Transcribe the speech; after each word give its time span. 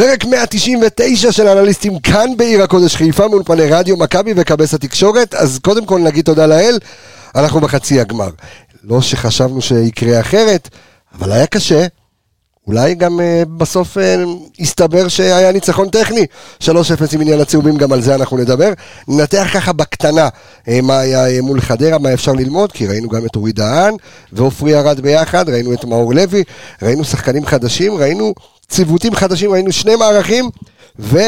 פרק 0.00 0.24
199 0.24 1.32
של 1.32 1.48
אנליסטים 1.48 1.98
כאן 1.98 2.36
בעיר 2.36 2.62
הקודש 2.62 2.96
חיפה 2.96 3.28
מאולפני 3.28 3.66
רדיו 3.70 3.96
מכבי 3.96 4.32
וכבס 4.36 4.74
התקשורת. 4.74 5.34
אז 5.34 5.58
קודם 5.58 5.86
כל 5.86 6.00
נגיד 6.00 6.24
תודה 6.24 6.46
לאל 6.46 6.78
אנחנו 7.34 7.60
בחצי 7.60 8.00
הגמר. 8.00 8.30
לא 8.84 9.02
שחשבנו 9.02 9.62
שיקרה 9.62 10.20
אחרת 10.20 10.68
אבל 11.14 11.32
היה 11.32 11.46
קשה. 11.46 11.86
אולי 12.66 12.94
גם 12.94 13.20
uh, 13.20 13.48
בסוף 13.48 13.96
uh, 13.96 14.00
הסתבר 14.60 15.08
שהיה 15.08 15.52
ניצחון 15.52 15.88
טכני. 15.88 16.26
3-0 16.62 16.66
עם 17.12 17.20
עניין 17.20 17.40
הצהובים, 17.40 17.76
גם 17.76 17.92
על 17.92 18.02
זה 18.02 18.14
אנחנו 18.14 18.36
נדבר. 18.36 18.72
ננתח 19.08 19.46
ככה 19.54 19.72
בקטנה 19.72 20.28
uh, 20.28 20.70
מה 20.82 20.98
היה 20.98 21.38
uh, 21.38 21.42
מול 21.42 21.60
חדרה, 21.60 21.98
מה 21.98 22.12
אפשר 22.12 22.32
ללמוד, 22.32 22.72
כי 22.72 22.86
ראינו 22.86 23.08
גם 23.08 23.26
את 23.26 23.36
אורי 23.36 23.52
דהן 23.52 23.94
ועופרי 24.32 24.78
ארד 24.78 25.00
ביחד, 25.00 25.48
ראינו 25.48 25.72
את 25.72 25.84
מאור 25.84 26.14
לוי, 26.14 26.44
ראינו 26.82 27.04
שחקנים 27.04 27.46
חדשים, 27.46 27.94
ראינו 27.94 28.34
ציוותים 28.70 29.14
חדשים, 29.14 29.52
ראינו 29.52 29.72
שני 29.72 29.96
מערכים, 29.96 30.50
ו... 30.98 31.18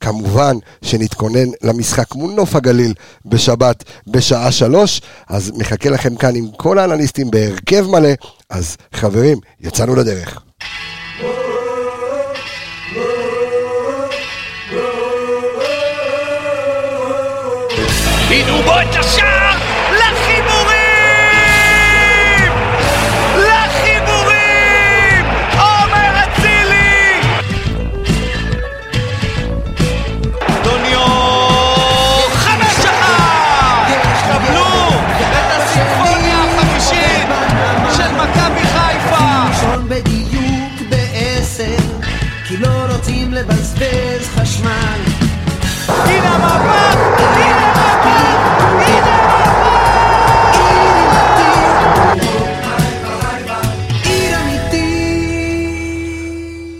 כמובן 0.00 0.56
שנתכונן 0.82 1.48
למשחק 1.62 2.14
מול 2.14 2.32
נוף 2.32 2.56
הגליל 2.56 2.94
בשבת 3.26 3.84
בשעה 4.06 4.52
שלוש, 4.52 5.00
אז 5.28 5.52
מחכה 5.56 5.90
לכם 5.90 6.16
כאן 6.16 6.36
עם 6.36 6.46
כל 6.56 6.78
האנליסטים 6.78 7.30
בהרכב 7.30 7.86
מלא, 7.86 8.08
אז 8.50 8.76
חברים, 8.92 9.38
יצאנו 9.60 9.96
לדרך. 9.96 10.40
הוא 18.48 18.64
בוא 18.64 18.82
את 18.82 18.94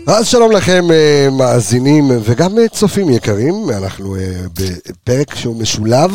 אז 0.07 0.27
שלום 0.27 0.51
לכם 0.51 0.91
אה, 0.91 1.27
מאזינים 1.31 2.11
וגם 2.23 2.59
אה, 2.59 2.67
צופים 2.67 3.09
יקרים, 3.09 3.69
אנחנו 3.69 4.15
אה, 4.15 4.21
בפרק 4.53 5.35
שהוא 5.35 5.55
משולב 5.55 6.11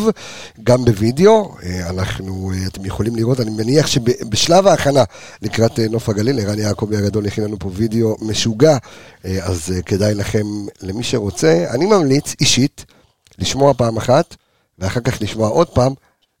גם 0.63 0.85
בווידאו, 0.85 1.55
אנחנו, 1.89 2.51
אתם 2.67 2.85
יכולים 2.85 3.15
לראות, 3.15 3.39
אני 3.39 3.49
מניח 3.49 3.87
שבשלב 3.87 4.67
ההכנה 4.67 5.03
לקראת 5.41 5.79
נוף 5.79 6.09
הגליל, 6.09 6.39
ערן 6.39 6.59
יעקבי 6.59 6.97
הגדול 6.97 7.25
הכין 7.25 7.43
לנו 7.43 7.59
פה 7.59 7.69
וידאו 7.73 8.15
משוגע, 8.21 8.77
אז 9.23 9.73
כדאי 9.85 10.13
לכם, 10.13 10.45
למי 10.81 11.03
שרוצה, 11.03 11.65
אני 11.69 11.85
ממליץ 11.85 12.35
אישית 12.41 12.85
לשמוע 13.39 13.73
פעם 13.73 13.97
אחת, 13.97 14.35
ואחר 14.79 14.99
כך 14.99 15.21
לשמוע 15.21 15.49
עוד 15.49 15.69
פעם. 15.69 15.93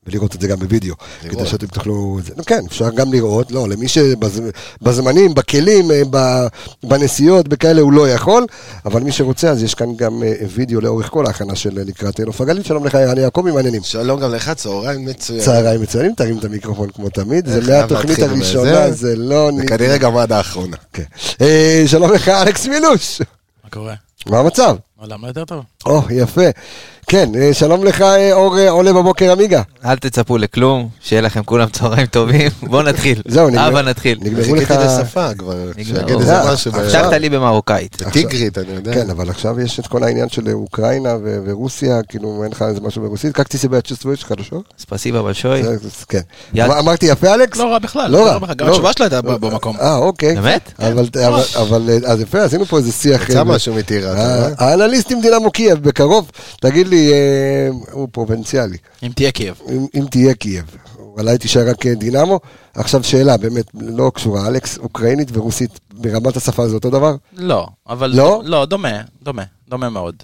ולראות 0.07 0.35
את 0.35 0.41
זה 0.41 0.47
גם 0.47 0.59
בווידאו, 0.59 0.95
כדי 1.21 1.45
שאתם 1.45 1.67
תוכלו, 1.67 2.19
כן, 2.45 2.63
אפשר 2.67 2.89
גם 2.89 3.13
לראות, 3.13 3.51
לא, 3.51 3.69
למי 3.69 3.87
שבזמנים, 3.87 5.33
בכלים, 5.33 5.91
אה, 5.91 6.01
ב- 6.09 6.47
בנסיעות, 6.83 7.47
בכאלה 7.47 7.81
הוא 7.81 7.93
לא 7.93 8.09
יכול, 8.09 8.45
אבל 8.85 9.01
מי 9.03 9.11
שרוצה, 9.11 9.49
אז 9.49 9.63
יש 9.63 9.73
כאן 9.75 9.95
גם 9.95 10.23
אה, 10.23 10.33
וידאו 10.53 10.81
לאורך 10.81 11.09
כל 11.09 11.25
ההכנה 11.25 11.55
של 11.55 11.79
אה, 11.79 11.83
לקראת 11.83 12.19
נוף 12.19 12.41
הגליל, 12.41 12.63
שלום 12.63 12.85
לך 12.85 12.95
ערן 12.95 13.17
יעקבי, 13.17 13.51
מעניינים. 13.51 13.83
שלום 13.83 14.19
גם 14.19 14.31
לך, 14.31 14.49
צהריים 14.49 15.05
מצוין. 15.05 15.41
צהריים 15.41 15.81
מצוינים, 15.81 16.13
תרים 16.15 16.37
את 16.39 16.45
המיקרופון 16.45 16.89
כמו 16.89 17.09
תמיד, 17.09 17.47
זה 17.47 17.61
מהתוכנית 17.71 18.19
הראשונה? 18.19 18.91
זה 18.91 19.15
לא... 19.15 19.49
זה 19.57 19.63
נ- 19.63 19.67
כנראה 19.67 19.97
גם 19.97 20.17
עד 20.17 20.31
האחרונה. 20.31 20.77
כן. 20.93 21.03
אה, 21.41 21.83
שלום 21.87 22.11
לך 22.13 22.29
אלכס 22.29 22.67
מילוש, 22.67 23.21
מה 23.63 23.69
קורה? 23.69 23.93
מה 24.29 24.39
המצב? 24.39 24.75
למה 25.01 25.27
יותר 25.27 25.45
טוב? 25.45 25.63
או, 25.85 25.99
oh, 25.99 26.13
יפה. 26.13 26.49
כן, 27.11 27.29
אה, 27.35 27.53
שלום 27.53 27.83
לך, 27.83 28.01
אה, 28.01 28.33
אור 28.33 28.59
אה, 28.59 28.69
עולה 28.69 28.93
בבוקר 28.93 29.31
עמיגה. 29.31 29.61
אל 29.85 29.97
תצפו 29.97 30.37
לכלום, 30.37 30.89
שיהיה 31.01 31.21
לכם 31.21 31.43
כולם 31.43 31.69
צהריים 31.69 32.05
טובים. 32.05 32.51
בואו 32.69 32.81
נתחיל. 32.81 33.21
זהו, 33.27 33.49
נגמר. 33.49 33.67
אבא 33.67 33.81
נתחיל. 33.81 34.17
נגמרו 34.21 34.55
לך... 34.55 34.67
חיכיתי 34.67 34.83
לשפה 34.85 35.33
כבר, 35.37 35.55
שיגיד 35.77 36.19
איזה 36.19 36.53
משהו. 36.53 36.71
עכשיו 36.75 37.11
לי 37.19 37.29
במרוקאית. 37.29 38.01
בטיגרית, 38.01 38.57
אני 38.57 38.73
יודע. 38.73 38.93
כן, 38.93 39.09
אבל 39.09 39.29
עכשיו 39.29 39.59
יש 39.59 39.79
את 39.79 39.87
כל 39.87 40.03
העניין 40.03 40.29
של 40.29 40.49
אוקראינה 40.53 41.15
ורוסיה, 41.45 42.03
כאילו 42.09 42.43
אין 42.43 42.51
לך 42.51 42.61
איזה 42.61 42.81
משהו 42.81 43.01
ברוסית. 43.01 43.35
Как 43.35 43.48
ты 43.48 43.57
себя 43.57 43.75
чувствуешь? 43.75 44.23
Хорошо. 44.23 44.63
Спасибо 44.79 45.21
большое. 45.21 45.61
כן. 46.09 46.21
אמרתי 46.57 47.05
יפה, 47.05 47.33
אלכס? 47.33 47.57
לא 47.57 47.71
רע 47.71 47.79
בכלל. 47.79 48.11
לא, 48.11 48.19
לא 48.19 48.25
רע. 48.25 48.53
גם 48.53 48.67
לא. 48.67 48.71
התשובה 48.71 48.93
שלה 48.93 49.05
הייתה 49.05 49.21
במקום. 49.21 49.77
אה, 49.81 49.95
אוקיי. 49.95 50.35
באמת? 50.35 50.71
אבל, 50.79 51.05
כן. 51.13 52.05
אז 52.05 52.21
יפה, 52.21 52.43
עשינו 52.43 52.65
פה 52.65 52.77
איזה 52.77 52.91
שיח. 52.91 53.29
יצא 53.29 53.43
משהו 53.43 53.75
מטירה. 53.75 54.13
האנליסטים 54.57 55.21
דינמו 55.21 55.51
בקרוב, 55.79 56.31
תגיד 56.59 56.87
לי, 56.87 57.13
אה, 57.13 57.69
הוא 57.91 58.07
פרובינציאלי, 58.11 58.77
אם 59.03 59.11
תהיה 59.15 59.31
קייב. 59.31 59.59
אם, 59.69 59.85
אם 59.95 60.05
תהיה 60.11 60.33
קייב, 60.33 60.65
אולי 61.17 61.37
תישאר 61.37 61.69
רק 61.69 61.85
אה, 61.85 61.95
דינמו? 61.95 62.39
עכשיו 62.75 63.03
שאלה, 63.03 63.37
באמת, 63.37 63.65
לא 63.73 64.11
קשורה, 64.15 64.47
אלכס, 64.47 64.77
אוקראינית 64.77 65.29
ורוסית, 65.33 65.79
ברמת 65.93 66.37
השפה 66.37 66.67
זה 66.67 66.75
אותו 66.75 66.89
דבר? 66.89 67.15
לא, 67.33 67.67
אבל... 67.89 68.11
לא? 68.15 68.41
לא, 68.45 68.65
דומה, 68.65 69.01
דומה. 69.23 69.43
דומה 69.69 69.89
מאוד. 69.89 70.15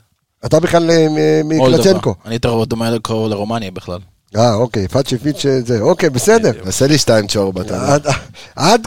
אתה 0.45 0.59
בכלל 0.59 0.91
אה, 0.91 1.41
מקלצ'נקו. 1.45 2.15
אני 2.25 2.33
יותר 2.33 2.63
דומה 2.63 2.89
לרומניה 3.09 3.71
בכלל. 3.71 3.99
אה, 4.37 4.53
אוקיי, 4.53 4.87
פאצ'י 4.87 5.17
פיץ' 5.17 5.45
זה, 5.65 5.79
אוקיי, 5.81 6.09
בסדר. 6.09 6.51
עשה 6.65 6.87
לי 6.87 6.97
שתיים 6.97 7.25
יודע. 7.61 7.95
עד, 7.95 8.07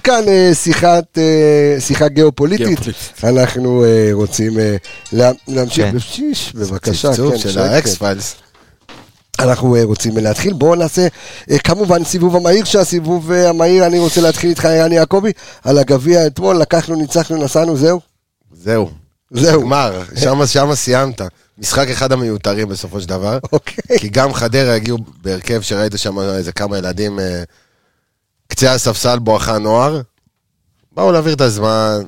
כאן 0.01 0.23
אה, 0.29 0.51
שיחת, 0.55 1.19
אה, 1.19 1.81
שיחה 1.81 2.09
גיאופוליטית. 2.09 2.79
אנחנו 3.25 3.85
אה, 3.85 4.09
רוצים 4.13 4.53
לה, 5.13 5.31
להמשיך. 5.49 5.87
כן. 5.93 5.99
שיש, 5.99 6.53
בבקשה, 6.55 7.11
צפצוף 7.11 7.33
כן, 7.33 7.39
של. 7.39 7.59
האקס 7.59 7.95
פיילס. 7.97 8.35
אנחנו 9.39 9.77
רוצים 9.85 10.17
להתחיל. 10.17 10.53
בואו 10.53 10.75
נעשה 10.75 11.07
כמובן 11.65 12.05
סיבוב 12.05 12.37
המהיר, 12.37 12.65
שהסיבוב 12.65 13.33
המהיר, 13.33 13.87
אני 13.87 13.99
רוצה 13.99 14.21
להתחיל 14.21 14.51
איתך, 14.51 14.65
ערן 14.65 14.93
יעקבי, 14.93 15.33
על 15.65 15.79
הגביע 15.79 16.27
אתמול, 16.27 16.57
לקחנו, 16.57 16.95
ניצחנו, 16.97 17.37
נסענו, 17.45 17.77
זהו? 17.77 18.01
זהו. 18.63 18.91
זהו. 19.31 19.61
גמר, 19.61 20.03
שמה- 20.21 20.47
שמה 20.47 20.77
סיימת. 20.77 21.21
משחק 21.61 21.89
אחד 21.89 22.13
המיותרים 22.13 22.69
בסופו 22.69 23.01
של 23.01 23.09
דבר. 23.09 23.39
אוקיי. 23.53 23.99
כי 23.99 24.09
גם 24.09 24.35
חדרה 24.35 24.75
הגיעו 24.75 24.99
בהרכב 25.23 25.61
שראית 25.61 25.93
שם 25.97 26.19
איזה 26.19 26.53
כמה 26.53 26.79
ילדים 26.79 27.21
אה, 27.21 27.43
קצה 28.49 28.73
הספסל 28.73 29.19
בואכה 29.19 29.59
נוער. 29.59 30.01
באו 30.93 31.13
להעביר 31.13 31.35
את 31.35 31.41
הזמן, 31.41 32.03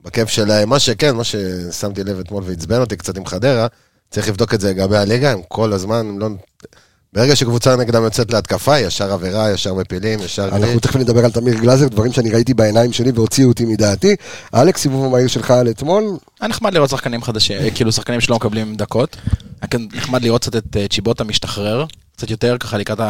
בכיף 0.00 0.28
שלהם. 0.28 0.68
מה 0.68 0.78
שכן, 0.78 1.16
מה 1.16 1.24
ששמתי 1.24 2.04
לב 2.04 2.18
אתמול 2.18 2.42
ועצבן 2.46 2.80
אותי 2.80 2.96
קצת 2.96 3.16
עם 3.16 3.26
חדרה, 3.26 3.66
צריך 4.10 4.28
לבדוק 4.28 4.54
את 4.54 4.60
זה 4.60 4.70
לגבי 4.70 4.96
הליגה, 4.96 5.32
הם 5.32 5.40
כל 5.48 5.72
הזמן, 5.72 5.96
הם 5.96 6.18
לא... 6.18 6.28
ברגע 7.14 7.36
שקבוצה 7.36 7.76
נגדם 7.76 8.02
יוצאת 8.02 8.32
להתקפה, 8.32 8.78
ישר 8.78 9.12
עבירה, 9.12 9.50
ישר 9.50 9.74
מפילים, 9.74 10.20
ישר 10.20 10.48
אנחנו. 10.52 10.80
תכף 10.80 10.96
נדבר 10.96 11.24
על 11.24 11.30
תמיר 11.30 11.54
גלאזר, 11.54 11.88
דברים 11.88 12.12
שאני 12.12 12.30
ראיתי 12.30 12.54
בעיניים 12.54 12.92
שלי 12.92 13.10
והוציאו 13.14 13.48
אותי 13.48 13.64
מדעתי. 13.64 14.16
אלכס, 14.54 14.80
סיבוב 14.80 15.04
המהיר 15.04 15.26
שלך 15.26 15.50
על 15.50 15.68
אתמול, 15.68 16.04
היה 16.40 16.48
נחמד 16.48 16.74
לראות 16.74 16.90
שחקנים 16.90 17.22
חדשים, 17.22 17.58
אה, 17.58 17.70
כאילו 17.70 17.92
שחקנים 17.92 18.20
שלא 18.20 18.36
מקבלים 18.36 18.76
דקות. 18.76 19.16
היה 19.62 19.80
נחמד 19.94 20.22
לראות 20.22 20.40
קצת 20.40 20.56
את 20.56 20.76
אה, 20.76 20.88
צ'יבוטה 20.88 21.24
משתחרר, 21.24 21.84
קצת 22.24 22.30
יותר 22.30 22.58
ככה 22.58 22.78
לקראת 22.78 23.00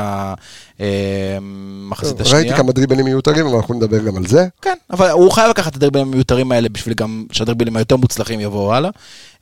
המחצית 0.78 2.20
השנייה. 2.20 2.42
ראיתי 2.42 2.56
כמה 2.56 2.72
דריבלים 2.72 3.04
מיותרים, 3.04 3.46
אבל 3.46 3.56
אנחנו 3.56 3.74
נדבר 3.74 3.98
גם 3.98 4.16
על 4.16 4.26
זה. 4.26 4.46
כן, 4.62 4.74
אבל 4.90 5.10
הוא 5.10 5.32
חייב 5.32 5.50
לקחת 5.50 5.72
את 5.72 5.76
הדרבילים 5.76 6.08
המיותרים 6.08 6.52
האלה 6.52 6.68
בשביל 6.68 6.94
גם 6.94 7.26
שהדרבילים 7.32 7.76
היותר 7.76 7.96
מוצלחים 7.96 8.40
יבואו 8.40 8.74
הלאה. 8.74 8.90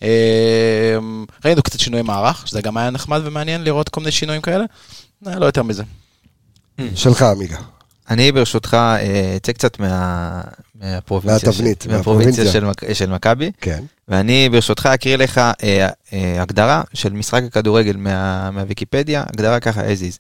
אה, 0.03 0.09
ראינו 1.45 1.63
קצת 1.63 1.81
שינוי 1.81 2.03
מערך, 2.03 2.49
שזה 2.49 2.61
גם 2.61 2.77
היה 2.77 2.91
נחמד 2.91 3.21
ומעניין 3.25 3.65
לראות 3.65 3.89
כל 3.89 4.01
מיני 4.01 4.13
שינויים 4.13 4.43
כאלה. 4.43 4.65
אה, 5.27 5.39
לא 5.39 5.47
יותר 5.47 5.63
מזה. 5.63 5.83
שלך, 6.95 7.23
עמיגה. 7.23 7.57
אני 8.13 8.33
ברשותך 8.33 8.75
אה, 8.75 9.35
אצא 9.37 9.53
קצת 9.53 9.81
מה- 9.81 10.41
מהפרובינציה 10.75 11.49
מהתבנית, 11.49 11.83
של- 11.83 11.91
מהפרובינציה. 11.97 12.53
של 12.53 12.65
מק- 12.65 12.93
של 12.93 13.11
מכבי. 13.11 13.51
כן. 13.61 13.83
ואני 14.09 14.49
ברשותך 14.53 14.87
אקריא 14.87 15.17
לך 15.17 15.39
אה, 15.39 15.53
אה, 16.13 16.43
הגדרה 16.43 16.83
של 16.95 17.13
משחק 17.13 17.43
הכדורגל 17.47 17.97
מה, 17.97 18.51
מהוויקיפדיה, 18.51 19.25
הגדרה 19.29 19.61
ככה 19.61 19.81
as 19.81 19.99
is. 20.01 20.19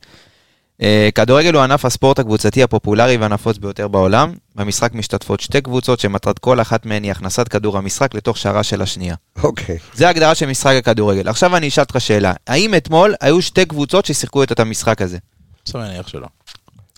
אה, 0.82 1.08
כדורגל 1.14 1.54
הוא 1.54 1.62
ענף 1.62 1.84
הספורט 1.84 2.18
הקבוצתי 2.18 2.62
הפופולרי 2.62 3.16
והנפוץ 3.16 3.58
ביותר 3.58 3.88
בעולם. 3.88 4.32
במשחק 4.56 4.94
משתתפות 4.94 5.40
שתי 5.40 5.60
קבוצות 5.60 6.00
שמטרת 6.00 6.38
כל 6.38 6.60
אחת 6.60 6.86
מהן 6.86 7.02
היא 7.02 7.10
הכנסת 7.12 7.48
כדור 7.48 7.78
המשחק 7.78 8.14
לתוך 8.14 8.36
שערה 8.38 8.62
של 8.62 8.82
השנייה. 8.82 9.14
אוקיי. 9.42 9.78
זה 9.94 10.06
ההגדרה 10.06 10.34
של 10.34 10.46
משחק 10.46 10.74
הכדורגל. 10.78 11.28
עכשיו 11.28 11.56
אני 11.56 11.68
אשאל 11.68 11.82
אותך 11.84 12.00
שאלה, 12.00 12.32
האם 12.46 12.74
אתמול 12.74 13.14
היו 13.20 13.42
שתי 13.42 13.64
קבוצות 13.64 14.04
ששיחקו 14.06 14.42
את 14.42 14.60
המשחק 14.60 15.02
הזה? 15.02 15.18
בסדר, 15.64 15.82
אני 15.82 15.92
מניח 15.92 16.08
שלא. 16.08 16.26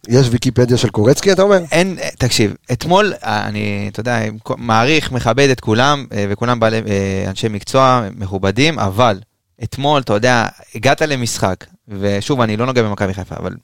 יש 0.08 0.26
ויקיפדיה 0.30 0.76
של 0.76 0.88
קורצקי, 0.88 1.32
אתה 1.32 1.42
אומר? 1.42 1.58
אין, 1.72 1.98
תקשיב, 2.18 2.54
אתמול, 2.72 3.12
אה, 3.24 3.46
אני, 3.46 3.88
אתה 3.92 4.00
יודע, 4.00 4.20
מעריך, 4.56 5.12
מכבד 5.12 5.48
את 5.48 5.60
כולם, 5.60 6.06
אה, 6.12 6.26
וכולם 6.28 6.60
בעלי, 6.60 6.76
אה, 6.76 7.24
אנשי 7.28 7.48
מקצוע 7.48 8.08
מכובדים, 8.16 8.78
אבל 8.78 9.20
אתמול, 9.64 10.00
אתה 10.00 10.12
יודע, 10.12 10.46
הגעת 10.74 11.02
למשחק, 11.02 11.64
ושוב, 11.88 12.40
אני 12.40 12.56
לא 12.56 12.66
נוגע 12.66 12.82
במכבי 12.82 13.14
חיפה, 13.14 13.34
אבל 13.38 13.54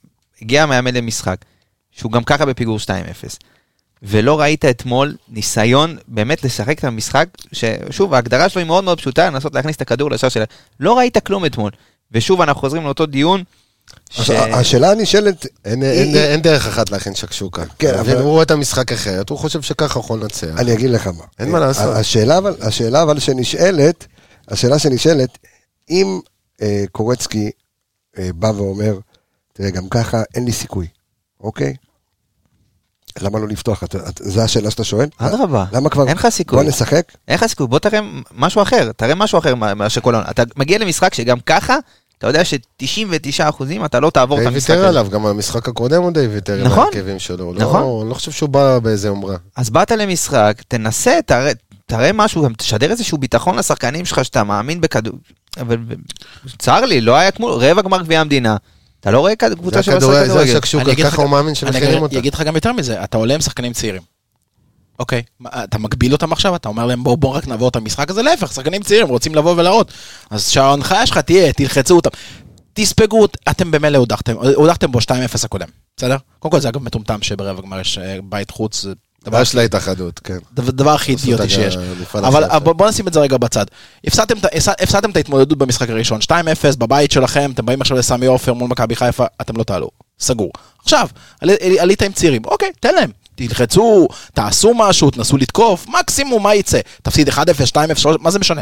הגיע 0.43 0.67
מאמן 0.67 0.95
למשחק, 0.95 1.37
שהוא 1.91 2.13
גם 2.13 2.25
ככה 2.25 2.47
בפיגור 2.47 2.79
2-0, 2.79 2.89
ולא 4.03 4.41
ראית 4.41 4.65
אתמול 4.65 5.17
ניסיון 5.29 5.97
באמת 6.09 6.45
לשחק 6.45 6.79
את 6.79 6.85
המשחק, 6.85 7.29
ששוב, 7.53 8.15
ההגדרה 8.15 8.49
שלו 8.49 8.61
היא 8.61 8.67
מאוד 8.67 8.85
מאוד 8.85 8.99
פשוטה, 8.99 9.31
לנסות 9.31 9.55
להכניס 9.55 9.77
את 9.77 9.81
הכדור 9.81 10.11
לשער 10.11 10.31
שלה. 10.31 10.45
לא 10.81 10.99
ראית 10.99 11.19
כלום 11.19 11.45
אתמול. 11.45 11.71
ושוב, 12.13 12.41
אנחנו 12.41 12.61
חוזרים 12.61 12.85
לאותו 12.85 13.07
דיון. 13.07 13.43
ש- 14.11 14.21
הש- 14.21 14.31
השאלה 14.31 14.91
הנשאלת, 14.91 15.47
אין, 15.65 15.83
היא- 15.83 15.91
אין, 15.91 16.09
היא- 16.09 16.19
אין 16.25 16.43
דרך 16.43 16.67
אחת 16.67 16.91
להכין 16.91 17.15
שקשוקה. 17.15 17.65
כן? 17.79 17.95
אבל- 17.95 18.17
הוא 18.21 18.31
רואה 18.31 18.43
את 18.43 18.51
המשחק 18.51 18.93
אחרת, 18.93 19.29
הוא 19.31 19.39
חושב 19.39 19.63
שככה 19.63 19.95
הוא 19.99 20.05
יכול 20.05 20.21
לנצח. 20.23 20.47
אני 20.59 20.73
אגיד 20.73 20.91
לך 20.91 21.07
מה. 21.07 21.25
אין 21.39 21.51
מה 21.51 21.59
לעשות. 21.61 21.97
השאלה 21.97 22.39
אבל, 22.39 22.55
השאלה 22.61 23.03
אבל 23.03 23.19
שנשאלת, 23.19 24.07
השאלה 24.49 24.79
שנשאלת, 24.79 25.39
אם 25.91 26.21
אה, 26.63 26.85
קורצקי 26.93 27.51
אה, 28.19 28.29
בא 28.35 28.47
ואומר, 28.57 28.99
תראה, 29.53 29.71
גם 29.71 29.89
ככה 29.89 30.23
אין 30.35 30.45
לי 30.45 30.53
סיכוי, 30.53 30.87
אוקיי? 31.41 31.75
למה 33.21 33.39
לא 33.39 33.49
לפתוח? 33.49 33.85
את- 33.85 33.97
את- 33.97 34.21
זו 34.25 34.41
השאלה 34.43 34.71
שאתה 34.71 34.85
שואל? 34.85 35.09
אדרבה, 35.19 35.65
למה 35.73 35.91
כבר? 35.91 36.09
אין 36.09 36.17
לך 36.17 36.29
סיכוי. 36.29 36.59
בוא 36.59 36.69
נשחק? 36.69 37.13
אין 37.29 37.35
לך 37.37 37.47
סיכוי, 37.47 37.67
בוא 37.67 37.79
תראה 37.79 38.01
משהו 38.35 38.63
אחר, 38.63 38.91
תראה 38.97 39.15
משהו 39.15 39.39
אחר 39.39 39.55
מה- 39.55 39.75
מאשר 39.75 40.01
כל 40.01 40.15
העונה. 40.15 40.31
אתה 40.31 40.43
מגיע 40.57 40.79
למשחק 40.79 41.15
שגם 41.15 41.41
ככה, 41.41 41.77
אתה 42.21 42.29
יודע 42.29 42.45
ש-99 42.45 42.87
אחוזים 43.49 43.85
אתה 43.85 44.01
לא 44.01 44.11
תעבור 44.11 44.39
את 44.39 44.43
די 44.43 44.49
המשחק 44.49 44.71
ויתר 44.71 44.79
הזה. 44.81 44.89
עליו, 44.89 45.07
גם 45.11 45.27
המשחק 45.27 45.69
הקודם 45.69 46.03
הוא 46.03 46.11
די 46.13 46.27
ויתר 46.27 46.53
על 46.53 46.63
נכון. 46.67 46.79
ההרכבים 46.95 47.19
שלו. 47.19 47.45
הוא 47.45 47.55
נכון. 47.55 47.81
לא, 47.83 47.99
אני 48.03 48.11
לא 48.11 48.15
חושב 48.15 48.31
שהוא 48.33 48.49
בא 48.49 48.79
באיזה 48.79 49.09
יומרה. 49.09 49.37
אז 49.57 49.71
באת 49.71 49.91
למשחק, 49.91 50.63
תנסה, 50.69 51.19
תראה, 51.27 51.53
תראה 51.87 52.13
משהו, 52.13 52.43
גם 52.45 52.55
תשדר 52.55 52.91
איזשהו 52.91 53.19
ביטחון 53.19 53.57
לשחקנים 53.59 54.05
שלך 54.05 54.25
שאתה 54.25 54.45
מאמין 54.45 54.81
בכדור... 54.81 55.13
אבל 55.61 55.77
צר 56.59 56.81
לי, 56.81 57.01
לא 57.01 57.15
היה 57.17 57.31
כמו 57.31 57.47
רבע 57.47 57.83
גמר 57.83 58.03
גביע 58.03 58.21
המדינה. 58.21 58.57
אתה 59.01 59.11
לא 59.11 59.21
רואה 59.21 59.37
קבוצה 59.37 59.83
שלא 59.83 59.95
הכדורגל, 59.95 60.17
עושה 60.19 60.27
זה 60.27 60.33
כדורגל. 60.33 60.53
השקשוקה, 60.53 60.85
אני 60.85 60.97
ככה 61.03 61.23
הוא 61.23 61.31
מאמין 61.31 61.55
אני 61.67 61.79
אגיד- 61.79 61.95
אותה. 61.95 62.19
אגיד 62.19 62.35
לך 62.35 62.41
גם 62.43 62.55
יותר 62.55 62.73
מזה, 62.73 63.05
אתה 63.05 63.17
עולה 63.19 63.35
עם 63.35 63.41
שחקנים 63.41 63.73
צעירים. 63.73 64.03
אוקיי, 65.01 65.23
אתה 65.65 65.79
מגביל 65.79 66.13
אותם 66.13 66.33
עכשיו, 66.33 66.57
אתה 66.57 66.69
אומר 66.69 66.87
להם 66.87 67.05
בואו 67.05 67.17
בוא 67.17 67.37
רק 67.37 67.49
נעבור 67.49 67.69
את 67.69 67.77
המשחק 67.77 68.11
הזה, 68.11 68.23
להפך, 68.23 68.53
שחקנים 68.53 68.83
צעירים 68.83 69.09
רוצים 69.09 69.35
לבוא 69.35 69.55
ולהראות. 69.57 69.93
אז 70.31 70.49
שההנחיה 70.49 71.07
שלך 71.07 71.19
תהיה, 71.19 71.53
תלחצו 71.53 71.97
אותם. 71.97 72.11
תספגו, 72.73 73.27
אתם 73.51 73.71
במילא 73.71 73.99
הודחתם, 73.99 74.37
הודחתם 74.37 74.93
בו 74.93 74.99
2-0 74.99 75.03
הקודם, 75.45 75.69
בסדר? 75.97 76.17
קודם 76.39 76.53
כל 76.53 76.61
זה 76.61 76.69
אגב 76.69 76.83
מטומטם 76.83 77.23
שברבע 77.23 77.63
גמר 77.63 77.81
יש 77.81 77.99
אה, 77.99 78.19
בית 78.25 78.51
חוץ, 78.51 78.87
דבר 79.25 79.45
של 79.45 79.59
ההתאחדות, 79.59 80.19
כן. 80.19 80.39
דבר 80.55 80.91
הכי 80.91 81.13
אידיוטי 81.13 81.49
שיש. 81.49 81.77
אבל. 82.15 82.59
בוא, 82.59 82.89
נשים 82.89 83.09
את 83.09 83.13
זה 83.13 83.21
רגע 83.21 83.37
בצד. 83.37 83.65
הפסדתם 84.07 85.11
את 85.11 85.17
ההתמודדות 85.17 85.59
במשחק 85.59 85.91
הראשון, 85.91 86.21
2-0 86.21 86.33
בבית 86.79 87.11
שלכם, 87.13 87.51
אתם 87.55 87.67
באים 87.67 87.81
עכשיו 87.81 87.97
לסמי 87.97 88.27
עופר 88.27 88.53
מול 88.55 88.69
מכבי 88.69 88.97
חיפה, 88.97 89.25
אתם 89.41 89.57
לא 89.57 89.63
תעלו. 89.63 89.91
סגור. 90.21 90.51
עכשיו, 90.83 91.09
עלי, 91.41 91.57
עלי, 91.61 91.81
עלית 91.81 92.03
עם 92.03 92.13
צעירים, 92.13 92.43
אוקיי, 92.45 92.71
תן 92.81 92.95
להם. 92.95 93.11
תלחצו, 93.35 94.09
תעשו 94.35 94.73
משהו, 94.75 95.11
תנסו 95.11 95.37
לתקוף, 95.37 95.87
מקסימום 95.89 96.43
מה 96.43 96.55
יצא? 96.55 96.81
תפסיד 97.03 97.29
1-0, 97.29 97.33
2-0, 97.33 97.97
3, 97.97 98.17
מה 98.21 98.31
זה 98.31 98.39
משנה? 98.39 98.61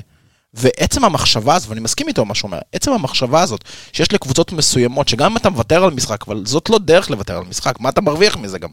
ועצם 0.54 1.04
המחשבה 1.04 1.54
הזו, 1.54 1.68
ואני 1.68 1.80
מסכים 1.80 2.08
איתו 2.08 2.24
מה 2.24 2.34
שהוא 2.34 2.48
אומר, 2.48 2.58
עצם 2.72 2.92
המחשבה 2.92 3.42
הזאת, 3.42 3.64
שיש 3.92 4.12
לקבוצות 4.12 4.52
מסוימות, 4.52 5.08
שגם 5.08 5.30
אם 5.30 5.36
אתה 5.36 5.50
מוותר 5.50 5.84
על 5.84 5.90
משחק, 5.90 6.28
אבל 6.28 6.42
זאת 6.46 6.70
לא 6.70 6.78
דרך 6.78 7.10
לוותר 7.10 7.36
על 7.36 7.44
משחק, 7.44 7.80
מה 7.80 7.88
אתה 7.88 8.00
מרוויח 8.00 8.36
מזה 8.36 8.58
גם? 8.58 8.70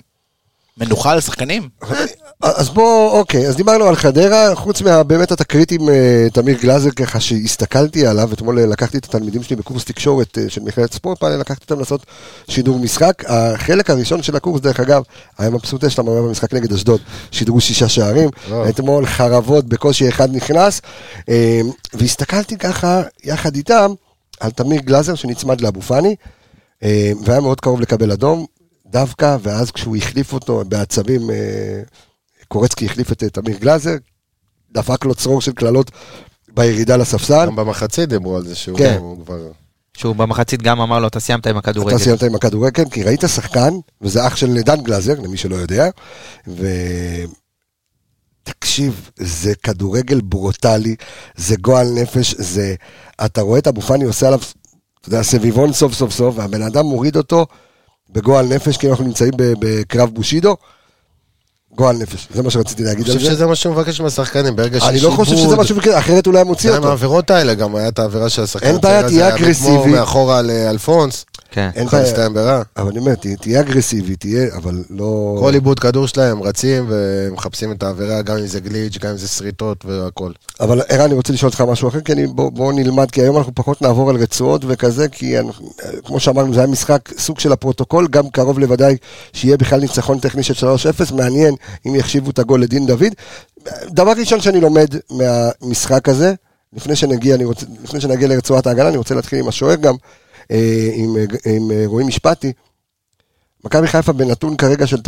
מנוחה 0.78 1.16
לשחקנים? 1.16 1.70
אז 2.42 2.70
בוא, 2.70 3.12
אוקיי, 3.12 3.48
אז 3.48 3.56
דיברנו 3.56 3.86
על 3.86 3.96
חדרה, 3.96 4.56
חוץ 4.56 4.82
מהבאמת 4.82 5.32
התקרית 5.32 5.72
עם 5.72 5.90
אה, 5.90 6.28
תמיר 6.34 6.58
גלאזר, 6.58 6.90
ככה 6.90 7.20
שהסתכלתי 7.20 8.08
עליו, 8.08 8.34
אתמול 8.34 8.60
אה, 8.60 8.66
לקחתי 8.66 8.98
את 8.98 9.06
התלמידים 9.06 9.44
שלי 9.44 9.56
בקורס 9.56 9.86
תקשורת 9.86 10.38
אה, 10.38 10.50
של 10.50 10.62
מכללת 10.62 10.94
ספורט, 10.94 11.24
לקחתי 11.24 11.64
אותם 11.64 11.80
לעשות 11.80 12.06
שידור 12.50 12.80
משחק. 12.80 13.24
החלק 13.28 13.90
הראשון 13.90 14.24
של 14.24 14.36
הקורס, 14.36 14.62
דרך 14.62 14.80
אגב, 14.80 15.04
היה 15.38 15.50
מבסוט 15.50 15.84
יש 15.84 15.98
להם 15.98 16.08
במשחק 16.08 16.54
נגד 16.54 16.74
אשדוד, 16.74 17.02
שידרו 17.32 17.62
שישה 17.62 17.90
שערים. 17.90 18.30
אתמול 18.70 19.06
חרבות, 19.06 19.66
בקושי 19.66 20.10
אחד 20.10 20.36
נכנס, 20.36 20.82
והסתכלתי 21.94 22.58
ככה, 22.58 23.02
יחד 23.24 23.56
איתם, 23.56 23.92
על 24.40 24.52
תמיר 24.52 24.82
גלאזר 24.82 25.16
שנצמד 25.16 25.62
לאבו 25.62 25.82
פאני, 25.82 26.16
והיה 27.26 27.40
מאוד 27.42 27.62
קרוב 27.62 27.82
לקבל 27.82 28.12
אדום, 28.12 28.46
דווקא, 28.88 29.38
ואז 29.42 29.72
כשהוא 29.72 29.96
החליף 29.96 30.34
אותו 30.34 30.64
בעצבים, 30.68 31.22
קורצקי 32.56 32.86
החליף 32.86 33.12
את 33.12 33.24
תמיר 33.24 33.58
גלאזר, 33.58 33.96
דפק 34.72 35.06
לו 35.06 35.16
צרור 35.16 35.42
של 35.42 35.52
קללות 35.52 35.92
בירידה 36.54 36.98
לספסל. 36.98 37.46
גם 37.46 37.56
במחצית 37.56 38.10
דיברו 38.10 38.38
על 38.38 38.46
זה 38.46 38.56
שהוא 38.56 38.78
כן. 38.78 39.00
כבר... 39.24 39.52
שהוא 39.98 40.16
במחצית 40.16 40.62
גם 40.62 40.82
אמר 40.82 41.00
לו, 41.00 41.08
אתה 41.08 41.20
סיימת 41.20 41.48
עם 41.48 41.58
הכדורגל. 41.58 41.96
אתה 41.96 42.04
סיימת 42.04 42.24
עם 42.24 42.36
הכדורגל, 42.36 42.90
כי 42.90 43.04
ראית 43.04 43.24
שחקן, 43.28 43.74
וזה 44.02 44.28
אח 44.28 44.36
של 44.36 44.62
דן 44.62 44.82
גלאזר, 44.82 45.14
למי 45.24 45.38
שלא 45.38 45.56
יודע, 45.56 45.90
ו... 46.48 46.68
תקשיב, 48.44 49.10
זה 49.16 49.56
כדורגל 49.56 50.22
ברוטלי, 50.22 50.96
זה 51.36 51.56
גועל 51.56 51.88
נפש, 51.96 52.36
זה... 52.38 52.76
אתה 53.26 53.42
רואה 53.42 53.60
את 53.60 53.68
אבו 53.68 53.82
פאני 53.82 54.04
עושה 54.04 54.28
עליו, 54.28 54.40
אתה 55.00 55.10
יודע, 55.10 55.24
סביבון 55.24 55.74
סוף 55.74 55.94
סוף 55.94 56.12
סוף, 56.12 56.36
והבן 56.38 56.62
אדם 56.62 56.86
מוריד 56.86 57.18
אותו 57.18 57.46
בגועל 58.10 58.46
נפש, 58.46 58.78
כאילו 58.78 58.94
אנחנו 58.94 59.06
נמצאים 59.06 59.32
בקרב 59.38 60.10
בושידו. 60.10 60.56
גועל 61.76 61.96
נפש, 61.98 62.28
זה 62.36 62.44
מה 62.44 62.50
שרציתי 62.50 62.84
אני 62.84 62.90
להגיד 62.90 63.06
על 63.10 63.14
חושב 63.14 63.30
זה. 63.30 63.36
שזה 63.36 63.46
מה 63.48 63.56
שהוא 63.56 63.74
מבקש 63.74 64.02
מהשחקנים, 64.02 64.56
ברגע 64.56 64.80
שיש 64.80 64.90
אני 64.90 65.00
לא 65.00 65.10
חושב 65.10 65.36
שזה 65.38 65.56
משהו, 65.56 65.78
אחרת 65.98 66.26
הוא 66.26 66.34
לא 66.34 66.38
היה 66.38 66.46
מוציא 66.46 66.70
עם 66.72 66.78
אותו. 66.78 66.90
העבירות 66.90 67.32
האלה, 67.32 67.54
גם 67.54 67.76
היה 67.76 67.88
את 67.88 68.00
העבירה 68.00 68.30
של 68.30 68.44
השחקן. 68.44 68.68
אין 68.68 68.82
בעיה, 68.82 69.04
תהיה 69.04 69.26
היה 69.26 69.36
אגרסיבי. 69.36 69.68
כמו 69.70 69.86
מאחורה 69.88 70.42
לאלפונס, 70.42 71.26
כן. 71.56 71.70
אין 71.76 71.86
יכול 71.88 72.00
בעיה. 72.00 72.10
להסתיים 72.12 72.34
ברע. 72.34 72.62
אבל 72.78 72.88
אני 72.90 73.00
אומר, 73.00 73.16
תה- 73.16 73.36
תהיה 73.42 73.60
אגרסיבי, 73.60 74.16
תהיה, 74.16 74.56
אבל 74.56 74.84
לא... 74.90 75.38
כל 75.40 75.54
עיבוד 75.54 75.80
כדור 75.80 76.08
שלהם 76.08 76.44
רצים 76.44 76.86
ומחפשים 76.90 77.72
את 77.72 77.84
העבירה, 77.84 78.22
גם 78.22 78.38
אם 78.38 78.48
זה 78.48 78.60
גליץ', 78.60 78.98
גם 78.98 79.10
אם 79.10 79.18
זה 79.18 79.28
שריטות 79.28 79.86
והכל. 79.86 80.32
אבל 80.60 80.82
ערן, 80.90 81.02
אני 81.02 81.14
רוצה 81.14 81.34
לשאול 81.34 81.50
אותך 81.50 81.62
משהו 81.62 81.88
אחר, 81.88 82.02
כי 82.02 82.14
אני, 82.14 82.28
בוא, 82.28 82.52
בוא 82.52 82.74
נלמד, 82.74 83.12
כי 83.12 83.22
היום 83.22 83.38
אנחנו 83.38 83.56
פחות 83.56 83.82
נעבור 83.82 84.10
על 84.10 84.16
רצועות 84.16 84.62
וכזה, 84.68 85.08
כי 85.08 85.40
אנחנו, 85.40 85.70
כמו 86.06 86.20
שאמרנו, 86.20 86.54
זה 86.54 86.60
היה 86.60 86.68
משחק 86.68 87.10
סוג 87.18 87.40
של 87.40 87.52
הפרוטוקול, 87.52 88.08
גם 88.08 88.30
קרוב 88.30 88.60
לוודאי 88.60 88.98
שיהיה 89.34 89.58
בכלל 89.58 89.80
ניצחון 89.80 90.20
טכני 90.20 90.44
של 90.44 90.54
3-0, 91.10 91.14
מעניין 91.14 91.56
אם 91.88 91.96
יחשיבו 91.96 92.30
את 92.30 92.40
הגול 92.40 92.62
לדין 92.62 92.86
דוד. 92.88 93.14
דבר 93.88 94.12
ראשון 94.18 94.42
שאני 94.42 94.62
לומד 94.62 94.88
מהמשחק 95.12 96.10
הזה, 96.10 96.34
לפני 96.74 96.96
שנגיע, 96.96 97.36
אני 97.36 97.46
רוצה, 97.46 97.66
לפני 97.84 98.02
שנגיע 98.02 98.28
לרצועת 98.28 98.68
ההגנה, 98.68 98.88
אני 98.90 98.98
רוצה 98.98 99.16
להתחיל 99.16 99.40
עם 99.40 99.48
השוער 99.48 99.76
גם, 99.76 99.96
עם, 100.96 101.18
אה, 101.18 101.52
עם 101.56 101.72
אה, 101.72 101.84
רועי 101.86 102.06
משפטי. 102.06 102.54
מכבי 103.66 103.88
חיפה 103.88 104.14
בנתון 104.14 104.58
כרגע 104.58 104.88
של 104.88 104.98
9-0, 104.98 105.00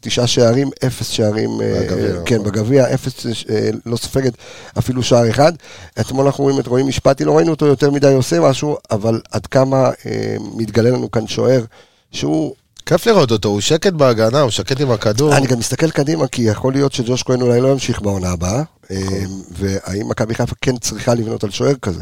תשעה 0.00 0.26
שערים, 0.26 0.70
אפס 0.86 1.08
שערים, 1.08 1.50
אה, 1.60 1.80
בגביע, 1.80 2.22
כן, 2.24 2.34
נכון. 2.34 2.46
בגביע, 2.46 2.94
אפס, 2.94 3.26
אה, 3.26 3.70
לא 3.86 3.96
סופגת 3.96 4.32
אפילו 4.78 5.02
שער 5.02 5.30
אחד. 5.30 5.52
אתמול 6.00 6.26
אנחנו 6.26 6.44
רואים 6.44 6.60
את 6.60 6.66
רועי 6.66 6.82
משפטי, 6.82 7.24
לא 7.24 7.36
ראינו 7.36 7.50
אותו 7.50 7.66
יותר 7.66 7.90
מדי 7.90 8.12
עושה 8.12 8.40
משהו, 8.40 8.76
אבל 8.90 9.20
עד 9.30 9.46
כמה 9.46 9.90
אה, 10.06 10.36
מתגלה 10.56 10.90
לנו 10.90 11.10
כאן 11.10 11.26
שוער, 11.26 11.64
שהוא, 12.12 12.54
כיף 12.86 13.06
לראות 13.06 13.30
אותו, 13.30 13.48
הוא 13.48 13.60
שקט 13.60 13.92
בהגנה, 13.92 14.40
הוא 14.40 14.50
שקט 14.50 14.80
עם 14.80 14.90
הכדור. 14.90 15.36
אני 15.36 15.46
גם 15.46 15.58
מסתכל 15.58 15.90
קדימה, 15.90 16.28
כי 16.28 16.42
יכול 16.42 16.72
להיות 16.72 16.92
שג'וש 16.92 17.22
כהן 17.22 17.42
אולי 17.42 17.60
לא 17.60 17.72
ימשיך 17.72 18.00
בעונה 18.02 18.30
הבאה, 18.30 18.62
אה, 18.90 18.96
נכון. 18.96 19.42
והאם 19.50 20.08
מכבי 20.08 20.34
חיפה 20.34 20.54
כן 20.60 20.76
צריכה 20.76 21.14
לבנות 21.14 21.44
על 21.44 21.50
שוער 21.50 21.74
כזה, 21.74 22.00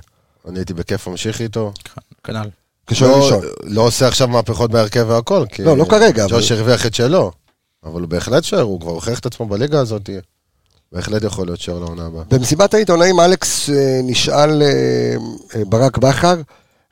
אני 0.48 0.58
הייתי 0.58 0.74
בכיף 0.74 1.06
ממשיך 1.06 1.40
איתו. 1.40 1.72
כנ"ל. 2.24 2.63
כשוער 2.86 3.10
לא- 3.18 3.24
ראשון. 3.24 3.40
לא 3.62 3.82
עושה 3.82 4.08
עכשיו 4.08 4.28
מהפכות 4.28 4.70
בהרכב 4.70 5.04
והכל. 5.08 5.44
כי 5.48 5.62
לא, 5.64 5.76
לא 5.76 5.84
כרגע, 5.84 6.24
אבל- 6.24 6.32
ג'וש 6.32 6.52
הרוויח 6.52 6.86
את 6.86 6.94
שלו. 6.94 7.30
אבל 7.84 8.00
הוא 8.00 8.08
בהחלט 8.08 8.44
שוער, 8.44 8.62
הוא 8.62 8.80
כבר 8.80 8.90
הוכיח 8.90 9.18
את 9.18 9.26
עצמו 9.26 9.46
בליגה 9.46 9.80
הזאת. 9.80 10.10
בהחלט 10.92 11.22
יכול 11.24 11.46
להיות 11.46 11.60
שוער 11.60 11.78
לעונה 11.78 12.06
הבאה. 12.06 12.22
במסיבת 12.30 12.74
העיתונאים 12.74 13.20
אלכס 13.20 13.70
אה, 13.70 14.00
נשאל 14.04 14.62
אה, 14.62 14.68
אה, 15.54 15.64
ברק 15.64 15.98
בכר, 15.98 16.34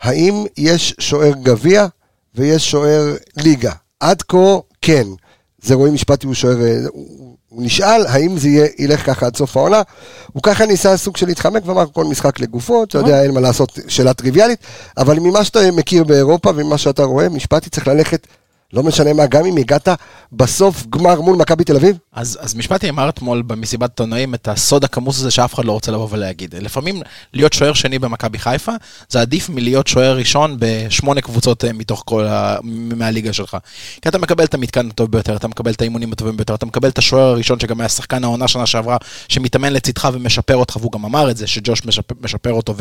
האם 0.02 0.44
יש 0.56 0.94
שוער 1.00 1.32
גביע 1.42 1.86
ויש 2.34 2.70
שוער 2.70 3.14
ליגה? 3.36 3.72
עד 4.00 4.22
כה 4.22 4.38
כן. 4.82 5.06
זה 5.62 5.74
רואים 5.74 5.94
משפטי, 5.94 6.26
הוא 6.26 6.34
שוער, 6.34 6.62
אה, 6.62 6.78
הוא 6.92 7.32
הוא 7.52 7.62
נשאל 7.62 8.06
האם 8.06 8.38
זה 8.38 8.48
יהיה, 8.48 8.66
ילך 8.78 9.06
ככה 9.06 9.26
עד 9.26 9.36
סוף 9.36 9.56
העונה. 9.56 9.82
הוא 10.32 10.42
ככה 10.42 10.66
ניסה 10.66 10.96
סוג 10.96 11.16
של 11.16 11.26
להתחמק 11.26 11.62
ואמר 11.66 11.84
כל 11.92 12.04
משחק 12.04 12.40
לגופו, 12.40 12.84
אתה 12.84 12.98
יודע, 12.98 13.22
אין 13.22 13.34
מה 13.34 13.40
לעשות, 13.40 13.78
שאלה 13.88 14.14
טריוויאלית, 14.14 14.58
אבל 14.98 15.18
ממה 15.18 15.44
שאתה 15.44 15.60
מכיר 15.72 16.04
באירופה 16.04 16.50
וממה 16.54 16.78
שאתה 16.78 17.04
רואה, 17.04 17.28
משפטי 17.28 17.70
צריך 17.70 17.88
ללכת 17.88 18.26
לא 18.72 18.82
משנה 18.82 19.12
מה, 19.12 19.26
גם 19.26 19.46
אם 19.46 19.56
הגעת 19.56 19.88
בסוף 20.32 20.86
גמר 20.86 21.20
מול 21.20 21.36
מכבי 21.36 21.64
תל 21.64 21.76
אביב? 21.76 21.96
אז, 22.12 22.38
אז 22.40 22.54
משפטי 22.54 22.88
אמר 22.88 23.08
אתמול 23.08 23.42
במסיבת 23.42 23.90
עיתונאים 23.90 24.34
את 24.34 24.48
הסוד 24.48 24.84
הכמוס 24.84 25.18
הזה 25.20 25.30
שאף 25.30 25.54
אחד 25.54 25.64
לא 25.64 25.72
רוצה 25.72 25.92
לבוא 25.92 26.08
ולהגיד. 26.10 26.54
לפעמים 26.54 27.02
להיות 27.34 27.52
שוער 27.52 27.72
שני 27.72 27.98
במכבי 27.98 28.38
חיפה, 28.38 28.72
זה 29.08 29.20
עדיף 29.20 29.48
מלהיות 29.48 29.86
שוער 29.86 30.16
ראשון 30.16 30.56
בשמונה 30.58 31.20
קבוצות 31.20 31.64
אה, 31.64 31.72
מתוך 31.72 32.02
כל 32.06 32.24
ה... 32.24 32.56
מהליגה 32.96 33.32
שלך. 33.32 33.56
כי 34.02 34.08
אתה 34.08 34.18
מקבל 34.18 34.44
את 34.44 34.54
המתקן 34.54 34.88
הטוב 34.88 35.10
ביותר, 35.10 35.36
אתה 35.36 35.48
מקבל 35.48 35.72
את 35.72 35.80
האימונים 35.80 36.12
הטובים 36.12 36.36
ביותר, 36.36 36.54
אתה 36.54 36.66
מקבל 36.66 36.88
את 36.88 36.98
השוער 36.98 37.28
הראשון 37.28 37.60
שגם 37.60 37.80
היה 37.80 37.88
שחקן 37.88 38.24
העונה 38.24 38.48
שנה 38.48 38.66
שעברה, 38.66 38.96
שמתאמן 39.28 39.72
לצדך 39.72 40.08
ומשפר 40.12 40.56
אותך, 40.56 40.76
והוא 40.76 40.92
גם 40.92 41.04
אמר 41.04 41.30
את 41.30 41.36
זה, 41.36 41.46
שג'וש 41.46 41.84
משפר, 41.84 42.14
משפר 42.20 42.52
אותו 42.52 42.74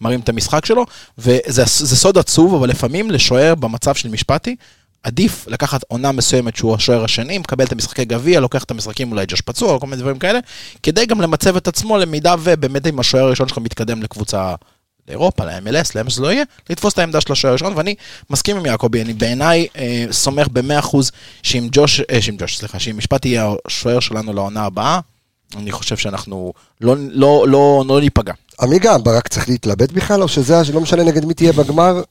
ומרים 0.00 0.20
את 0.20 0.28
המשחק 0.28 0.66
שלו, 0.66 0.86
וזה 1.18 1.62
זה 1.66 1.96
סוד 1.96 2.18
עצוב, 2.18 2.54
אבל 2.54 2.68
לפעמים 2.68 3.10
לשוער 3.10 3.54
במצב 3.54 3.94
של 3.94 4.08
משפטי, 4.08 4.56
עדיף 5.04 5.46
לקחת 5.48 5.84
עונה 5.88 6.12
מסוימת 6.12 6.56
שהוא 6.56 6.74
השוער 6.74 7.04
השני, 7.04 7.38
מקבל 7.38 7.64
את 7.64 7.72
המשחקי 7.72 8.04
גביע, 8.04 8.40
לוקח 8.40 8.64
את 8.64 8.70
המשחקים 8.70 9.12
אולי 9.12 9.24
ג'וש 9.28 9.40
פצוע 9.40 9.72
או 9.72 9.80
כל 9.80 9.86
מיני 9.86 10.02
דברים 10.02 10.18
כאלה, 10.18 10.38
כדי 10.82 11.06
גם 11.06 11.20
למצב 11.20 11.56
את 11.56 11.68
עצמו 11.68 11.98
למידה 11.98 12.34
ובאמת 12.42 12.86
אם 12.86 13.00
השוער 13.00 13.24
הראשון 13.24 13.48
שלך 13.48 13.58
מתקדם 13.58 14.02
לקבוצה 14.02 14.54
לאירופה, 15.08 15.44
ל-MLS, 15.44 15.90
לאן 15.94 16.10
שזה 16.10 16.22
לא 16.22 16.32
יהיה, 16.32 16.44
לתפוס 16.70 16.92
את 16.92 16.98
העמדה 16.98 17.20
של 17.20 17.32
השוער 17.32 17.50
הראשון, 17.50 17.72
ואני 17.76 17.94
מסכים 18.30 18.56
עם 18.56 18.66
יעקבי, 18.66 19.02
אני 19.02 19.12
בעיניי 19.12 19.66
אה, 19.76 20.06
סומך 20.10 20.48
ב-100% 20.52 20.96
שאם 21.42 21.68
ג'וש, 21.72 22.00
אה, 22.00 22.22
שאם 22.22 22.34
ג'וש, 22.38 22.58
סליחה, 22.58 22.78
שאם 22.78 22.98
משפט 22.98 23.24
יהיה 23.24 23.52
השוער 23.66 24.00
שלנו 24.00 24.32
לעונה 24.32 24.64
הבאה, 24.64 25.00
אני 25.56 25.72
חושב 25.72 25.96
שאנחנו 25.96 26.52
לא, 26.80 26.96
לא, 26.98 27.44
לא, 27.48 27.84
לא 27.88 28.00
ניפגע. 28.00 28.32
עמיגה, 28.60 28.98
ברק 28.98 29.28
צריך 29.28 29.48
להתלבט 29.48 29.92
בכלל, 29.92 30.22
או 30.22 30.28
שזה, 30.28 30.60
לא 30.74 30.80
משנה 30.80 31.04
נגד 31.04 31.24
מי 31.24 31.34
תהיה 31.34 31.52
בגמר, 31.52 32.02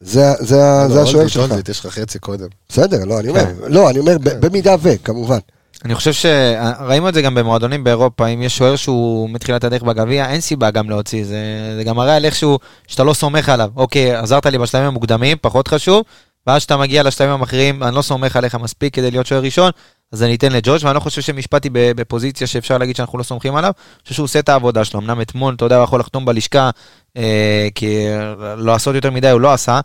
זה, 0.00 0.32
זה, 0.38 0.64
ה- 0.64 0.88
זה 0.88 1.02
השוער 1.02 1.26
שלך. 1.26 1.54
יש 1.68 1.84
לך 1.84 1.92
חצי 1.98 2.18
קודם. 2.18 2.46
בסדר, 2.68 3.04
לא, 3.04 3.20
אני 3.20 3.28
אומר, 3.28 3.44
לא, 3.66 3.90
אני 3.90 3.98
אומר, 3.98 4.16
ב- 4.18 4.46
במידה 4.46 4.74
ו, 4.82 4.88
כמובן. 5.04 5.38
אני 5.84 5.94
חושב 5.94 6.12
שראינו 6.12 7.08
את 7.08 7.14
זה 7.14 7.22
גם 7.22 7.34
במועדונים 7.34 7.84
באירופה, 7.84 8.26
אם 8.26 8.42
יש 8.42 8.56
שוער 8.58 8.76
שהוא 8.76 9.30
מתחילת 9.30 9.64
הדרך 9.64 9.82
בגביע, 9.82 10.30
אין 10.30 10.40
סיבה 10.40 10.70
גם 10.70 10.90
להוציא, 10.90 11.24
זה, 11.24 11.36
זה 11.76 11.84
גם 11.84 11.96
מראה 11.96 12.16
על 12.16 12.24
איכשהו 12.24 12.58
שאתה 12.86 13.04
לא 13.04 13.14
סומך 13.14 13.48
עליו. 13.48 13.70
אוקיי, 13.76 14.14
עזרת 14.14 14.46
לי 14.46 14.58
בשלבים 14.58 14.86
המוקדמים, 14.86 15.36
פחות 15.40 15.68
חשוב, 15.68 16.02
ואז 16.46 16.58
כשאתה 16.58 16.76
מגיע 16.76 17.02
לשלבים 17.02 17.32
המכריעים, 17.32 17.82
אני 17.82 17.94
לא 17.94 18.02
סומך 18.02 18.36
עליך 18.36 18.54
מספיק 18.54 18.94
כדי 18.94 19.10
להיות 19.10 19.26
שוער 19.26 19.42
ראשון, 19.42 19.70
אז 20.12 20.22
אני 20.22 20.34
אתן 20.34 20.52
לג'ורג', 20.52 20.80
ואני 20.84 20.94
לא 20.94 21.00
חושב 21.00 21.22
שמשפטי 21.22 21.70
ב- 21.72 21.92
בפוזיציה 21.92 22.46
שאפשר 22.46 22.78
להגיד 22.78 22.96
שאנחנו 22.96 23.18
לא 23.18 23.22
סומכים 23.22 23.56
עליו, 23.56 23.72
אני 23.96 24.02
חושב 24.02 24.14
שהוא 24.14 24.24
עושה 24.24 24.38
את 24.38 24.48
העבודה 24.48 24.84
שלו, 24.84 25.00
אמנם 25.00 25.20
אתמול, 25.20 25.54
אתה 25.54 25.64
יודע, 25.64 25.76
הוא 25.76 25.84
יכול 25.84 26.00
לחתום 26.00 26.24
בלשכה, 26.24 26.70
אה, 27.16 27.68
כי 27.74 28.04
לא 28.38 28.72
לעשות 28.72 28.94
יותר 28.94 29.10
מדי 29.10 29.30
הוא 29.30 29.40
לא 29.40 29.52
עשה, 29.52 29.80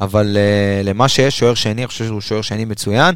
אבל 0.00 0.36
אה, 0.36 0.82
למה 0.84 1.08
שיש, 1.08 1.38
שוער 1.38 1.54
שני, 1.54 1.72
אני 1.72 1.86
חושב 1.86 2.06
שהוא 2.06 2.20
שוער 2.20 2.42
שני 2.42 2.64
מצוין, 2.64 3.14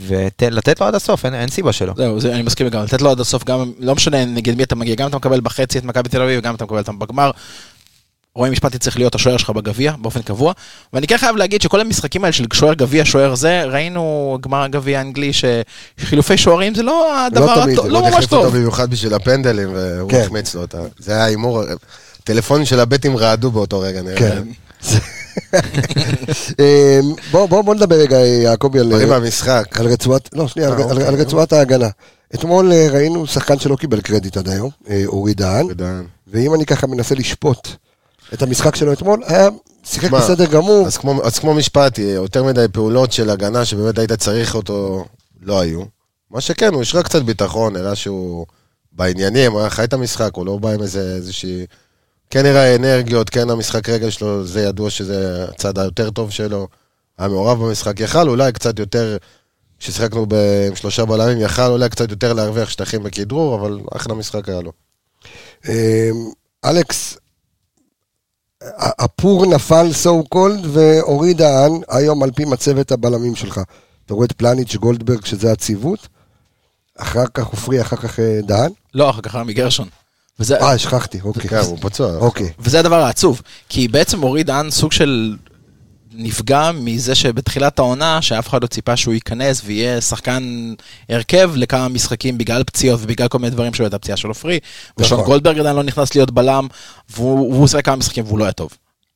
ולתת 0.00 0.80
לו 0.80 0.86
עד 0.86 0.94
הסוף, 0.94 1.24
אין, 1.24 1.34
אין 1.34 1.48
סיבה 1.48 1.72
שלא. 1.72 1.92
זהו, 1.96 2.20
זה, 2.20 2.34
אני 2.34 2.42
מסכים 2.42 2.66
לגמרי, 2.66 2.86
לתת 2.86 3.02
לו 3.02 3.10
עד 3.10 3.20
הסוף, 3.20 3.44
גם, 3.44 3.72
לא 3.78 3.94
משנה 3.94 4.24
נגד 4.24 4.56
מי 4.56 4.62
אתה 4.62 4.74
מגיע, 4.74 4.94
גם 4.94 5.08
אתה 5.08 5.16
מקבל 5.16 5.40
בחצי 5.40 5.78
את 5.78 5.84
מכבי 5.84 6.08
תל 6.08 6.22
אביב, 6.22 6.46
אם 6.46 6.54
אתה 6.54 6.64
מקבל 6.64 6.78
אותם 6.78 6.98
בגמר. 6.98 7.30
רועי 8.34 8.50
משפטי 8.50 8.78
צריך 8.78 8.96
להיות 8.96 9.14
השוער 9.14 9.36
שלך 9.36 9.50
בגביע, 9.50 9.92
באופן 9.98 10.22
קבוע. 10.22 10.52
ואני 10.92 11.06
כן 11.06 11.16
חייב 11.16 11.36
להגיד 11.36 11.62
שכל 11.62 11.80
המשחקים 11.80 12.24
האלה 12.24 12.32
של 12.32 12.44
שוער 12.52 12.74
גביע, 12.74 13.04
שוער 13.04 13.34
זה, 13.34 13.64
ראינו 13.64 14.38
גמר 14.40 14.62
הגביע 14.62 14.98
האנגלי, 14.98 15.30
שחילופי 15.32 16.38
שוערים 16.38 16.74
זה 16.74 16.82
לא 16.82 17.26
הדבר 17.26 17.62
תמיד, 17.62 17.72
הטוב, 17.78 17.86
זה 17.86 17.92
לא 17.92 17.98
הוא 17.98 18.06
ממש 18.06 18.14
החליף 18.14 18.32
אותו 18.32 18.44
טוב. 18.44 18.56
במיוחד 18.56 18.90
בשביל 18.90 19.14
הפנדלים, 19.14 19.68
והוא 19.74 20.10
כן. 20.10 20.20
החמיץ 20.20 20.54
לו 20.54 20.60
אותה. 20.60 20.78
זה 20.98 21.12
היה 21.12 21.24
הימור, 21.24 21.62
טלפונים 22.24 22.66
של 22.66 22.80
הבטים 22.80 23.16
רעדו 23.16 23.50
באותו 23.50 23.80
רגע, 23.80 24.02
נראה. 24.02 24.16
כן. 24.16 24.42
אה, 26.60 27.00
בוא, 27.30 27.46
בוא, 27.46 27.62
בוא 27.62 27.74
נדבר 27.74 27.96
רגע, 27.96 28.16
יעקבי, 28.16 28.78
על. 28.78 28.92
על 29.74 29.86
רצועת, 29.86 30.28
לא, 30.32 30.48
שנייה, 30.48 30.68
אה, 30.68 30.74
על, 30.74 30.82
על, 30.82 30.90
אוקיי, 30.90 31.06
על 31.06 31.14
רצועת 31.14 31.52
ההגנה. 31.52 31.88
אתמול 32.34 32.72
אה, 32.72 32.88
ראינו 32.90 33.26
שחקן 33.26 33.58
שלא 33.58 33.76
קיבל 33.76 34.00
קרדיט 34.00 34.36
עד 34.36 34.48
היום, 34.48 34.70
אה, 34.90 35.02
אורי 35.06 35.34
דהן. 35.34 35.66
ואם 36.32 36.54
אני 36.54 36.66
ככה 36.66 36.86
מנסה 36.86 37.14
לשפוט 37.14 37.68
את 38.34 38.42
המשחק 38.42 38.76
שלו 38.76 38.92
אתמול, 38.92 39.22
היה, 39.26 39.48
שיחק 39.84 40.10
מה, 40.10 40.18
בסדר 40.18 40.44
גמור. 40.44 40.86
אז 40.86 40.96
כמו, 40.96 41.24
אז 41.24 41.38
כמו 41.38 41.54
משפטי, 41.54 42.02
יותר 42.02 42.44
מדי 42.44 42.66
פעולות 42.72 43.12
של 43.12 43.30
הגנה 43.30 43.64
שבאמת 43.64 43.98
היית 43.98 44.12
צריך 44.12 44.54
אותו, 44.54 45.04
לא 45.40 45.60
היו. 45.60 45.82
מה 46.30 46.40
שכן, 46.40 46.74
הוא 46.74 46.82
השרה 46.82 47.02
קצת 47.02 47.22
ביטחון, 47.22 47.76
הראה 47.76 47.94
שהוא 47.94 48.46
בעניינים, 48.92 49.52
הוא 49.52 49.60
היה 49.60 49.70
חי 49.70 49.84
את 49.84 49.92
המשחק, 49.92 50.30
הוא 50.34 50.46
לא 50.46 50.56
בא 50.56 50.70
עם 50.70 50.82
איזה, 50.82 51.14
איזושהי... 51.14 51.66
כן 52.30 52.46
הראה 52.46 52.76
אנרגיות, 52.76 53.30
כן 53.30 53.50
המשחק 53.50 53.88
רגל 53.88 54.10
שלו, 54.10 54.46
זה 54.46 54.60
ידוע 54.60 54.90
שזה 54.90 55.44
הצד 55.48 55.78
היותר 55.78 56.10
טוב 56.10 56.30
שלו. 56.30 56.68
היה 57.18 57.28
מעורב 57.28 57.58
במשחק, 57.58 58.00
יכל 58.00 58.28
אולי 58.28 58.52
קצת 58.52 58.78
יותר, 58.78 59.16
כששיחקנו 59.78 60.26
עם 60.68 60.76
שלושה 60.76 61.04
בלמים, 61.04 61.40
יכל 61.40 61.62
אולי 61.62 61.88
קצת 61.88 62.10
יותר 62.10 62.32
להרוויח 62.32 62.70
שטחים 62.70 63.02
בכדרור, 63.02 63.54
אבל 63.54 63.80
אחלה 63.96 64.14
משחק 64.14 64.48
היה 64.48 64.60
לו. 64.60 64.72
אה, 65.68 66.10
אלכס, 66.64 67.16
הפור 68.78 69.46
נפל 69.46 69.92
סו 69.92 70.24
קולד 70.28 70.66
ואורי 70.66 71.34
דהן, 71.34 71.72
היום 71.88 72.22
על 72.22 72.30
פי 72.30 72.44
מצבת 72.44 72.92
הבלמים 72.92 73.36
שלך. 73.36 73.60
אתה 74.06 74.14
רואה 74.14 74.26
את 74.26 74.32
פלניץ' 74.32 74.76
גולדברג 74.76 75.24
שזה 75.24 75.52
הציוות, 75.52 76.08
אחר 76.98 77.24
כך 77.34 77.46
עופרי, 77.46 77.80
אחר 77.80 77.96
כך 77.96 78.20
אה, 78.20 78.40
דהן. 78.42 78.70
לא, 78.94 79.10
אחר 79.10 79.20
כך 79.20 79.34
רמי 79.34 79.52
גרשון. 79.52 79.88
וזה, 80.40 80.60
אה, 80.60 80.78
שכחתי, 80.78 81.20
אוקיי. 81.20 81.58
הוא 81.58 81.78
פצוע. 81.80 82.16
אוקיי. 82.16 82.52
וזה 82.58 82.80
הדבר 82.80 83.02
העצוב, 83.02 83.42
כי 83.68 83.88
בעצם 83.88 84.22
אורי 84.22 84.42
דהן 84.42 84.70
סוג 84.70 84.92
של 84.92 85.36
נפגע 86.14 86.70
מזה 86.74 87.14
שבתחילת 87.14 87.78
העונה, 87.78 88.22
שאף 88.22 88.48
אחד 88.48 88.62
לא 88.62 88.66
ציפה 88.66 88.96
שהוא 88.96 89.14
ייכנס 89.14 89.62
ויהיה 89.64 90.00
שחקן 90.00 90.74
הרכב 91.08 91.52
לכמה 91.56 91.88
משחקים 91.88 92.38
בגלל 92.38 92.64
פציעות 92.64 93.00
ובגלל 93.02 93.28
כל 93.28 93.38
מיני 93.38 93.50
דברים 93.50 93.74
שהיו 93.74 93.86
את 93.86 93.94
הפציעה 93.94 94.16
של 94.16 94.28
עופרי, 94.28 94.58
ושון 94.98 95.18
נכון. 95.18 95.30
גולדברג 95.30 95.58
עדיין 95.58 95.76
לא 95.76 95.82
נכנס 95.82 96.14
להיות 96.14 96.30
בלם, 96.30 96.66
והוא 97.10 97.66
שיחק 97.68 97.84
כמה 97.84 97.96
משחקים 97.96 98.24
והוא 98.24 98.38
לא 98.38 98.44
היה 98.44 98.52
טוב. 98.52 98.70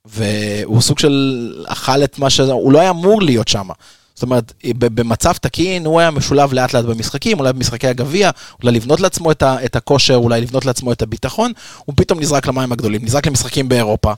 והוא 0.05 0.81
סוג 0.81 0.99
של 0.99 1.65
אכל 1.67 2.05
את 2.05 2.19
מה 2.19 2.31
שזה, 2.31 2.53
הוא 2.53 2.73
לא 2.73 2.81
היה 2.81 2.91
אמור 2.91 3.23
להיות 3.23 3.49
שם. 3.49 3.69
זאת 4.15 4.23
אומרת, 4.23 4.53
במצב 4.75 5.33
תקין 5.33 5.87
הוא 5.87 6.01
היה 6.01 6.11
משולב 6.11 6.53
לאט 6.53 6.73
לאט 6.73 6.85
במשחקים, 6.85 7.39
אולי 7.39 7.53
במשחקי 7.53 7.89
הגביע, 7.89 8.31
אולי 8.63 8.77
לבנות 8.77 9.01
לעצמו 9.01 9.31
את, 9.31 9.43
ה, 9.43 9.65
את 9.65 9.77
הכושר, 9.77 10.17
אולי 10.17 10.41
לבנות 10.41 10.65
לעצמו 10.65 10.93
את 10.93 11.03
הביטחון, 11.03 11.53
הוא 11.85 11.95
פתאום 11.97 12.21
נזרק 12.21 12.47
למים 12.47 12.73
הגדולים, 12.73 13.05
נזרק 13.05 13.27
למשחקים 13.27 13.69
באירופה, 13.69 14.13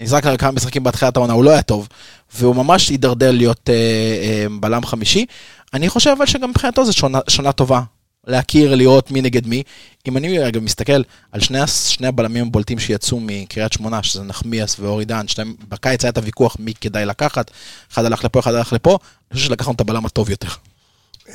נזרק 0.00 0.26
לכמה 0.26 0.50
משחקים 0.50 0.82
בתחילת 0.84 1.16
העונה, 1.16 1.32
הוא 1.32 1.44
לא 1.44 1.50
היה 1.50 1.62
טוב, 1.62 1.88
והוא 2.34 2.56
ממש 2.56 2.88
הידרדר 2.88 3.30
להיות 3.30 3.70
אה, 3.70 3.74
אה, 3.74 4.46
בלם 4.60 4.86
חמישי. 4.86 5.26
אני 5.74 5.88
חושב 5.88 6.10
אבל 6.16 6.26
שגם 6.26 6.50
מבחינתו 6.50 6.84
זו 6.84 6.92
שונה, 6.92 7.18
שנה 7.28 7.52
טובה, 7.52 7.80
להכיר, 8.26 8.74
לראות 8.74 9.10
מי 9.10 9.22
נגד 9.22 9.46
מי. 9.46 9.62
אם 10.08 10.16
אני 10.16 10.48
אגב 10.48 10.62
מסתכל 10.62 11.02
על 11.32 11.40
שני, 11.40 11.66
שני 11.66 12.06
הבלמים 12.06 12.46
הבולטים 12.46 12.78
שיצאו 12.78 13.20
מקריית 13.20 13.72
שמונה, 13.72 14.02
שזה 14.02 14.22
נחמיאס 14.22 14.76
ואורי 14.80 15.04
דן, 15.04 15.28
שניהם, 15.28 15.54
בקיץ 15.68 16.04
היה 16.04 16.10
את 16.10 16.18
הוויכוח 16.18 16.56
מי 16.58 16.74
כדאי 16.80 17.06
לקחת, 17.06 17.50
אחד 17.92 18.04
הלך 18.04 18.24
לפה, 18.24 18.40
אחד 18.40 18.54
הלך 18.54 18.72
לפה, 18.72 18.98
אני 19.30 19.36
חושב 19.36 19.46
שלקחנו 19.48 19.72
את 19.72 19.80
הבלם 19.80 20.06
הטוב 20.06 20.30
יותר. 20.30 20.48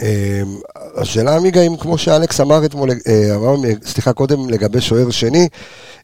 אה, 0.02 0.42
השאלה 0.96 1.36
עמיגה, 1.36 1.62
אם 1.62 1.78
כמו 1.78 1.98
שאלכס 1.98 2.42
אמר 2.42 2.66
אתמול, 2.66 2.90
אה, 2.92 3.36
אמר, 3.36 3.56
סליחה, 3.86 4.14
קודם 4.14 4.50
לגבי 4.50 4.82
שוער 4.82 5.10
שני, 5.10 5.48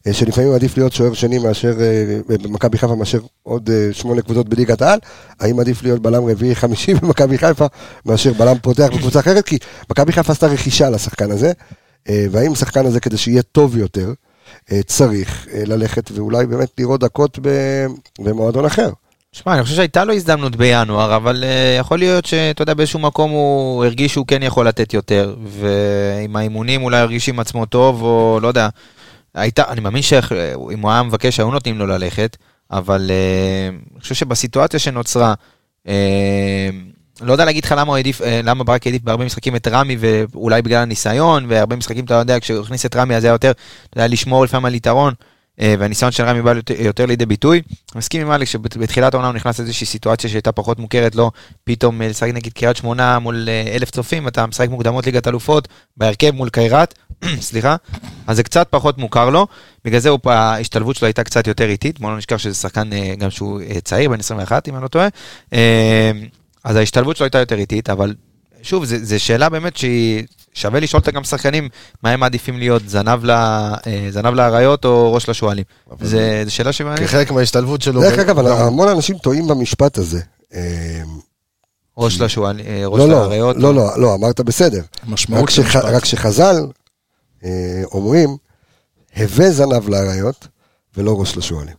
אה, 0.06 0.12
שלפעמים 0.12 0.52
עדיף 0.52 0.76
להיות 0.76 0.92
שוער 0.92 1.12
שני 1.12 1.38
מאשר 1.38 1.74
אה, 1.80 2.36
במכבי 2.42 2.78
חיפה 2.78 2.94
מאשר 2.94 3.20
עוד 3.42 3.70
שמונה 3.92 4.22
קבוצות 4.22 4.48
בליגת 4.48 4.82
העל, 4.82 4.98
האם 5.40 5.60
עדיף 5.60 5.82
להיות 5.82 6.02
בלם 6.02 6.24
רביעי 6.24 6.54
חמישי 6.54 6.94
במכבי 7.02 7.38
חיפה 7.38 7.66
מאשר 8.06 8.32
בלם 8.32 8.58
פותח 8.62 8.88
בקבוצה 8.94 9.20
אחרת? 9.20 9.46
כי 9.46 9.58
מכבי 9.90 10.12
חיפה 10.12 10.32
עשתה 10.32 10.46
רכישה 10.46 10.90
לשחקן 10.90 11.30
הזה, 11.30 11.52
והאם 12.08 12.52
השחקן 12.52 12.86
הזה 12.86 13.00
כדי 13.00 13.16
שיהיה 13.16 13.42
טוב 13.42 13.76
יותר, 13.76 14.12
צריך 14.86 15.46
ללכת 15.66 16.10
ואולי 16.10 16.46
באמת 16.46 16.68
לראות 16.78 17.00
דקות 17.00 17.38
במועדון 18.18 18.64
אחר. 18.64 18.90
שמע, 19.34 19.54
אני 19.54 19.62
חושב 19.62 19.76
שהייתה 19.76 20.04
לו 20.04 20.14
הזדמנות 20.14 20.56
בינואר, 20.56 21.16
אבל 21.16 21.44
uh, 21.44 21.80
יכול 21.80 21.98
להיות 21.98 22.24
שאתה 22.24 22.62
יודע, 22.62 22.74
באיזשהו 22.74 22.98
מקום 22.98 23.30
הוא 23.30 23.84
הרגיש 23.84 24.12
שהוא 24.12 24.26
כן 24.26 24.42
יכול 24.42 24.68
לתת 24.68 24.94
יותר, 24.94 25.34
ועם 25.44 26.36
האימונים 26.36 26.82
אולי 26.84 26.96
הרגיש 26.98 27.28
עם 27.28 27.40
עצמו 27.40 27.66
טוב, 27.66 28.02
או 28.02 28.38
לא 28.42 28.48
יודע. 28.48 28.68
הייתה, 29.34 29.64
אני 29.68 29.80
מאמין 29.80 30.02
שאם 30.02 30.80
הוא 30.82 30.90
היה 30.90 31.02
מבקש, 31.02 31.40
היו 31.40 31.50
נותנים 31.50 31.78
לו 31.78 31.86
ללכת, 31.86 32.36
אבל 32.70 33.10
uh, 33.10 33.92
אני 33.94 34.00
חושב 34.00 34.14
שבסיטואציה 34.14 34.80
שנוצרה, 34.80 35.34
uh, 35.86 35.90
לא 37.20 37.32
יודע 37.32 37.44
להגיד 37.44 37.64
לך 37.64 37.74
למה 37.78 37.88
הוא 37.88 37.96
העדיף, 37.96 38.20
uh, 38.20 38.24
למה 38.42 38.64
ברק 38.64 38.86
העדיף 38.86 39.02
בהרבה 39.02 39.24
משחקים 39.24 39.56
את 39.56 39.68
רמי, 39.68 39.96
ואולי 39.98 40.62
בגלל 40.62 40.82
הניסיון, 40.82 41.46
והרבה 41.48 41.76
משחקים, 41.76 42.04
אתה 42.04 42.14
יודע, 42.14 42.40
כשהוא 42.40 42.60
הכניס 42.60 42.86
את 42.86 42.96
רמי 42.96 43.16
אז 43.16 43.24
היה 43.24 43.32
יותר, 43.32 43.50
אתה 43.50 43.98
יודע, 43.98 44.08
לשמור 44.08 44.44
לפעמים 44.44 44.64
על 44.64 44.74
יתרון. 44.74 45.14
אה, 45.60 45.74
והניסיון 45.78 46.12
של 46.12 46.24
רמי 46.24 46.42
בא 46.42 46.52
יותר, 46.78 47.06
לידי 47.06 47.26
ביטוי. 47.26 47.62
מסכים 47.94 48.20
עם 48.20 48.32
אלכס 48.32 48.50
שבתחילת 48.50 49.14
העונה 49.14 49.28
הוא 49.28 49.34
נכנס 49.34 49.58
לאיזושהי 49.58 49.86
סיטואציה 49.86 50.30
שהייתה 50.30 50.52
פחות 50.52 50.78
מוכרת 50.78 51.14
לו, 51.14 51.30
פתאום 51.64 52.02
אה, 52.02 52.08
לשחק 52.08 52.28
נגיד 52.28 52.52
קריית 52.52 52.76
שמונה 52.76 53.18
מול 53.18 53.48
אה, 53.48 53.74
אלף 53.74 53.90
צופים, 53.90 54.28
אתה 54.28 54.46
משחק 54.46 54.68
מוקדמות 54.68 55.06
ליגת 55.06 55.28
אלופות, 55.28 55.68
בהרכב 55.96 56.30
מול 56.30 56.48
קיירת, 56.48 56.94
סליחה, 57.40 57.76
אז 58.26 58.36
זה 58.36 58.42
קצת 58.42 58.66
פחות 58.70 58.98
מוכר 58.98 59.30
לו, 59.30 59.46
בגלל 59.84 60.00
זה 60.00 60.08
הוא, 60.08 60.18
ההשתלבות 60.24 60.96
שלו 60.96 61.06
הייתה 61.06 61.24
קצת 61.24 61.46
יותר 61.46 61.68
איטית, 61.68 62.00
בוא 62.00 62.10
לא 62.10 62.16
נשכח 62.16 62.38
שזה 62.38 62.54
שחקן 62.54 62.90
גם 63.18 63.30
שהוא 63.30 63.60
צעיר, 63.84 64.10
בן 64.10 64.20
21 64.20 64.68
אם 64.68 64.74
אני 64.74 64.82
לא 64.82 64.88
טועה. 64.88 65.08
אז 66.64 66.76
ההשתלבות 66.76 67.16
שלו 67.16 67.24
הייתה 67.24 67.38
יותר 67.38 67.58
איטית, 67.58 67.90
אבל 67.90 68.14
שוב, 68.62 68.84
זו 68.84 69.20
שאלה 69.20 69.48
באמת 69.48 69.76
שהיא... 69.76 70.24
שווה 70.54 70.80
לשאול 70.80 71.00
אותה 71.00 71.10
גם 71.10 71.24
שחקנים, 71.24 71.68
מה 72.02 72.10
הם 72.10 72.20
מעדיפים 72.20 72.58
להיות, 72.58 72.88
זנב 72.88 73.24
ל- 73.24 73.30
אה, 73.30 74.30
לאריות 74.34 74.84
או 74.84 75.14
ראש 75.14 75.28
לשועלים. 75.28 75.64
זו 76.02 76.18
שאלה 76.48 76.72
שמעניינת. 76.72 77.08
כחלק 77.08 77.30
מההשתלבות 77.30 77.82
שלו. 77.82 78.00
דרך 78.00 78.18
אגב, 78.18 78.38
המון 78.38 78.88
אנשים 78.88 79.18
טועים 79.18 79.48
במשפט 79.48 79.98
הזה. 79.98 80.20
אה, 80.54 81.02
ראש 81.98 82.20
לשועלים, 82.20 82.66
אה, 82.66 82.82
ראש 82.86 82.98
לא, 83.00 83.08
לא, 83.08 83.14
לאריות. 83.14 83.56
לא, 83.56 83.74
לא, 83.74 83.98
לא, 83.98 84.14
אמרת 84.14 84.40
בסדר. 84.40 84.82
המשמעות 85.02 85.42
רק 85.42 85.50
של 85.50 85.62
המשפט. 85.62 85.84
רק 85.84 86.04
שחז"ל 86.04 86.56
אומרים, 87.92 88.36
הווה 89.16 89.50
זנב 89.50 89.88
לאריות 89.88 90.48
ולא 90.96 91.20
ראש 91.20 91.36
לשועלים. 91.36 91.74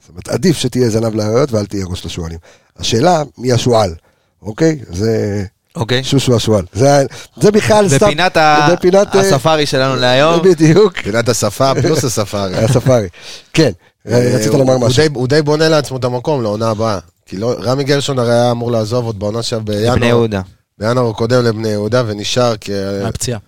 זאת 0.00 0.08
אומרת, 0.08 0.28
עדיף 0.28 0.56
שתהיה 0.56 0.90
זנב 0.90 1.14
לאריות 1.14 1.52
ואל 1.52 1.66
תהיה 1.66 1.86
ראש 1.86 2.06
לשועלים. 2.06 2.38
השאלה, 2.76 3.22
מי 3.38 3.52
השועל, 3.52 3.94
אוקיי? 4.42 4.78
זה 4.88 5.44
אוקיי. 5.76 6.04
שושו 6.04 6.36
השועל. 6.36 6.64
זה, 6.72 7.04
זה 7.36 7.50
בכלל 7.50 7.88
סתם... 7.88 8.06
בפינת 8.06 8.36
ה- 8.36 8.68
בפינת, 8.72 9.16
אה, 9.16 9.20
הספארי 9.20 9.66
שלנו 9.66 9.96
להיום. 9.96 10.42
בדיוק, 10.42 10.98
פינת 10.98 11.28
השפה 11.28 11.72
פלוס 11.82 12.04
השפה. 12.08 12.44
הספארי. 12.44 13.08
כן, 13.52 13.70
רצית 14.06 14.48
הוא- 14.48 14.58
לומר 14.58 14.72
הוא 14.72 14.86
משהו. 14.86 15.02
די- 15.02 15.14
הוא 15.14 15.28
די 15.28 15.42
בונה 15.42 15.68
לעצמו 15.68 15.96
את 15.96 16.04
המקום 16.04 16.42
לעונה 16.42 16.70
הבאה. 16.70 16.98
כי 17.26 17.36
לא- 17.36 17.54
רמי 17.60 17.84
גרשון 17.84 18.18
הרי 18.18 18.32
היה 18.32 18.50
אמור 18.50 18.72
לעזוב 18.72 19.06
עוד 19.06 19.18
בעונה 19.18 19.42
שם 19.42 19.64
בני 19.64 19.76
בינואר. 19.76 20.04
יהודה. 20.04 20.40
בינואר 20.78 21.10
הקודם 21.10 21.44
לבני 21.44 21.68
יהודה 21.68 22.02
ונשאר 22.06 22.56
כי 22.56 22.72
אה, 22.74 23.02
מהפציעה. 23.04 23.38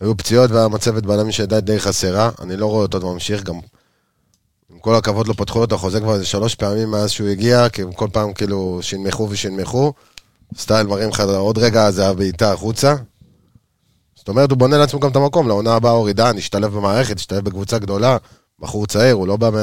היו 0.00 0.16
פציעות 0.16 0.50
והמצבת 0.50 1.02
בלמים 1.02 1.32
שהייתה 1.32 1.60
די 1.60 1.80
חסרה. 1.80 2.30
אני 2.42 2.56
לא 2.56 2.66
רואה 2.66 2.82
אותו 2.82 3.12
ממשיך 3.12 3.42
גם. 3.42 3.54
עם 4.72 4.78
כל 4.80 4.94
הכבוד 4.94 5.28
לא 5.28 5.34
פתחו 5.36 5.58
לו 5.58 5.64
את 5.64 5.72
החוזה 5.72 6.00
כבר 6.00 6.14
איזה 6.14 6.24
שלוש 6.26 6.54
פעמים 6.54 6.90
מאז 6.90 7.10
שהוא 7.10 7.28
הגיע, 7.28 7.68
כי 7.68 7.82
כל 7.96 8.08
פעם 8.12 8.32
כאילו 8.32 8.78
שינמכו 8.82 9.28
ושינמכו. 9.30 9.92
סטייל 10.58 10.86
מראים 10.86 11.08
לך 11.08 11.20
עוד 11.20 11.58
רגע 11.58 11.90
זה 11.90 12.06
הבעיטה 12.08 12.52
החוצה. 12.52 12.94
זאת 14.14 14.28
אומרת, 14.28 14.50
הוא 14.50 14.58
בונה 14.58 14.78
לעצמו 14.78 15.00
גם 15.00 15.10
את 15.10 15.16
המקום, 15.16 15.48
לעונה 15.48 15.74
הבאה 15.74 15.92
אורידן, 15.92 16.38
השתלב 16.38 16.74
במערכת, 16.74 17.16
השתלב 17.18 17.44
בקבוצה 17.44 17.78
גדולה, 17.78 18.16
בחור 18.60 18.86
צעיר, 18.86 19.14
הוא 19.14 19.26
לא 19.28 19.36
בא 19.36 19.50
מ... 19.50 19.54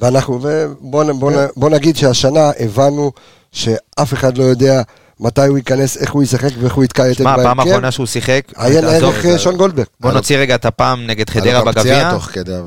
ואנחנו, 0.00 0.38
בוא 0.80 1.04
נ- 1.04 1.18
בוא 1.56 1.70
נגיד 1.70 1.96
שהשנה 1.96 2.50
הבנו 2.60 3.12
שאף 3.52 4.12
אחד 4.14 4.38
לא 4.38 4.44
יודע 4.44 4.82
מתי 5.20 5.46
הוא 5.46 5.58
ייכנס, 5.58 5.96
איך 5.96 6.12
הוא 6.12 6.22
ישחק 6.22 6.50
ואיך 6.60 6.74
הוא 6.74 6.84
יתקע 6.84 7.06
יותר 7.06 7.24
מה, 7.24 7.34
הפעם 7.34 7.60
האחרונה 7.60 7.90
שהוא 7.90 8.06
שיחק, 8.06 8.52
עיין 8.56 8.84
ערך 8.84 9.24
שון 9.38 9.56
גולדברג. 9.56 9.86
בוא 10.00 10.12
נוציא 10.12 10.36
רגע 10.38 10.54
את 10.54 10.64
הפעם 10.64 11.06
נגד 11.06 11.30
חדרה 11.30 11.64
בגביע. 11.64 12.10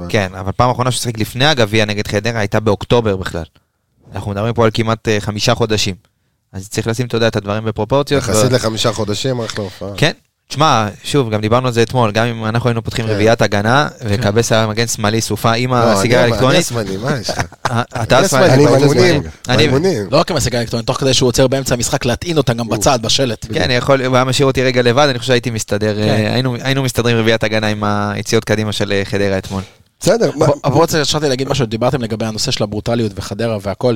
כן, 0.09 0.31
אבל 0.39 0.51
פעם 0.51 0.69
אחרונה 0.69 0.91
שהוא 0.91 1.01
שיחק 1.01 1.17
לפני 1.19 1.45
הגביע 1.45 1.85
נגד 1.85 2.07
חדרה 2.07 2.39
הייתה 2.39 2.59
באוקטובר 2.59 3.15
בכלל. 3.17 3.43
אנחנו 4.15 4.31
מדברים 4.31 4.53
פה 4.53 4.65
על 4.65 4.71
כמעט 4.73 5.07
אה, 5.07 5.17
חמישה 5.19 5.55
חודשים. 5.55 5.95
אז 6.57 6.69
צריך 6.69 6.87
לשים, 6.87 7.05
אתה 7.05 7.17
יודע, 7.17 7.27
את 7.27 7.35
הדברים 7.35 7.65
בפרופורציות. 7.65 8.23
יחסית 8.23 8.51
ו- 8.51 8.55
לחמישה 8.55 8.91
חודשים, 8.93 9.39
אחלה 9.41 9.63
הופעה. 9.63 9.89
כן. 9.97 10.11
תשמע, 10.49 10.87
שוב, 11.03 11.29
גם 11.29 11.41
דיברנו 11.41 11.67
על 11.67 11.73
זה 11.73 11.81
אתמול, 11.83 12.11
גם 12.11 12.25
אם 12.25 12.45
אנחנו 12.45 12.69
היינו 12.69 12.83
פותחים 12.83 13.05
כן. 13.05 13.11
רביעיית 13.11 13.41
הגנה, 13.41 13.87
וקבס 14.05 14.51
היה 14.51 14.67
מגן 14.67 14.87
שמאלי 14.87 15.21
סופה 15.21 15.53
עם 15.53 15.73
לא, 15.73 15.83
אני- 15.83 15.91
הסיגריה 15.91 16.21
אני 16.23 16.31
האלקטרונית, 16.31 16.59
השמאלי, 16.59 16.97
מה 16.97 17.17
יש 17.21 17.29
לך? 17.29 17.37
אה, 17.71 17.81
אתה 18.03 18.17
אני 18.17 18.25
השמאלי, 18.25 18.53
אני. 18.53 19.19
אני- 19.49 19.57
באימונים. 19.57 20.07
לא 20.11 20.17
רק 20.17 20.31
עם 20.31 20.37
הסיגריה 20.37 20.61
אלקטרונית, 20.61 20.87
תוך 20.87 20.97
כדי 20.97 21.13
שהוא 21.13 21.27
עוצר 21.27 21.47
באמצע 21.47 21.73
המשחק 21.73 22.05
להטעין 22.05 22.37
אותה 22.37 22.53
גם 22.53 22.67
בצד, 22.67 22.99
בשלט. 23.01 23.45
כן, 23.53 23.67
יכול, 23.71 24.05
הוא 24.05 24.15
היה 24.15 24.23
משאיר 24.25 24.45
אותי 24.47 24.63
רגע 24.63 24.81
לבד, 24.81 25.07
אני 25.09 25.19
חושב 25.19 25.27
שהייתי 25.27 25.49
מסתדר, 25.49 25.95
כן. 25.95 26.01
אה, 26.09 26.33
היינו- 26.63 26.83
מסתדרים 26.83 27.17
רביעיית 27.17 27.43
הגנה 27.43 27.67
עם 27.67 27.83
היציאות 27.83 28.43
קדימה 28.43 28.71
של 28.71 28.91
אה, 28.91 29.01
חדרה 29.05 29.37
אתמול. 29.37 29.61
בסדר, 29.99 30.31
אבל 30.63 30.73
רוצה, 30.73 31.01
רציתי 31.01 31.29
להגיד 31.29 31.49
משהו, 31.49 31.65
דיברתם 31.65 32.01
לגבי 32.01 32.25
הנושא 32.25 32.51
של 32.51 32.63
הברוטליות 32.63 33.11
וחדרה 33.15 33.57
והכל. 33.61 33.95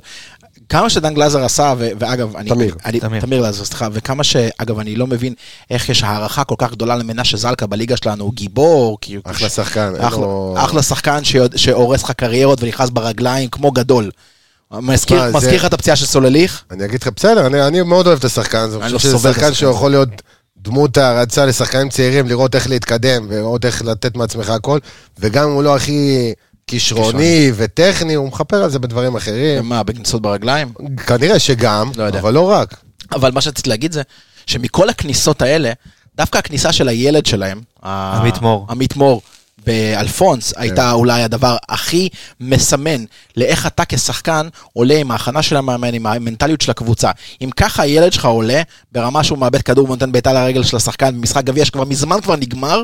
כמה 0.70 0.90
שדן 0.90 1.14
גלאזר 1.14 1.44
עשה, 1.44 1.74
ו- 1.78 1.90
ואגב, 2.00 2.36
אני... 2.36 2.50
תמיר. 2.50 2.76
אני, 2.86 3.00
תמיר. 3.00 3.22
תמיר 3.22 3.40
גלאזר, 3.40 3.66
סליחה, 3.66 3.88
וכמה 3.94 4.24
ש... 4.24 4.36
אגב, 4.58 4.80
אני 4.80 4.96
לא 4.96 5.08
מבין 5.08 5.34
איך 5.70 5.90
יש 5.90 6.04
הערכה 6.04 6.44
כל 6.44 6.56
כך 6.58 6.72
גדולה 6.72 6.96
למנשה 6.96 7.38
זלקה 7.38 7.68
בליגה 7.68 7.98
שלנו, 7.98 8.24
הוא 8.24 8.34
גיבור, 8.34 8.98
כי 9.02 9.16
הוא... 9.16 9.24
אחלה 9.26 9.50
שחקן, 9.50 9.94
אין 9.96 10.06
אחלה, 10.06 10.20
לו- 10.22 10.56
אחלה 10.58 10.82
שחקן 10.84 11.24
שיוד- 11.24 11.58
שהורס 11.58 12.04
לך 12.04 12.12
קריירות 12.12 12.64
ונכנס 12.64 12.90
ברגליים 12.90 13.50
כמו 13.50 13.72
גדול. 13.72 14.12
מזכיר 14.74 15.18
שמע, 15.32 15.40
זה- 15.40 15.52
לך 15.52 15.66
את 15.66 15.74
הפציעה 15.74 15.96
של 15.96 16.06
סולליך? 16.06 16.64
אני 16.72 16.86
אגיד 16.86 17.02
לך, 17.02 17.10
בסדר, 17.16 17.48
אני, 17.48 17.68
אני 17.68 17.82
מאוד 17.82 18.08
אוהב 18.08 18.20
את 18.20 18.26
השחקן 18.26 18.58
הזה. 18.58 18.76
אני 18.78 18.86
אני 18.86 18.94
לא 18.94 18.98
חושב 18.98 19.10
שזה 19.10 19.34
שחקן 19.34 19.54
שיכול 19.54 19.92
להיות 19.92 20.10
דמות 20.58 20.98
הערצה 20.98 21.46
לשחקנים 21.46 21.90
צעירים, 21.90 22.28
לראות 22.28 22.56
איך 22.56 22.70
להתקדם, 22.70 23.26
ולראות 23.30 23.66
איך 23.66 23.82
לתת 23.82 24.16
מעצמך 24.18 24.50
הכל, 24.50 24.80
וגם 25.20 25.48
אם 25.50 25.54
הוא 25.54 25.64
לא 25.64 25.76
הכי 25.76 26.34
כישרוני 26.72 27.52
וטכני, 27.56 28.14
הוא 28.14 28.28
מכפר 28.28 28.64
על 28.64 28.70
זה 28.70 28.80
בדברים 28.80 29.16
אחרים. 29.16 29.70
מה, 29.70 29.84
בכניסות 29.84 30.22
ברגליים? 30.22 30.74
כנראה 31.08 31.40
שגם, 31.40 31.92
לא 31.96 32.04
יודע. 32.04 32.20
אבל 32.20 32.34
לא 32.34 32.52
רק. 32.52 32.76
אבל 33.12 33.32
מה 33.32 33.42
שרציתי 33.42 33.70
להגיד 33.70 33.92
זה, 33.92 34.02
שמכל 34.46 34.90
הכניסות 34.90 35.42
האלה, 35.42 35.72
דווקא 36.16 36.38
הכניסה 36.38 36.72
של 36.72 36.88
הילד 36.88 37.26
שלהם, 37.26 37.62
עמית 37.84 38.42
מור. 38.42 38.66
עמית 38.70 38.96
מור, 38.96 39.22
באלפונס, 39.66 40.54
כן. 40.54 40.62
הייתה 40.62 40.92
אולי 40.92 41.24
הדבר 41.24 41.58
הכי 41.70 42.10
מסמן 42.40 43.06
לאיך 43.38 43.68
אתה 43.68 43.84
כשחקן 43.86 44.48
עולה 44.74 44.98
עם 44.98 45.12
ההכנה 45.12 45.42
של 45.42 45.58
המאמן, 45.58 45.94
עם 45.94 46.06
המנטליות 46.06 46.62
של 46.62 46.72
הקבוצה. 46.72 47.12
אם 47.42 47.50
ככה 47.56 47.84
הילד 47.84 48.14
שלך 48.14 48.26
עולה, 48.26 48.62
ברמה 48.92 49.24
שהוא 49.24 49.38
מאבד 49.38 49.62
כדור 49.62 49.86
ונותן 49.86 50.12
בעיטה 50.12 50.34
לרגל 50.34 50.64
של 50.64 50.78
השחקן 50.78 51.18
במשחק 51.18 51.44
גביע 51.44 51.66
שכבר 51.66 51.86
מזמן 51.86 52.22
כבר 52.22 52.36
נגמר, 52.36 52.84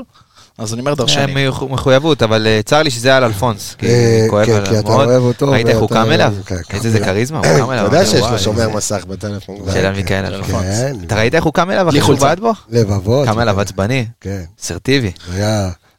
אז 0.58 0.74
אני 0.74 0.80
אומר 0.80 0.92
אה, 0.92 0.96
דרשני. 0.96 1.48
מחו- 1.50 1.70
מחויבות, 1.70 2.24
אבל 2.24 2.48
אה, 2.48 2.60
צר 2.66 2.84
לי 2.84 2.90
שזה 2.92 3.08
היה 3.08 3.18
על 3.18 3.24
אלפונס. 3.24 3.76
כי 3.78 3.88
אה, 3.88 4.28
כן, 4.46 4.66
כי 4.66 4.80
אתה. 4.80 4.88
אוהב 4.88 5.24
אותו, 5.24 5.52
ראית 5.52 5.68
איך 5.68 5.78
הוא 5.78 5.90
קם 5.90 6.12
אליו? 6.12 6.34
כן, 6.46 6.56
איזה. 6.74 7.00
כריזמה, 7.00 7.38
הוא 7.38 7.58
קם 7.58 7.72
אליו. 7.72 7.88
אתה 7.88 7.96
יודע 7.96 8.06
שיש 8.06 8.22
לו 8.32 8.40
שומר 8.40 8.70
מסך 8.70 9.06
בטלפון. 9.08 9.56
של 9.74 9.86
אל 9.86 9.92
מיכאל 9.96 10.26
אלפונס. 10.26 10.64
כן. 10.80 10.96
אתה 11.08 11.16
ראית 11.16 11.36
איך 11.36 11.44
הוא 11.44 11.54
קם 11.54 11.72
אליו 11.72 11.90
אחרי 11.90 12.02
שהוא. 12.02 12.16
בעט 12.20 12.40
בו? 12.40 12.52
לבבות. 12.70 13.28
קם 13.28 13.40
אליו 13.40 13.62
עצבני, 13.62 14.06
כן, 14.22 14.42
אסרטיבי. 14.64 15.12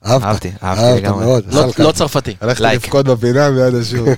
אהבת, 0.06 0.24
אהבתי, 0.24 0.52
אהבתי 0.62 0.84
אהבת 0.84 1.02
לגמרי. 1.02 1.24
מאוד. 1.24 1.44
לא-. 1.54 1.72
לא 1.78 1.92
צרפתי. 1.92 2.34
הלכת 2.40 2.60
לייק. 2.60 2.84
לבכות 2.84 3.06
בפינה 3.06 3.50
מיד 3.50 3.74
השוב. 3.74 4.08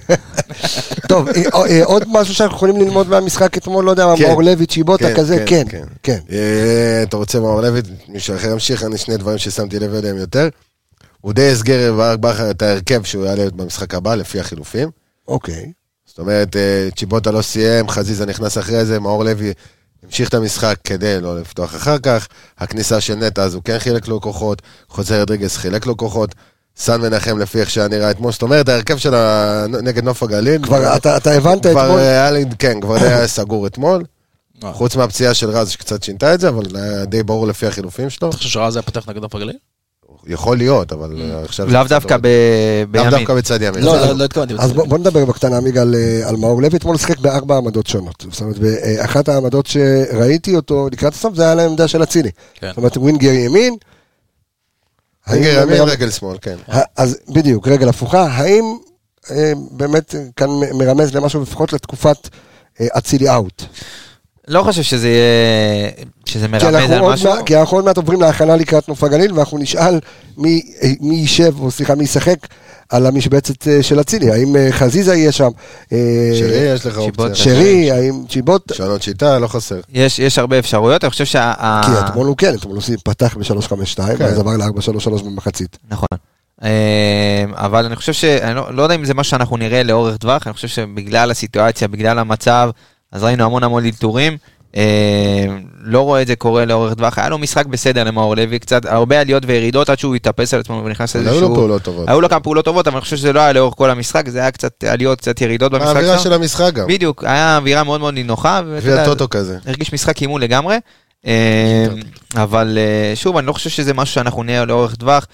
טוב, 1.08 1.28
אה, 1.28 1.42
אה, 1.54 1.84
עוד 1.84 2.02
משהו 2.08 2.34
שאנחנו 2.34 2.56
יכולים 2.56 2.76
ללמוד 2.76 3.08
מהמשחק 3.08 3.56
אתמול, 3.56 3.84
לא 3.84 3.90
יודע, 3.90 4.06
כן. 4.18 4.28
מאור 4.28 4.42
לוי, 4.42 4.66
צ'יבוטה 4.66 5.08
כן, 5.08 5.14
כזה, 5.16 5.44
כן, 5.46 5.64
כן, 5.68 5.84
כן. 6.02 6.18
אה, 6.32 7.02
אתה 7.02 7.16
רוצה 7.16 7.40
מאור 7.40 7.60
לוי, 7.60 7.80
מישהו 8.08 8.36
אחר 8.36 8.50
ימשיך, 8.50 8.84
אני 8.84 8.98
שני 8.98 9.16
דברים 9.16 9.38
ששמתי 9.38 9.78
לב 9.78 9.94
אליהם 9.94 10.16
יותר. 10.16 10.48
הוא 11.20 11.32
די 11.32 11.52
הסגר 11.52 11.94
בכר 12.20 12.50
את 12.50 12.62
ההרכב 12.62 13.02
שהוא 13.04 13.26
יעלה 13.26 13.50
במשחק 13.50 13.94
הבא, 13.94 14.14
לפי 14.14 14.40
החילופים. 14.40 14.90
אוקיי. 15.28 15.72
זאת 16.06 16.18
אומרת, 16.18 16.56
אה, 16.56 16.88
צ'יבוטה 16.96 17.30
לא 17.30 17.42
סיים, 17.42 17.88
חזיזה 17.88 18.26
נכנס 18.26 18.58
אחרי 18.58 18.84
זה, 18.84 19.00
מאור 19.00 19.24
לוי 19.24 19.52
המשיך 20.06 20.28
את 20.28 20.34
המשחק 20.34 20.76
כדי 20.84 21.20
לא 21.20 21.40
לפתוח 21.40 21.76
אחר 21.76 21.98
כך. 21.98 22.28
הכניסה 22.58 23.00
של 23.00 23.14
נטע, 23.14 23.42
אז 23.42 23.54
הוא 23.54 23.62
כן 23.64 23.78
חילק 23.78 24.08
לו 24.08 24.20
כוחות, 24.20 24.62
חוזר 24.88 25.20
רדריגס 25.20 25.56
חילק 25.56 25.86
לו 25.86 25.96
כוחות. 25.96 26.34
סן 26.76 27.00
מנחם 27.00 27.38
לפי 27.38 27.60
איך 27.60 27.70
שהיה 27.70 27.88
נראה 27.88 28.10
אתמול, 28.10 28.32
זאת 28.32 28.42
אומרת, 28.42 28.68
ההרכב 28.68 28.96
של 28.98 29.14
ה... 29.14 29.64
נגד 29.82 30.04
נוף 30.04 30.22
הגליל, 30.22 30.62
כבר 30.64 30.96
אתה- 30.96 31.16
אתה 31.16 31.32
הבנת 31.32 31.66
כבר 31.66 31.84
אתמול? 31.84 31.98
היה 32.00 32.30
לי, 32.30 32.44
כן, 32.58 32.80
כבר 32.80 32.94
היה 32.94 33.26
סגור 33.36 33.66
אתמול. 33.66 34.04
אה. 34.64 34.72
חוץ 34.72 34.96
מהפציעה 34.96 35.34
של 35.34 35.50
רז 35.50 35.70
שקצת 35.70 36.02
שינתה 36.02 36.34
את 36.34 36.40
זה, 36.40 36.48
אבל 36.48 36.62
היה 36.74 37.04
די 37.04 37.22
ברור 37.22 37.46
לפי 37.46 37.66
החילופים 37.66 38.10
שלו. 38.10 38.28
אתה 38.28 38.36
חושב 38.36 38.48
שרז 38.48 38.76
היה 38.76 38.82
פותח 38.82 39.08
נגד 39.08 39.22
נוף 39.22 39.34
הגליל? 39.34 39.56
יכול 40.26 40.56
להיות, 40.56 40.92
אבל 40.92 41.16
אה, 41.32 41.42
עכשיו... 41.44 41.66
זה 41.66 41.72
לאו 41.74 41.84
דווקא 41.88 42.14
עוד- 42.14 42.22
ב- 42.22 42.26
לאו 42.96 43.04
בימין. 43.04 43.10
דווקא 43.18 43.34
בצד 43.34 43.62
ימין. 43.62 43.82
לא, 43.84 43.96
לא- 44.00 44.12
לא 44.12 44.24
התכוונתי. 44.24 44.54
אז 44.58 44.72
בוא, 44.72 44.98
נדבר 44.98 45.24
בקטנה 45.24 45.56
עמיגה 45.56 45.82
על, 45.82 45.94
אה, 45.94 46.28
על 46.28 46.36
מאור 46.36 46.62
לוי, 46.62 46.76
אתמול 46.78 46.96
שיחק 46.96 47.18
בארבע 47.18 47.56
עמדות 47.56 47.86
שונות. 47.86 48.24
זאת 48.30 48.40
אומרת, 48.40 48.58
באחת 48.58 49.28
העמדות 49.28 49.66
שראיתי 49.66 50.56
אותו 50.56 50.88
לקראת 50.92 51.12
הסוף, 51.14 51.34
זה 51.34 51.42
היה 51.42 51.54
לעמדה 51.54 51.88
של 51.88 52.02
אצילי. 52.02 52.30
כן. 52.54 52.68
זאת 52.68 52.76
אומרת, 52.76 52.96
ווינגר 52.96 53.30
ימין. 53.32 53.76
רגל 55.28 55.58
האם- 55.58 55.68
ימין, 55.68 55.82
רגל 55.82 56.10
שמאל, 56.10 56.36
כן. 56.42 56.56
אז 56.96 57.16
בדיוק, 57.28 57.68
רגל 57.68 57.88
הפוכה, 57.88 58.22
האם 58.30 58.64
אה, 59.30 59.52
באמת 59.70 60.14
כאן 60.36 60.48
מרמז 60.74 61.14
למשהו, 61.14 61.42
לפחות 61.42 61.72
לתקופת 61.72 62.28
אצילי 62.82 63.30
אאוט? 63.30 63.62
לא 64.48 64.62
חושב 64.62 64.82
שזה 64.82 65.08
יהיה... 65.08 65.90
שזה 66.24 66.48
מרמז 66.48 66.90
על 66.90 67.02
משהו. 67.02 67.30
מעט- 67.34 67.46
כי 67.46 67.56
אנחנו 67.56 67.76
עוד 67.76 67.84
מעט 67.84 67.96
עוברים 67.96 68.20
להכנה 68.20 68.56
לקראת 68.56 68.88
נוף 68.88 69.04
הגליל, 69.04 69.32
ואנחנו 69.32 69.58
נשאל 69.58 70.00
מי 70.38 70.62
מי 71.00 71.14
יישב, 71.14 71.60
או 71.60 71.70
סליחה, 71.70 71.94
מי 71.94 72.04
ישחק 72.04 72.36
על 72.88 73.06
המשבצת 73.06 73.68
אה, 73.68 73.82
של 73.82 74.00
אצילי. 74.00 74.30
האם 74.30 74.56
אה, 74.56 74.68
חזיזה 74.72 75.14
יהיה 75.14 75.32
שם? 75.32 75.48
אה, 75.92 75.98
שרי, 76.38 76.56
יש 76.74 76.86
לך 76.86 76.98
אופציה. 76.98 77.34
שרי, 77.34 77.90
האם 77.90 78.24
צ'יבוט? 78.28 78.70
לשנות 78.72 79.02
שיטה, 79.02 79.38
לא 79.38 79.46
חסר. 79.46 79.80
יש 79.92 80.18
יש 80.18 80.38
הרבה 80.38 80.58
אפשרויות, 80.58 81.04
אני 81.04 81.10
חושב 81.10 81.24
שה... 81.24 81.52
כי 81.84 81.90
אתמול 82.06 82.26
הוא 82.26 82.36
כן, 82.36 82.54
אתמול 82.54 82.76
הוא 82.76 82.96
פתח 83.04 83.36
ב-352, 83.36 83.96
כן. 83.96 84.14
ואז 84.18 84.38
עבר 84.38 84.56
ל-433 84.56 85.22
במחצית. 85.24 85.78
נכון. 85.90 86.08
אה, 86.64 87.44
אבל 87.52 87.84
אני 87.84 87.96
חושב 87.96 88.12
ש... 88.12 88.24
אני 88.24 88.54
לא, 88.56 88.74
לא 88.74 88.82
יודע 88.82 88.94
אם 88.94 89.04
זה 89.04 89.14
מה 89.14 89.24
שאנחנו 89.24 89.56
נראה 89.56 89.82
לאורך 89.82 90.16
טווח, 90.16 90.46
אני 90.46 90.54
חושב 90.54 90.68
שבגלל 90.68 91.30
הסיטואציה, 91.30 91.88
בגלל 91.88 92.18
המצב, 92.18 92.70
אז 93.12 93.24
ראינו 93.24 93.44
המון 93.44 93.64
המון 93.64 93.84
אלתורים. 93.84 94.36
אה, 94.76 95.46
לא 95.82 96.00
רואה 96.00 96.22
את 96.22 96.26
זה 96.26 96.36
קורה 96.36 96.64
לאורך 96.64 96.94
טווח, 96.94 97.18
היה 97.18 97.28
לו 97.28 97.38
משחק 97.38 97.66
בסדר 97.66 98.04
למאור 98.04 98.36
לוי, 98.36 98.58
קצת 98.58 98.84
הרבה 98.84 99.20
עליות 99.20 99.42
וירידות 99.46 99.90
עד 99.90 99.98
שהוא 99.98 100.14
התאפס 100.14 100.54
על 100.54 100.60
עצמו 100.60 100.82
ונכנס 100.84 101.16
היו 101.16 101.24
לאיזשהו... 101.24 101.48
לו 101.48 101.54
פעולות 101.54 101.82
טובות. 101.82 102.08
היו 102.08 102.20
לו 102.20 102.28
כמה 102.28 102.40
פעולות 102.40 102.64
טובות, 102.64 102.88
אבל 102.88 102.96
אני 102.96 103.00
חושב 103.00 103.16
שזה 103.16 103.32
לא 103.32 103.40
היה 103.40 103.52
לאורך 103.52 103.74
כל 103.74 103.90
המשחק, 103.90 104.28
זה 104.28 104.38
היה 104.38 104.50
קצת 104.50 104.84
עליות, 104.84 105.18
קצת 105.18 105.40
ירידות 105.40 105.72
במשחק. 105.72 105.96
האווירה. 105.96 106.18
של 106.18 106.32
המשחק 106.32 106.72
גם. 106.74 106.86
בדיוק, 106.86 107.24
היה 107.24 107.56
אווירה 107.56 107.84
מאוד 107.84 108.00
מאוד 108.00 108.14
נינוחה. 108.14 108.60
גביע 108.78 109.04
טוטו 109.04 109.28
כזה. 109.28 109.58
הרגיש 109.66 109.92
משחק 109.92 110.22
אימון 110.22 110.40
לגמרי. 110.40 110.76
אה, 111.26 111.86
אבל 112.34 112.78
אה, 112.78 113.16
שוב, 113.16 113.36
אני 113.36 113.46
לא 113.46 113.52
חושב 113.52 113.70
שזה 113.70 113.94
משהו 113.94 114.14
שאנחנו 114.14 114.42
נהיה 114.42 114.64
לאורך 114.64 114.94
טווח. 114.94 115.26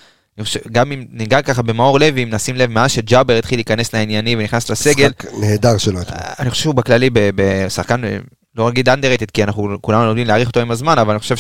גם 0.73 0.93
אם 0.93 1.05
ניגע 1.11 1.43
ככה 1.43 1.63
במאור 1.63 2.01
לוי, 2.01 2.23
אם 2.23 2.31
נשים 2.31 2.57
לב, 2.57 2.71
מאז 2.71 2.91
שג'אבר 2.91 3.37
התחיל 3.37 3.59
להיכנס 3.59 3.95
לעניינים 3.95 4.39
ונכנס 4.39 4.71
לסגל, 4.71 5.11
משחק 5.19 5.33
נהדר 5.41 5.79
שלו. 5.79 6.01
אתמול. 6.01 6.21
אני 6.39 6.51
חושב 6.51 6.63
שהוא 6.63 6.75
בכללי 6.75 7.11
בשחקן, 7.13 8.05
אה, 8.05 8.19
לא 8.57 8.69
אגיד 8.69 8.89
underrated, 8.89 9.31
כי 9.35 9.45
אנחנו 9.45 9.77
כולנו 9.81 10.05
יודעים 10.05 10.27
להעריך 10.27 10.49
אותו 10.49 10.61
עם 10.61 10.71
הזמן, 10.71 10.99
אבל 10.99 11.11
אני 11.11 11.21
חושב 11.21 11.37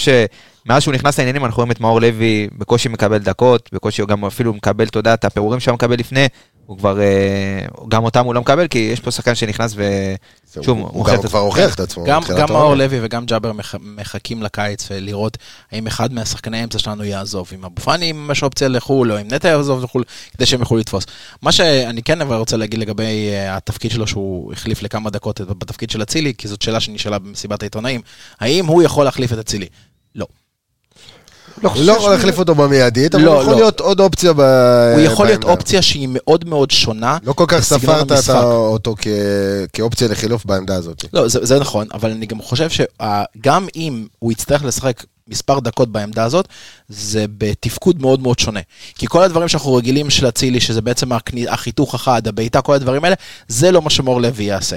שמאז 0.66 0.82
שהוא 0.82 0.94
נכנס 0.94 1.18
לעניינים, 1.18 1.44
אנחנו 1.44 1.56
רואים 1.56 1.70
את 1.70 1.80
מאור 1.80 2.00
לוי 2.00 2.48
בקושי 2.58 2.88
מקבל 2.88 3.18
דקות, 3.18 3.68
בקושי 3.72 4.02
הוא 4.02 4.08
גם 4.08 4.24
אפילו 4.24 4.54
מקבל, 4.54 4.86
אתה 4.86 4.98
יודע, 4.98 5.14
את 5.14 5.24
הפירורים 5.24 5.60
שהוא 5.60 5.74
מקבל 5.74 5.98
לפני, 5.98 6.26
הוא 6.66 6.78
כבר, 6.78 7.00
אה, 7.00 7.66
גם 7.88 8.04
אותם 8.04 8.24
הוא 8.24 8.34
לא 8.34 8.40
מקבל, 8.40 8.66
כי 8.68 8.78
יש 8.78 9.00
פה 9.00 9.10
שחקן 9.10 9.34
שנכנס 9.34 9.72
ו... 9.76 9.82
שוב, 10.62 10.78
הוא 10.78 11.08
את 11.08 11.12
עצמו. 11.12 11.28
כבר 11.30 11.38
הוכיח 11.38 11.74
את 11.74 11.80
עצמו. 11.80 12.04
גם, 12.04 12.22
גם. 12.38 12.52
מאור 12.52 12.74
לוי 12.74 12.98
וגם 13.02 13.26
ג'אבר 13.26 13.52
מח, 13.52 13.74
מחכים 13.80 14.42
לקיץ 14.42 14.88
ולראות 14.90 15.38
האם 15.72 15.86
אחד 15.86 16.12
מהשחקני 16.12 16.58
האמצע 16.60 16.78
שלנו 16.78 17.04
יעזוב, 17.04 17.50
אם 17.54 17.64
אבו 17.64 17.82
פאני 17.82 18.10
אם 18.10 18.28
יש 18.32 18.42
אופציה 18.42 18.68
לחו"ל, 18.68 19.12
או 19.12 19.20
אם 19.20 19.28
נטע 19.28 19.48
יעזוב 19.48 19.84
לחו"ל, 19.84 20.04
כדי 20.32 20.46
שהם 20.46 20.60
יוכלו 20.60 20.78
לתפוס. 20.78 21.06
מה 21.42 21.52
שאני 21.52 22.02
כן 22.02 22.20
אבל 22.20 22.36
רוצה 22.36 22.56
להגיד 22.56 22.80
לגבי 22.80 23.30
אה, 23.32 23.56
התפקיד 23.56 23.90
שלו, 23.90 24.06
שהוא 24.06 24.52
החליף 24.52 24.82
לכמה 24.82 25.10
דקות 25.10 25.40
בתפקיד 25.40 25.90
של 25.90 26.02
אצילי, 26.02 26.34
כי 26.38 26.48
זאת 26.48 26.62
שאלה 26.62 26.80
שנשאלה 26.80 27.18
במסיבת 27.18 27.62
העיתונאים, 27.62 28.00
האם 28.40 28.66
הוא 28.66 28.82
יכול 28.82 29.04
להחליף 29.04 29.32
את 29.32 29.38
אצילי? 29.38 29.66
לא. 30.14 30.26
לא 31.62 31.68
הוא 31.68 31.72
חושב 31.72 31.84
לא 31.86 31.92
שהוא- 31.92 32.02
יכול 32.02 32.12
להחליף 32.14 32.38
אותו 32.38 32.54
במיידית, 32.54 33.14
אבל 33.14 33.24
לא, 33.24 33.32
הוא 33.32 33.40
יכול 33.40 33.52
לא. 33.52 33.58
להיות 33.58 33.80
עוד 33.80 34.00
אופציה 34.00 34.32
ב... 34.32 34.40
הוא 34.94 35.00
יכול 35.00 35.26
להיות. 35.26 35.44
אופציה 35.44 35.82
שהיא 35.82 36.08
מאוד 36.12 36.48
מאוד 36.48 36.70
שונה. 36.70 37.18
לא 37.24 37.32
כל 37.32 37.44
כך 37.48 37.60
ספרת 37.60 38.10
אותו 38.40 38.94
כ- 38.98 39.06
כאופציה 39.72 40.08
לחילוף 40.08 40.44
בעמדה 40.46 40.74
הזאת. 40.76 41.04
לא, 41.12 41.28
זה, 41.28 41.38
זה 41.42 41.58
נכון, 41.60 41.86
אבל 41.94 42.10
אני 42.10 42.26
גם 42.26 42.42
חושב 42.42 42.68
שגם 42.70 43.66
אם 43.76 44.06
הוא 44.18 44.32
יצטרך 44.32 44.64
לשחק 44.64 45.04
מספר 45.28 45.60
דקות 45.60 45.92
בעמדה 45.92 46.24
הזאת, 46.24 46.48
זה 46.88 47.24
בתפקוד 47.38 48.00
מאוד 48.02 48.20
מאוד 48.20 48.38
שונה. 48.38 48.60
כי 48.94 49.06
כל 49.08 49.22
הדברים 49.22 49.48
שאנחנו 49.48 49.74
רגילים 49.74 50.10
של 50.10 50.28
אצילי, 50.28 50.60
שזה 50.60 50.80
בעצם 50.82 51.08
החיתוך 51.48 51.94
החד, 51.94 52.28
הבעיטה, 52.28 52.60
כל 52.60 52.74
הדברים 52.74 53.04
האלה, 53.04 53.16
זה 53.48 53.70
לא 53.70 53.82
מה 53.82 53.90
שמור 53.90 54.20
לוי 54.20 54.44
יעשה. 54.44 54.76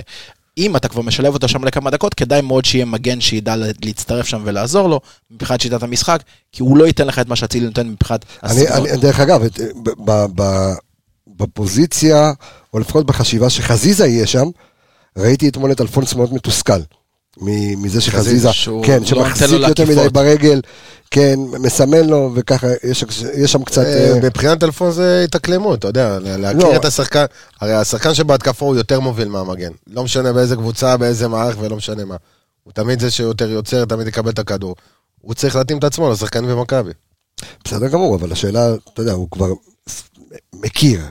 אם 0.60 0.76
אתה 0.76 0.88
כבר 0.88 1.02
משלב 1.02 1.34
אותו 1.34 1.48
שם 1.48 1.64
לכמה 1.64 1.90
דקות, 1.90 2.14
כדאי 2.14 2.42
מאוד 2.42 2.66
שיהיה 2.66 2.86
מגן 2.86 3.22
שידע 3.22 3.56
לה- 3.56 3.66
להצטרף 3.86 4.26
שם 4.28 4.42
ולעזור 4.46 4.90
לו, 4.90 5.00
מבחינת 5.32 5.62
שיטת 5.62 5.84
המשחק, 5.84 6.24
כי 6.52 6.62
הוא 6.64 6.78
לא 6.78 6.86
ייתן 6.88 7.08
לך 7.08 7.20
את 7.20 7.28
מה 7.28 7.36
שאצילי 7.36 7.66
נותן 7.66 7.88
מבחינת. 7.90 8.26
אני, 8.44 8.62
דרך 8.98 9.20
אגב, 9.20 9.44
את- 9.44 9.60
ב, 9.84 9.90
ב, 10.12 10.26
ב, 10.42 10.44
בפוזיציה, 11.38 12.32
או 12.74 12.80
לפחות 12.80 13.06
בחשיבה 13.06 13.50
שחזיזה 13.50 14.08
יהיה 14.08 14.28
שם, 14.28 14.48
ראיתי 15.18 15.50
אתמול 15.50 15.72
את 15.72 15.82
אלפונס 15.82 16.14
מאוד 16.16 16.34
מתוסכל. 16.34 16.80
מ- 17.38 17.84
מזה 17.84 18.02
שחזיזה, 18.02 18.50
כן, 18.84 19.00
לא 19.00 19.06
שמחזיק 19.06 19.48
יותר. 19.70 19.84
מדי 19.86 20.10
ברגל, 20.10 20.62
כן, 21.12 21.36
מסמן 21.60 22.06
לו, 22.06 22.32
וככה, 22.36 22.68
יש, 22.84 23.06
יש 23.38 23.52
שם 23.52 23.64
קצת... 23.64 23.84
אה, 23.86 24.12
אה, 24.14 24.20
מבחינת 24.24 24.64
אלפון 24.64 24.92
זה 24.92 25.22
התאקלמות, 25.24 25.80
אתה 25.80 25.88
יודע, 25.88 26.20
לה- 26.20 26.38
להכיר 26.38 26.64
לא. 26.70 26.76
את 26.76 26.86
השחקן, 26.86 27.26
הרי 27.62 27.74
השחקן 27.74 28.14
שבהתקפה 28.14 28.66
הוא 28.66 28.76
יותר 28.76 29.00
מוביל 29.00 29.28
מהמגן. 29.28 29.72
לא 29.88 30.04
משנה 30.04 30.34
באיזה 30.34 30.56
קבוצה, 30.56 30.98
באיזה 30.98 31.28
מערך 31.28 31.56
ולא 31.60 31.76
משנה 31.76 32.06
מה. 32.06 32.16
הוא 32.64 32.74
תמיד 32.74 33.00
זה 33.00 33.12
שיותר 33.12 33.50
יוצר, 33.52 33.86
תמיד 33.86 34.08
יקבל 34.08 34.30
את 34.32 34.40
הכדור. 34.40 34.76
הוא 35.22 35.34
צריך 35.34 35.56
להתאים 35.56 35.78
את 35.78 35.84
עצמו 35.84 36.12
לשחקן 36.12 36.48
במכבי. 36.48 36.92
בסדר 37.66 37.88
גמור, 37.88 38.16
אבל 38.16 38.32
השאלה, 38.32 38.74
אתה 38.94 39.02
יודע, 39.02 39.12
הוא 39.14 39.28
כבר 39.32 39.48
מכיר 40.56 41.02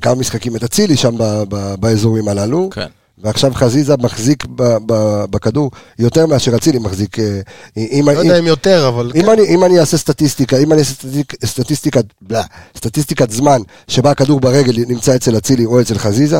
כמה 0.00 0.14
משחקים 0.14 0.56
את 0.56 0.62
אצילי 0.64 0.96
שם 0.96 1.18
ב, 1.18 1.22
ב, 1.48 1.74
באזורים 1.80 2.28
הללו, 2.28 2.70
כן. 2.72 2.86
ועכשיו 3.22 3.54
חזיזה 3.54 3.94
מחזיק 3.96 4.44
ב, 4.56 4.62
ב, 4.86 5.24
בכדור 5.30 5.70
יותר 5.98 6.26
מאשר 6.26 6.56
אצילי 6.56 6.78
מחזיק. 6.78 7.18
אה, 7.18 7.40
אם, 7.76 8.08
לא 8.14 8.18
יודע 8.18 8.38
אם 8.38 8.46
יותר, 8.46 8.88
אבל... 8.88 9.12
אם 9.14 9.30
אני, 9.30 9.42
אם 9.54 9.64
אני 9.64 9.80
אעשה 9.80 9.96
סטטיסטיקה, 9.96 10.56
אם 10.56 10.72
אני 10.72 10.80
אעשה 10.80 10.94
סטטיק, 10.94 11.34
סטטיסטיקת, 11.44 12.04
בלה, 12.22 12.42
סטטיסטיקת 12.76 13.30
זמן 13.30 13.60
שבה 13.88 14.10
הכדור 14.10 14.40
ברגל 14.40 14.72
נמצא 14.88 15.16
אצל 15.16 15.36
אצילי 15.36 15.66
או 15.66 15.80
אצל 15.80 15.98
חזיזה, 15.98 16.38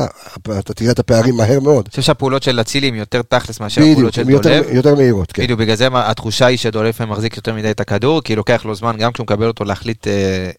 אתה 0.59 0.73
תראה 0.73 0.91
את 0.91 0.99
הפערים 0.99 1.35
מהר 1.35 1.59
מאוד. 1.59 1.85
אני 1.85 1.89
חושב 1.89 2.01
שהפעולות 2.01 2.43
של 2.43 2.61
אצילי 2.61 2.87
הם 2.87 2.95
יותר 2.95 3.21
תכלס 3.21 3.59
מאשר 3.59 3.81
הפעולות 3.81 3.97
בדיוק, 3.97 4.13
של 4.13 4.21
הן 4.21 4.29
יותר, 4.29 4.61
דולב. 4.61 4.75
יותר 4.75 4.95
מהירות, 4.95 5.31
כן. 5.31 5.43
בדיוק, 5.43 5.59
בגלל 5.59 5.75
זה 5.75 5.87
התחושה 5.93 6.45
היא 6.45 6.57
שדולב 6.57 6.87
לפעמים 6.89 7.13
מחזיק 7.13 7.37
יותר 7.37 7.53
מדי 7.53 7.71
את 7.71 7.79
הכדור, 7.79 8.21
כי 8.21 8.35
לוקח 8.35 8.65
לו 8.65 8.75
זמן 8.75 8.97
גם 8.97 9.11
כשהוא 9.11 9.23
מקבל 9.23 9.47
אותו 9.47 9.63
להחליט 9.65 10.07
אה, 10.07 10.13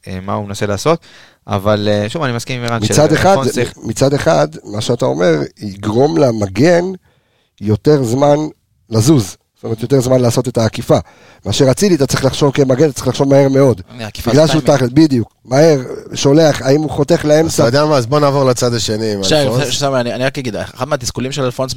אה, 0.07 0.19
מה 0.23 0.33
הוא 0.33 0.47
מנסה 0.47 0.67
לעשות. 0.67 1.01
אבל 1.51 1.89
אה, 1.91 2.09
שוב, 2.09 2.23
אני 2.23 2.33
מסכים 2.33 2.61
עם 2.61 2.67
ערן. 2.67 2.81
מצד 2.83 3.13
אחד, 3.13 3.37
צריך- 3.49 3.75
מצד 3.83 4.15
אחד, 4.15 4.49
מה 4.65 4.81
שאתה 4.81 5.05
אומר, 5.05 5.35
יגרום 5.59 6.19
למגן 6.19 6.85
יותר 7.61 8.03
זמן 8.05 8.37
לזוז. 8.91 9.37
זאת 9.55 9.65
אומרת, 9.65 9.83
יותר 9.83 10.01
זמן 10.01 10.21
לעשות 10.21 10.49
את 10.49 10.59
העקיפה. 10.59 10.99
מאשר 11.47 11.71
אצילי, 11.71 11.95
אתה 11.95 12.07
צריך 12.07 12.25
לחשוב 12.25 12.53
כמגן, 12.53 12.85
אתה 12.85 12.93
צריך 12.93 13.09
לחשוב 13.09 13.29
מהר 13.29 13.49
מאוד. 13.49 13.81
בגלל 14.27 14.47
שהוא. 14.47 14.61
תכל'ס, 14.61 14.91
בדיוק. 14.93 15.33
מהר, 15.45 15.81
שולח, 16.15 16.63
האם 16.63 16.81
הוא 16.81 16.91
חותך 16.91 17.13
אז 17.13 17.19
אתה 17.21 17.29
לאמצע. 17.29 17.65
יודע 17.65 17.85
מה, 17.85 17.97
אז 17.97 18.07
בוא 18.07 18.21
נעבור 18.21 18.45
לצד 18.45 18.75
השני 18.75 19.13
עם 19.13 19.25
שי, 19.25 19.35
אלפונס. 19.37 19.83
אני, 19.83 20.25
רק 20.25 20.39
אגיד, 20.39 20.57
אחד 20.57 20.89
מהתסכולים 20.89 21.33
של 21.33 21.43
אלפונס 21.43 21.75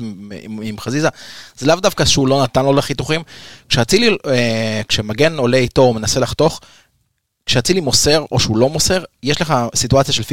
עם 0.62 0.80
חזיזה, 0.80 1.10
זה 1.58 1.66
לאו 1.68 1.76
דווקא 1.76 2.06
שהוא 2.06 2.28
לא 2.28 2.44
נתן 2.44 2.66
לו 2.66 2.74
לחיתוכים. 2.74 3.22
כשאצילי, 3.70 4.18
אה, 4.28 4.82
כשמגן 4.88 5.38
עולה 5.38 5.58
איתו, 5.58 5.82
הוא 5.82 5.96
מנסה 5.96 6.20
לחתוך, 6.20 6.60
כשאצילי 7.46 7.80
מוסר 7.80 8.26
או 8.32 8.40
שהוא 8.40 8.58
לא 8.58 8.70
מוסר, 8.70 9.04
יש 9.24 9.42
לך 9.42 9.54
סיטואציה 9.76 10.14
של 10.14 10.24
50-50. 10.24 10.26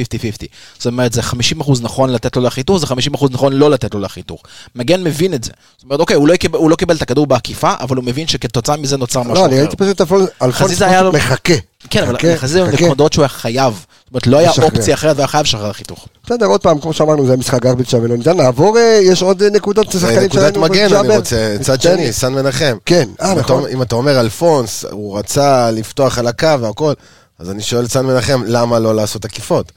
זאת 0.79 0.87
אומרת, 0.87 1.12
זה 1.12 1.20
50% 1.20 1.35
נכון 1.81 2.11
לתת 2.11 2.37
לו 2.37 2.42
לחיתוך, 2.42 2.79
זה 2.79 2.87
50% 2.87 2.90
נכון 3.31 3.53
לא 3.53 3.70
לתת 3.70 3.94
לו 3.94 4.01
לחיתוך. 4.01 4.42
מגן 4.75 5.03
מבין 5.05 5.35
את 5.35 5.44
זה. 5.44 5.51
זאת 5.77 5.85
אומרת, 5.85 6.01
אוקיי, 6.01 6.16
הוא 6.16 6.29
לא, 6.29 6.37
קיבל, 6.37 6.59
הוא 6.59 6.70
לא 6.70 6.77
קיבל 6.77 6.96
את 6.96 7.03
הכדור 7.03 7.27
בעקיפה, 7.27 7.73
אבל 7.81 7.96
הוא 7.96 8.05
מבין 8.05 8.27
שכתוצאה 8.29 8.77
מזה 8.77 8.96
נוצר 8.96 9.20
משהו 9.23 9.35
לא, 9.35 9.40
אחר. 9.40 9.46
אני 9.49 9.61
ראיתי 9.61 9.77
פשוט 9.77 10.01
אלפונס 10.01 10.29
חזיזה 10.51 10.87
היה 10.87 11.03
לו- 11.03 11.12
מחכה. 11.12 11.55
כן, 11.90 12.03
אבל 12.03 12.12
מחכה, 12.12 12.37
חזיזה 12.37 12.64
מחכה. 12.64 12.85
נקודות 12.87 13.12
שהוא 13.12 13.23
היה 13.23 13.29
חייב. 13.29 13.87
זאת 14.12 14.27
אומרת, 14.27 14.27
לא 14.27 14.38
היה 14.38 14.51
לשחרר. 14.51 14.64
אופציה 14.66 14.94
אחרת 14.94 15.16
והיה 15.16 15.27
חייב 15.29 15.44
לשחרר 15.46 15.73
חיתוך. 15.73 16.09
בסדר, 16.25 16.46
עוד 16.46 16.61
פעם, 16.62 16.81
כמו 16.81 16.92
שאמרנו, 16.92 17.27
זה 17.27 17.37
משחק 17.37 17.62
גרביץ' 17.62 17.90
שם 17.90 17.99
ולא 18.03 18.16
ניתן. 18.16 18.37
נעבור, 18.37 18.79
אה, 18.79 19.01
יש 19.03 19.23
עוד 19.23 19.42
אה, 19.42 19.51
נקודות 19.51 19.92
זה 19.92 20.01
שחקנים 20.01 20.23
נקודת 20.23 20.55
שלנו. 20.55 20.61
מגן, 20.66 20.88
ג'אבר. 20.88 21.01
אני 21.01 21.16
רוצה, 21.16 21.57
צד. 21.62 21.81
שני, 21.81 22.12
סן 22.12 22.33
מנחם. 22.33 22.77
כן, 22.87 23.09
אה, 23.23 23.27
אם 23.33 23.38
אתה- 23.38 23.40
נכון. 23.40 23.66
אם 23.66 23.83
אתה 23.83 23.94
אומר 23.94 24.20
אלפונס, 24.20 24.85
הוא 24.90 25.18
רצה 25.18 25.70
לפתוח 25.70 26.18
על 26.18 26.27
הקו 26.27 26.61
והכל, 26.61 26.92
אז 27.38 27.51
אני 27.51 27.62
שואל 27.62 27.85
את 27.85 27.90
סן 27.90 28.07
מנחם, 28.07 28.42
למה 28.46 28.79
לא 28.79 28.94
לעשות 28.94 29.25
עקיפות? 29.25 29.73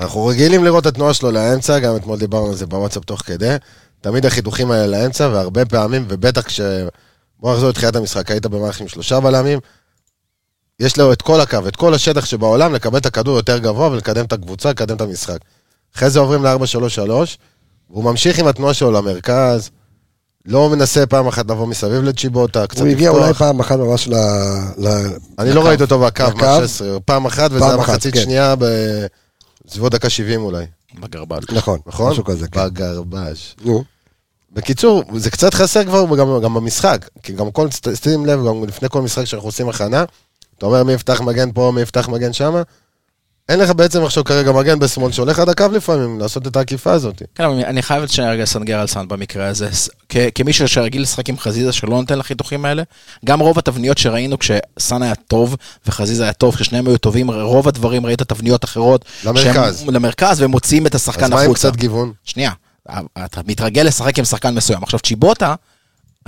אנחנו 0.00 0.26
רגילים 0.26 0.64
לראות 0.64 0.82
את 0.82 0.92
התנועה 0.92 1.14
שלו 1.14 1.30
לאמצע, 1.30 1.78
גם 1.78 1.96
אתמול 1.96 2.18
דיברנו 2.18 2.46
על 2.46 2.54
זה 2.54 2.66
בוואטסאפ 2.66 3.04
תוך 3.04 3.20
כדי. 3.26 3.56
תמיד 4.00 4.26
החיתוכים 4.26 4.70
האלה 4.70 4.86
לאמצע, 4.86 5.28
והרבה 5.32 5.64
פעמים, 5.64 6.04
ובטח 6.08 6.42
כש... 6.42 6.60
בוא 7.40 7.52
נחזור 7.52 7.68
לתחילת 7.68 7.96
המשחק, 7.96 8.30
היית 8.30 8.46
במערכת 8.46 8.80
עם 8.80 8.88
שלושה 8.88 9.20
בלמים, 9.20 9.58
יש 10.80 10.96
לו 10.96 11.12
את 11.12 11.22
כל 11.22 11.40
הקו, 11.40 11.58
את 11.68 11.76
כל 11.76 11.94
השטח 11.94 12.24
שבעולם, 12.24 12.74
לקבל 12.74 12.98
את 12.98 13.06
הכדור 13.06 13.36
יותר 13.36 13.58
גבוה 13.58 13.88
ולקדם 13.90 14.24
את 14.24 14.32
הקבוצה, 14.32 14.70
לקדם 14.70 14.96
את 14.96 15.00
המשחק. 15.00 15.38
אחרי 15.96 16.10
זה 16.10 16.18
עוברים 16.20 16.44
ל-4-3-3, 16.44 17.10
והוא 17.90 18.04
ממשיך 18.04 18.38
עם 18.38 18.46
התנועה 18.46 18.74
שלו 18.74 18.92
למרכז, 18.92 19.70
לא 20.46 20.70
מנסה 20.70 21.06
פעם 21.06 21.26
אחת 21.26 21.50
לבוא 21.50 21.66
מסביב 21.66 22.02
לצ'יבוטה, 22.02 22.66
קצת 22.66 22.80
הוא 22.80 22.88
הגיע 22.88 23.10
לפתוח. 23.10 23.24
אולי 23.24 23.34
פעם 23.34 23.60
אחת 23.60 23.78
ממש 23.78 24.08
ל... 24.08 24.14
ל- 24.78 25.16
אני 25.38 25.52
לא 25.52 25.66
ראיתי 25.66 25.82
אותו 25.82 25.98
בקו, 25.98 26.22
לקו. 26.22 26.36
מה 26.38 26.56
16, 26.66 27.00
פעם 27.00 27.26
אחת, 27.26 27.50
וזה 27.52 27.64
היה 27.64 27.76
מחצית 27.76 28.14
כן. 28.14 28.20
שנייה 28.20 28.54
בסביבות 29.66 29.92
דקה 29.92 30.10
70 30.10 30.42
אולי, 30.42 30.64
בגרבל. 31.00 31.38
נכון, 31.52 31.78
נכון? 31.86 32.12
משהו 32.12 32.24
כזה, 32.24 32.48
כן. 32.48 32.64
בגרבש. 32.64 33.56
נו. 33.64 33.84
בקיצור, 34.52 35.04
זה 35.16 35.30
קצת 35.30 35.54
חסר 35.54 35.84
כבר 35.84 36.16
גם, 36.16 36.40
גם 36.42 36.54
במשחק, 36.54 37.08
כי 37.22 37.32
גם 37.32 37.50
כל, 37.50 37.68
שים 38.02 38.26
לב, 38.26 38.46
גם 38.46 38.64
לפני 38.64 38.88
כל 38.88 39.02
משחק 39.02 39.24
שאנחנו 39.24 39.48
עושים 39.48 39.68
הכנה, 39.68 40.04
אתה 40.58 40.66
אומר 40.66 40.84
מי 40.84 40.92
יפתח 40.92 41.20
מגן 41.20 41.52
פה, 41.52 41.72
מי 41.74 41.80
יפתח 41.80 42.08
מגן 42.08 42.32
שמה, 42.32 42.62
אין 43.48 43.58
לך 43.58 43.70
בעצם 43.70 44.04
עכשיו 44.04 44.24
כרגע 44.24 44.52
מגן 44.52 44.78
בשמאל 44.78 45.12
שהולך 45.12 45.38
עד 45.38 45.48
הקו 45.48 45.64
לפעמים, 45.72 46.20
לעשות 46.20 46.46
את 46.46 46.56
העקיפה 46.56 46.92
הזאת. 46.92 47.22
כן, 47.34 47.44
אבל 47.44 47.54
אני 47.64 47.82
חייב 47.82 48.06
שנייה 48.06 48.30
רגע 48.30 48.42
לסנגר 48.42 48.80
על 48.80 48.86
סאן 48.86 49.08
במקרה 49.08 49.46
הזה. 49.46 49.68
כמישהו 50.34 50.68
שרגיל 50.68 51.02
לשחק 51.02 51.28
עם 51.28 51.38
חזיזה 51.38 51.72
שלא 51.72 51.90
נותן 51.90 52.18
לחיתוכים 52.18 52.64
האלה, 52.64 52.82
גם 53.24 53.40
רוב 53.40 53.58
התבניות 53.58 53.98
שראינו 53.98 54.36
כשסאן 54.38 55.02
היה 55.02 55.14
טוב 55.14 55.56
וחזיזה 55.86 56.22
היה 56.22 56.32
טוב, 56.32 56.54
כששניהם 56.54 56.86
היו 56.86 56.98
טובים, 56.98 57.30
רוב 57.30 57.68
הדברים 57.68 58.06
ראית 58.06 58.22
תבניות 58.22 58.64
אחרות. 58.64 59.04
למרכז. 59.24 59.78
שהם- 59.80 59.94
למרכז, 59.94 60.40
והם 60.40 60.50
מוציאים 60.50 60.86
את 60.86 60.94
אז 60.94 61.00
השחקן 61.00 61.30
מה 61.30 61.40
עם 61.40 61.44
החוצה. 61.44 61.68
קצת 61.70 61.76
גיוון? 61.78 62.12
שנייה, 62.24 62.50
אתה 63.24 63.40
מתרגל 63.46 63.82
לשחק 63.82 64.18
עם 64.18 64.24
שחקן 64.24 64.54
מסוים. 64.54 64.82
עכשיו 64.82 65.00
צ'יבוטה, 65.00 65.54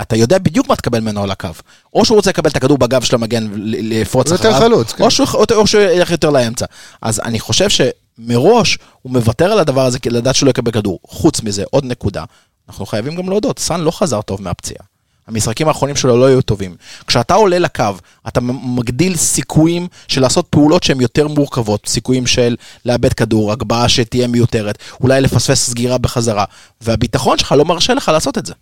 אתה 0.01 0.17
יודע 0.17 0.39
בדיוק 0.39 0.69
מה 0.69 0.77
תקבל 0.77 1.01
ממנו 1.01 1.23
על 1.23 1.31
הקו. 1.31 1.49
או 1.95 2.05
שהוא 2.05 2.17
רוצה 2.17 2.31
לקבל 2.31 2.51
את 2.51 2.57
הכדור 2.57 2.79
בגב 2.79 3.03
של 3.03 3.15
המגן 3.15 3.51
לפרוץ 3.65 4.33
אחריו, 4.33 4.55
חלוץ, 4.55 4.93
כן. 4.93 5.05
או 5.05 5.11
שהוא 5.11 5.27
או 5.53 5.67
שהוא 5.67 5.83
ילך 5.83 6.11
יותר 6.11 6.31
לאמצע. 6.31 6.67
אז 7.03 7.21
אני 7.25 7.41
חושב 7.41 7.67
שמראש 7.69 8.79
הוא 9.03 9.13
מוותר 9.13 9.53
על 9.53 9.59
הדבר 9.59 9.85
הזה 9.85 9.99
כדי 9.99 10.15
לדעת 10.15 10.35
שהוא 10.35 10.47
לא 10.47 10.51
יקבל 10.51 10.71
כדור. 10.71 10.99
חוץ 11.07 11.43
מזה, 11.43 11.65
עוד 11.71 11.85
נקודה, 11.85 12.25
אנחנו 12.69 12.87
חייבים 12.87 13.15
גם 13.17 13.29
להודות, 13.29 13.59
סאן 13.59 13.81
לא 13.81 13.91
חזר 13.91 14.23
טוב 14.23 14.43
מהפציעה. 14.43 14.85
המשחקים 15.31 15.69
האחרונים 15.69 15.97
שלו 15.97 16.17
לא 16.19 16.27
היו 16.27 16.43
טובים. 16.43 16.77
כשאתה 17.07 17.35
עולה 17.35 17.59
לקו, 17.59 17.85
אתה 18.29 18.41
מגדיל 18.41 19.17
סיכויים 19.17 19.89
של 20.09 20.21
לעשות 20.21 20.47
פעולות 20.51 20.83
שהן 20.83 21.01
יותר 21.01 21.29
מורכבות, 21.29 21.87
סיכויים 21.87 22.27
של 22.27 22.57
לאבד 22.85 23.13
כדור, 23.13 23.53
הגבהה 23.53 23.89
שתהיה 23.89 24.27
מיותרת, 24.27 24.79
אולי 25.01 25.21
לפספס 25.21 25.71
סגירה 25.71 25.99
בחזרה, 25.99 26.45
והביטחון 26.81 27.39
שלך 27.39 27.53
לא 27.53 27.65
מרשה 27.65 27.95
לך 27.95 28.09
לעשות 28.09 28.39
את 28.39 28.47
זה. 28.47 28.53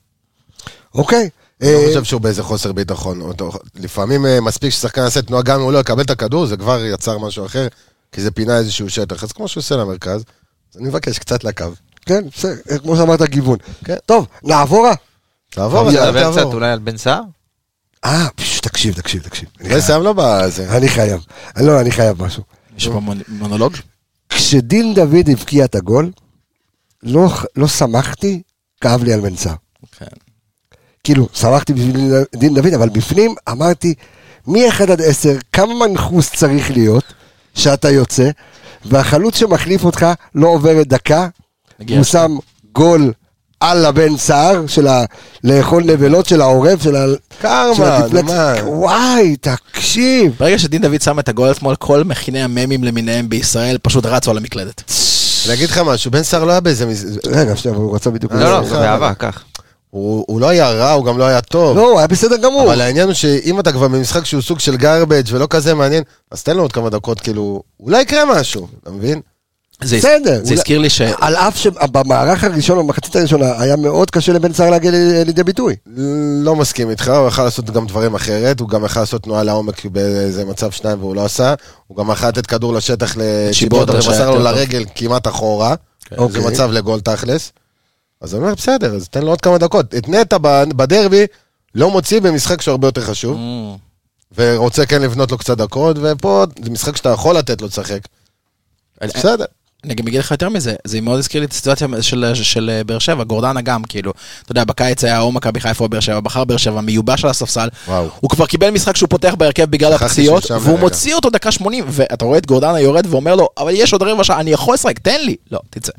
אוקיי. 0.94 1.29
אני 1.62 1.72
לא 1.72 1.79
אה, 1.79 1.87
חושב 1.88 2.05
שהוא 2.05 2.20
באיזה 2.20 2.42
חוסר 2.42 2.72
ביטחון. 2.72 3.20
לפעמים 3.74 4.27
אה, 4.27 4.40
מספיק 4.40 4.70
ששחקן 4.70 5.01
יעשה 5.01 5.22
תנועה, 5.22 5.42
גם 5.42 5.57
אם 5.59 5.62
הוא 5.64 5.72
לא 5.72 5.79
יקבל 5.79 6.03
את 6.03 6.11
הכדור, 6.11 6.46
זה 6.46 6.57
כבר 6.57 6.85
יצר 6.85 7.18
משהו 7.18 7.46
אחר, 7.46 7.68
כי 8.12 8.20
זה 8.20 8.31
פינה 8.31 8.59
איזשהו 8.59 8.90
שטח. 8.90 9.24
אז 9.24 9.33
כמו 9.33 9.48
שהוא 9.48 9.61
עושה 9.61 9.77
למרכז, 9.77 10.24
אז 10.74 10.81
אני 10.81 10.88
מבקש 10.88 11.18
קצת 11.18 11.44
לקו. 11.44 11.64
כן, 12.07 12.24
בסדר, 12.37 12.79
כמו 12.83 12.96
שאמרת, 12.96 13.22
גיוון. 13.22 13.59
כן. 13.85 13.96
טוב, 14.07 14.27
נעבורה. 14.44 14.92
אתה 15.51 15.61
יאללה, 15.92 16.11
מדבר 16.11 16.33
קצת. 16.33 16.42
אולי 16.44 16.70
על 16.70 16.79
בן 16.79 16.96
סער? 16.96 17.20
אה, 18.05 18.27
תקשיב, 18.62 18.94
תקשיב, 18.94 19.22
תקשיב. 19.22 19.48
חייב. 19.68 19.81
סיים 19.81 20.03
לו 20.03 20.14
בזה. 20.16 20.77
אני 20.77 20.88
חייב. 20.88 21.20
לא, 21.57 21.81
אני 21.81 21.90
חייב 21.90 22.22
משהו. 22.22 22.42
יש 22.77 22.88
פה 22.88 23.01
מונ- 23.01 23.22
מונולוג? 23.29 23.72
כשדין 24.29 24.94
דוד 24.94 25.29
הבקיע 25.33 25.64
את 25.64 25.74
הגול, 25.74 26.11
לא, 27.03 27.29
לא 27.57 27.68
שמחתי, 27.68 28.42
כאב 28.81 29.03
לי 29.05 29.12
על 29.12 29.20
בן 29.20 29.37
סער. 29.37 29.55
כאילו, 31.09 31.29
שמחתי 31.35 31.73
בשביל 31.73 32.14
דין 32.37 32.55
דוד, 32.55 32.75
אבל 32.75 32.88
בפנים 32.88 33.35
אמרתי, 33.51 33.94
מ-1 34.47 34.83
עד 34.92 35.03
10, 35.03 35.37
כמה 35.53 35.75
מנחוס 35.75 36.31
צריך 36.35 36.71
להיות 36.71 37.05
שאתה 37.55 37.90
יוצא, 37.90 38.31
והחלוץ 38.85 39.37
שמחליף 39.37 39.85
אותך 39.85 40.07
לא 40.35 40.47
עוברת 40.49 40.87
דקה, 40.87 41.29
מגיע 41.81 41.97
הוא 41.97 42.05
שם. 42.05 42.37
גול 42.73 43.12
על 43.61 43.85
הבן 43.87 44.16
סער, 44.16 44.66
של 44.66 44.87
ה... 44.87 45.05
לאכול 45.44 45.83
נבלות 45.85 46.27
של 46.27 46.40
העורב, 46.40 46.79
של 46.83 46.97
ה... 46.97 47.05
קרמה, 47.40 47.99
מה? 48.23 48.55
וואי, 48.66 49.37
תקשיב. 49.37 50.33
ברגע 50.40 50.59
שדין 50.59 50.83
דוד 50.83 51.03
שם 51.03 51.18
את 51.18 51.29
הגול 51.29 51.51
אתמול, 51.51 51.75
כל 51.77 52.05
מכיני 52.05 52.42
הממים 52.42 52.85
למיניהם 52.85 53.29
בישראל 53.29 53.79
פשוט 53.83 54.07
רצו 54.07 54.31
על 54.31 54.37
המקלדת. 54.37 54.83
אני 55.47 55.55
אגיד 55.55 55.71
לך 55.71 55.79
משהו, 55.79 56.11
בן 56.11 56.23
סער 56.23 56.44
לא 56.44 56.51
היה 56.51 56.61
באיזה... 56.61 56.87
מז- 56.87 57.21
רגע, 57.27 57.57
שנייה, 57.57 57.77
הוא 57.77 57.94
רצה 57.94 58.11
בדיוק... 58.11 58.33
לא, 58.33 58.40
לא, 58.40 58.61
לזה. 58.61 58.71
זה 58.71 58.77
באהבה, 58.77 59.14
קח. 59.14 59.44
הוא 59.90 60.24
הוא 60.29 60.40
לא 60.40 60.48
היה 60.48 60.70
רע, 60.70 60.90
הוא 60.92 61.05
גם 61.05 61.18
לא 61.18 61.24
היה 61.24 61.40
טוב. 61.40 61.77
לא, 61.77 61.90
הוא 61.90 61.98
היה 61.98 62.07
בסדר 62.07 62.37
גמור. 62.37 62.62
אבל 62.72 62.81
העניין 62.81 63.07
הוא 63.07 63.14
שאם 63.14 63.61
אתה 63.61 63.72
כבר 63.72 63.88
במשחק 63.88 64.24
שהוא 64.24 64.42
סוג 64.42 64.59
של 64.61 64.74
garbage 64.74 65.29
ולא 65.33 65.46
כזה 65.51 65.74
מעניין, 65.74 66.03
אז 66.31 66.42
תן 66.42 66.57
לו 66.57 66.62
עוד 66.62 66.72
כמה 66.72 66.90
דקות, 66.90 67.20
כאילו, 67.20 67.62
אולי 67.81 68.03
יקרה 68.03 68.24
משהו, 68.40 68.68
אתה 68.83 68.90
מבין? 68.90 69.20
זה 69.83 69.96
בסדר, 69.96 70.35
זה 70.35 70.40
אולי- 70.42 70.55
הזכיר 70.55 70.79
לי 70.79 70.90
ש... 70.90 71.01
על 71.01 71.37
אף 71.37 71.57
שבמערך 71.57 72.44
הראשון, 72.44 72.79
במחצית 72.79 73.16
הראשונה, 73.16 73.61
היה 73.62 73.77
מאוד 73.77 74.11
קשה 74.11 74.33
לבן 74.33 74.53
סער 74.53 74.70
להגיע 74.70 74.90
לידי 75.24 75.44
ביטוי. 75.44 75.77
לא 76.42 76.57
מסכים 76.57 76.90
איתך, 76.90 77.09
הוא 77.09 77.29
יכל 77.29 77.44
לעשות 77.44 77.70
גם 77.70 77.87
דברים 77.87 78.14
אחרת, 78.14 78.61
הוא 78.61 78.68
גם 78.68 78.85
יכל 78.85 79.01
לעשות 79.01 79.22
תנועה 79.22 79.42
לעומק 79.42 79.87
באיזה 79.87 80.44
מצב 80.44 80.70
שניים 80.70 80.98
והוא 81.01 81.14
לא 81.16 81.24
עשה, 81.24 81.55
הוא 81.87 81.96
גם 81.96 82.11
יכול 82.11 82.29
לתת 82.29 82.46
כדור 82.46 82.72
לשטח 82.74 83.16
צ'יבוטה 83.59 83.92
ומסר 83.94 84.31
לו 84.31 84.38
לרגל 84.38 84.85
כמעט 84.94 85.27
אחורה, 85.29 85.74
זה 86.11 86.16
אוקיי. 86.16 86.40
מצב 86.46 86.70
לגול 86.70 87.01
תכלס. 87.01 87.53
אז 88.20 88.35
אני 88.35 88.42
אומר, 88.42 88.54
בסדר, 88.54 88.94
אז 88.94 89.09
תן 89.09 89.22
לו 89.22 89.28
עוד 89.31 89.40
כמה 89.40 89.59
דקות. 89.59 89.94
את 89.94 90.09
נטע 90.09 90.37
בדרבי 90.76 91.26
לא 91.74 91.90
מוציא 91.90 92.20
במשחק 92.20 92.62
שהוא 92.62 92.72
הרבה 92.72 92.88
יותר 92.88 93.00
חשוב, 93.00 93.37
Mm. 93.37 93.78
ורוצה 94.38 94.87
כן 94.87 95.02
לבנות 95.02 95.31
לו 95.31 95.38
קצת 95.38 95.57
דקות, 95.59 95.96
ופה 96.02 96.44
זה 96.64 96.70
משחק 96.70 96.96
שאתה 96.96 97.09
יכול 97.09 97.37
לתת 97.37 97.61
לו 97.61 97.66
לשחק. 97.66 98.00
אני- 99.02 99.11
בסדר. 99.14 99.44
אני 99.85 99.94
גם 99.94 100.07
אגיד 100.07 100.20
לך 100.20 100.31
יותר 100.31 100.48
מזה, 100.48 100.74
זה 100.85 101.00
מאוד 101.00 101.18
הזכיר 101.18 101.40
לי 101.40 101.46
את 101.46 101.52
הסיטואציה 101.52 101.88
של, 102.00 102.24
של, 102.35 102.44
של 102.44 102.81
באר 102.87 102.98
שבע, 102.98 103.24
גורדנה 103.24 103.61
גם, 103.61 103.85
כאילו, 103.85 104.12
אתה 104.42 104.52
יודע, 104.52 104.64
בקיץ 104.64 105.04
היה 105.04 105.20
או 105.20 105.33
מכבי 105.33 105.61
חיפה 105.61 105.85
או 105.85 105.88
באר 105.88 106.00
שבע, 106.00 106.20
בחר 106.20 106.44
באר 106.44 106.57
שבע, 106.57 106.81
מיובש 106.81 107.24
על 107.24 107.31
הספסל, 107.31 107.68
וואו. 107.88 108.09
הוא 108.20 108.31
כבר 108.31 108.46
קיבל 108.46 108.70
משחק 108.70 108.96
שהוא 108.96 109.09
פותח 109.09 109.35
בהרכב 109.38 109.64
בגלל 109.64 109.92
הפציעות, 109.92 110.50
והוא 110.50 110.62
לרגע. 110.68 110.81
מוציא 110.81 111.14
אותו 111.14 111.31
דקה 111.31 111.52
80, 111.52 111.85
ואתה 111.88 112.24
רואה 112.24 112.38
את 112.38 112.46
גורדנה 112.46 112.81
יורד 112.81 113.07
ואומר 113.07 113.35
לו, 113.35 113.48
אבל 113.59 113.70
יש 113.74 113.92
עוד 113.92 114.02
רבע 114.02 114.24
שעה, 114.24 114.40
אני 114.40 114.50
יכול 114.50 114.74
לשחק, 114.74 114.98
תן 114.98 115.20
לי. 115.20 115.37
לא, 115.50 115.59
תצא. 115.70 115.92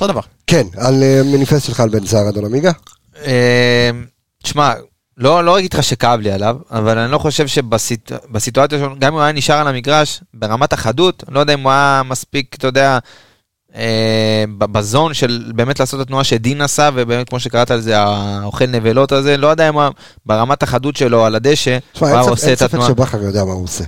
אותו 0.00 0.12
דבר. 0.12 0.20
כן, 0.46 0.66
על 0.76 1.02
אה, 1.02 1.20
מניפסט 1.24 1.66
שלך 1.66 1.80
על 1.80 1.88
בן 1.88 2.06
סער, 2.06 2.28
אדון 2.28 2.44
עמיגה. 2.44 2.70
אה, 3.24 3.90
תשמע, 4.42 4.72
לא 5.16 5.44
לא 5.44 5.58
אגיד 5.58 5.74
לך 5.74 5.82
שכאב 5.82 6.20
לי 6.20 6.30
עליו, 6.32 6.56
אבל 6.70 6.98
אני 6.98 7.12
לא 7.12 7.18
חושב 7.18 7.46
שבסיטואציה 7.46 8.78
שלו, 8.78 8.94
גם 8.98 9.08
אם 9.08 9.14
הוא 9.14 9.22
היה 9.22 9.32
נשאר 9.32 9.54
על 9.56 9.68
המגרש, 9.68 10.20
ברמת 10.34 10.72
החדות, 10.72 11.24
אני 11.28 11.34
לא 11.34 11.40
יודע 11.40 11.54
אם 11.54 11.60
הוא 11.60 11.72
היה 11.72 12.02
מספיק, 12.08 12.54
אתה 12.54 12.66
יודע, 12.66 12.98
אה, 13.76 14.44
בזון 14.58 15.14
של 15.14 15.52
באמת 15.54 15.80
לעשות 15.80 16.00
את 16.00 16.06
התנועה 16.06 16.24
שדין 16.24 16.60
עשה, 16.62 16.90
ובאמת 16.94 17.28
כמו 17.28 17.40
שקראת 17.40 17.70
על 17.70 17.80
זה, 17.80 17.98
האוכל 17.98 18.66
נבלות 18.66 19.12
הזה, 19.12 19.36
לא 19.36 19.46
יודע 19.46 19.68
אם 19.68 19.74
ברמת 20.26 20.62
החדות 20.62 20.96
שלו 20.96 21.24
על 21.24 21.34
הדשא, 21.34 21.78
תשמע, 21.92 22.08
הוא 22.08 22.16
היה 22.16 22.16
אין 22.16 22.24
ספק- 22.24 22.30
עושה 22.30 22.46
אין 22.46 22.52
את 22.54 22.58
ספק 22.58 22.68
התנועה. 22.68 22.88
שבכר 22.88 23.22
יודע 23.22 23.44
מה 23.44 23.52
הוא 23.52 23.64
עושה. 23.64 23.84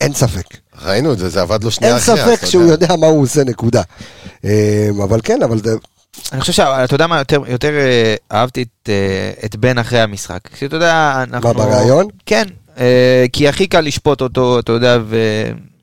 אין 0.00 0.12
ספק. 0.12 0.56
ראינו 0.82 1.12
את 1.12 1.18
זה, 1.18 1.28
זה 1.28 1.40
עבד 1.42 1.64
לו 1.64 1.70
שנייה 1.70 1.92
אין 1.92 2.02
אחרי. 2.02 2.14
אז 2.14 2.38
ספק 2.38 2.46
שהוא 2.46 2.64
יודע 2.64 2.96
מה 2.96 3.06
הוא 3.06 3.22
עושה, 3.22 3.44
נקודה. 3.44 3.82
אה, 4.44 4.88
אבל 5.04 5.20
כן, 5.24 5.42
אבל 5.42 5.58
זה... 5.58 5.70
אני 6.32 6.40
חושב 6.40 6.52
שאתה 6.52 6.94
יודע 6.94 7.06
מה, 7.06 7.18
יותר, 7.18 7.42
יותר 7.48 7.72
אה, 7.72 8.14
אהבתי 8.32 8.62
את, 8.62 8.88
אה, 8.88 9.44
את 9.44 9.56
בן 9.56 9.78
אחרי 9.78 10.00
המשחק. 10.00 10.40
כי 10.58 10.66
אתה 10.66 10.76
יודע, 10.76 11.24
אנחנו... 11.30 11.54
בריאיון? 11.54 12.06
כן, 12.26 12.44
אה, 12.78 13.24
כי 13.32 13.48
הכי 13.48 13.66
קל 13.66 13.80
לשפוט 13.80 14.20
אותו, 14.20 14.58
אתה 14.58 14.72
יודע, 14.72 14.98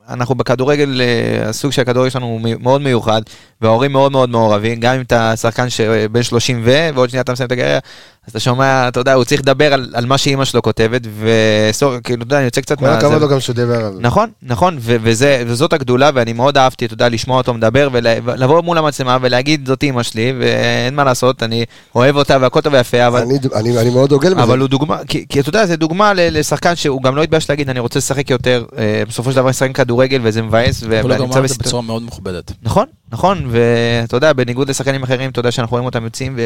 ואנחנו 0.07 0.35
בכדורגל, 0.35 1.01
הסוג 1.45 1.71
של 1.71 1.81
הכדורגל 1.81 2.09
שלנו 2.09 2.25
הוא 2.25 2.41
מאוד 2.59 2.81
מיוחד, 2.81 3.21
וההורים 3.61 3.91
מאוד 3.91 4.11
מאוד 4.11 4.29
מעורבים, 4.29 4.79
גם 4.79 4.95
אם 4.95 5.01
אתה 5.01 5.33
שחקן 5.35 5.69
שבן 5.69 6.23
30 6.23 6.61
ו, 6.65 6.89
ועוד 6.95 7.09
שנייה 7.09 7.21
אתה 7.21 7.31
מסיים 7.31 7.47
את 7.47 7.51
הקריירה, 7.51 7.79
אז 8.25 8.31
אתה 8.31 8.39
שומע, 8.39 8.87
אתה 8.87 8.99
יודע, 8.99 9.13
הוא 9.13 9.23
צריך 9.23 9.41
לדבר 9.41 9.73
על, 9.73 9.91
על 9.93 10.05
מה 10.05 10.17
שאימא 10.17 10.45
שלו 10.45 10.61
כותבת, 10.61 11.01
וסור, 11.19 11.93
כאילו, 12.03 12.17
אתה 12.17 12.27
יודע, 12.27 12.37
אני 12.37 12.45
יוצא 12.45 12.61
קצת 12.61 12.79
כל 12.79 12.85
הכבוד 12.85 13.21
לו 13.21 13.27
גם 13.29 13.39
שהוא 13.39 13.55
דיבר 13.55 13.85
על 13.85 13.93
זה. 13.93 13.99
נכון, 14.01 14.29
נכון, 14.43 14.77
ו- 14.79 14.95
וזה, 15.01 15.43
וזאת 15.47 15.73
הגדולה, 15.73 16.09
ואני 16.13 16.33
מאוד 16.33 16.57
אהבתי, 16.57 16.85
אתה 16.85 16.93
יודע, 16.93 17.09
לשמוע 17.09 17.37
אותו 17.37 17.53
מדבר, 17.53 17.89
ולבוא 17.93 18.61
מול 18.61 18.77
המצלמה 18.77 19.17
ולהגיד, 19.21 19.67
זאת 19.67 19.83
אימא 19.83 20.03
שלי, 20.03 20.33
ואין 20.39 20.95
מה 20.95 21.03
לעשות, 21.03 21.43
אני 21.43 21.65
אוהב 21.95 22.15
אותה 22.15 22.37
והכל 22.41 22.61
טוב 22.61 22.73
ויפה, 22.73 23.07
אבל... 23.07 23.21
אני- 23.21 23.37
אני 23.55 23.77
אני 23.79 23.89
מאוד 23.89 24.09
דוגל 24.09 24.33
בזה. 24.33 24.43
אבל 24.43 24.59
הוא 24.59 24.67
דוגמה, 24.67 24.97
כי, 25.07 25.25
כי 25.29 25.39
אתה 25.39 25.49
יודע, 25.49 25.65
זה 25.65 25.75
דוגמה 25.75 26.13
ל- 26.13 26.39
לשחקן 26.39 26.75
שהוא 26.75 27.01
גם 27.03 27.15
לא 27.15 27.23
התבייש 27.23 27.49
להגיד, 27.49 27.69
אני 27.69 27.79
רוצה 27.79 27.99
לשחק 27.99 28.29
יותר, 28.29 28.63
אה, 28.77 29.03
בסופו 29.07 29.31
של 29.31 29.35
דבר 29.37 29.49
לשחק 29.49 29.75
כדורגל 29.75 30.19
וזה 30.23 30.41
מבאס, 30.41 30.83
ו- 30.83 30.85
אבל 30.85 31.01
הוא 31.01 31.09
ואני 31.09 31.17
גם 31.17 31.25
נמצא 31.25 31.37
אמר 31.37 31.45
את 31.45 31.49
זה 31.49 31.53
בסיטואציה... 31.53 31.69
בצורה 31.69 31.81
מאוד 31.81 32.03
מכובדת. 32.03 32.51
נכון, 32.63 32.85
נכון, 33.11 33.49
ואתה 33.51 34.17
יודע, 34.17 34.33
בניגוד 34.33 34.69
לשחקנים 34.69 35.03
אחרים, 35.03 35.29
אתה 35.29 35.39
יודע 35.39 35.51
שאנחנו 35.51 35.73
רואים 35.75 35.85
אותם 35.85 36.03
יוצאים 36.03 36.39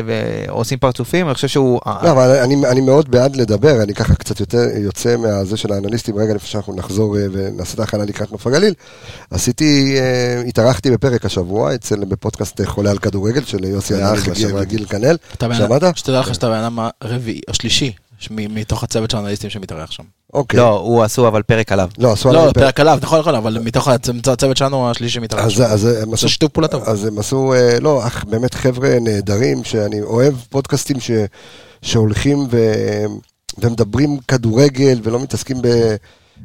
ועושים 0.47 0.77
פרצופים, 0.79 1.25
אני 1.27 1.33
חושב 1.35 1.47
שהוא... 1.47 1.79
לא, 2.03 2.11
אבל 2.11 2.29
אני, 2.43 2.55
אני 2.71 2.81
מאוד 2.81 3.11
בעד 3.11 3.35
לדבר, 3.35 3.83
אני 3.83 3.93
ככה 3.93 4.15
קצת 4.15 4.39
יותר 4.39 4.57
יוצא 4.77 5.17
מהזה 5.17 5.57
של 5.57 5.73
האנליסטים, 5.73 6.15
רגע 6.15 6.33
לפני 6.33 6.47
שאנחנו 6.49 6.75
נחזור 6.75 7.17
אה, 7.17 7.23
ונעשה 7.31 7.73
את 7.73 7.79
ההכנה 7.79 8.05
לקראת 8.05 8.31
נוף 8.31 8.47
הגליל. 8.47 8.73
עשיתי, 9.31 9.95
אה, 9.99 10.41
התארחתי 10.47 10.91
בפרק 10.91 11.25
השבוע 11.25 11.75
אצל, 11.75 12.05
בפודקאסט 12.05 12.61
אה, 12.61 12.65
חולה 12.65 12.91
על 12.91 12.97
כדורגל 12.97 13.43
של 13.43 13.63
יוסי 13.63 13.95
ענן 13.95 14.13
וגיל- 14.55 14.85
כנל. 14.85 15.17
בן- 15.41 15.55
שמעת? 15.55 15.97
שתדע 15.97 16.19
לך 16.19 16.33
שאתה 16.35 16.47
הבן 16.47 16.57
אדם 16.57 16.79
הרביעי, 17.01 17.41
השלישי, 17.49 17.91
מתוך 18.31 18.83
הצוות 18.83 19.11
של 19.11 19.17
האנליסטים 19.17 19.49
שמתארח 19.49 19.91
שם. 19.91 20.03
אוקיי. 20.33 20.59
לא, 20.59 20.79
הוא 20.79 21.03
עשו 21.03 21.27
אבל 21.27 21.41
פרק 21.43 21.71
עליו. 21.71 21.89
לא, 21.97 22.11
עשו 22.11 22.31
לא, 22.33 22.41
עליי 22.41 22.53
פרק. 22.53 22.79
עליו, 22.79 22.99
נכון, 23.01 23.19
נכון, 23.19 23.35
אבל 23.35 23.59
מתוך 23.59 23.87
הצ- 23.87 24.31
הצוות 24.31 24.57
שלנו 24.57 24.91
השלישי 24.91 25.13
שמתארח 25.13 25.45
אז, 25.45 25.51
שם. 25.51 25.61
אז 25.63 25.85
הם 25.85 26.15
זה 26.15 26.29
שיתוף 26.29 26.51
פעולה 26.51 26.67
טוב. 26.67 26.83
אז 26.83 27.05
הם 27.05 27.19
עשו, 27.19 27.53
אה, 27.53 27.79
לא, 27.79 28.07
אך, 28.07 28.23
באמת 28.25 28.53
חבר'ה 28.53 28.97
נהדרים, 29.01 29.63
שאני 29.63 30.01
אוהב 30.01 30.33
פודקאסטים 30.49 30.99
ש, 30.99 31.11
שהולכים 31.81 32.47
ו, 32.51 32.73
ומדברים 33.57 34.17
כדורגל 34.27 34.99
ולא 35.03 35.19
מתעסקים 35.19 35.61
ב, 35.61 35.65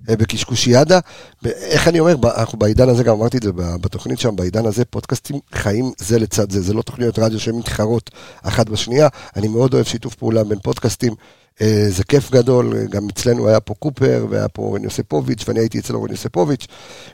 אה, 0.09 0.17
בקשקושיאדה. 0.17 0.99
איך 1.45 1.89
אני 1.89 2.01
אומר, 2.01 2.15
אנחנו 2.37 2.59
בעידן 2.59 2.89
הזה, 2.89 3.05
גם 3.05 3.15
אמרתי 3.17 3.37
את 3.37 3.43
זה 3.43 3.53
ב- 3.53 3.77
בתוכנית 3.81 4.19
שם, 4.19 4.37
בעידן 4.37 4.67
הזה 4.67 4.85
פודקאסטים 4.85 5.39
חיים 5.55 5.93
זה 5.99 6.19
לצד 6.19 6.51
זה, 6.53 6.61
זה 6.61 6.75
לא 6.75 6.83
תוכניות 6.83 7.19
רדיו 7.19 7.41
שהן 7.41 7.55
מתחרות 7.55 8.11
אחת 8.43 8.69
בשנייה. 8.69 9.09
אני 9.37 9.49
מאוד 9.49 9.75
אוהב 9.75 9.85
שיתוף 9.87 10.15
פעולה 10.15 10.45
בין 10.45 10.59
פודקאסטים. 10.59 11.13
אה, 11.63 11.87
זה 11.89 12.05
כיף 12.05 12.31
גדול, 12.31 12.87
גם 12.91 13.09
אצלנו 13.09 13.49
היה 13.49 13.61
פה 13.61 13.75
קופר, 13.75 14.27
והיה 14.31 14.49
פה 14.49 14.73
רן 14.75 14.85
יוספוביץ', 14.85 15.45
ואני 15.49 15.61
הייתי 15.61 15.79
אצל 15.79 15.97
רן 15.97 16.11
יוספוביץ', 16.11 16.67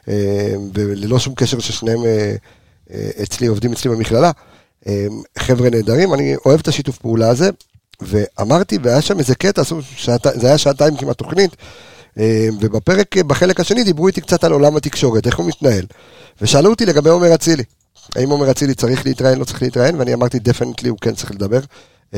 אה, 0.09 0.55
וללא 0.75 1.19
שום 1.19 1.35
קשר 1.35 1.59
ששניהם 1.59 2.05
אה, 2.05 2.35
אה, 2.93 3.11
אצלי, 3.23 3.47
עובדים 3.47 3.73
אצלי 3.73 3.91
במכללה. 3.91 4.31
אה, 4.87 5.07
חבר'ה 5.39 5.71
נהדרים, 5.71 6.15
אני 6.15 6.37
אוהב 6.47 6.61
את 6.61 6.69
השיתוף 6.69 6.99
פעולה 6.99 7.29
הזה, 7.29 7.51
ואמרתי, 8.01 8.79
והיה 8.83 9.03
שם 9.03 9.19
איזה 9.19 9.35
קטע, 9.35 9.63
שעתי, 9.97 10.29
זה 10.35 10.47
היה 10.47 10.59
שעתיים 10.59 10.97
כמעט 10.97 11.19
תוכנית, 11.19 11.57
אה, 12.19 12.49
ובפרק, 12.61 13.17
אה, 13.17 13.23
בחלק 13.23 13.61
השני 13.61 13.85
דיברו 13.85 14.07
איתי 14.07 14.21
קצת 14.21 14.45
על 14.45 14.53
עולם 14.53 14.77
התקשורת, 14.77 15.27
איך 15.27 15.39
הוא 15.39 15.49
מתנהל. 15.49 15.85
ושאלו 16.41 16.71
אותי 16.71 16.87
לגבי 16.87 17.11
עומר 17.11 17.35
אצילי. 17.35 17.63
האם 18.17 18.31
עומר 18.31 18.51
אצילי 18.51 18.75
צריך 18.75 19.07
להתראיין, 19.07 19.39
לא 19.39 19.45
צריך 19.45 19.63
להתראיין, 19.63 19.97
ואני 19.97 20.15
אמרתי, 20.15 20.39
definitely 20.39 20.89
הוא 20.89 20.99
כן 21.01 21.15
צריך 21.15 21.31
לדבר, 21.31 21.59
אה, 21.59 21.65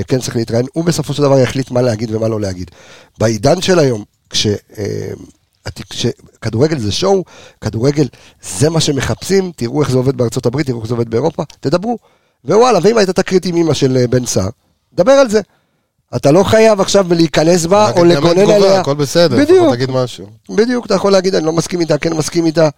כן 0.03 0.21
צריך 0.21 0.37
להתראיין, 0.37 0.67
הוא 0.73 0.85
בסופו 0.85 1.15
של 1.15 1.23
דבר 1.23 1.39
יחליט 1.39 1.71
מה 1.71 1.83
להגיד 1.83 2.15
ומה 2.15 2.29
לא 2.29 2.41
להגיד. 2.41 2.71
בעידן 3.19 3.61
של 3.61 3.79
היום, 3.79 4.05
כש... 4.31 4.47
אה, 4.79 5.11
התק- 5.67 5.93
שכדורגל 5.93 6.79
זה 6.79 6.93
שואו, 6.93 7.25
כדורגל 7.61 8.07
זה 8.43 8.71
מה 8.71 8.81
שמחפשים, 8.81 9.53
תראו 9.57 9.83
איך 9.83 9.91
זה 9.91 9.97
עובד 9.97 10.17
בארצות 10.17 10.47
הברית, 10.47 10.67
תראו 10.67 10.81
איך 10.81 10.89
זה 10.89 10.95
עובד 10.95 11.11
באירופה, 11.11 11.43
תדברו. 11.61 11.99
ווואלה, 12.45 12.79
ואם 12.83 12.99
הייתה 12.99 13.13
תקרית 13.13 13.47
עם 13.47 13.57
אמא 13.57 13.75
של 13.75 13.97
אה, 13.97 14.07
בן 14.07 14.27
סער, 14.27 14.49
דבר 14.95 15.13
על 15.13 15.31
זה. 15.31 15.41
אתה 16.17 16.31
לא 16.31 16.43
חייב 16.45 16.81
עכשיו 16.81 17.07
להיכנס 17.15 17.67
בה 17.67 17.91
או 17.91 18.05
לגונן 18.05 18.51
עליה. 18.51 18.81
הכל 18.81 18.95
בסדר, 18.95 19.37
בדיוק. 19.39 19.75
תגיד 19.75 19.91
משהו. 19.91 20.27
בדיוק, 20.51 20.87
אתה 20.87 20.95
יכול 20.95 21.13
להגיד, 21.13 21.35
אני 21.35 21.47
לא 21.47 21.53
מסכים 21.53 21.81
איתה, 21.81 21.99
כן 21.99 22.13
מסכים 22.13 22.47
איתה. 22.47 22.69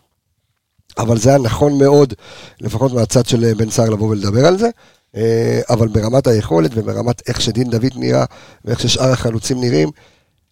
אבל 0.98 1.18
זה 1.18 1.28
היה 1.30 1.38
נכון 1.38 1.78
מאוד, 1.78 2.14
לפחות 2.60 2.92
מהצד 2.92 3.26
של 3.26 3.44
אה, 3.44 3.54
בן 3.54 3.70
סער 3.70 3.90
לבוא 3.90 4.08
ולדבר 4.08 4.46
על 4.46 4.58
זה. 4.58 4.68
אה, 5.16 5.60
אבל 5.70 5.88
ברמת 5.88 6.26
היכולת 6.26 6.70
וברמת 6.74 7.22
איך 7.28 7.40
שדין 7.40 7.70
דוד 7.70 7.92
נראה 7.96 8.24
ואיך 8.64 8.80
ששאר 8.80 9.12
החלוצים 9.12 9.60
נראים, 9.60 9.90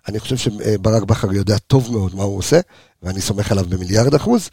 אני 0.09 0.20
חושב 0.20 0.37
שברק 0.37 1.03
בכר 1.03 1.33
יודע 1.33 1.59
טוב 1.59 1.92
מאוד 1.92 2.14
מה 2.14 2.22
הוא 2.22 2.38
עושה, 2.38 2.61
ואני 3.03 3.20
סומך 3.20 3.53
עליו 3.53 3.64
במיליארד 3.68 4.14
אחוז. 4.14 4.48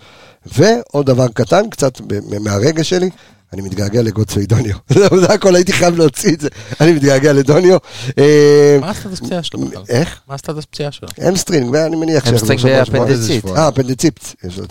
ועוד 0.58 1.06
דבר 1.06 1.28
קטן, 1.28 1.70
קצת 1.70 2.02
מהרגש 2.40 2.90
שלי, 2.90 3.10
אני 3.54 3.62
מתגעגע 3.62 4.02
לגודסוי 4.02 4.46
דוניו. 4.46 4.76
זהו, 5.00 5.20
זה 5.20 5.26
הכל, 5.34 5.56
הייתי 5.56 5.74
חייב 5.74 5.98
להוציא 5.98 6.34
את 6.34 6.42
זה. 6.42 6.48
אני 6.82 6.92
מתגעגע 6.94 7.34
לדוניו. 7.34 7.78
אה, 8.18 8.78
מה 8.82 8.90
הסטטוס 8.90 9.20
פציעה 9.20 9.44
שלו 9.44 9.60
בכלל? 9.60 9.84
איך? 9.90 10.20
מה 10.28 10.36
הסטטוס 10.36 10.66
פציעה 10.66 10.92
שלו? 10.92 11.08
hamstring, 11.28 11.70
ואני 11.74 11.96
מניח 11.96 12.28
hamstring 12.28 12.62
שיחזור 12.62 12.84
שבוע, 12.86 13.00
באפנדיציט. 13.02 13.40
שבועיים. 13.40 13.58
אה, 13.60 13.68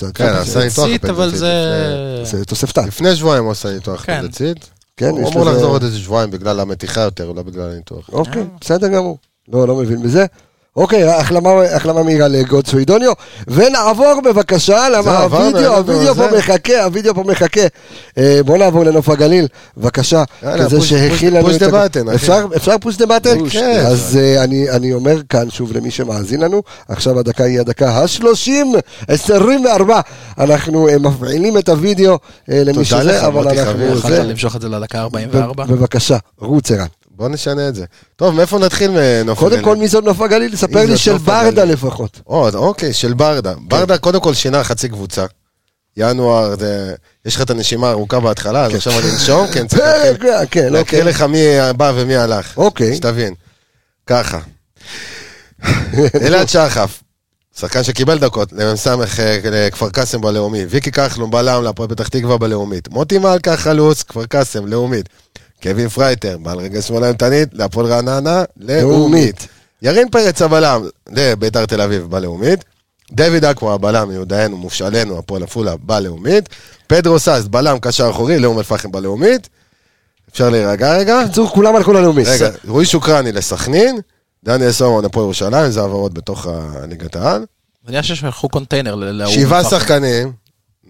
ה- 0.02 0.12
כן, 0.14 0.24
עשה 0.26 0.64
ניתוח 0.64 0.86
ציט, 0.86 1.04
אבל 1.04 1.36
זה... 1.36 1.52
זה 2.24 2.44
תוספתן. 2.44 2.86
לפני 2.86 3.16
שבועיים 3.16 3.44
הוא 3.44 3.52
עשה 3.52 3.74
ניתוח 3.74 4.04
כן. 4.06 4.20
כן, 5.00 5.08
הוא 5.10 5.28
אמור 5.28 5.42
לזה- 5.42 5.50
לחזור 5.50 5.70
עוד 5.70 5.82
איזה 5.82 5.98
שבועיים 5.98 6.30
בגלל 6.30 6.60
המתיחה 6.60 7.00
יותר, 7.00 7.32
לא 7.32 7.42
בגלל 7.42 7.70
הניתוח. 7.70 8.10
אוקיי, 8.12 8.44
בסדר 8.60 8.88
גמור. 8.88 9.18
לא, 9.52 9.68
לא 9.68 9.76
מבין 9.76 10.02
בזה. 10.02 10.26
אוקיי, 10.76 11.04
החלמה, 11.04 11.50
החלמה 11.62 12.02
מהירה 12.02 12.28
לגודסוי 12.28 12.84
דוניו, 12.84 13.12
ונעבור 13.48 14.20
בבקשה, 14.24 14.88
למה 14.88 15.18
הווידאו, 15.18 15.76
הווידאו 15.76 16.14
פה. 16.14 16.36
מחכה, 16.38 16.84
הווידאו 16.84 17.14
פה 17.14 17.22
מחכה. 17.26 17.60
אה, 18.18 18.40
בואו 18.44 18.58
נעבור 18.58 18.84
לנוף 18.84 19.08
הגליל, 19.08 19.46
בבקשה, 19.76 20.24
כזה 20.58 20.80
שהכיל 20.80 21.36
לנו 21.36 21.46
push 21.46 21.56
את... 21.56 21.62
the 21.62 21.82
ה- 21.82 21.84
button, 21.84 22.08
אחי. 22.08 22.16
אפשר- 22.56 22.78
push 22.80 22.96
the? 22.96 23.06
push, 23.38 23.52
כן. 23.56 23.84
אז 23.86 24.18
אה, 24.20 24.44
אני- 24.44 24.70
אני 24.70 24.92
אומר 24.92 25.16
כאן 25.28 25.50
שוב 25.50 25.72
למי 25.72 25.90
שמאזין 25.90 26.40
לנו, 26.40 26.62
עכשיו 26.88 27.18
הדקה 27.18 27.44
היא 27.44 27.60
הדקה 27.60 27.90
ה-30, 27.90 28.50
24, 29.08 30.00
אנחנו 30.38 30.88
אה, 30.88 30.98
מפעילים 30.98 31.58
את 31.58 31.68
הווידאו 31.68 32.18
למי 32.48 32.72
תודה 32.72 32.84
שזה, 32.84 33.02
לך, 33.02 33.24
אבל 33.24 33.44
מוטי 33.44 33.60
אנחנו... 33.60 33.72
חביב. 33.72 33.96
יכולת 33.96 34.14
זה- 34.16 34.22
למשוך 34.22 34.56
את 34.56 34.60
זה 34.60 34.68
לדקה 34.68 35.00
44? 35.00 35.64
בבקשה, 35.64 36.16
רוץ 36.38 36.70
ערן. 36.70 36.86
בוא 37.20 37.28
נשנה 37.28 37.68
את 37.68 37.74
זה. 37.74 37.84
טוב, 38.16 38.34
מאיפה 38.34 38.58
נתחיל 38.58 38.90
מנוף 38.90 39.38
קודם 39.38 39.52
הגליל? 39.52 39.64
כל, 39.64 39.76
מי 39.76 39.88
זאת 39.88 40.04
נוף 40.04 40.20
הגליל? 40.20 40.56
ספר 40.56 40.84
לי 40.84 40.98
של 40.98 41.18
ברדה? 41.18 41.64
לפחות. 41.64 42.20
או, 42.26 42.48
אוקיי, 42.54 42.92
של 42.92 43.14
ברדה. 43.14 43.54
ברדה 43.68 43.98
קודם 43.98 44.20
כל 44.20 44.34
שינה 44.34 44.64
חצי 44.64 44.88
קבוצה. 44.88 45.24
ינואר, 45.96 46.56
זה... 46.58 46.94
יש 47.26 47.36
לך 47.36 47.42
את 47.42 47.50
הנשימה 47.50 47.88
הארוכה 47.88 48.20
בהתחלה, 48.20 48.64
אז 48.66 48.74
עכשיו 48.74 48.92
אני 48.98 49.10
אנשום, 49.10 49.46
כן, 49.52 49.66
צריך 49.66 49.80
להתחיל- 50.04 50.16
כן, 50.30 50.44
כן, 50.50 50.72
להקריא 50.72 51.00
אוקיי. 51.00 51.02
לך 51.12 51.22
מי 51.22 51.38
בא 51.76 51.92
ומי 51.96 52.16
הלך. 52.16 52.58
אוקיי. 52.58 52.96
שתבין. 52.96 53.34
ככה. 54.06 54.38
אלעד 56.26 56.48
שחף, 56.48 57.02
שחקן 57.58 57.82
שקיבל 57.82 58.18
דקות, 58.18 58.52
למ"ס 58.52 58.86
לכפר 59.50 59.90
קאסם 59.90 60.20
בלאומי. 60.20 60.64
ויקי 60.68 60.90
כחלון 60.92 61.30
בלם 61.30 61.62
להפועל 61.62 61.88
פתח 61.88 62.08
תקווה 62.08 62.38
בלאומית. 62.38 62.88
מוטי 62.88 63.18
מלכה 63.18 63.56
חלוץ, 63.56 64.02
כפר 64.02 64.26
קאסם, 64.26 64.66
לאומית. 64.66 65.08
קווין 65.62 65.88
פרייטר, 65.88 66.38
בעל 66.42 66.58
רגל 66.58 66.80
שמאלה 66.80 67.06
אימתנית, 67.06 67.48
להפועל 67.52 67.86
רעננה, 67.86 68.44
לאומית. 68.56 69.48
ירין 69.82 70.08
פרץ 70.10 70.42
הבלם, 70.42 70.82
לביתר 71.12 71.66
תל 71.66 71.80
אביב 71.80 72.02
בלאומית. 72.10 72.64
דויד 73.12 73.44
אקווה 73.44 73.74
הבלם, 73.74 74.08
מיודענו, 74.08 74.56
מופשלנו, 74.56 75.18
הפועל 75.18 75.42
עפולה 75.42 75.74
בלאומית. 75.82 76.48
פדרו 76.86 77.18
סאס, 77.18 77.44
בלם, 77.46 77.78
קשר 77.78 78.10
אחורי, 78.10 78.38
לאום 78.38 78.58
אל-פחם 78.58 78.92
בלאומית. 78.92 79.48
אפשר 80.32 80.50
להירגע 80.50 80.92
רגע? 80.96 81.22
בקיצור, 81.24 81.48
כולם 81.48 81.76
הלכו 81.76 81.92
ללאומי. 81.92 82.22
רגע, 82.26 82.50
רועי 82.68 82.86
שוקרני 82.86 83.32
לסכנין, 83.32 83.98
דניאל 84.44 84.72
סורון 84.72 85.04
הפועל 85.04 85.24
ירושלים, 85.24 85.70
זה 85.70 85.80
העברות 85.80 86.14
בתוך 86.14 86.46
הליגת 86.50 87.16
העל. 87.16 87.44
זה 87.86 87.92
נראה 87.92 88.02
ששלחו 88.02 88.48
קונטיינר 88.48 88.94
ל- 88.94 89.04
לאום 89.10 89.30
שבעה 89.32 89.58
אל-פחם. 89.58 89.76
שחקנים, 89.78 90.32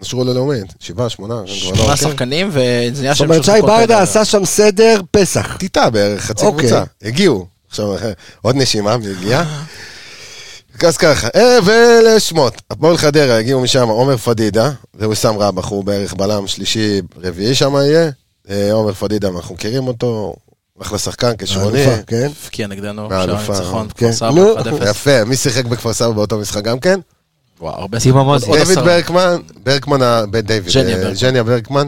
נשרו 0.01 0.23
ללאומית, 0.23 0.73
שבעה, 0.79 1.09
שמונה, 1.09 1.39
אני 1.39 1.45
כבר 1.45 1.69
לא 1.69 1.75
שמונה 1.75 1.91
עוקב. 1.91 1.95
שחקנים, 1.95 2.49
וזה 2.49 3.01
נראה 3.01 3.13
זאת 3.13 3.17
שהם 3.17 3.29
אומרת, 3.29 3.43
שי. 3.43 3.61
ברדה 3.61 4.01
עשה 4.01 4.25
שם 4.25 4.45
סדר 4.45 5.01
פסח. 5.11 5.57
טיטה 5.57 5.89
בערך, 5.89 6.21
חצי 6.21 6.45
אוקיי. 6.45 6.69
קבוצה. 6.69 6.83
הגיעו. 7.01 7.47
עכשיו, 7.69 7.95
עוד 8.41 8.55
נשימה, 8.55 8.97
מי 8.97 9.07
הגיע? 9.07 9.43
אז 10.87 10.97
ככה, 10.97 11.27
אה, 11.35 11.57
ולשמות. 11.65 12.61
הפועל 12.71 12.97
חדרה, 12.97 13.37
הגיעו 13.37 13.61
משם 13.61 13.87
עומר 13.87 14.17
פדידה, 14.17 14.71
וויסאם 14.99 15.37
רבח, 15.37 15.65
הוא 15.65 15.83
בערך 15.83 16.13
בלם 16.13 16.47
שלישי, 16.47 17.01
רביעי 17.23 17.55
שם 17.55 17.75
יהיה. 17.75 18.09
אה, 18.49 18.73
עומר 18.73 18.93
פדידה, 18.93 19.27
אנחנו 19.27 19.55
מכירים 19.55 19.87
אותו, 19.87 20.35
אחלה 20.81 20.97
שחקן, 20.97 21.31
כשרוני. 21.37 21.83
האלופה, 21.83 22.03
כן. 22.07 22.27
הבקיע 22.43 22.67
נגדנו, 22.67 23.09
שער 23.09 23.39
ניצחון, 23.49 23.87
כן. 23.95 24.07
כפר 24.07 24.13
סבא, 24.13 24.29
נו. 24.29 24.57
1-0. 24.57 24.89
יפה, 24.89 25.23
מי 25.23 25.35
שיחק 25.35 25.65
בכפר 25.65 25.93
סבא 25.93 26.11
באותו 26.11 26.37
משחק 26.37 26.63
גם 26.63 26.79
כן? 26.79 26.99
וואו, 27.61 27.75
הרבה 27.75 27.99
סימו 27.99 28.17
שחקנים. 28.17 28.33
מוזי. 28.33 28.45
עוד 28.45 28.57
דויד 28.57 28.71
עשרה. 28.71 28.83
ברקמן, 28.83 29.37
ברקמן, 29.63 29.99
דיוויד, 30.43 30.73
ז'ניה 31.13 31.39
אה, 31.39 31.43
ברקמן. 31.43 31.87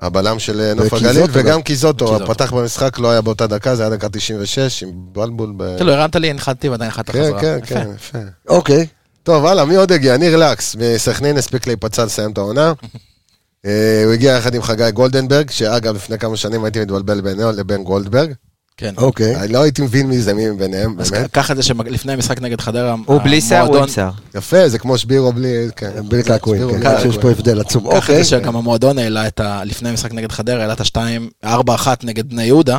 הבלם 0.00 0.38
של 0.38 0.60
אה, 0.60 0.74
נוף 0.74 0.92
הגליל, 0.92 1.26
גם. 1.26 1.26
וגם 1.32 1.62
קיזוטו. 1.62 2.16
הפתח 2.16 2.52
במשחק 2.52 2.98
לא 2.98 3.10
היה 3.10 3.20
באותה 3.20 3.46
דקה, 3.46 3.76
זה 3.76 3.82
היה 3.82 3.90
דקה 3.90 4.08
96, 4.08 4.82
עם 4.82 4.90
בלבול 4.94 5.52
ב... 5.56 5.76
כאילו, 5.76 5.92
הרמת 5.92 6.16
לי, 6.16 6.30
הנחתתי 6.30 6.68
ועדיין 6.68 6.90
הנחת 6.90 7.10
כן, 7.10 7.22
חזרה. 7.22 7.40
כן, 7.40 7.58
יפה. 7.62 7.74
כן, 7.74 7.88
יפה. 7.96 8.18
אוקיי. 8.48 8.86
טוב, 9.22 9.46
הלאה, 9.46 9.64
מי 9.64 9.76
עוד 9.76 9.92
הגיע? 9.92 10.16
ניר 10.16 10.36
לקס 10.36 10.76
מסכנין, 10.78 11.36
הספיק 11.36 11.66
להיפצע 11.66 12.04
לסיים 12.04 12.30
את 12.30 12.38
העונה. 12.38 12.72
אה, 13.66 14.02
הוא 14.04 14.12
הגיע 14.12 14.32
יחד 14.32 14.54
עם 14.54 14.62
חגי 14.62 14.90
גולדנברג, 14.90 15.50
שאגב, 15.50 15.94
לפני 15.94 16.18
כמה 16.18 16.36
שנים 16.36 16.64
הייתי 16.64 16.80
מתבלבל 16.80 17.20
ביניו 17.20 17.52
לבין 17.52 17.84
גולדברג. 17.84 18.32
כן. 18.80 18.94
אוקיי. 18.96 19.36
אני 19.36 19.52
לא 19.52 19.62
הייתי 19.62 19.82
מבין 19.82 20.06
מי 20.06 20.22
זה 20.22 20.34
מי 20.34 20.52
ביניהם, 20.52 21.00
אז 21.00 21.10
באמת. 21.10 21.30
קח 21.30 21.50
את 21.50 21.56
זה 21.56 21.62
שלפני 21.62 22.12
המשחק 22.12 22.40
נגד 22.40 22.60
חדרה, 22.60 22.94
הוא 23.06 23.20
בלי 23.20 23.40
שיער, 23.40 23.66
הוא 23.66 23.78
עם 23.78 23.88
שיער. 23.88 24.10
יפה, 24.34 24.68
זה 24.68 24.78
כמו 24.78 24.98
שבירו 24.98 25.32
בלי... 25.32 25.68
כן. 25.76 26.08
בלי 26.08 26.22
קעקועים, 26.22 26.82
כן, 26.82 27.00
שיש 27.02 27.18
פה. 27.18 27.30
הבדל 27.30 27.60
עצום. 27.60 27.86
את 27.90 27.92
אוקיי. 27.92 28.16
זה 28.16 28.24
שגם 28.24 28.56
המועדון 28.56 28.98
העלה 28.98 29.26
את 29.26 29.40
ה... 29.40 29.64
לפני 29.64 29.88
המשחק 29.88 30.12
נגד 30.12 30.32
חדרה, 30.32 30.60
העלה 30.60 30.72
את 30.72 30.80
השתיים, 30.80 31.30
ארבע 31.44 31.74
אחת 31.74 32.04
נגד 32.04 32.28
בני 32.28 32.44
יהודה, 32.44 32.78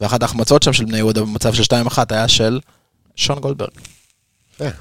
ואחת 0.00 0.22
ההחמצות 0.22 0.62
שם 0.62 0.72
של 0.72 0.84
בני 0.84 0.96
יהודה 0.96 1.20
במצב 1.20 1.54
של 1.54 1.62
שתיים 1.62 1.86
אחת 1.86 2.12
היה 2.12 2.28
של 2.28 2.60
שון 3.16 3.38
גולדברג. 3.38 3.70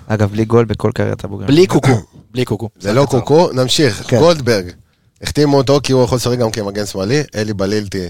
אגב, 0.08 0.32
בלי 0.32 0.46
גול 0.46 0.66
בכל 0.66 0.92
קריירת 0.94 1.24
הבוגרים. 1.24 1.48
בלי 1.48 1.68
קוקו. 1.68 2.02
בלי 2.32 2.46
קוקו. 2.46 2.70
זה 2.80 2.94
לא 2.94 3.06
קוקו, 3.10 3.50
נמשיך. 3.54 4.04
כן. 4.08 4.20
גולדברג, 4.20 4.72
החתימו 5.22 5.58
אותו 5.58 5.80
כי 5.84 5.94
הוא 5.94 6.04
יכול 6.04 6.16
לשחק 6.16 6.38
גם 6.38 6.52
כמגן 6.52 6.86
שמאלי. 6.86 7.24
אלי 7.36 7.54
בלילטי 7.54 8.08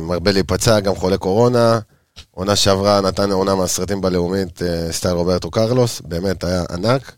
מרבה 0.00 0.32
להיפצע, 0.32 0.80
גם 0.80 0.94
חולה 0.94 1.18
קורונה. 1.18 1.78
עונה 2.30 2.56
שעברה 2.56 3.00
נתן 3.00 3.32
עונה 3.32 3.54
מהסרטים 3.54 4.00
בלאומית, 4.00 4.62
אה, 4.62 4.92
סטייל 4.92 5.14
רוברטו 5.14 5.50
קרלוס, 5.50 6.00
באמת 6.00 6.44
היה 6.44 6.64
ענק. 6.70 7.12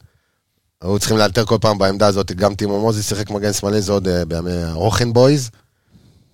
היו 0.82 0.98
צריכים 0.98 1.16
לאלתר 1.16 1.44
כל 1.44 1.58
פעם 1.60 1.78
בעמדה 1.78 2.06
הזאת, 2.06 2.32
גם 2.32 2.54
טימו 2.54 2.80
מוזי 2.80 3.02
שיחק 3.02 3.30
מגן 3.30 3.52
שמאלי, 3.52 3.82
זה 3.82 3.92
עוד 3.92 4.08
אה, 4.08 4.24
בימי 4.24 4.52
הרוכן 4.52 5.12
boys. 5.12 5.50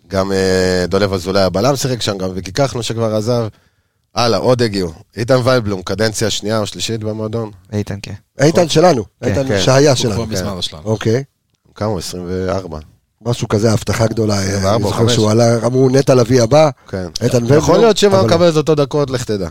גם 0.08 0.32
אה, 0.32 0.84
דולב 0.88 1.12
אזולאי 1.12 1.42
הבלם 1.42 1.76
שיחק 1.76 2.02
שם, 2.02 2.18
גם 2.18 2.30
ויקי 2.34 2.52
כחלון 2.52 2.82
שכבר 2.82 3.14
עזב. 3.14 3.48
הלאה, 4.14 4.38
עוד 4.38 4.62
הגיעו. 4.62 4.92
איתן 5.16 5.40
ויילבלום, 5.44 5.82
קדנציה 5.82 6.30
שנייה 6.30 6.58
או 6.58 6.66
שלישית 6.66 7.00
במועדון. 7.00 7.50
איתן, 7.72 7.98
כן. 8.02 8.14
איתן 8.40 8.68
שלנו, 8.68 9.04
איתן 9.24 9.48
כן. 9.48 9.60
שהיה 9.60 9.90
הוא 9.90 9.96
שלנו. 9.96 10.14
כבר 10.14 10.24
מזמן 10.24 10.62
שלנו. 10.62 10.82
אוקיי. 10.84 11.24
כמה 11.74 11.88
הוא? 11.88 11.98
24. 11.98 12.78
משהו 13.26 13.48
כזה, 13.48 13.72
הבטחה 13.72 14.06
גדולה. 14.06 14.34
אה, 14.34 14.40
24 14.42 14.74
אני 14.76 14.82
זוכר 14.84 14.96
5. 14.98 15.12
שהוא 15.14 15.30
עלה, 15.30 15.56
אמרו 15.66 15.88
נטע 15.88 16.14
לביא 16.14 16.42
הבא. 16.42 16.70
כן. 16.88 17.06
איתן 17.22 17.44
ובלום. 17.44 17.58
יכול 17.58 17.78
להיות 17.78 17.96
שהוא 17.96 18.12
מקבל 18.24 18.48
את 18.48 18.56
אותו 18.56 18.74
דקות, 18.74 19.10
לך 19.10 19.24
תדע. 19.24 19.48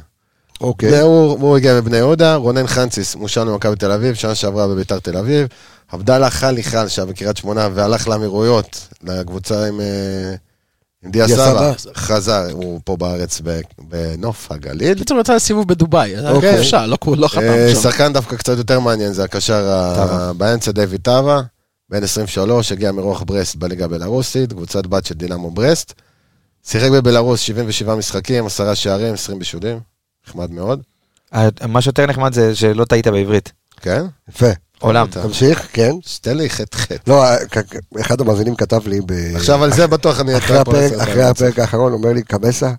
אוקיי. 0.61 0.91
והוא 0.93 1.37
הוא 1.39 1.57
הגיע 1.57 1.73
מבני 1.81 1.97
יהודה, 1.97 2.35
רונן 2.35 2.67
חנציס, 2.67 3.15
מושל 3.15 3.43
ממכבי 3.43 3.75
תל 3.75 3.91
אביב, 3.91 4.15
שנה 4.15 4.35
שעברה 4.35 4.67
בביתר 4.67 4.99
תל 4.99 5.17
אביב. 5.17 5.47
עבדאללה 5.91 6.29
חלי 6.29 6.63
חל, 6.63 6.87
שהיה 6.87 7.05
בקריית 7.05 7.37
שמונה, 7.37 7.69
והלך 7.73 8.07
לאמירויות, 8.07 8.87
לקבוצה 9.03 9.65
עם, 9.67 9.81
אה, 9.81 10.33
עם 11.05 11.11
דיה 11.11 11.27
סבא. 11.27 11.73
חזר, 11.95 12.51
הוא 12.51 12.79
פה 12.83 12.97
בארץ 12.97 13.41
ב- 13.43 13.59
בנוף 13.89 14.51
הגליל. 14.51 14.93
בקיצור, 14.93 15.19
יצא 15.19 15.35
לסיבוב 15.35 15.67
בדובאי, 15.67 16.09
היה 16.15 16.31
אוקיי. 16.31 16.57
חופשה, 16.57 16.85
לא 16.85 17.27
חתם 17.27 17.41
אה, 17.41 17.71
שם. 17.75 17.81
שחקן 17.81 18.13
דווקא 18.13 18.35
קצת 18.35 18.57
יותר 18.57 18.79
מעניין, 18.79 19.13
זה 19.13 19.23
הקשר. 19.23 19.93
באמצע, 20.37 20.71
דיוויד 20.71 21.01
טאבה, 21.01 21.41
בן 21.89 22.03
23, 22.03 22.71
הגיע 22.71 22.91
מרוח 22.91 23.23
ברסט 23.23 23.55
בליגה 23.55 23.85
הבלארוסית, 23.85 24.53
קבוצת 24.53 24.85
בת 24.85 25.05
של 25.05 25.15
דינמו 25.15 25.51
ברסט. 25.51 25.93
שיחק 26.63 26.89
בבלארוס 26.91 27.39
77 27.39 27.95
משחקים, 27.95 28.45
10 28.45 28.73
שערים, 28.73 29.13
20 29.13 29.39
בישולים, 29.39 29.79
נחמד 30.27 30.51
מאוד. 30.51 30.81
ה- 31.33 31.67
מה 31.67 31.81
שיותר 31.81 32.05
נחמד 32.05 32.33
זה 32.33 32.55
שלא 32.55 32.85
טעית 32.85 33.07
בעברית. 33.07 33.51
כן? 33.81 34.05
יפה. 34.29 34.49
עולם. 34.79 35.07
תמשיך, 35.07 35.67
כן. 35.73 35.91
שתן 36.05 36.37
לי 36.37 36.49
חטא 36.49 36.77
חטא. 36.77 36.95
לא, 37.07 37.23
כ- 37.51 37.57
אחד 38.01 38.21
המאזינים 38.21 38.55
כתב 38.55 38.87
לי 38.87 38.99
ב... 39.05 39.11
עכשיו 39.35 39.63
על 39.63 39.73
זה 39.73 39.87
בטוח 39.87 40.19
אני... 40.19 40.37
אחרי 40.37 41.23
הפרק, 41.23 41.59
האחרון, 41.59 41.93
אומר 41.93 42.13
לי, 42.13 42.23
קבסה, 42.23 42.71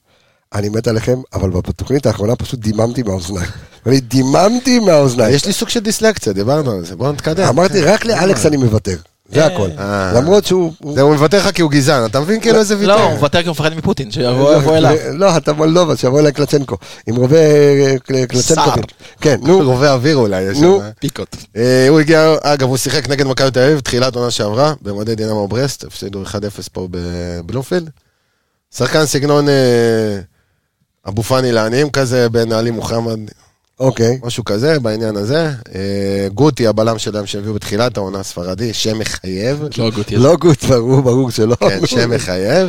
אני 0.54 0.68
מת 0.68 0.88
עליכם, 0.88 1.18
אבל 1.32 1.50
בתוכנית 1.50 2.06
האחרונה 2.06 2.36
פשוט 2.36 2.60
דיממתי 2.60 3.02
מהאוזניים. 3.02 3.50
אני 3.86 4.00
דיממתי 4.00 4.78
מהאוזניים. 4.78 5.34
יש 5.34 5.46
לי 5.46 5.52
סוג 5.52 5.68
של 5.68 5.80
דיסלקציה, 5.80 6.32
דיברנו 6.32 6.70
על 6.70 6.84
זה, 6.84 6.96
בואו 6.96 7.12
נתקדם. 7.12 7.44
אמרתי, 7.48 7.82
רק 7.82 8.04
לאלכס 8.04 8.46
אני 8.46 8.56
מוותר. 8.56 8.96
זה 9.32 9.46
הכל. 9.46 9.68
אה. 9.78 10.12
למרות 10.14 10.44
שהוא... 10.44 10.72
הוא- 10.78 10.94
זה, 10.94 11.00
הוא 11.00 11.12
מוותר 11.14 11.38
לך 11.38 11.50
כי 11.54 11.62
הוא 11.62 11.70
גזען, 11.70 12.04
אתה 12.06 12.20
מבין 12.20 12.40
כאילו 12.40 12.58
איזה 12.58 12.74
ויתר? 12.78 12.86
לא, 12.96 13.02
הוא 13.04 13.12
מוותר 13.14 13.40
כי 13.42 13.48
הוא 13.48 13.52
מפחד 13.52 13.74
מפוטין, 13.74 14.10
שיבוא 14.10 14.54
יבוא 14.54 14.76
אליו. 14.76 14.94
לא, 15.12 15.36
אתה 15.36 15.52
מולדובה, 15.52 15.96
שיבוא 15.96 16.20
אליי 16.20 16.32
קלצ'נקו. 16.32 16.76
עם 17.06 17.16
רובה 17.16 17.36
אה, 17.36 17.94
קל- 18.04 18.24
קלצ'נקובים. 18.26 18.82
כן, 19.20 19.36
נו. 19.42 19.62
רובה 19.72 19.92
אוויר 19.92 20.16
אולי, 20.16 20.40
יש 20.42 20.58
נו. 20.58 20.80
שם. 20.80 20.90
פיקות. 21.00 21.36
אה, 21.56 21.86
הוא 21.88 22.00
הגיע, 22.00 22.34
אגב, 22.42 22.68
הוא 22.68 22.76
שיחק 22.76 23.08
נגד 23.08 23.26
מכבי 23.26 23.50
תל 23.50 23.60
אביב, 23.60 23.80
תחילת 23.80 24.14
עונה 24.16 24.30
שעברה, 24.30 24.74
במועדי 24.82 25.14
דינמו 25.14 25.48
ברסט, 25.48 25.84
הפסידו 25.84 26.22
1-0 26.24 26.28
פה 26.72 26.88
בבלומפילד. 26.90 27.90
שחקן 28.76 29.06
סגנון 29.06 29.48
אה, 29.48 29.54
אבו 31.08 31.22
פאני 31.22 31.52
לעניים 31.52 31.90
כזה, 31.90 32.28
בין 32.28 32.52
עלי 32.52 32.70
מוחמד, 32.70 33.18
אוקיי. 33.80 34.18
משהו 34.24 34.44
כזה, 34.44 34.80
בעניין 34.80 35.16
הזה. 35.16 35.50
אה, 35.74 36.28
גוטי, 36.34 36.66
הבלם 36.66 36.98
שלהם 36.98 37.26
שהביאו 37.26 37.54
בתחילת 37.54 37.96
העונה, 37.96 38.22
ספרדי, 38.22 38.72
שם 38.72 38.98
מחייב. 38.98 39.62
לא 39.78 39.90
גוטי. 39.90 40.16
לא 40.16 40.36
גוט, 40.36 40.64
ברור, 40.64 41.00
ברור 41.00 41.30
שלא. 41.30 41.54
כן, 41.54 41.86
שם 41.86 42.10
מחייב. 42.16 42.68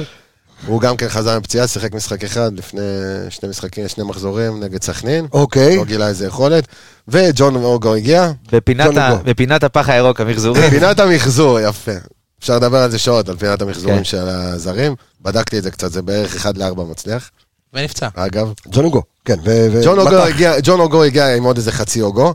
הוא 0.68 0.82
גם 0.82 0.98
כן 0.98 1.10
חזר 1.10 1.40
מפציעה, 1.40 1.68
שיחק 1.68 1.94
משחק 1.94 2.24
אחד 2.24 2.54
לפני 2.54 2.82
שני 3.30 3.50
משחקים, 3.50 3.88
שני 3.88 4.04
מחזורים 4.04 4.64
נגד 4.64 4.84
סכנין. 4.84 5.28
אוקיי. 5.34 5.78
לא 5.78 5.86
גילה 5.86 6.08
איזה 6.08 6.26
יכולת. 6.26 6.68
וג'ון 7.08 7.56
אוגו 7.56 7.96
הגיע. 7.96 8.32
בפינת. 8.52 8.94
בפינת 9.24 9.64
הפח 9.64 9.90
הירוק, 9.90 10.22
המחזורים. 10.22 10.70
פינת 10.70 11.00
המחזור, 11.00 11.60
יפה. 11.60 11.92
אפשר 12.40 12.56
לדבר 12.56 12.78
על 12.78 12.92
זה 12.92 13.00
שעות, 13.00 13.30
על 13.30 13.38
פינת 13.38 13.62
המחזורים 13.62 13.98
כן. 13.98 14.04
של 14.04 14.30
הזרים. 14.30 14.96
בדקתי 15.22 15.58
את 15.58 15.64
זה 15.64 15.72
קצת, 15.72 15.92
זה 15.92 16.02
בערך 16.02 16.36
1 16.36 16.58
ל-4 16.58 16.84
מצליח, 16.84 17.30
ונפצע. 17.74 18.08
אגב. 18.14 18.54
ג'ון 18.72 18.86
אוגו, 18.86 19.02
כן. 19.26 19.36
ג'ון 19.84 20.00
אוגו. 20.00 20.18
הגיע, 20.18 20.54
ג'ון 20.64 20.80
אוגו 20.80 21.04
הגיע 21.04 21.36
עם 21.36 21.44
עוד 21.44 21.58
איזה 21.58 21.72
חצי 21.72 22.02
אוגו. 22.02 22.34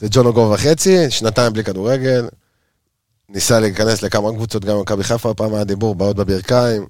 זה 0.00 0.06
ג'ון 0.10 0.26
אוגו 0.26 0.50
וחצי, 0.54 1.10
שנתיים 1.10 1.52
בלי 1.52 1.64
כדורגל. 1.64 2.28
ניסה 3.28 3.60
להיכנס 3.60 4.02
לכמה 4.02 4.32
קבוצות, 4.32 4.64
גם 4.64 4.76
במכבי 4.78 5.04
חיפה, 5.04 5.34
פעם 5.34 5.54
היה 5.54 5.64
דיבור, 5.64 5.94
בעיות 5.94 6.16
בברכיים. 6.16 6.86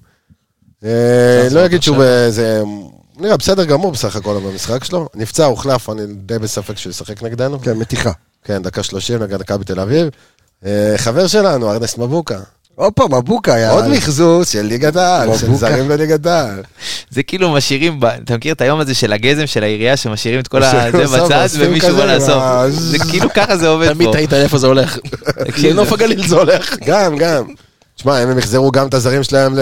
אה, 0.83 1.47
לא 1.51 1.65
אגיד 1.65 1.83
שהוא 1.83 1.97
באיזה... 1.97 2.61
נראה 3.17 3.37
בסדר 3.37 3.65
גמור 3.65 3.91
בסך 3.91 4.15
הכל 4.15 4.39
במשחק 4.39 4.83
שלו. 4.83 5.09
נפצע, 5.15 5.45
הוחלף, 5.45 5.89
אני 5.89 6.01
די 6.07 6.39
בספק 6.39 6.77
שהוא 6.77 6.91
ישחק 6.91 7.23
נגדנו. 7.23 7.59
כן, 7.59 7.77
מתיחה. 7.77 8.11
כן, 8.43 8.61
דקה 8.61 8.83
30 8.83 9.23
נגד 9.23 9.41
מכבי 9.41 9.65
תל 9.65 9.79
אביב. 9.79 10.09
אה, 10.65 10.93
חבר 10.97 11.27
שלנו, 11.27 11.71
ארנסט 11.71 11.97
מבוקה. 11.97 12.39
עוד 12.75 12.93
פעם, 12.93 13.13
מבוקה 13.13 13.53
היה... 13.53 13.71
עוד 13.71 13.87
מחזוץ 13.87 14.51
של 14.51 14.61
ליגת 14.61 14.95
העל, 14.95 15.37
של. 15.37 15.55
זרים 15.55 15.87
בליגת 15.87 16.25
העל. 16.25 16.63
זה 17.09 17.23
כאילו 17.23 17.51
משאירים, 17.53 17.99
אתה 18.23 18.35
מכיר 18.37 18.53
את 18.53 18.61
היום 18.61 18.79
הזה 18.79 18.93
של 18.95 19.13
הגזם 19.13 19.47
של 19.47 19.63
העירייה, 19.63 19.97
שמשאירים 19.97 20.39
את 20.39 20.47
כל 20.47 20.63
הזה 20.63 20.91
בצד 21.07 21.47
ומישהו 21.59 21.95
בא 21.95 22.05
לאסוף. 22.13 22.29
מה- 22.35 22.65
זה 22.69 22.99
כאילו 22.99 23.29
ככה 23.33 23.57
זה 23.57 23.67
עובד 23.67 23.93
תמיד 23.93 24.07
פה. 24.07 24.13
תהית 24.13 24.33
איפה 24.33 24.57
זה 24.57 24.67
הולך. 24.67 24.97
לנוף 25.63 25.91
הגליל 25.93 26.27
זה 26.27 26.35
הולך. 26.35 26.75
גם, 26.85 27.17
גם. 27.17 27.43
תשמע, 27.95 28.17
הם 28.17 28.37
יחזרו 28.37 28.71
גם 28.71 28.87
את 28.87 28.93
הזרים 28.93 29.23
שלהם 29.23 29.55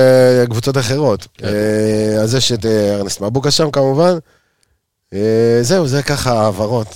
לקבוצות 0.44 0.78
אחרות. 0.78 1.28
כן. 1.38 1.48
אה, 1.48 2.22
אז 2.22 2.36
יש 2.36 2.52
את 2.52 2.66
אה, 2.66 2.96
ארנסט 2.96 3.22
מבוקה 3.22 3.52
שם 3.52 3.72
כמובן. 3.72 4.18
אה, 5.14 5.20
זהו, 5.62 5.88
זה 5.88 6.02
ככה 6.04 6.34
העברות. 6.42 6.88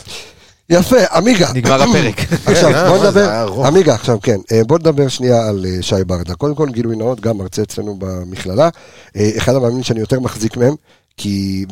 יפה, 0.69 0.97
עמיגה. 1.11 1.47
נגמר 1.53 1.81
הפרק. 1.83 2.15
עכשיו, 2.45 2.69
אה, 2.75 2.89
בוא 2.89 2.97
נדבר. 2.97 3.65
עמיגה, 3.65 3.93
עכשיו 3.93 4.17
כן, 4.21 4.37
אה, 4.51 4.61
בוא 4.67 4.79
נדבר 4.79 5.07
שנייה 5.07 5.47
על 5.47 5.65
אה, 5.65 5.81
שי 5.81 6.03
ברדה. 6.07 6.35
קודם 6.35 6.55
כל, 6.55 6.69
גילוי 6.69 6.95
נאות, 6.95 7.19
גם 7.19 7.37
מרצה 7.37 7.61
אצלנו 7.61 7.95
במכללה. 7.99 8.69
אחד 9.37 9.55
המאמנים 9.55 9.83
שאני 9.83 9.99
יותר 9.99 10.19
מחזיק 10.19 10.57
מהם, 10.57 10.75
כי, 11.17 11.65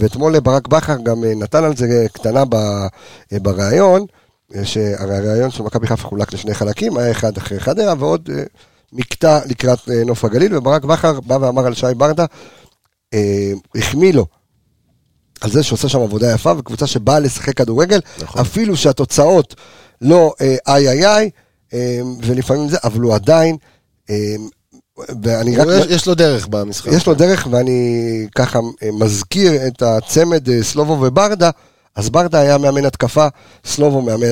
ואתמול 0.00 0.40
ברק 0.40 0.68
בכר 0.68 0.96
גם 1.02 1.24
נתן 1.24 1.64
על 1.64 1.76
זה 1.76 2.06
קטנה 2.12 2.44
ב, 2.48 2.56
בריאיון, 3.32 4.06
אה, 4.54 4.64
שהרי 4.64 5.16
הריאיון 5.16 5.50
של 5.50 5.62
מכבי 5.62 5.86
חיפה 5.86 6.08
חולק 6.08 6.32
לשני 6.32 6.54
חלקים, 6.54 6.96
היה 6.96 7.10
אחד 7.10 7.36
אחרי 7.36 7.60
חדרה 7.60 7.94
ועוד 7.98 8.30
מקטע 8.92 9.40
לקראת 9.46 9.88
נוף 10.06 10.24
הגליל, 10.24 10.56
וברק 10.56 10.84
בכר 10.84 11.20
בא 11.20 11.38
ואמר 11.40 11.66
על 11.66 11.74
שי 11.74 11.86
ברדה, 11.96 12.24
החמיא 13.74 14.12
לו 14.12 14.26
על 15.40 15.50
זה 15.50 15.62
שעושה 15.62 15.88
שם 15.88 16.00
עבודה 16.00 16.32
יפה, 16.32 16.52
וקבוצה 16.58 16.86
שבאה 16.86 17.18
לשחק 17.18 17.56
כדורגל, 17.56 18.00
נכון. 18.22 18.40
אפילו 18.40 18.76
שהתוצאות 18.76 19.54
לא 20.00 20.32
אה, 20.40 20.56
איי 20.68 20.88
איי 20.88 21.06
איי, 21.06 21.30
אה, 21.74 22.00
ולפעמים 22.22 22.68
זה, 22.68 22.76
אבל 22.84 23.00
הוא 23.00 23.14
עדיין, 23.14 23.56
אה, 24.10 24.16
ואני 25.22 25.56
רק... 25.56 25.66
יש- 25.70 25.86
יש 25.90 26.06
לו 26.06 26.14
דרך 26.14 26.46
במשחק. 26.48 26.92
יש 26.92 27.06
לו 27.06 27.14
דרך, 27.14 27.48
ואני 27.50 28.26
ככה 28.34 28.58
מזכיר 28.92 29.66
את 29.66 29.82
הצמד 29.82 30.60
סלובו 30.62 30.92
וברדה. 31.00 31.50
אז 31.96 32.10
ברדה 32.10 32.38
היה 32.40 32.58
מאמן 32.58 32.84
התקפה, 32.84 33.26
סלובו 33.64 34.02
מאמן, 34.02 34.26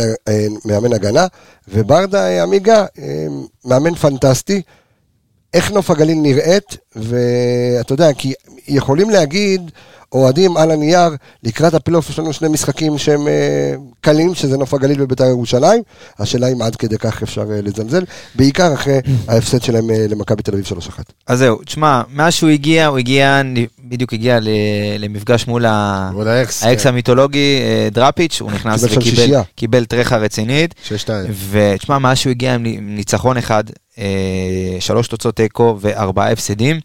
מאמן 0.65 0.93
הגנה, 0.93 1.27
וברדה, 1.69 2.43
עמיגה, 2.43 2.85
מאמן 3.65 3.95
פנטסטי. 3.95 4.63
איך 5.55 5.71
נוף 5.73 5.91
הגליל 5.91 6.19
נראית, 6.19 6.77
ואתה 6.97 7.93
יודע, 7.93 8.13
כי 8.13 8.33
יכולים 8.69 9.11
להגיד, 9.11 9.71
אוהדים 10.13 10.57
על 10.57 10.71
הנייר, 10.71 11.09
לקראת 11.43 11.75
הפלייאוף 11.75 12.11
יש 12.11 12.19
לנו 12.19 12.33
שני 12.33 12.49
משחקים 12.49 12.99
שהם 12.99 13.29
אה, 13.29 13.33
קלים, 14.01 14.35
שזה 14.35 14.57
נוף 14.57 14.75
הגליל 14.75 15.03
ובית"ר 15.03 15.25
ירושלים. 15.25 15.83
השאלה 16.19 16.49
אם 16.53 16.63
עד 16.63 16.77
כדי 16.77 16.99
כך 16.99 17.23
אפשר 17.23 17.43
אה, 17.53 17.61
לזלזל, 17.63 18.05
בעיקר 18.35 18.75
אחרי 18.75 18.99
ההפסד 19.29 19.63
שלהם 19.63 19.91
אה, 19.91 20.07
למכבי 20.09 20.43
תל 20.43 20.53
אביב 20.53 20.65
3-1. 20.67 20.71
אז 21.27 21.39
זהו, 21.39 21.59
תשמע, 21.65 22.03
מאז 22.15 22.33
שהוא 22.35 22.51
הגיע, 22.51 22.87
הוא 22.87 22.99
הגיע, 22.99 23.43
בדיוק 23.85 24.13
הגיע 24.13 24.41
ל- 24.41 24.49
למפגש 24.99 25.47
מול 25.47 25.67
ה- 25.67 26.11
האקס. 26.27 26.63
האקס 26.63 26.83
כן. 26.83 26.89
המיתולוגי, 26.89 27.61
אה, 27.63 27.89
דראפיץ', 27.93 28.41
הוא 28.41 28.51
נכנס 28.53 28.85
קיבל 28.85 28.99
וקיבל. 28.99 29.41
קיבל 29.57 29.85
טריחה 29.85 30.17
רצינית. 30.17 30.75
שש 30.85 31.01
שתיים. 31.01 31.33
ותשמע, 31.51 31.99
מאז 31.99 32.17
שהוא 32.19 32.31
הגיע 32.31 32.55
עם 32.55 32.65
עם 32.65 32.97
ניצחון 32.97 33.37
אחד, 33.37 33.65
אה, 33.99 34.05
שלוש 34.81 35.09
תוצאות 35.09 35.37
תיקו 35.37 35.77
וארבעה 35.81 36.33
הפסדים, 36.33 36.81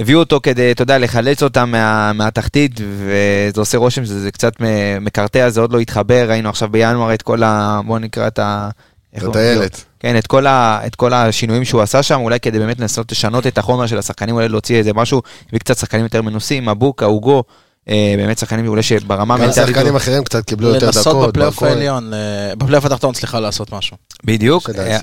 הביאו 0.00 0.18
אותו 0.20 0.40
כדי, 0.42 0.72
אתה 0.72 0.82
יודע, 0.82 0.98
לחלץ 0.98 1.42
אותם 1.42 1.70
מה, 1.70 2.12
מהתחתית, 2.12 2.80
וזה 2.80 3.60
עושה 3.60 3.78
רושם 3.78 4.04
שזה 4.04 4.20
זה 4.20 4.30
קצת 4.30 4.52
מקרטע, 5.00 5.50
זה 5.50 5.60
עוד 5.60 5.72
לא 5.72 5.78
התחבר, 5.78 6.26
ראינו 6.28 6.48
עכשיו 6.48 6.68
בינואר 6.68 7.14
את 7.14 7.22
כל 7.22 7.42
ה... 7.42 7.80
בוא 7.86 7.98
נקרא 7.98 8.26
את 8.26 8.38
ה... 8.38 8.68
את? 9.16 9.36
הילד. 9.36 9.70
כן, 10.00 10.18
את 10.18 10.26
כל, 10.26 10.46
ה, 10.46 10.80
את 10.86 10.94
כל 10.94 11.12
השינויים 11.12 11.64
שהוא 11.64 11.82
עשה 11.82 12.02
שם, 12.02 12.20
אולי 12.20 12.40
כדי 12.40 12.58
באמת 12.58 12.80
לנסות 12.80 13.12
לשנות 13.12 13.46
את 13.46 13.58
החומר 13.58 13.86
של 13.86 13.98
השחקנים, 13.98 14.34
אולי 14.34 14.48
להוציא 14.48 14.76
איזה 14.76 14.92
משהו, 14.92 15.22
הביא 15.48 15.60
קצת 15.60 15.78
שחקנים 15.78 16.02
יותר 16.02 16.22
מנוסים, 16.22 16.68
מבוקה, 16.68 17.06
אוגו, 17.06 17.36
אה, 17.36 17.42
באמת 17.86 18.38
שחקנים 18.38 18.68
אולי 18.68 18.82
שברמה 18.82 19.34
גם 19.36 19.42
המנטלית... 19.42 19.66
שחקנים 19.68 19.96
אחרים 19.96 20.24
קצת 20.24 20.44
קיבלו 20.44 20.68
יותר 20.68 20.78
דקות. 20.90 20.96
לנסות 20.96 21.28
בפלייאוף. 21.28 21.62
העליון, 21.62 22.14
אה, 22.14 22.52
בפלייאוף 22.56 22.84
התחתון, 22.84 23.14
סליחה, 23.14 23.40
לעשות 23.40 23.72
משהו. 23.72 23.96
בדיוק. 24.24 24.70
אה. 24.70 24.98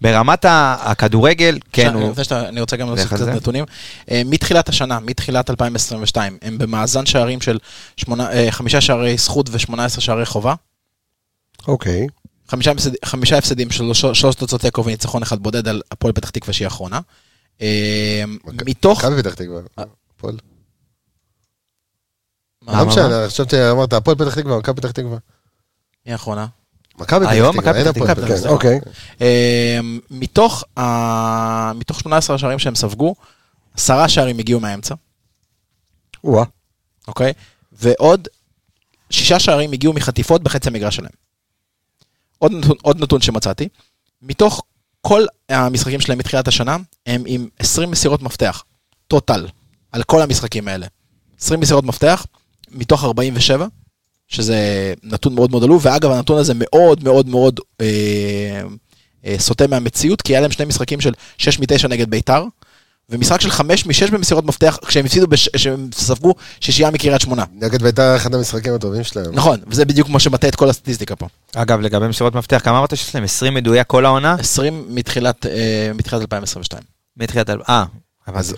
ברמת 0.00 0.44
הכדורגל, 0.48 1.58
כן, 1.72 1.94
הוא... 1.94 2.12
אני 2.32 2.60
רוצה 2.60 2.76
גם 2.76 2.88
להוסיף 2.88 3.14
קצת. 3.14 3.28
נתונים. 3.28 3.64
אה, 4.10 4.22
מתחילת 4.26 4.68
השנה, 4.68 5.00
מתחילת 5.00 5.50
2022, 5.50 6.38
הם 6.42 6.58
במאזן 6.58 7.06
שערים 7.06 7.40
של 7.40 7.58
אה, 8.20 8.46
חמישה 8.50 8.80
שערי 8.80 9.16
זכות 9.16 9.48
ו-18 9.52 10.00
שערי 10.00 10.26
חובה. 10.26 10.54
אוקיי. 11.68 12.06
חמישה 12.48 12.70
הפסד- 12.72 12.94
חמישה 13.04 13.38
הפסדים, 13.38 13.70
שלוש 13.70 14.04
תוצאות 14.36 14.60
תיקו 14.60 14.84
וניצחון 14.84 15.22
אחד 15.22 15.38
בודד 15.42 15.68
על 15.68 15.82
הפועל 15.92 16.12
פתח 16.12 16.30
תקווה 16.30 16.52
שהיא 16.52 16.66
האחרונה. 16.66 17.00
אה, 17.62 18.24
מתוך... 18.66 19.04
מכבי 19.04 19.22
פתח 19.22 19.34
תקווה. 19.34 19.60
הפועל. 20.16 20.36
מה, 22.62 22.80
לא 22.80 22.86
משנה, 22.86 23.26
חשבתי, 23.26 23.70
אמרת, 23.70 23.92
הפועל 23.92 24.16
פתח 24.16 24.34
תקווה, 24.34 24.58
מכבי 24.58 24.76
פתח 24.80 24.90
תקווה. 24.90 25.18
מי 26.06 26.12
האחרונה? 26.12 26.46
מכבי 26.98 27.26
פתח 27.26 27.32
תקווה, 27.34 27.52
מכבי 27.52 27.78
אין 27.78 27.84
פתח 27.84 27.90
הפועל 27.90 28.14
תקווה, 28.14 28.26
פתח 28.26 28.36
תקווה. 28.36 28.50
אוקיי. 28.52 28.80
אה, 29.20 29.78
מתוך 30.10 30.64
ה- 30.76 31.72
מתוך 31.74 32.00
18 32.00 32.36
השערים 32.36 32.58
שהם 32.58 32.74
ספגו, 32.74 33.14
עשרה 33.74 34.08
שערים 34.08 34.38
הגיעו 34.38 34.60
מהאמצע, 34.60 34.94
וואה. 36.24 36.44
אוקיי? 37.08 37.32
ועוד 37.72 38.28
שישה 39.10 39.38
שערים 39.38 39.72
הגיעו 39.72 39.92
מחטיפות 39.92 40.42
בחצי 40.42 40.68
המגרש 40.68 40.96
שלהם. 40.96 41.10
עוד 42.38 42.52
נתון, 42.52 42.76
עוד 42.82 43.00
נתון 43.00 43.20
שמצאתי, 43.20 43.68
מתוך 44.22 44.62
כל 45.00 45.24
המשחקים 45.48 46.00
שלהם 46.00 46.18
מתחילת 46.18 46.48
השנה, 46.48 46.76
הם 47.06 47.22
עם 47.26 47.48
20 47.58 47.90
מסירות 47.90 48.22
מפתח, 48.22 48.64
טוטל, 49.08 49.46
על 49.92 50.02
כל 50.02 50.22
המשחקים 50.22 50.68
האלה. 50.68 50.86
20 51.40 51.60
מסירות 51.60 51.84
מפתח, 51.84 52.26
מתוך 52.70 53.04
47, 53.04 53.66
שזה 54.28 54.58
נתון 55.02 55.34
מאוד 55.34 55.50
מאוד 55.50 55.64
עלוב, 55.64 55.86
ואגב, 55.86 56.10
הנתון 56.10 56.38
הזה 56.38 56.52
מאוד 56.56 57.04
מאוד 57.04 57.28
מאוד 57.28 57.60
אה, 57.80 57.86
אה, 59.26 59.34
סוטה 59.38 59.66
מהמציאות, 59.66 60.22
כי 60.22 60.32
היה 60.32 60.40
להם 60.40 60.50
שני 60.50 60.64
משחקים 60.64 61.00
של 61.00 61.12
6 61.38 61.58
מ-9 61.58 61.88
נגד 61.88 62.10
ביתר, 62.10 62.44
ומשחק 63.10 63.40
של 63.40 63.50
5 63.50 63.86
מ-6 63.86 64.10
במסירות 64.12 64.44
מפתח, 64.44 64.78
כשהם 64.86 65.04
הפסידו, 65.04 65.26
בש... 65.26 65.48
שהם 65.56 65.88
ספגו 65.94 66.34
שישייה 66.60 66.90
מקריית 66.90 67.20
שמונה. 67.20 67.44
נגד 67.54 67.82
ביתר 67.82 68.16
אחד 68.16 68.34
המשחקים 68.34 68.74
הטובים 68.74 69.04
שלהם. 69.04 69.34
נכון, 69.34 69.60
וזה 69.66 69.84
בדיוק 69.84 70.08
מה 70.08 70.18
שמטה 70.18 70.48
את 70.48 70.56
כל 70.56 70.70
הסטטיסטיקה 70.70 71.16
פה. 71.16 71.26
אגב, 71.54 71.80
לגבי 71.80 72.08
מסירות 72.08 72.34
מפתח, 72.34 72.60
כמה 72.64 72.78
אמרת 72.78 72.96
שיש 72.96 73.14
להם? 73.14 73.24
20 73.24 73.54
מדויק 73.54 73.86
כל 73.86 74.06
העונה? 74.06 74.34
20 74.38 74.84
מתחילת, 74.88 75.46
אה, 75.46 75.90
מתחילת 75.94 76.22
2022. 76.22 76.82
מתחילת... 77.16 77.50
אה, 77.50 77.84
אבל 78.28 78.38
אז- 78.38 78.54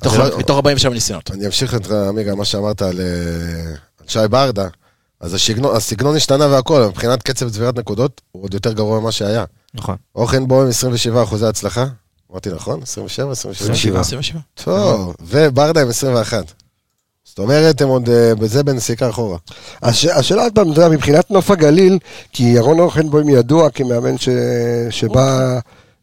מתוך, 0.00 0.12
אז 0.14 0.18
לא- 0.30 0.38
מתוך 0.38 0.56
47 0.56 0.94
ניסיונות. 0.94 1.30
אני 1.30 1.46
אמשיך 1.46 1.74
את 1.74 1.90
עמיגה, 1.90 2.34
מה 2.34 2.44
שאמרת 2.44 2.82
על 2.82 3.00
אה, 3.00 3.70
על 4.00 4.06
שי 4.08 4.18
ברדה. 4.30 4.68
אז 5.20 5.34
השגנון- 5.34 5.76
הסגנון 5.76 6.16
השתנה 6.16 6.46
והכל, 6.46 6.82
מבחינת 6.88 7.22
קצב 7.22 7.50
צבירת 7.50 7.78
נקודות, 7.78 8.20
הוא 8.32 8.42
עוד 8.44 8.54
יותר 8.54 8.72
גרוע 8.72 9.00
ממה 9.00 9.12
שהיה. 9.12 9.44
נכון. 9.74 9.96
אוכנבוים 10.16 10.68
27 10.68 11.22
אחוזי 11.22 11.46
הצלחה. 11.46 11.86
אמרתי 12.32 12.50
נכון? 12.50 12.82
27? 12.82 13.32
27? 13.32 14.00
27. 14.00 14.00
27. 14.00 14.40
טוב, 14.64 15.14
וברדה 15.20 15.82
עם 15.82 15.88
21. 15.88 16.44
זאת 17.24 17.38
אומרת, 17.38 17.80
הם 17.80 17.88
עוד 17.88 18.08
אה, 18.08 18.34
בזה 18.34 18.62
בנסיקה 18.62 19.10
אחורה. 19.10 19.38
הש, 19.82 20.04
השאלה 20.06 20.42
עוד 20.42 20.52
פעם, 20.54 20.72
אתה 20.72 20.80
יודע, 20.80 20.94
מבחינת 20.94 21.30
נוף 21.30 21.50
הגליל, 21.50 21.98
כי 22.32 22.42
ירון 22.42 22.80
אוכנבוים 22.80 23.28
ידוע 23.28 23.70
כמאמן 23.70 24.18
ש, 24.18 24.28
שבא, 24.90 25.58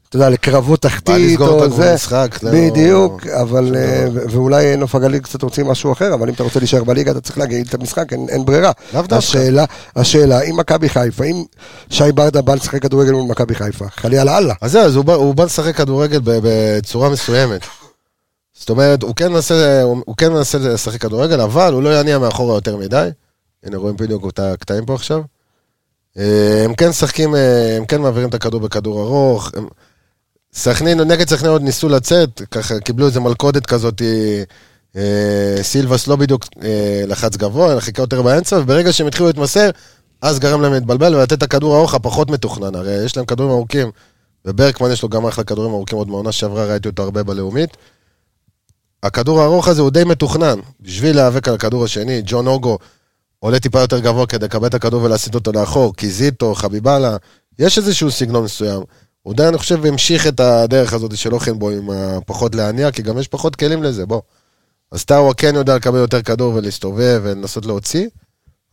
אתה 0.09 0.15
יודע, 0.15 0.29
לקרבות 0.29 0.81
תחתית, 0.81 1.39
או 1.39 1.69
זה, 1.69 1.91
המשחק. 1.91 2.37
לא- 2.43 2.51
בדיוק, 2.53 3.27
אבל, 3.27 3.65
שום 3.65 3.75
אה, 3.75 4.07
ואולי 4.29 4.75
נוף 4.77 4.95
הגליל 4.95 5.19
קצת 5.19 5.43
רוצים 5.43 5.67
משהו 5.67 5.91
אחר, 5.91 6.13
אבל 6.13 6.27
אם 6.29 6.33
אתה 6.33 6.43
רוצה 6.43 6.59
להישאר 6.59 6.83
בליגה, 6.83 7.11
אתה 7.11 7.21
צריך 7.21 7.37
להגיד 7.37 7.67
את 7.67 7.73
המשחק, 7.73 8.13
אין, 8.13 8.25
אין 8.29 8.45
ברירה. 8.45 8.71
לאו 8.93 9.01
דווקא. 9.01 9.15
השאלה, 9.15 9.65
השאלה, 9.95 10.41
אם 10.41 10.57
מכבי 10.57 10.89
חיפה, 10.89 11.23
אם 11.25 11.43
שי 11.89 12.11
ברדה 12.11 12.41
בא 12.41 12.55
לשחק 12.55 12.81
כדורגל 12.81 13.11
מול 13.11 13.29
מכבי 13.29 13.55
חיפה, 13.55 13.85
חלילה 13.89 14.37
אללה. 14.37 14.53
אז 14.61 14.71
זהו, 14.71 14.81
אז 14.81 14.95
הוא 14.95 15.05
בא- 15.05 15.13
הוא 15.13 15.35
בא 15.35 15.43
לשחק 15.43 15.75
כדורגל 15.75 16.19
בצורה 16.23 17.09
מסוימת. 17.09 17.61
זאת 18.59 18.69
אומרת, 18.69 19.03
הוא 19.03 19.15
כן 19.15 19.31
מנסה, 19.33 19.81
הוא 19.81 19.97
הוא 20.05 20.15
כן 20.17 20.33
מנסה 20.33 20.57
לשחק 20.57 21.01
כדורגל, 21.01 21.41
אבל 21.41 21.73
הוא 21.73 21.83
לא 21.83 21.99
יניע 21.99 22.19
מאחורה 22.19 22.55
יותר 22.55 22.77
מדי. 22.77 23.09
הנה, 23.63 23.77
רואים 23.77 23.97
בדיוק 23.97 24.27
את 24.29 24.39
הקטעים 24.39 24.85
פה 24.85 24.93
עכשיו. 24.95 25.21
אה, 26.17 26.61
הם 26.65 26.73
כן 26.73 26.89
משחקים, 26.89 27.35
אה, 27.35 27.77
הם 27.77 27.85
כן 27.85 28.01
מעבירים 28.01 28.29
את 28.29 28.33
הכדור 28.33 28.59
בכדור 28.61 29.01
ארוך. 29.01 29.51
הם- 29.55 29.67
סכנין, 30.57 31.01
נגד 31.01 31.29
סכנין 31.29 31.51
עוד 31.51 31.61
ניסו 31.61 31.89
לצאת, 31.89 32.41
ככה 32.51 32.79
קיבלו 32.79 33.05
איזה 33.05 33.19
מלכודת 33.19 33.65
כזאת, 33.65 34.01
אה, 34.95 35.59
סילבס 35.61 36.07
לא 36.07 36.15
בדיוק 36.15 36.45
אה, 36.63 37.03
לחץ 37.07 37.37
גבוה, 37.37 37.81
חיכה 37.81 38.01
יותר 38.01 38.21
באמצע, 38.21 38.57
וברגע 38.57 38.93
שהם 38.93 39.07
התחילו 39.07 39.27
להתמסר, 39.27 39.69
אז 40.21 40.39
גרם 40.39 40.61
להם 40.61 40.73
להתבלבל 40.73 41.15
ולתת 41.15 41.33
את 41.33 41.43
הכדור 41.43 41.75
הארוך 41.75 41.93
הפחות 41.93 42.31
מתוכנן, 42.31 42.75
הרי 42.75 43.05
יש 43.05 43.17
להם 43.17 43.25
כדורים 43.25 43.51
ארוכים, 43.51 43.91
וברקמן 44.45 44.91
יש 44.91 45.03
לו 45.03 45.09
גם 45.09 45.25
אחלה 45.25 45.43
כדורים 45.43 45.73
ארוכים, 45.73 45.97
עוד 45.97 46.07
מעונה 46.07 46.31
שעברה 46.31 46.65
ראיתי 46.65 46.87
אותו 46.87 47.03
הרבה 47.03 47.23
בלאומית. 47.23 47.77
הכדור 49.03 49.41
הארוך 49.41 49.67
הזה 49.67 49.81
הוא 49.81 49.89
די 49.89 50.03
מתוכנן, 50.03 50.59
בשביל 50.81 51.15
להיאבק 51.15 51.47
על 51.47 51.55
הכדור 51.55 51.83
השני, 51.83 52.21
ג'ון 52.25 52.47
אוגו 52.47 52.77
עולה 53.39 53.59
טיפה 53.59 53.79
יותר 53.79 53.99
גבוה 53.99 54.27
כדי 54.27 54.45
לקבל 54.45 54.67
את 54.67 54.73
הכדור 54.73 55.03
ולהסיט 55.03 55.35
אותו 55.35 55.51
לאחור, 55.51 55.95
קיזיטו, 55.95 56.55
חביבאללה, 56.55 57.17
יש 57.59 57.77
איזשהו 57.77 58.11
סגנון 58.11 58.43
מסוים. 58.43 58.81
הוא 59.27 59.35
די, 59.35 59.47
אני 59.47 59.57
חושב, 59.57 59.85
המשיך 59.85 60.27
את 60.27 60.39
הדרך 60.39 60.93
הזאת 60.93 61.17
של 61.17 61.33
אוכנבו 61.33 61.69
עם 61.69 61.89
הפחות 61.89 62.55
להניע, 62.55 62.91
כי 62.91 63.01
גם 63.01 63.17
יש 63.17 63.27
פחות 63.27 63.55
כלים 63.55 63.83
לזה, 63.83 64.05
בוא. 64.05 64.21
אז 64.91 65.05
טאווה 65.05 65.33
כן 65.33 65.55
יודע 65.55 65.75
לקבל 65.75 65.97
יותר 65.97 66.21
כדור 66.21 66.53
ולהסתובב 66.55 67.21
ולנסות 67.23 67.65
להוציא, 67.65 68.07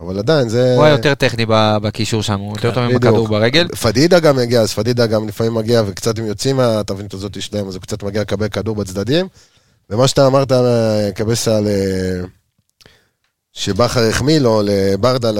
אבל 0.00 0.18
עדיין 0.18 0.48
זה... 0.48 0.74
הוא 0.76 0.84
היה 0.84 0.92
יותר 0.92 1.14
טכני 1.14 1.46
בקישור 1.82 2.22
שם, 2.22 2.40
הוא 2.40 2.56
יותר 2.56 2.74
טוב 2.74 2.84
עם. 2.84 2.96
הכדור 2.96 3.28
ברגל. 3.28 3.68
פדידה 3.68 4.20
גם 4.20 4.36
מגיע, 4.36 4.60
אז 4.60 4.72
פדידה 4.72 5.06
גם 5.06 5.28
לפעמים 5.28 5.54
מגיע, 5.54 5.82
וקצת 5.86 6.18
הם 6.18 6.26
יוצאים 6.26 6.56
מהתבנית 6.56 7.14
הזאת 7.14 7.42
שלהם, 7.42 7.68
אז 7.68 7.74
הוא 7.74 7.82
קצת 7.82 8.02
מגיע 8.02 8.20
לקבל 8.20 8.48
כדור 8.48 8.76
בצדדים. 8.76 9.28
ומה 9.90 10.08
שאתה 10.08 10.26
אמרת, 10.26 10.52
אה, 10.52 11.10
קבסה, 11.14 11.56
על... 11.56 11.66
שבכר 13.54 14.08
החמיא 14.08 14.38
לו 14.38 14.62
לברדה 14.64 15.28
על 15.28 15.38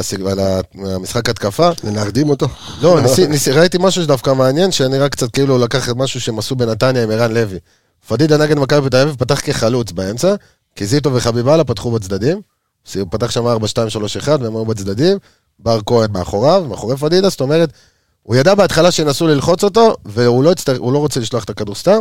המשחק 0.75 1.29
התקפה. 1.29 1.71
להרדים 1.85 2.31
אותו. 2.31 2.47
לא, 2.83 3.01
ניסי, 3.01 3.27
ניסי, 3.27 3.51
ראיתי 3.51 3.79
משהו 3.81 4.03
שדווקא 4.03 4.31
מעניין, 4.31 4.73
שנראה 4.73 5.09
קצת 5.09 5.31
כאילו 5.31 5.59
לקח 5.59 5.89
את 5.89 5.97
משהו 5.97 6.21
שהם 6.21 6.39
עשו 6.39 6.57
בנתניה 6.57 7.03
עם 7.03 7.11
ערן 7.11 7.33
לוי. 7.33 7.59
פדידה 8.09 8.37
נגד 8.37 8.59
מכבי 8.59 8.91
תל 8.91 8.97
אביב 8.97 9.17
פתח 9.19 9.41
כחלוץ 9.41 9.93
באמצע, 9.93 10.35
קיזיטו 10.75 11.15
וחביבאללה 11.15 11.65
פתחו 11.65 11.91
בצדדים. 11.91 12.41
הוא 12.95 13.07
פתח 13.11 13.31
שם 13.31 13.47
4, 13.47 13.69
2, 13.69 13.91
3, 13.91 14.17
1, 14.17 14.41
והם 14.41 14.57
היו 14.57 14.65
בצדדים. 14.65 15.19
בר 15.59 15.81
כהן 15.87 16.13
מאחוריו, 16.13 16.65
מאחורי 16.69 16.97
פדידה, 16.97 17.29
זאת 17.29 17.41
אומרת, 17.41 17.73
הוא 18.23 18.37
ידע 18.37 18.55
בהתחלה 18.55 18.91
שינסו 18.91 19.27
ללחוץ 19.27 19.65
אותו, 19.65 19.97
והוא 20.05 20.45
לא, 20.45 20.51
הצטר... 20.51 20.73
לא 20.73 20.99
רוצה 20.99 21.21
לשלוח 21.21 21.45
את 21.45 21.51
הכדור 21.51 21.75
סתם. 21.75 21.99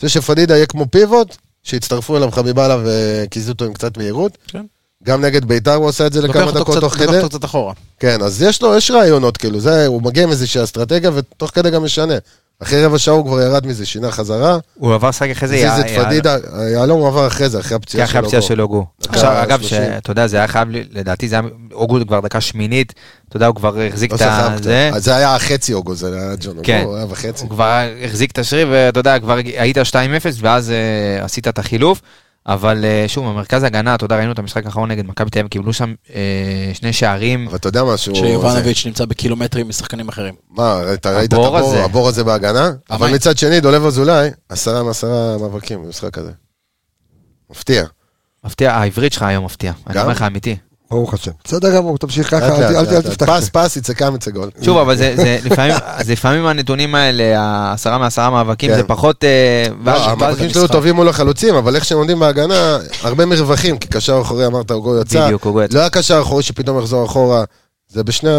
זה 0.00 0.08
שפדידה 0.08 0.54
יהיה 0.56 0.66
כמו 0.66 0.86
פיבוט, 0.90 1.36
שיצטרפו 1.62 2.16
אליו 2.16 2.30
חביבאללה 2.30 2.76
וקיזיטו 2.84 3.64
עם 3.64 3.72
קצת 3.72 3.96
מהירות. 3.96 4.38
כן. 4.48 4.64
גם 5.06 5.20
נגד 5.20 5.44
ביתר 5.44 5.74
הוא 5.74 5.88
עשה 5.88 6.06
את 6.06 6.12
זה 6.12 6.22
לוקח 6.22 6.40
לכמה 6.40 6.52
דקות 6.52 6.74
תוך 6.74 6.94
לוקח 6.94 6.98
כדי. 6.98 7.16
אותו 7.16 7.28
קצת 7.28 7.44
אחורה. 7.44 7.72
כן, 8.00 8.22
אז 8.22 8.42
יש 8.42 8.62
לו, 8.62 8.76
יש 8.76 8.90
רעיונות, 8.90 9.36
כאילו, 9.36 9.60
זה, 9.60 9.86
הוא 9.86 10.02
מגיע 10.02 10.22
עם 10.22 10.30
איזושהי 10.30 10.64
אסטרטגיה, 10.64 11.10
ותוך 11.14 11.50
כדי 11.50 11.70
גם 11.70 11.84
משנה. 11.84 12.14
אחרי 12.62 12.84
רבע 12.84 12.98
שעה 12.98 13.14
הוא 13.14 13.26
כבר 13.26 13.40
ירד 13.40 13.66
מזה, 13.66 13.86
שינה 13.86 14.10
חזרה. 14.10 14.58
הוא 14.74 14.94
עבר 14.94 15.08
לשחק 15.08 15.30
אחרי 15.30 15.48
זה, 15.48 15.72
הזיז 15.72 15.84
את 15.84 16.04
פדידה, 16.04 16.36
יהלום 16.72 17.00
הוא 17.00 17.08
עבר 17.08 17.26
אחרי 17.26 17.48
זה, 17.48 17.60
אחרי 17.60 17.68
כן, 17.68 17.74
הפציעה 17.74 18.04
אחרי 18.04 18.20
הפציעה 18.20 18.42
של 18.42 18.60
אוגו. 18.60 18.86
עכשיו, 19.08 19.42
אגב. 19.42 19.62
שאתה 19.62 20.10
יודע, 20.10 20.26
זה 20.26 20.36
היה 20.36 20.48
חייב, 20.48 20.68
לדעתי 20.70 21.28
זה 21.28 21.34
היה, 21.34 21.44
אוגו 21.72 21.98
כבר 22.06 22.20
דקה 22.20 22.40
שמינית, 22.40 22.94
אתה 23.28 23.36
יודע, 23.36 23.46
הוא 23.46 23.54
כבר 23.54 23.80
החזיק 23.80 24.12
לא 24.12 24.16
את. 24.16 24.62
זה. 24.62 24.90
אז 24.94 25.04
זה 25.04 25.16
היה 25.16 25.34
החצי 25.34 25.74
אוגו, 25.74 25.94
זה 25.94 26.16
היה 26.16 26.34
ג'ון 26.40 26.56
כן. 26.62 26.80
אוגו, 26.80 26.90
הוא 26.90 26.96
היה 26.96 27.06
וחצי. 27.08 27.42
הוא 27.42 27.50
כבר 27.50 27.80
החזיק 28.04 28.30
את 28.30 28.38
השריר, 28.38 28.68
ואתה 28.70 29.00
יודע, 29.00 29.18
כבר 29.18 29.36
היית 29.56 29.78
2-0, 29.78 29.82
ואז 30.40 30.70
אה, 30.70 31.24
עשית 31.24 31.48
את 31.48 31.58
החילוף. 31.58 32.00
אבל 32.46 32.84
אה, 32.84 33.04
שוב, 33.08 33.26
במרכז 33.28 33.62
ההגנה, 33.62 33.94
אתה 33.94 34.04
יודע, 34.04 34.16
ראינו 34.16 34.32
את 34.32 34.38
המשחק 34.38 34.66
האחרון 34.66 34.90
נגד 34.90 35.06
מכבי 35.06 35.30
תל 35.30 35.38
אביב, 35.38 35.50
קיבלו 35.50 35.72
שם 35.72 35.94
אה, 36.14 36.70
שני 36.74 36.92
שערים. 36.92 37.48
אבל 37.48 37.56
אתה 37.56 37.68
יודע 37.68 37.84
משהו, 37.84 38.16
שיובנוביץ' 38.16 38.86
נמצא 38.86 39.04
בקילומטרים 39.04 39.68
משחקנים 39.68 40.08
אחרים. 40.08 40.34
מה, 40.50 40.80
אתה 40.94 41.16
ראית 41.16 41.28
את 41.28 41.32
הבור 41.32 41.58
הזה. 41.58 41.84
הבור 41.84 42.08
הזה 42.08 42.24
בהגנה? 42.24 42.70
אבל. 42.90 43.14
מצד 43.14 43.38
שני, 43.38 43.60
דולב 43.60 43.86
אזולאי, 43.86 44.30
עשרה 44.48 44.82
מעשרה 44.82 45.38
מאבקים 45.38 45.82
במשחק 45.82 46.18
הזה. 46.18 46.30
מפתיע. 47.50 47.84
מפתיע, 48.44 48.74
העברית 48.74 49.12
שלך 49.12 49.22
היום 49.22 49.44
מפתיע. 49.44 49.72
אני? 49.86 50.00
אומר 50.00 50.12
לך 50.12 50.22
אמיתי. 50.22 50.56
ברוך 50.90 51.14
השם. 51.14 51.30
בסדר 51.44 51.76
גמור, 51.76 51.98
תמשיך 51.98 52.30
ככה, 52.30 52.68
אל 52.80 53.02
תפתח. 53.02 53.26
פס, 53.26 53.48
פס, 53.52 53.76
יצא 53.76 53.94
כמה 53.94 54.16
יצא 54.16 54.30
גול. 54.30 54.50
שוב, 54.62 54.78
אבל 54.78 54.96
זה, 54.96 55.14
זה 55.16 55.38
לפעמים, 56.08 56.46
הנתונים 56.46 56.94
האלה, 56.94 57.40
העשרה 57.40 57.98
מעשרה 57.98 58.30
מאבקים, 58.30 58.70
כן. 58.70 58.76
זה 58.76 58.82
פחות... 58.82 59.24
אה, 59.24 59.66
לא, 59.84 60.10
המאבקים 60.10 60.50
שלו. 60.50 60.68
טובים 60.68 60.94
מול 60.94 61.08
החלוצים, 61.08 61.54
אבל 61.54 61.76
איך 61.76 61.84
שהם 61.84 61.98
עומדים 61.98 62.18
בהגנה, 62.18 62.78
הרבה 63.02 63.26
מרווחים, 63.26 63.78
כי 63.78 63.88
קשר 63.88 64.20
אחורי 64.20 64.46
אמרת, 64.46 64.70
אוגו 64.70 65.00
יצא. 65.00 65.24
בדיוק, 65.24 65.46
אוגו 65.46 65.62
יצא. 65.62 65.74
לא 65.74 65.80
היה 65.80 65.90
קשר 65.90 66.20
אחורי 66.22 66.42
שפתאום 66.42 66.78
יחזור 66.78 67.06
אחורה. 67.06 67.44
זה 67.88 68.04
בשני, 68.04 68.30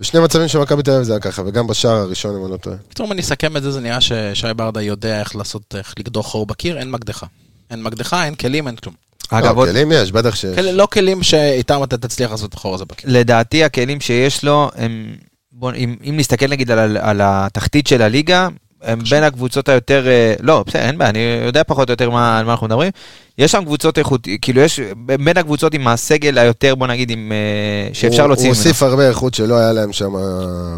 בשני 0.00 0.20
מצבים 0.20 0.48
של 0.48 0.58
מכבי 0.58 0.82
תל 0.82 0.90
אביב 0.90 1.02
זה 1.02 1.12
היה 1.12 1.20
ככה, 1.20 1.42
וגם 1.46 1.66
בשער 1.66 1.96
הראשון, 1.96 2.36
אם 2.36 2.44
אני 2.44 2.52
לא 2.52 2.56
טועה. 2.56 2.76
פתאום 2.88 3.12
אני 3.12 3.20
אסכם 3.20 3.56
את 3.56 3.62
זה, 3.62 3.70
זה 3.70 3.80
נראה 3.80 4.00
ששי 4.00 4.54
ברדה 4.56 4.82
יודע 4.82 5.20
איך 5.20 5.36
לעשות, 5.36 5.74
איך 5.74 5.94
לקדוח 5.98 6.26
חור 6.26 6.46
בקיר, 6.46 6.78
אין 6.78 6.90
מקדחה. 6.90 7.26
אין 7.70 7.82
מקדחה, 7.82 8.24
אין 8.24 8.34
כלים, 8.34 8.66
אין 8.66 8.76
כלום. 8.76 9.09
אגב, 9.30 9.54
לא, 9.56 9.60
עוד- 9.60 9.68
כלים 9.68 9.92
יש, 9.92 10.12
בטח 10.12 10.34
ש... 10.34 10.44
כל- 10.44 10.60
לא 10.60 10.86
כלים 10.92 11.22
שאיתם 11.22 11.82
אתה 11.84 11.96
תצליח 11.98 12.30
לעשות 12.30 12.48
את 12.48 12.54
החור 12.54 12.74
הזה 12.74 12.84
בקיר. 12.84 13.10
לדעתי 13.12 13.64
הכלים 13.64 14.00
שיש 14.00 14.44
לו, 14.44 14.70
הם, 14.76 15.14
בוא, 15.52 15.72
אם, 15.76 15.96
אם 16.08 16.14
נסתכל 16.16 16.46
נגיד 16.46 16.70
על, 16.70 16.96
על 16.96 17.20
התחתית 17.24 17.86
של 17.86 18.02
הליגה, 18.02 18.48
הם 18.82 18.98
בין 19.10 19.22
הקבוצות 19.22 19.68
היותר, 19.68 20.06
אה, 20.08 20.34
לא, 20.40 20.64
בסדר, 20.66 20.82
אין 20.82 20.98
בעיה, 20.98 21.10
אני 21.10 21.18
יודע 21.46 21.62
פחות 21.66 21.88
או 21.88 21.92
יותר 21.92 22.10
מה, 22.10 22.38
על 22.38 22.44
מה 22.44 22.52
אנחנו 22.52 22.66
מדברים. 22.66 22.90
יש 23.38 23.52
שם 23.52 23.64
קבוצות 23.64 23.98
איכות, 23.98 24.28
כאילו 24.42 24.60
יש 24.60 24.80
בין 25.20 25.36
הקבוצות 25.36 25.74
עם 25.74 25.88
הסגל 25.88 26.38
היותר, 26.38 26.74
בוא 26.74 26.86
נגיד, 26.86 27.10
עם, 27.10 27.32
אה, 27.32 27.94
שאפשר 27.94 28.22
הוא- 28.22 28.28
להוציא 28.28 28.44
הוא 28.48 28.54
ממנו. 28.54 28.64
הוסיף 28.68 28.82
הרבה 28.82 29.08
איכות 29.08 29.34
שלא 29.34 29.54
היה 29.58 29.72
להם 29.72 29.92
שם 29.92 30.12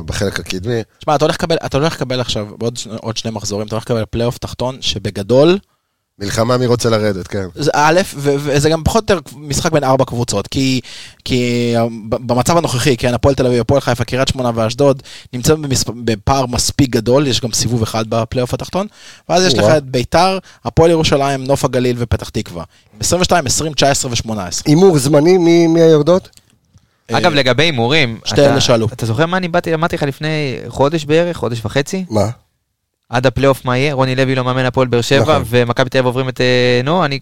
בחלק 0.07 0.41
הקדמי. 0.41 0.81
תשמע, 0.99 1.15
אתה 1.15 1.25
הולך 1.25 1.35
לקבל, 1.35 1.57
אתה 1.67 1.77
הולך 1.79 1.95
לקבל 1.95 2.21
עכשיו, 2.21 2.47
בעוד 2.59 2.79
עוד 3.01 3.17
שני 3.17 3.31
מחזורים, 3.31 3.67
אתה 3.67 3.75
הולך 3.75 3.85
לקבל 3.85 4.05
פלייאוף 4.11 4.39
תחתון, 4.39 4.77
שבגדול, 4.81 5.59
מלחמה 6.23 6.57
מי 6.57 6.67
רוצה 6.67 6.91
לרדת, 6.91 7.27
כן. 7.27 7.45
זה 7.55 7.71
א', 7.75 8.01
וזה 8.17 8.69
גם 8.71 8.85
פחות 8.85 9.11
או 9.11 9.17
יותר 9.17 9.31
משחק 9.37 9.73
בין 9.73 9.85
ארבע 9.85 10.05
קבוצות, 10.05 10.47
כי, 10.47 10.81
כי 11.25 11.75
ב- 12.09 12.33
במצב 12.33 12.57
הנוכחי, 12.57 12.97
כן, 12.97 13.15
הפועל 13.15 13.35
תל 13.35 13.47
אביב, 13.47 13.61
הפועל 13.61 13.81
חיפה, 13.81 14.05
קריית 14.05 14.29
שמונה 14.29 14.51
ואשדוד, 14.55 15.03
נמצאים 15.33 15.63
במספ... 15.63 15.89
בפער 16.05 16.47
מספיק 16.47 16.91
גדול, 16.91 17.27
יש 17.27 17.41
גם 17.41 17.53
סיבוב 17.53 17.83
אחד 17.83 18.05
בפלייאוף 18.09 18.55
התחתון, 18.55 18.87
ואז 19.29 19.45
יש 19.47 19.55
לך. 19.55 19.65
את 19.65 19.85
ביתר, 19.85 20.39
הפועל 20.65 20.91
ירושלים, 20.91 21.45
נוף 21.45 21.65
הגליל 21.65 21.97
ופתח 21.99 22.29
תקווה. 22.29 22.65
22, 23.01 23.47
20, 23.47 23.73
19 23.73 24.11
ו-18. 24.11 24.33
הימור 24.67 24.99
זמני, 24.99 25.39
מי 25.39 25.67
מי 25.67 25.81
היורדות? 25.83 26.29
אגב, 27.13 27.33
לגבי 27.35 27.63
הימורים, 27.63 28.19
שתי 28.25 28.35
אתה- 28.43 28.53
אלה 28.53 28.61
שאלו. 28.61 28.87
אתה 28.93 29.07
זוכר 29.07 29.27
מה 29.27 29.37
אני 29.37 29.49
באתי, 29.49 29.75
אמרתי 29.75 29.97
לך 29.97 30.03
לפני 30.03 30.29
חודש 30.69 31.05
בערך, 31.05 31.37
חודש 31.37 31.61
וחצי? 31.65 32.05
מה? 32.11 32.29
עד 33.13 33.27
הפלייאוף 33.27 33.65
מה 33.65 33.79
יהיה? 33.79 33.95
רוני 33.95 34.15
לוי 34.17 34.35
לא 34.35 34.45
מאמן 34.45 34.65
הפועל 34.65 34.89
באר 34.89 35.01
שבע, 35.01 35.21
נכון. 35.23 35.43
ומכבי 35.49 35.91
תל 35.91 35.99
אביב 35.99 36.07
עוברים 36.07 36.29
את... 36.29 36.41
אה, 36.41 36.81
נו, 36.85 37.05
אני 37.05 37.21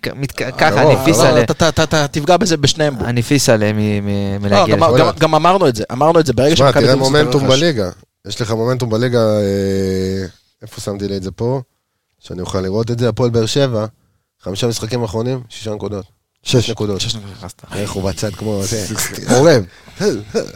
ככה, 0.59 0.83
אני 0.83 0.95
פיס 1.05 1.21
עליהם. 1.21 1.45
אתה- 1.51 2.07
תפגע 2.09 2.37
בזה 2.37 2.57
בשניהם. 2.57 2.95
אני 3.05 3.23
פיס 3.23 3.49
עליהם 3.49 3.77
מ- 3.79 4.07
מ- 4.07 4.45
לא, 4.45 4.49
מלהגיע 4.67 4.77
גם- 5.19 5.35
אמרנו 5.35 5.69
את 5.69 5.77
זה, 5.77 5.85
אמרנו 5.93 6.21
את 6.21 6.27
זה, 6.27 6.33
ברגע 6.33 6.57
שמכבי 6.57 6.73
תראה 6.73 6.85
תל 6.85 6.91
אביב 6.91 7.03
מומנטום 7.05 7.41
מסתכל 7.43 7.53
רכש. 7.53 7.63
בליגה. 7.63 7.91
יש 8.27 8.41
לך 8.41 8.51
מומנטום 8.51 8.91
בליגה, 8.91 9.19
אה, 9.19 10.25
איפה 10.63 10.81
שמתי 10.81 11.09
לי 11.09 11.17
את 11.17 11.23
זה 11.23 11.31
פה? 11.31 11.61
שאני 12.19 12.41
אוכל 12.41 12.61
לראות 12.61 12.91
את 12.91 12.99
זה, 12.99 13.09
הפועל 13.09 13.31
באר 13.31 13.47
שבע, 13.47 13.87
חמישה 14.43 14.67
משחקים 14.67 15.03
אחרונים, 15.05 15.41
שישה 15.49 15.75
נקודות. 15.75 16.05
שש. 16.43 16.71
נקודות. 16.71 17.01
שש 17.01 17.15
נקודות. 17.15 17.35
איך 17.75 17.93
הוא 17.93 18.11
בצד 18.11 18.35
כמו 18.35 18.63
זה. 18.65 18.87
עורב. 19.37 19.65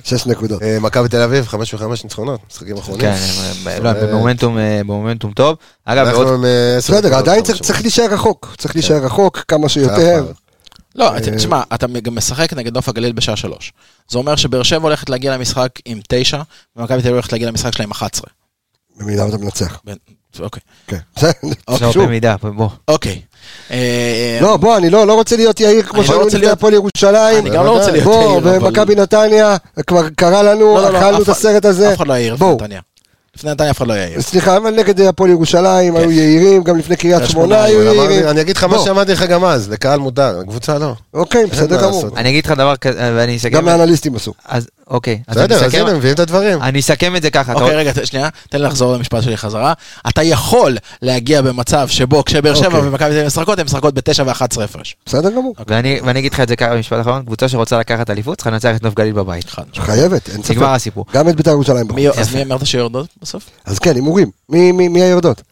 שש 0.05 0.27
נקודות. 0.27 0.63
אה, 0.63 0.81
מכבי 0.81 1.09
תל 1.09 1.21
אביב, 1.23 1.47
חמש 1.47 1.75
וחמש 1.75 2.05
ניצחונות, 2.05 2.41
משחקים 2.51 2.77
אחרונים. 2.79 3.01
כן, 3.01 3.17
לא, 3.83 3.93
במומנטום, 3.93 4.59
אה, 4.59 4.81
במומנטום 4.81 5.33
טוב. 5.33 5.57
אגב, 5.85 6.07
עוד, 6.09 6.45
אה, 6.45 6.77
בסדר, 6.79 7.15
עדיין 7.15 7.45
כבר 7.45 7.55
צריך- 7.57 7.81
להישאר 7.81 8.07
רחוק. 8.15 8.55
צריך 8.59 8.75
להישאר 8.77 9.05
רחוק 9.05 9.39
כמה 9.49 9.69
שיותר. 9.69 10.27
לא, 10.95 11.11
תשמע, 11.37 11.63
אתה 11.75 11.87
גם 12.03 12.15
משחק 12.15 12.53
נגד 12.53 12.75
נוף 12.75 12.89
הגליל 12.89 13.13
בשעה 13.13 13.37
שלוש. 13.37 13.73
זה 14.09 14.19
אומר 14.19 14.37
שבאר 14.37 14.63
שבע 14.63 14.83
הולכת 14.83 15.11
להגיע 15.11 15.37
למשחק 15.37 15.69
עם 15.85 16.01
תשע, 16.09 16.43
ומכבי 16.77 16.97
תל 16.97 17.09
אביב 17.09 17.13
הולכת 17.13 17.33
להגיע 17.33 17.49
למשחק 17.49 17.73
שלה 17.73 17.85
עם 17.85 17.91
11. 17.91 18.27
במידה 18.97 19.27
ואתה 19.27 19.39
מנצח. 19.39 19.81
אוקיי. 20.41 20.63
כן. 20.87 20.99
בסדר, 21.17 21.31
לא, 21.69 21.93
שוב. 21.93 22.05
במידה, 22.05 22.37
בוא. 22.57 22.69
אוקיי. 22.89 23.21
אה, 23.71 24.39
לא, 24.41 24.57
בוא, 24.57 24.77
אני 24.77 24.91
לא 24.91 25.07
לא 25.07 25.15
רוצה 25.15 25.37
להיות 25.37 25.61
יאיר 25.61 25.83
כמו 25.83 26.01
אני 26.01 26.09
לא 26.09 26.23
רוצה 26.23 26.37
לפני 26.39 26.51
הפועל 26.51 26.75
ירושלים. 26.75 27.47
אני 27.47 27.51
גם 27.51 27.65
לא 27.65 27.71
רוצה 27.79 27.91
להיות 27.91 28.05
בוא, 28.05 28.23
יאיר, 28.25 28.39
אבל- 28.39 28.59
ומכבי 28.67 28.95
נתניה, 28.95 29.57
כבר 29.87 30.09
קרה 30.17 30.43
לנו, 30.43 30.61
לא, 30.77 30.89
אכלנו 30.99 31.23
את 31.23 31.29
הסרט 31.29 31.65
הזה. 31.65 31.93
אף 31.93 31.97
אחד 31.97 32.07
לא 32.07 32.13
יעיר 32.13 32.35
לפני. 32.35 32.53
נתניה. 32.55 32.81
לפני 33.37 33.51
נתניה 33.51 33.71
אף 33.71 33.77
אחד 33.77 33.87
לא 33.87 33.93
יעיר. 33.95 34.21
סליחה, 34.21 34.57
אבל 34.57 34.71
נגד 34.71 35.01
הפועל 35.01 35.31
ירושלים 35.31 35.97
היו 35.97 36.11
יעירים, 36.11 36.63
גם 36.63 36.79
לפני 36.79 36.97
קריית 36.97 37.27
שמונה 37.27 37.63
היו 37.63 37.83
יעירים. 37.83 38.29
אני 38.29 38.41
אגיד 38.41 38.57
לך 38.57 38.65
מה 38.65 38.77
בוא. 38.77 38.85
שאמרתי 38.85 39.13
לך 39.13 39.23
גם 39.23 39.45
אז, 39.45 39.71
לקהל 39.71 39.99
מותר, 40.01 40.39
לקבוצה 40.39 40.79
לא. 40.79 40.93
אוקיי, 41.15 41.47
בסדר 41.47 41.83
גמור. 41.83 42.05
אני 42.17 42.29
אגיד 42.31 42.47
לך 42.47 42.53
דבר 42.53 42.77
כזה, 42.77 43.13
ואני 43.17 43.37
אסכם... 43.37 43.49
גם 43.51 43.67
לאנליסטים 43.67 44.17
עשו. 44.17 44.33
אוקיי. 44.91 45.23
אז 45.27 45.39
אני 45.39 45.47
בסדר, 45.47 45.65
אז 45.67 45.75
הנה, 45.75 45.95
מביאים 45.95 46.15
את 46.15 46.21
הדברים. 46.21 46.63
אני 46.63 46.81
אסכם 46.81 47.17
את 47.17 47.23
זה 47.23 47.31
ככה. 47.31 47.53
אתה 47.53 47.61
אוקיי, 47.61 47.77
רגע, 47.77 47.93
שנייה, 48.07 48.29
תן 48.51 48.59
לי 48.61 48.65
לחזור 48.67 48.95
למשפט 48.95 49.23
שלי 49.23 49.37
חזרה. 49.37 49.73
אתה 50.09 50.23
יכול 50.23 50.77
להגיע 51.03 51.43
במצב 51.43 51.89
שבו 51.89 52.25
כשבאר 52.25 52.55
שבע 52.55 52.67
אוקיי. 52.67 52.81
ומכבי 52.89 53.09
תל 53.09 53.15
אביב 53.15 53.27
משחקות, 53.27 53.59
הן 53.59 53.65
משחקות 53.65 53.95
בתשע 53.95 54.23
ואחת 54.27 54.53
עשרה 54.53 54.65
הפרש. 54.65 54.97
בסדר 55.07 55.31
גמור. 55.31 55.55
ואני, 55.69 56.01
ואני 56.05 56.19
אגיד 56.19 56.33
לך 56.33 56.41
את 56.41 56.49
זה 56.49 56.57
ככה 56.57 56.75
במשפט 56.75 57.01
אחרון, 57.01 57.23
קבוצה 57.25 57.49
שרוצה 57.49 57.79
לקחת 57.79 58.11
אליפות 58.11 58.39
צריכה 58.39 58.51
לנצח 58.51 58.77
את 58.77 58.83
נוף 58.83 58.95
גליל 58.95 59.13
בבית. 59.13 59.45
חייבת, 59.77 60.29
אין 60.29 60.43
ספק. 60.43 60.51
נגמר 60.51 60.69
הסיפור. 60.75 61.05
גם 61.13 61.29
את 61.29 61.37
בית"ר 61.37 61.51
ירושלים. 61.51 61.89
בחוץ. 61.89 62.19
אז 62.19 62.35
מי 62.35 62.43
אמרת 62.43 62.67
שיורדות 62.67 63.07
בסוף? 63.23 63.51
אז 63.65 63.79
כן, 63.79 63.95
הימורים. 63.95 64.31
מי- 64.49 65.03
היורדות? 65.03 65.43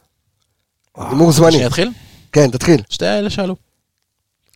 הימור 0.97 1.33
זמני. 1.33 1.53
שאני 1.53 1.67
אתחיל? 1.67 1.91
כן, 2.33 2.51
תתחיל. 2.51 2.83
שתי 2.91 3.07
האלה 3.07 3.31
שאלו. 3.31 3.57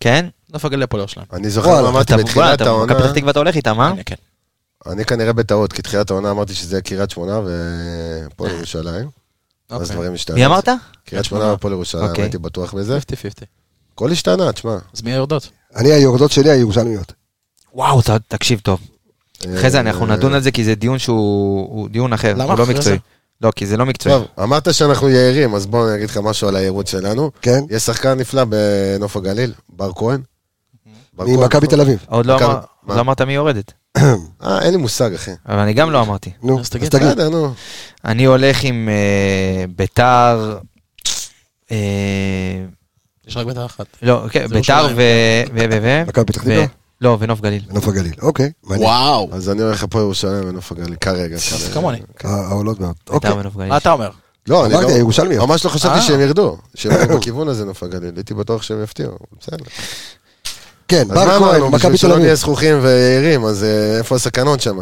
כן? 0.01 0.27
נוף 0.53 0.65
הגליל 0.65 0.83
הפועל 0.83 1.01
ירושלים. 1.01 1.27
אני 1.33 1.51
זוכר 1.51 1.83
מה 1.83 1.89
אמרתי 1.89 2.15
אתה- 2.15 2.23
בתחילת 2.23 2.63
אתה- 2.63 2.71
העונה, 2.71 2.93
מכבי 2.93 3.03
פתח 3.09 3.13
תקווה 3.13 3.31
אתה 3.31 3.39
הולך 3.39 3.57
איתם, 3.57 3.81
אה? 3.81 3.87
הנה, 3.87 4.03
כן. 4.07 4.15
אני 4.93 5.05
כנראה 5.05 5.33
בטעות, 5.33 5.73
כי 5.73 5.83
תחילת 5.83 6.11
העונה 6.11 6.31
אמרתי 6.31 6.55
שזה 6.55 6.77
יהיה 6.77 6.83
קריית 6.83 7.11
שמונה 7.11 7.41
והפועל 7.41 8.51
ירושלים. 8.51 9.09
אז 9.69 9.81
אוקיי. 9.83 9.97
דברים 9.97 10.15
השתנו. 10.15 10.37
מי 10.37 10.47
אמרת? 10.47 10.69
קריית 11.05 11.25
שמונה 11.25 11.45
והפועל 11.45 11.73
ירושלים, 11.73 12.09
אוקיי. 12.09 12.25
הייתי 12.25 12.39
בטוח 12.39 12.75
בזה. 12.75 12.99
50-50. 12.99 13.01
הכל 13.95 14.13
השתנה, 14.13 14.53
תשמע. 14.53 14.79
אז 14.95 15.03
מי 15.03 15.13
היורדות? 15.13 15.49
אני, 15.77 15.93
היורדות 15.93 16.31
שלי 16.31 16.51
הירושלמיות. 16.51 17.13
וואו, 17.75 18.01
תקשיב 18.29 18.61
טוב. 18.61 18.81
אחרי 19.55 19.71
זה 19.71 19.81
אנחנו 19.81 20.07
אה, 20.07 20.17
נדון 20.17 20.35
על 20.35 20.43
זה 20.43 20.51
כי 20.51 20.65
זה 20.65 20.75
דיון 20.75 20.99
שהוא 20.99 21.69
הוא 21.71 21.89
דיון 21.89 22.13
אחר, 22.13 22.43
הוא 22.43 22.59
לא 22.59 22.67
מקצועי. 22.67 22.99
לא, 23.41 23.51
כי 23.57 23.67
זה 23.67 23.77
לא 23.77 23.87
מקצועי. 23.87 24.15
טוב, 24.15 24.27
אמרת 24.43 24.75
שאנחנו 24.75 25.09
יעירים, 25.09 25.55
אז 25.55 25.67
בואו 25.67 25.89
אני 25.89 25.97
אגיד 25.97 26.11
לך 26.11 26.17
משהו 26.17 26.49
על 26.49 26.57
היעירות 26.57 26.87
שלנו. 26.87 27.31
כן? 27.43 27.61
יש 27.71 27.83
שחקן 27.83 28.19
נפלא 28.19 28.45
בנוף 28.45 29.17
הגליל, 29.17 29.53
בר 29.69 29.93
כהן. 29.93 30.21
ממכבי 31.19 31.67
תל 31.67 31.81
אביב. 31.81 32.05
עוד 32.09 32.27
לא? 32.27 32.39
לא 32.89 33.01
אמרת 33.01 33.21
מי 33.21 33.35
יורדת. 33.35 33.73
אה, 34.43 34.63
אין 34.63 34.71
לי 34.71 34.77
מושג, 34.77 35.15
אחי. 35.15 35.31
אבל 35.49 35.59
אני 35.59 35.73
גם 35.73 35.91
לא 35.91 36.01
אמרתי. 36.01 36.31
נו, 36.43 36.55
אז 36.59 36.65
אז 36.65 36.71
תגיד. 36.71 36.89
תגיד. 36.89 37.09
בסדר, 37.09 37.29
נו. 37.29 37.55
אני 38.05 38.25
הולך 38.25 38.65
עם 38.65 38.89
אה, 38.89 39.65
ביתר, 39.77 40.59
אה, 41.71 41.77
יש 43.27 43.37
רק 43.37 43.47
בית"ר 43.47 43.67
אחת. 43.67 43.87
לא, 44.03 44.25
כן, 44.31 44.47
ביתר. 44.47 44.87
ו... 44.97 45.03
ו... 45.55 45.65
ו... 45.71 45.79
ו... 45.83 46.03
מכבי 46.09 46.25
פתח 46.25 46.41
תקווה? 46.41 46.65
לא, 47.01 47.17
ונוף 47.21 47.41
גליל. 47.41 47.63
בנוף 47.69 47.89
הגליל. 47.89 48.13
אוקיי. 48.23 48.51
וואו. 48.65 49.29
אז 49.33 49.51
אני 49.51 49.63
הולך 49.63 49.83
הפועל 49.83 50.05
ירושלים 50.05 50.49
ונוף 50.49 50.73
הגליל, 50.73 50.97
כרגע. 51.01 51.37
אז 51.37 51.71
כמוני. 51.75 51.99
ה- 52.25 52.29
העולות 52.29 52.81
מאוד. 52.81 52.95
אוקיי. 53.11 53.31
ביתר 53.31 53.41
ונוף 53.41 53.55
גליל. 53.57 53.69
מה 53.69 53.77
אתה 53.77 53.93
אומר? 53.93 54.11
לא, 54.49 54.67
אני 54.67 54.75
אמרתי, 54.75 54.91
לא... 54.91 54.97
הירושלמיות. 54.97 55.49
ממש 55.49 55.65
לא 55.65 55.71
חשבתי 55.71 55.95
אה. 55.95 56.01
שהם 56.01 56.21
ירדו. 56.21 56.57
שהם 56.75 56.93
ירדו 56.93 57.19
בכיוון 57.19 57.49
הזה 57.49 57.65
נוף 57.65 57.83
הגליל. 57.83 58.13
הייתי 58.17 58.35
בטוח 58.35 58.63
שהם 58.63 58.83
יפתיעו. 58.83 59.17
בסדר. 59.41 59.65
כן, 60.89 61.09
בר 61.09 61.39
כהן? 61.39 61.63
מכבי 61.63 61.77
בשביל 61.77 61.91
תל 61.93 61.97
שלא 61.97 62.13
אביב. 62.13 62.23
נהיה 62.23 62.35
זכוכים 62.35 62.79
ויעירים, 62.83 63.45
אז 63.45 63.65
אה, 63.65 63.99
איפה 63.99 64.15
הסכנות 64.15 64.61
שם? 64.61 64.79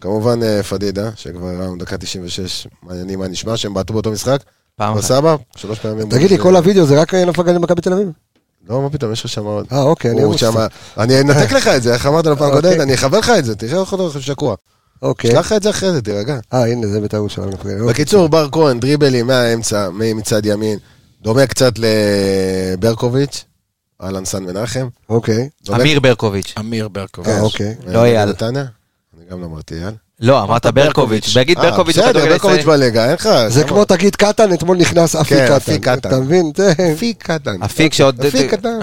כמובן 0.00 0.42
אה, 0.42 0.62
פדידה, 0.62 1.10
שכבר 1.16 1.46
ראינו 1.46 1.76
דקה 1.76 1.98
96, 1.98 2.66
מעניינים 2.82 3.18
מה 3.18 3.28
נשמע, 3.28 3.56
שהם 3.56 3.74
בעטו 3.74 3.92
באותו 3.92 4.10
משחק. 4.10 4.40
פעם 4.76 4.98
אחת. 4.98 5.04
סבא, 5.04 5.36
שלוש 5.56 5.78
פעמים. 5.78 6.08
תגיד 6.10 6.30
לי, 6.30 6.38
כל 6.38 6.56
הוידאו 6.56 6.86
זה 6.86 7.00
רק 7.00 7.14
נוף 7.14 7.38
הגליל 7.38 7.58
מכבי 7.58 7.80
תל 7.80 7.92
אביב? 7.92 8.08
לא, 8.68 8.82
מה 8.82 8.90
פתאום, 8.90 9.12
יש 9.12 9.24
לך 9.24 9.30
שם 9.30 9.44
עוד. 9.44 9.66
אה, 9.72 9.82
אוקיי, 9.82 10.10
אני 10.10 10.22
ארוץ. 10.22 10.42
אני 10.98 11.20
אנתק 11.20 11.52
לך 11.52 11.68
את 11.68 11.82
זה, 11.82 11.94
איך 11.94 12.06
אמרת 12.06 12.26
לו 12.26 12.36
פעם 12.36 12.48
אוקיי. 12.48 12.62
קודמת, 12.62 12.80
אני 12.80 12.94
אחבר 12.94 13.18
לך 13.18 13.32
את 13.38 13.44
זה, 13.44 13.56
תראה 13.56 13.80
איך 13.80 13.92
הוא 13.92 14.10
שקוע. 14.20 14.54
אוקיי. 15.02 15.30
שלח 15.30 15.46
לך 15.46 15.52
את 15.52 15.62
זה 15.62 15.70
אחרי 15.70 15.92
זה, 15.92 16.02
תירגע. 16.02 16.38
אה, 16.52 16.66
הנה, 16.66 16.86
זה 16.86 17.00
בית"ר 17.00 17.16
ירושלים. 17.16 17.50
נוף 17.50 17.60
הגליל. 17.60 17.80
אוקיי. 17.80 17.94
בקיצור, 17.94 18.28
בר 18.28 18.48
כהן, 18.52 18.80
דריבלים 18.80 19.26
מהאמצע, 19.26 19.88
מצד 19.92 20.46
ימין, 20.46 20.78
דומה 21.22 21.46
קצת 21.46 21.72
לברקוביץ', 21.78 23.44
אהלן 24.02 24.24
סן 24.24 24.44
מנחם. 24.44 24.88
אוקיי. 25.08 25.48
אמיר 25.74 26.00
ברקוביץ'. 26.00 26.54
אמיר 26.58 26.88
ברקוביץ'. 26.88 27.30
אה, 27.34 27.40
אוקיי. 27.40 27.74
לא 27.86 28.04
אייל. 28.04 28.28
נתניה? 28.28 28.64
אני 29.18 29.24
גם 29.30 29.40
לא 29.40 29.46
אמרתי 29.46 29.74
אייל. 29.74 29.94
לא, 30.20 30.42
אמרת 30.42 30.66
ברקוביץ'. 30.66 31.36
אה, 31.36 31.44
ברקוביץ' 31.54 31.96
בסדר, 31.96 32.08
בכדורגל 32.08 32.32
ברקוביץ' 32.32 32.56
הישראלי. 32.58 32.80
בליגה, 32.82 33.04
אין 33.04 33.14
לך... 33.14 33.28
זה 33.48 33.64
כמו 33.64 33.84
תגיד 33.84 34.16
קטן, 34.16 34.52
אתמול 34.52 34.76
נכנס 34.76 35.16
אפי 35.16 35.34
כן, 35.34 35.44
קטן. 35.46 35.54
אפי 35.56 35.78
קטן. 35.78 36.08
אתה 36.08 36.20
מבין? 36.20 36.52
אפיק 36.94 37.22
קטן. 37.22 37.62
אפיק 37.62 37.92
שעוד 37.92 38.24
אפיק 38.24 38.50
קטן. 38.54 38.78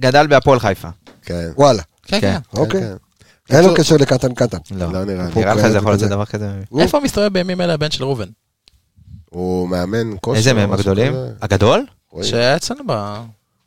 גדל- 0.00 0.26
בהפועל 0.26 0.58
חיפה. 0.60 0.88
כן. 1.22 1.50
וואלה. 1.56 1.82
כן, 2.02 2.20
כן. 2.20 2.38
כן. 2.52 2.58
אוקיי. 2.58 2.80
כן. 2.80 3.56
אין 3.56 3.64
לו 3.64 3.74
קשר 3.74 3.96
לקטן 3.96 4.34
קטן. 4.34 4.58
לא. 4.70 4.92
לא 4.92 5.04
נראה 5.04 5.26
לי. 5.26 5.30
נראה 5.40 5.54
לך 5.54 5.60
כאלה 5.60 5.72
זה 5.72 5.78
יכול 5.78 5.92
להיות. 5.92 6.10
דבר 6.10 6.24
כזה? 6.24 6.48
איפה 6.78 7.00
מסתובב 7.00 7.32
בימים 7.32 7.60
אלה 7.60 7.74
הבן 7.74 7.90
של 7.90 8.04
ראובן? 8.04 8.26
הוא 9.30 9.68
מאמן 9.68 10.10
כושר. 10.20 10.38
איזה 10.38 10.52
מהם 10.54 10.72
הגדולים? 10.72 11.14
הגדול? 11.42 11.86
שהיה 12.22 12.56
אצלנו 12.56 12.80
ב... 12.86 13.14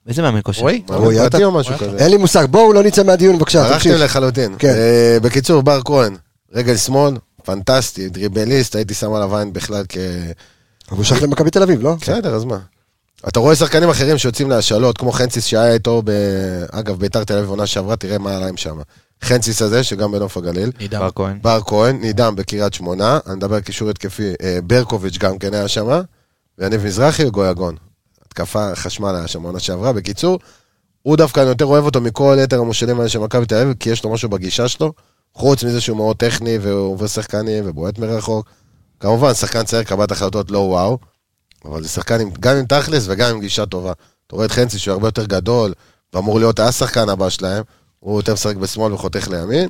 איזה 0.07 0.21
מאמן 0.21 0.39
כושר? 0.43 0.61
רועי? 0.61 0.83
רועי 0.87 1.19
עטר? 1.19 1.45
או 1.45 1.51
משהו 1.51 1.77
כזה? 1.77 1.97
אין 1.97 2.11
לי 2.11 2.17
מושג, 2.17 2.45
בואו 2.49 2.73
לא 2.73 2.83
נצא 2.83 3.03
מהדיון 3.03 3.37
בבקשה, 3.37 3.73
תמשיך. 3.73 3.99
לחלוטין. 3.99 4.55
כן. 4.59 4.67
אה, 4.67 5.17
בקיצור, 5.21 5.61
בר 5.61 5.81
כהן, 5.85 6.15
רגל 6.53 6.77
שמאל, 6.77 7.13
פנטסטי, 7.43 8.09
דריבליסט, 8.09 8.75
הייתי 8.75 8.93
שם 8.93 9.13
עליו 9.13 9.37
עין 9.37 9.53
בכלל 9.53 9.83
כ... 9.89 9.97
אבל 10.89 10.97
הוא 10.97 11.03
שייך 11.03 11.23
למכבי 11.23 11.49
תל 11.49 11.63
אביב, 11.63 11.81
לא? 11.81 11.95
בסדר, 12.01 12.35
אז 12.35 12.43
מה? 12.45 12.59
אתה 13.27 13.39
רואה 13.39 13.55
שחקנים 13.55 13.89
אחרים 13.89 14.17
שיוצאים 14.17 14.49
להשאלות, 14.49 14.97
כמו 14.97 15.11
חנציס 15.11 15.45
שהיה 15.45 15.73
איתו, 15.73 16.01
ב... 16.05 16.11
אגב, 16.71 16.99
ביתר 16.99 17.23
תל 17.23 17.37
אביב 17.37 17.49
עונה 17.49 17.65
שעברה, 17.65 17.95
תראה 17.95 18.17
מה 18.17 18.35
עלה 18.35 18.47
עם 18.47 18.57
שם. 18.57 18.77
חנציס 19.23 19.61
הזה, 19.61 19.83
שגם 19.83 20.11
בנוף 20.11 20.37
הגליל. 20.37 20.71
נידם. 20.79 20.99
בר 20.99 21.09
כהן. 21.15 21.39
בר 21.41 21.59
כהן, 21.65 22.01
נידם 22.01 22.35
בקריית 22.35 22.73
שמונה, 22.73 23.19
אני 23.27 23.35
מדבר 23.35 23.59
קישור 23.59 23.89
התקפי, 23.89 24.33
אה, 24.43 24.59
ברקוביץ' 24.63 25.17
גם 25.17 25.37
כן 25.37 25.53
היה 25.53 25.67
שם, 25.67 26.01
ויניב 26.57 26.85
מזרחי 26.85 27.25
וגויגון. 27.25 27.75
התקפה 28.33 28.75
חשמל 28.75 29.15
היה 29.15 29.27
שם 29.27 29.43
עונה 29.43 29.59
שעברה. 29.59 29.93
בקיצור, 29.93 30.39
הוא 31.01 31.17
דווקא, 31.17 31.39
אני 31.39 31.49
יותר 31.49 31.65
אוהב 31.65 31.85
אותו 31.85 32.01
מכל 32.01 32.37
יתר 32.43 32.59
המושלים 32.59 32.97
האלה 32.97 33.09
של 33.09 33.19
מכבי 33.19 33.45
תל 33.45 33.55
אביב, 33.55 33.73
כי 33.79 33.89
יש 33.89 34.03
לו 34.03 34.13
משהו 34.13 34.29
בגישה 34.29 34.67
שלו, 34.67 34.93
חוץ 35.33 35.63
מזה 35.63 35.81
שהוא 35.81 35.97
מאוד 35.97 36.15
טכני 36.15 36.57
והוא 36.57 36.93
עובר 36.93 37.07
שחקנים 37.07 37.63
ובועט 37.67 37.99
מרחוק. 37.99 38.49
כמובן, 38.99 39.33
שחקן 39.33 39.63
צעיר, 39.63 39.83
קבלת 39.83 40.11
החלטות 40.11 40.51
לא 40.51 40.57
וואו, 40.59 40.97
אבל 41.65 41.83
זה 41.83 41.89
שחקן 41.89 42.21
עם, 42.21 42.29
גם 42.39 42.55
עם 42.55 42.65
תכלס 42.65 43.05
וגם 43.07 43.29
עם 43.29 43.39
גישה 43.39 43.65
טובה. 43.65 43.91
אתה 44.27 44.35
רואה 44.35 44.45
את 44.45 44.51
חנצי 44.51 44.79
שהוא 44.79 44.93
הרבה 44.93 45.07
יותר 45.07 45.25
גדול, 45.25 45.73
ואמור 46.13 46.39
להיות 46.39 46.59
השחקן 46.59 47.09
הבא 47.09 47.29
שלהם, 47.29 47.63
הוא 47.99 48.19
יותר 48.19 48.33
משחק 48.33 48.55
בשמאל 48.55 48.93
וחותך 48.93 49.27
לימין. 49.27 49.69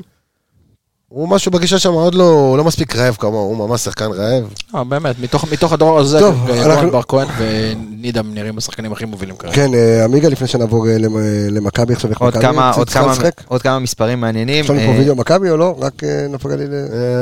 הוא 1.13 1.29
משהו 1.29 1.51
בגישה 1.51 1.79
שם 1.79 1.91
עוד 1.91 2.15
לא, 2.15 2.23
הוא 2.23 2.57
לא 2.57 2.63
מספיק 2.63 2.95
רעב 2.95 3.15
כמוהו, 3.19 3.35
הוא 3.55 3.57
ממש 3.69 3.81
שחקן 3.81 4.05
רעב. 4.11 4.43
אה, 4.75 4.83
באמת, 4.83 5.19
מתוך- 5.19 5.45
מתוך 5.51 5.73
הדור 5.73 5.99
הזה, 5.99 6.19
טוב, 6.19 6.49
אנחנו- 6.49 6.91
בר 6.91 7.01
כהן 7.07 7.27
ונידם 7.37 8.33
נראים 8.33 8.57
השחקנים 8.57 8.91
הכי 8.91 9.05
מובילים 9.05 9.35
כרגע. 9.35 9.53
כן, 9.53 9.73
אה, 9.73 10.03
עמיגה, 10.03 10.29
לפני 10.29 10.47
שנעבור 10.47 10.87
אה, 10.89 10.97
למ- 10.97 11.17
למכבי 11.51 11.93
עכשיו, 11.93 12.09
איך 12.11 12.19
עוד 12.21 12.29
מכבי 12.33 12.41
כמה- 12.41 12.71
עוד 12.71 12.89
כמה- 12.89 13.11
לשחק? 13.11 13.41
עוד 13.47 13.61
כמה 13.61 13.79
מספרים 13.79 14.21
מעניינים. 14.21 14.63
יש 14.63 14.69
לנו 14.69 14.79
פה 14.79 14.85
אה, 14.85 14.97
וידאו 14.99 15.15
מכבי 15.15 15.49
או 15.49 15.57
לא? 15.57 15.75
רק 15.79 16.03
אה, 16.03 16.27
נוף 16.29 16.45
הגליל? 16.45 16.69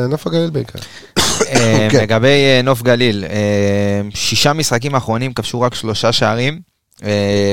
נוף 0.09 0.27
הגליל 0.27 0.49
בעיקר. 0.49 0.79
כן. 1.91 1.99
לגבי 2.01 2.33
נוף 2.63 2.81
גליל, 2.81 3.23
שישה 4.13 4.53
משחקים 4.53 4.95
האחרונים 4.95 5.33
כבשו 5.33 5.61
רק 5.61 5.73
שלושה 5.75 6.11
שערים. 6.11 6.59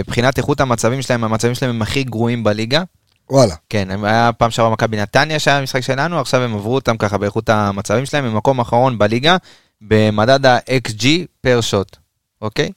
מבחינת 0.06 0.38
איכות 0.38 0.60
המצבים 0.60 1.02
שלהם, 1.02 1.24
המצבים 1.24 1.54
שלהם 1.54 1.70
הם 1.70 1.82
הכי 1.82 2.04
גרועים 2.04 2.44
בליגה. 2.44 2.82
וואלה. 3.30 3.54
כן, 3.68 3.90
הם- 3.90 4.04
היה 4.04 4.30
פעם 4.32 4.50
שעברה 4.50 4.72
מכבי 4.72 4.96
נתניה 4.96 5.38
שהיה 5.38 5.58
המשחק 5.58 5.80
שלנו, 5.80 6.20
עכשיו 6.20 6.42
הם 6.42 6.54
עברו 6.54 6.74
אותם 6.74 6.96
ככה 6.96 7.18
באיכות 7.18 7.48
המצבים 7.48 8.06
שלהם, 8.06 8.24
הם 8.24 8.60
אחרון 8.60 8.98
בליגה 8.98 9.36
במדד 9.80 10.46
ה-XG 10.46 11.06
פר 11.40 11.60
שוט, 11.60 11.96
אוקיי? 12.42 12.70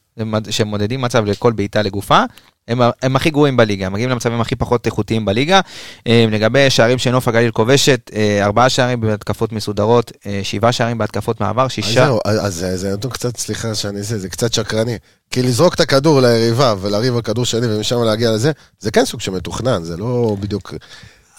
שמודדים 0.49 1.01
מצב 1.01 1.25
לכל 1.25 1.51
בעיטה 1.51 1.81
לגופה, 1.81 2.23
הם, 2.67 2.81
הם 3.01 3.15
הכי 3.15 3.29
גרועים 3.29 3.57
בליגה, 3.57 3.85
הם 3.85 3.93
מגיעים 3.93 4.09
למצבים 4.09 4.41
הכי 4.41 4.55
פחות 4.55 4.85
איכותיים 4.85 5.25
בליגה. 5.25 5.59
אה, 6.07 6.25
לגבי 6.31 6.69
שערים 6.69 6.97
שנוף 6.97 7.27
הגליל 7.27 7.51
כובשת, 7.51 8.11
אה, 8.15 8.45
ארבעה 8.45 8.69
שערים 8.69 9.01
בהתקפות 9.01 9.51
מסודרות, 9.51 10.11
אה, 10.25 10.39
שבעה 10.43 10.71
שערים 10.71 10.97
בהתקפות 10.97 11.41
מעבר, 11.41 11.65
אז 11.65 11.71
שישה... 11.71 12.05
זהו, 12.05 12.19
אז 12.25 12.45
אז 12.45 12.53
זה- 12.55 12.77
זה 12.77 12.93
נתון 12.93 13.11
קצת, 13.11 13.37
סליחה 13.37 13.75
שאני 13.75 13.99
עושה, 13.99 14.17
זה 14.17 14.29
קצת 14.29 14.53
שקרני. 14.53 14.97
כי 15.31 15.43
לזרוק 15.43 15.73
את 15.75 15.79
הכדור 15.79 16.21
ליריבה 16.21 16.75
ולריב 16.81 17.15
על 17.15 17.21
כדור 17.21 17.45
שני 17.45 17.67
ומשם 17.75 18.03
להגיע 18.03 18.31
לזה, 18.31 18.51
זה 18.79 18.91
כן 18.91 19.05
סוג 19.05 19.21
שמתוכנן, 19.21 19.83
זה 19.83 19.97
לא 19.97 20.35
בדיוק... 20.39 20.73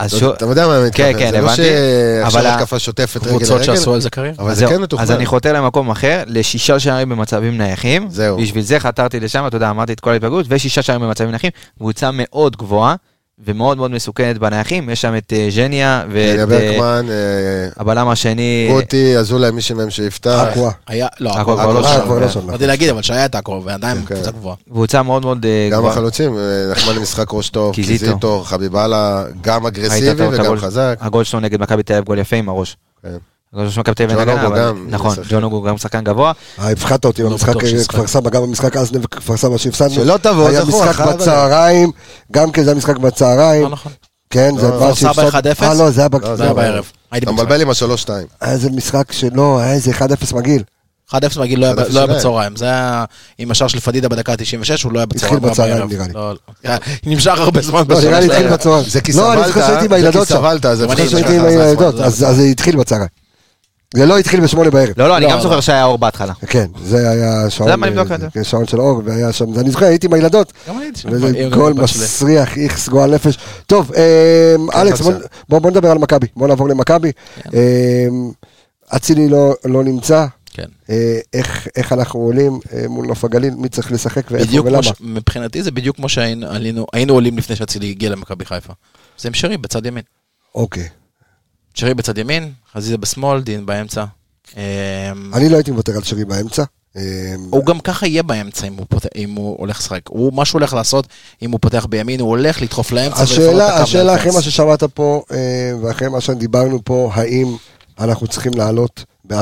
אז 0.03 0.11
אתה- 0.11 0.21
שו- 0.21 0.35
אתה 0.35 0.45
יודע 0.45 0.67
מה 0.67 0.79
אני 0.79 0.87
מתכוון, 0.87 1.13
כן, 1.19 1.31
זה 1.31 1.41
לא 1.41 1.55
שעכשיו 1.55 2.47
התקפה 2.47 2.79
שוטפת 2.79 3.21
רגל 3.27 3.29
קבוצות 3.37 3.65
שעשו 3.65 3.81
לרגל, 3.91 3.95
על 3.95 4.01
זה 4.01 4.11
קריירה. 4.11 4.35
אבל 4.39 4.51
אז 4.51 4.59
זה 4.59 4.67
כן 4.67 4.83
מתוכנן. 4.83 5.03
אז 5.03 5.11
אני 5.11 5.27
חותר 5.27 5.53
למקום 5.53 5.91
אחר, 5.91 6.23
לשישה 6.27 6.79
שערים 6.79 7.09
במצבים 7.09 7.59
נייחים. 7.59 8.07
זהו. 8.11 8.37
בשביל 8.39 8.65
זה 8.65 8.81
חתרתי 8.81 9.21
לשם, 9.21 9.47
אתה 9.47 9.57
יודע, 9.57 9.71
אמרתי 9.71 9.93
את 9.93 10.01
כל 10.01 10.11
ההתפלגות, 10.11 10.47
ושישה 10.49 10.83
שערים 10.83 11.03
במצבים 11.03 11.31
נייחים, 11.31 11.51
קבוצה 11.79 12.11
מאוד 12.13 12.57
גבוהה. 12.57 12.95
ומאוד 13.39 13.77
מאוד 13.79 13.91
מסוכנת 13.91 14.39
בנייחים, 14.39 14.91
יש 14.91 15.01
שם 15.01 15.17
את 15.17 15.33
אה, 15.33 15.49
ז'ניה 15.51 16.05
ואת 16.11 16.39
אה, 16.39 16.47
ברקמן, 16.47 17.07
אה, 17.11 17.69
הבלם 17.77 18.09
השני, 18.09 18.69
גוטי, 18.73 19.17
אזולאי, 19.17 19.51
מישהו 19.51 19.77
מהם 19.77 19.91
שיפתח. 19.91 20.45
אקווה. 20.51 20.71
היה, 20.87 21.07
לא, 21.21 21.31
הכל 21.31 21.55
כבר 21.55 21.73
לא 21.73 21.87
אה, 21.87 21.95
שם. 21.95 22.01
כבר 22.05 22.19
לא 22.19 22.29
שם. 22.29 22.49
רציתי 22.51 22.67
להגיד, 22.67 22.89
אבל 22.89 23.03
שהיה 23.03 23.25
את 23.25 23.35
הכל, 23.35 23.61
ועדיין 23.65 23.99
כן. 24.07 24.15
קבוצה 24.15 24.31
גבוהה. 24.31 24.57
קבוצה 24.71 25.03
מאוד 25.03 25.23
מאוד 25.23 25.45
אה, 25.47 25.69
גם 25.73 25.79
גבוהה. 25.79 25.93
החלוצים, 25.93 26.37
נחמן 26.71 26.95
למשחק 26.97 27.27
ראש 27.33 27.51
טוב, 27.51 27.75
קיזיטו. 27.75 28.43
חביבאללה, 28.45 29.25
גם 29.41 29.67
אגרסיבי 29.67 30.27
וגם 30.27 30.57
חזק. 30.57 30.99
הגול 31.01 31.25
שלו 31.25 31.41
נגד 31.41 31.61
מכבי 31.63 31.83
תל 31.83 31.93
אביב, 31.93 32.05
גול 32.05 32.19
יפה 32.19 32.37
עם 32.37 32.49
הראש. 32.49 32.77
הגול 33.53 33.71
של 33.71 33.81
מכבי 33.81 33.95
תל 33.95 34.03
אביב 34.05 34.19
ג'ון 34.19 34.45
אוגו 34.45 34.55
גם 34.57 34.87
נכון. 34.91 35.17
ג'ון 35.31 35.45
אוגו 35.45 35.63
גם 35.63 35.79
שחקן 35.79 36.05
גבוה. 36.05 36.33
אה, 36.59 36.71
הפחדת 36.71 37.05
אותי 37.05 37.23
לא 37.23 37.29
במשחק. 37.31 37.53
כפר 37.89 38.07
סבא, 38.07 38.31
גם 38.31 38.43
במשחק 38.43 38.77
אזנה 38.77 38.99
וכפר 39.03 39.37
סבא 39.37 39.59
שהפסדנו. 39.59 39.91
שלא 39.95 40.17
תבוא, 40.23 40.49
היה 40.49 40.65
משחק 40.65 41.07
בצהריים, 41.07 41.91
גם 42.33 42.51
כן 42.53 42.63
זה 42.65 42.71
היה 42.71 42.77
משחק 42.79 42.97
בצהריים. 42.97 43.63
לא 43.63 43.69
נכון. 43.69 43.93
כן, 44.31 44.51
זה 44.61 44.69
לא, 44.69 44.81
מה 44.81 44.87
כפר 44.87 44.95
סבא 44.95 45.13
שהפסד- 45.13 45.47
1-0? 45.47 45.63
אה, 45.63 45.75
לא, 45.75 45.91
זה 45.91 46.01
היה 46.01 46.09
לא, 46.23 46.35
לא, 46.47 46.53
בערב. 46.53 46.85
אתה. 47.17 47.33
מבלבל 47.33 47.61
עם 47.61 47.71
השלוש-שתיים. 47.71 48.27
היה 48.41 48.53
איזה 48.53 48.71
משחק 48.71 49.13
שלא, 49.13 49.61
היה 49.61 49.73
איזה 49.73 49.91
1-0 49.91 50.35
מגעיל. 50.35 50.63
1-0 51.11 51.15
מגיל 51.41 51.61
לא 51.61 51.67
היה- 51.67 51.75
1-0 51.75 51.79
לא 51.79 51.99
היה 51.99 52.07
שלהם. 52.07 52.19
בצהריים, 52.19 52.57
זה 52.57 52.65
היה 52.65 53.05
עם 53.39 53.51
השער 53.51 53.69
של 53.69 53.81
פדידה 53.81 54.09
בדקה 54.09 54.33
ה-96, 54.33 54.85
הוא 54.85 54.93
לא 54.93 54.99
היה 54.99 55.07
בצהריים. 55.07 55.37
התחיל 55.45 55.51
בצהריים. 55.51 55.89
נראה 55.89 56.07
לי. 56.07 56.13
לא, 56.13 56.35
לא. 56.65 56.75
נמשך 57.07 57.35
הרבה 57.39 57.61
זמן. 57.63 57.83
לא, 57.89 58.01
נראה 58.01 58.21
לי 58.21 58.27
התחיל. 58.27 58.49
בצהריים. 58.53 58.85
זה 58.89 59.01
כי 59.01 59.13
לא, 59.13 59.33
אני 59.33 59.43
סבלת, 59.53 59.55
זה 60.03 60.19
כי. 60.19 60.25
סבלת, 60.25 60.67
אז 60.67 60.85
אז 62.01 62.25
אז 62.25 62.37
זה 62.37 62.43
התחיל 62.43 62.77
בצהריים. 62.77 63.22
זה 63.97 64.07
לא 64.07 64.19
התחיל 64.19 64.41
בשמונה 64.41 64.71
בערב. 64.71 64.93
לא, 64.97 65.09
לא, 65.09 65.17
אני 65.17 65.25
לא, 65.25 65.31
גם 65.31 65.37
לא. 65.37 65.43
זוכר 65.43 65.61
שהיה 65.61 65.85
אור 65.85 65.99
בהתחלה. 65.99 66.33
כן, 66.47 66.67
זה 66.85 67.11
היה 67.11 67.51
שעון, 67.51 67.69
למה 67.69 67.87
לבדוק 67.87 68.13
את 68.13 68.21
זה? 68.21 68.27
כן, 68.33 68.45
שעון 68.45 68.67
של 68.67 68.81
אור, 68.81 69.03
והיה 69.05 69.33
שם, 69.33 69.59
אני 69.61 69.71
זוכר, 69.71 69.87
הייתי 69.87 70.07
עם 70.07 70.13
הילדות, 70.13 70.53
גם 70.69 70.77
אני 70.77 70.85
הייתי 70.85 71.01
שם. 71.01 71.09
וזה 71.13 71.49
גול. 71.55 71.73
מסריח, 71.73 72.59
איכס, 72.59 72.89
גועל 72.89 73.15
נפש. 73.15 73.39
טוב, 73.67 73.93
אמ, 73.95 74.71
אלכס, 74.71 75.01
בוא- 75.49 75.71
נדבר 75.71 75.91
על 75.91 75.99
מכבי, 75.99 76.27
בוא 76.37 76.49
נעבור 76.49 76.69
למכבי. 76.69 77.13
כן. 77.43 77.51
אמ, 77.53 78.31
אצילי 78.97 79.29
לא 79.29 79.55
לא 79.65 79.85
נמצא, 79.85 80.27
כן. 80.53 80.65
אה, 80.91 81.19
איך 81.33 81.69
איך 81.77 81.93
אנחנו 81.93 82.21
עולים 82.21 82.59
אה, 82.73 82.85
מול 82.89 83.07
נוף 83.07 83.25
הגליל, 83.25 83.55
מי 83.55 83.69
צריך 83.69 83.93
לשחק 83.93 84.23
ואיפה 84.31 84.61
ולמה. 84.65 84.83
ש... 84.83 84.93
מבחינתי 85.01 85.63
זה 85.63 85.71
בדיוק 85.71 85.97
כמו 85.97 86.09
שהיינו 86.09 86.47
עלינו- 86.51 86.87
היינו 86.93 87.15
עולים 87.15 87.39
לפני 87.39 87.57
שאצילי 87.57 87.91
הגיע 87.91 88.11
למכבי 88.11 88.45
חיפה. 88.45 88.73
זה 89.19 89.29
עם 89.29 89.35
שרי 89.35 89.57
בצד 89.57 89.87
ימין. 89.87 90.03
אוקיי. 90.55 90.89
שרי 91.75 91.95
בצד 91.95 92.19
ימין, 92.19 92.53
חזיזה 92.75 92.99
בשמאל, 92.99 93.41
דין 93.41 93.67
באמצע. 93.67 94.05
אמ, 94.57 94.61
אני 95.35 95.49
לא 95.49 95.57
הייתי 95.57 95.71
מוותר 95.71 95.97
על 95.97 96.03
שרי 96.03 96.25
באמצע. 96.25 96.65
אמ, 96.97 97.01
הוא 97.51 97.65
גם 97.67 97.81
ככה 97.81 98.07
יהיה 98.07 98.23
באמצע 98.23 98.67
אם 98.67 98.75
הוא, 98.77 98.87
פותח, 98.89 99.09
אם 99.17 99.31
הוא 99.35 99.57
הולך 99.59 99.79
לשחק. 99.79 100.01
הוא, 100.09 100.33
מה 100.33 100.45
שהוא 100.45 100.59
הולך 100.59 100.75
לעשות, 100.75 101.07
אם 101.43 101.51
הוא 101.51 101.59
פותח 101.63 101.87
בימין, 101.91 102.21
הוא 102.21 102.29
הולך 102.29 102.63
לדחוף 102.63 102.93
לאמצע 102.93 103.23
השאלה, 103.23 103.83
השאלה 103.83 104.15
אחרי. 104.15 104.33
מה 104.33 104.43
ששמעת 104.43 104.83
פה, 104.85 105.23
אה, 105.33 105.37
ואחרי 105.83 106.09
מה 106.09 106.21
שדיברנו 106.21 106.85
פה, 106.85 107.11
האם 107.15 107.57
אנחנו 108.01 108.27
צריכים 108.27 108.53
לעלות 108.55 109.05
ב-4-3-3 109.25 109.37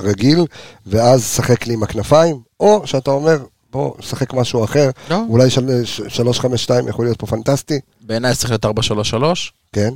רגיל, 0.00 0.44
ואז 0.86 1.20
לשחק 1.20 1.66
לי 1.66 1.74
עם 1.74 1.82
הכנפיים, 1.82 2.36
או 2.60 2.82
שאתה 2.86 3.10
אומר, 3.10 3.38
בוא, 3.72 3.92
נשחק 3.98 4.32
משהו 4.34 4.64
אחר, 4.64 4.90
לא. 5.10 5.22
אולי 5.28 5.50
של- 5.50 5.84
ש- 5.84 6.00
3-5-2 6.20 6.44
יכול 6.88 7.04
להיות 7.04 7.18
פה 7.18 7.26
פנטסטי, 7.26 7.80
בעיניי 8.00 8.34
צריך 8.34 8.50
להיות 8.50 8.64
4-3-3, 8.64 9.52
כן? 9.72 9.94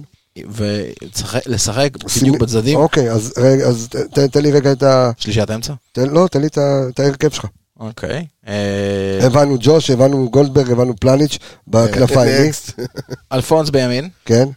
ולשחק 0.49 1.91
בדיוק 2.20 2.37
בצדדים. 2.41 2.78
אוקיי, 2.78 3.11
אז 3.11 3.32
רגע, 3.39 3.64
אז 3.66 3.89
ת- 3.91 3.97
ת- 3.97 4.18
תן 4.18 4.43
לי 4.43 4.51
רגע 4.53 4.72
את 4.72 4.82
ה... 4.82 5.11
שלישיית 5.16 5.51
אמצע? 5.51 5.74
תן- 5.93 6.11
לא, 6.11 6.28
תן 6.30 6.41
לי 6.41 6.47
את 6.47 6.59
ההרכב 7.01 7.30
שלך. 7.30 7.47
אוקיי. 7.80 8.26
אה, 8.49 9.18
הבנו 9.26 9.57
ג'וש, 9.61 9.91
הבנו 9.91 10.30
גולדברג, 10.30 10.70
הבנו 10.70 10.97
פלניץ' 10.97 11.39
בכנפיים? 11.68 12.47
נקסט. 12.47 12.70
אלפונס 13.32 13.70
בימין. 13.70 14.09
כן? 14.24 14.49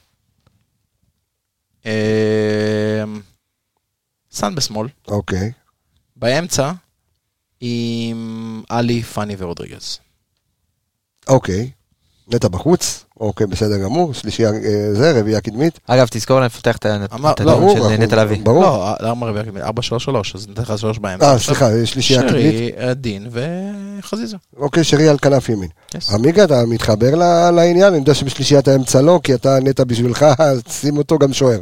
אה, 1.85 3.03
סאן 4.31 4.55
בשמאל. 4.55 4.87
אוקיי. 5.07 5.51
באמצע, 6.15 6.71
עם 7.61 8.63
עלי, 8.69 9.03
פאני 9.03 9.35
ורודריגז. 9.37 9.99
אוקיי. 11.27 11.71
נטע 12.33 12.47
בחוץ, 12.47 13.05
אוקיי, 13.19 13.47
בסדר 13.47 13.77
גמור, 13.77 14.13
שלישייה 14.13 14.49
אה, 14.49 14.93
זה, 14.93 15.19
רביעייה 15.19 15.41
קדמית. 15.41 15.79
אגב, 15.87 16.07
תזכור 16.11 16.39
לפתח 16.39 16.77
את 16.77 16.85
את 16.85 17.39
לא, 17.39 17.73
של 17.73 17.97
נטע 17.97 18.23
לביא. 18.23 18.37
ברור. 18.43 18.61
לא, 18.61 18.95
למה 18.99 19.25
רביעייה 19.25 19.45
קדמית? 19.45 19.63
4-3-3, 19.63 19.67
אז 20.35 20.47
נתן 20.49 20.61
לך 20.61 20.77
שלוש 20.77 20.99
באמצע. 20.99 21.31
אה, 21.31 21.39
סליחה, 21.39 21.85
שלישייה 21.85 22.21
קדמית. 22.21 22.33
שרי, 22.33 22.71
אה, 22.77 22.93
דין 22.93 23.27
וחזיזה. 23.31 24.37
אוקיי, 24.57 24.83
שרי 24.83 25.09
על 25.09 25.17
כנף 25.17 25.49
ימין. 25.49 25.69
Yes. 25.95 26.13
עמיגה, 26.13 26.43
אתה 26.43 26.65
מתחבר 26.67 27.15
לעניין? 27.51 27.87
אני 27.87 27.97
יודע 27.97 28.13
שבשלישיית 28.13 28.67
האמצע 28.67 29.01
לא, 29.01 29.19
כי 29.23 29.33
אתה 29.33 29.57
נטע 29.61 29.83
בשבילך, 29.83 30.25
אז 30.39 30.61
שים 30.69 30.97
אותו 30.97 31.17
גם 31.17 31.33
שוער. 31.33 31.59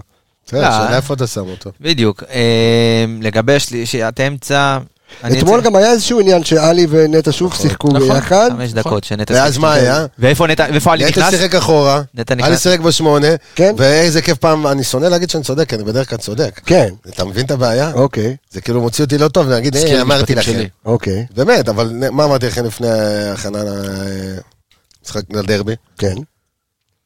בסדר, 0.48 0.62
לא. 0.62 0.72
שאלה 0.72 0.96
איפה 0.96 1.14
אתה 1.14 1.28
שם 1.28 1.46
אותו. 1.50 1.72
בדיוק. 1.82 2.24
אה, 2.30 3.06
לגבי 3.22 3.60
שלישיית 3.60 4.20
אמצע... 4.20 4.78
אתמול 5.26 5.62
גם 5.62 5.76
היה 5.76 5.92
איזשהו 5.92 6.20
עניין 6.20 6.44
שעלי 6.44 6.88
ונטע 6.90 7.32
שוב 7.32 7.54
שיחקו 7.54 7.88
נכון. 7.88 8.10
ביחד. 8.10 8.50
חמש 8.52 8.74
דקות 8.74 9.04
שנטע... 9.04 9.34
ואז 9.34 9.54
שיחק. 9.54 9.62
מה 9.62 9.74
היה? 9.74 10.06
ואיפה 10.20 10.48
נטע, 10.48 10.68
ואיפה 10.72 10.96
נטע 10.96 11.08
נכנס? 11.08 11.30
שיחק 11.30 11.56
אחורה, 11.56 12.02
נטע 12.14 12.36
נכנס. 12.36 12.64
שיחק 12.64 12.80
בשמונה, 12.80 13.28
כן. 13.56 13.76
ואיזה 13.78 14.22
כיף 14.22 14.38
פעם, 14.38 14.68
אני 14.68 14.84
שונא 14.84 15.06
להגיד 15.06 15.30
שאני 15.30 15.44
צודק, 15.44 15.74
אני 15.74 15.84
בדרך 15.84 16.10
כלל 16.10 16.18
צודק. 16.18 16.62
כן, 16.66 16.94
אתה 17.10 17.26
מבין 17.26 17.46
את 17.46 17.52
הבעיה? 17.52 17.92
אוקיי, 17.94 18.36
זה 18.52 18.62
כאילו 18.62 18.82
מוציא 18.82 19.04
אותי 19.04 19.18
לא 19.18 19.28
טוב, 19.28 19.50
להגיד, 19.50 19.76
היי, 19.76 20.02
אמרתי 20.02 20.36
לכם. 20.36 20.64
אוקיי, 20.86 21.26
באמת, 21.36 21.70
אבל 21.70 21.94
מה 22.12 22.24
אמרתי 22.24 22.48
לכם 22.48 22.66
לפני 22.66 22.90
ההכנה 22.90 23.60
למשחק 23.64 25.22
לדרבי? 25.34 25.76
כן. 25.98 26.16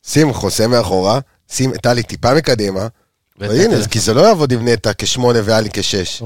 שים 0.08 0.34
חוסה 0.34 0.68
מאחורה, 0.68 1.20
שים 1.52 1.74
את 1.74 1.86
עלי 1.86 2.04
טיפה 2.04 2.34
מקדימה, 2.34 2.88
והנה, 3.40 3.78
נטע. 3.78 3.88
כי 3.88 4.00
זה 4.00 4.14
לא 4.14 4.22
יעבוד 4.22 4.52
עם 4.52 4.68
נטע 4.68 4.92
כשמונה 4.98 5.40
ועלי 5.44 5.70
כשש. 5.74 6.24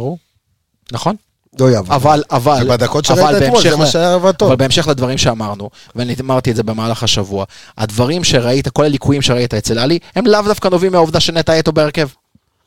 נכון. 0.91 1.15
לא 1.59 1.71
יעבור. 1.71 1.95
אבל, 1.95 2.23
אבל, 2.31 2.63
ובדקות 2.65 3.11
אבל 3.11 3.21
שראית 3.21 3.43
אתמול, 3.43 3.61
זה 3.61 3.75
מה 3.75 3.85
שהיה 3.85 4.13
עבד 4.13 4.31
טוב. 4.31 4.47
אבל 4.47 4.55
בהמשך 4.55 4.87
לדברים 4.87 5.17
שאמרנו, 5.17 5.69
ואני 5.95 6.15
אמרתי 6.21 6.51
את 6.51 6.55
זה 6.55 6.63
במהלך 6.63 7.03
השבוע, 7.03 7.45
הדברים 7.77 8.23
שראית, 8.23 8.67
כל 8.67 8.85
הליקויים 8.85 9.21
שראית 9.21 9.53
אצל 9.53 9.79
עלי, 9.79 9.99
הם 10.15 10.27
לאו 10.27 10.41
דווקא 10.41 10.67
נובעים 10.67 10.91
מהעובדה 10.91 11.19
שנטע 11.19 11.53
איתו 11.53 11.71
בהרכב. 11.71 12.07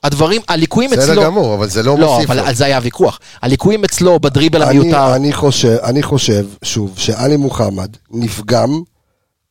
הדברים, 0.04 0.42
הליקויים 0.48 0.92
אצלו... 0.92 1.02
בסדר 1.02 1.24
גמור, 1.24 1.54
אבל 1.54 1.68
זה 1.68 1.82
לא 1.82 1.98
לא, 1.98 2.12
מוסיף 2.12 2.30
אבל 2.30 2.40
לו. 2.40 2.46
על 2.46 2.54
זה 2.54 2.64
היה 2.64 2.76
הוויכוח. 2.76 3.20
הליקויים 3.42 3.84
אצלו 3.84 4.20
בדריבל 4.20 4.62
אני, 4.62 4.78
המיותר. 4.78 5.14
אני, 5.16 5.32
חושב, 5.32 5.76
אני 5.82 6.02
חושב, 6.02 6.46
שוב, 6.62 6.94
שעלי 6.96 7.36
מוחמד 7.36 7.96
נפגם 8.10 8.80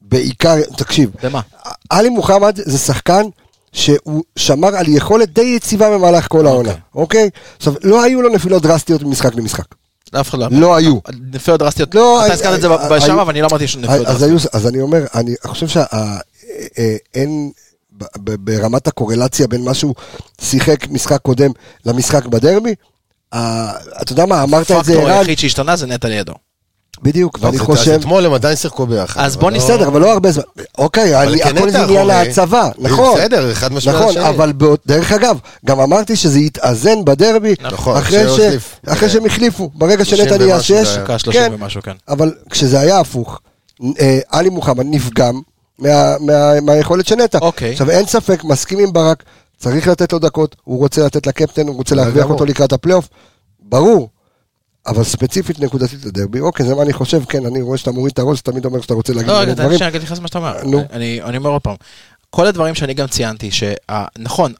בעיקר, 0.01 0.55
תקשיב, 0.77 1.09
במה? 1.23 1.41
עלי 1.89 2.09
מוחמד 2.09 2.59
זה 2.65 2.77
שחקן 2.77 3.21
שהוא 3.71 4.23
שמר 4.35 4.75
על 4.75 4.85
יכולת 4.87 5.33
די 5.33 5.41
יציבה 5.55 5.89
במהלך 5.89 6.27
כל 6.27 6.47
העונה, 6.47 6.71
אוקיי? 6.95 7.29
עכשיו, 7.57 7.73
לא 7.83 8.03
היו 8.03 8.21
לו 8.21 8.29
נפילות 8.29 8.63
דרסטיות 8.63 9.01
ממשחק 9.03 9.35
למשחק. 9.35 9.65
אף 10.19 10.29
אחד 10.29 10.39
לא... 10.39 10.47
לא 10.51 10.75
היו. 10.75 10.97
נפילות 11.33 11.59
דרסטיות. 11.59 11.95
לא, 11.95 12.17
אתה 12.19 12.25
אני- 12.25 12.33
הזכרת 12.33 12.55
את 12.55 12.61
זה 12.61 12.67
אני- 12.67 12.89
בשם, 12.91 13.19
אבל 13.19 13.29
אני 13.29 13.41
לא 13.41 13.47
אמרתי 13.47 13.67
שנפילות 13.67 14.07
אז, 14.07 14.23
היו, 14.23 14.31
דרסטיות. 14.31 14.55
אז 14.55 14.67
אני 14.67 14.81
אומר, 14.81 15.05
אני 15.15 15.35
חושב 15.47 15.67
שאין, 15.67 17.51
ברמת 18.17 18.87
הקורלציה 18.87 19.47
בין 19.47 19.63
מה 19.63 19.73
שהוא 19.73 19.95
שיחק 20.41 20.87
משחק 20.89 21.21
קודם 21.21 21.51
למשחק 21.85 22.25
בדרבי, 22.25 22.75
אתה 24.01 24.11
יודע 24.11 24.25
מה, 24.25 24.43
אמרת 24.43 24.61
את 24.61 24.67
זה, 24.67 24.77
הפקטור 24.77 25.01
ערן, 25.09 25.17
היחיד 25.19 25.39
שהשתנה 25.39 25.75
זה 25.75 25.85
נטע 25.87 26.07
לידו. 26.07 26.33
בדיוק, 27.01 27.39
ואני 27.41 27.55
אז 27.57 27.61
חושב, 27.61 27.91
אתמול 27.91 28.25
הם 28.25 28.33
עדיין 28.33 28.55
שיחקו 28.55 28.85
ביחד. 28.85 29.21
אז 29.21 29.35
בוא 29.37 29.51
לא- 29.51 29.57
נסתדר. 29.57 29.75
בסדר, 29.75 29.87
אבל 29.87 30.01
לא 30.01 30.11
הרבה 30.11 30.31
זמן, 30.31 30.43
אוקיי, 30.77 31.17
אבל 31.23 31.27
אני- 31.31 31.41
כן 31.43 31.57
הכל 31.57 31.69
זה 31.69 31.83
עניין 31.83 31.99
אחורי. 31.99 32.13
ההצבה, 32.13 32.69
נכון, 32.79 33.17
בסדר, 33.19 33.51
אחד 33.51 33.73
משמע 33.73 33.93
נכון, 33.93 34.09
השני. 34.09 34.29
אבל 34.29 34.53
דרך 34.85 35.11
אגב, 35.11 35.37
גם 35.65 35.79
אמרתי 35.79 36.15
שזה 36.15 36.39
יתאזן 36.39 37.05
בדרבי, 37.05 37.55
נכון, 37.61 37.97
אחרי. 37.97 38.25
אחרי 38.87 39.09
שהם 39.09 39.25
החליפו, 39.25 39.69
ברגע 39.75 40.05
30 40.05 40.25
שנטע 40.25 40.37
נהיה 40.37 40.61
שש, 40.61 40.71
היה. 40.71 41.03
דקה 41.03 41.19
30 41.19 41.41
כן, 41.41 41.51
ומשהו, 41.53 41.81
כן. 41.81 41.91
אבל 42.09 42.33
כשזה 42.49 42.79
היה 42.79 42.99
הפוך, 42.99 43.39
אה, 43.99 44.19
עלי 44.29 44.49
מוחמד 44.49 44.85
נפגם 44.89 45.39
מה- 45.79 45.89
מה- 46.19 46.61
מהיכולת 46.61 47.07
של 47.07 47.15
נטע. 47.15 47.37
אוקיי. 47.41 47.71
עכשיו 47.71 47.89
אין 47.89 48.05
ספק, 48.05 48.43
מסכים 48.43 48.79
עם 48.79 48.93
ברק, 48.93 49.23
צריך 49.57 49.87
לתת 49.87 50.13
לו 50.13 50.19
דקות, 50.19 50.55
הוא 50.63 50.79
רוצה 50.79 51.05
לתת 51.05 51.27
לקפטן, 51.27 51.67
הוא 51.67 51.75
רוצה 51.75 51.95
להרוויח. 51.95 52.29
אותו 52.29 52.45
לקראת 52.45 52.73
הפלייאוף, 52.73 53.07
ברור. 53.61 54.09
אבל 54.87 55.03
ספציפית 55.03 55.59
נקודתית 55.59 56.05
לדרבי, 56.05 56.39
אוקיי, 56.39 56.65
זה 56.65 56.75
מה 56.75 56.81
אני 56.83 56.93
חושב, 56.93 57.25
כן, 57.25 57.45
אני 57.45 57.61
רואה 57.61 57.77
שאתה 57.77 57.91
מוריד 57.91 58.11
את 58.11 58.19
הראש, 58.19 58.41
תמיד 58.41 58.65
אומר 58.65 58.81
שאתה 58.81 58.93
רוצה 58.93 59.13
להגיד 59.13 59.29
לא, 59.29 59.39
רגע, 59.39 59.53
תן. 59.53 59.69
לי 59.69 59.77
שנייה 59.77 59.91
להתייחס 59.91 60.17
למה 60.17 60.27
שאתה 60.27 60.37
אומר. 60.37 60.63
נו. 60.63 60.83
אני 60.91 61.21
אני 61.21 61.37
אומר 61.37 61.49
עוד 61.49 61.61
פעם, 61.61 61.75
כל 62.29 62.47
הדברים 62.47 62.75
שאני 62.75 62.93
גם 62.93 63.07
ציינתי, 63.07 63.49
שנכון, 63.51 64.53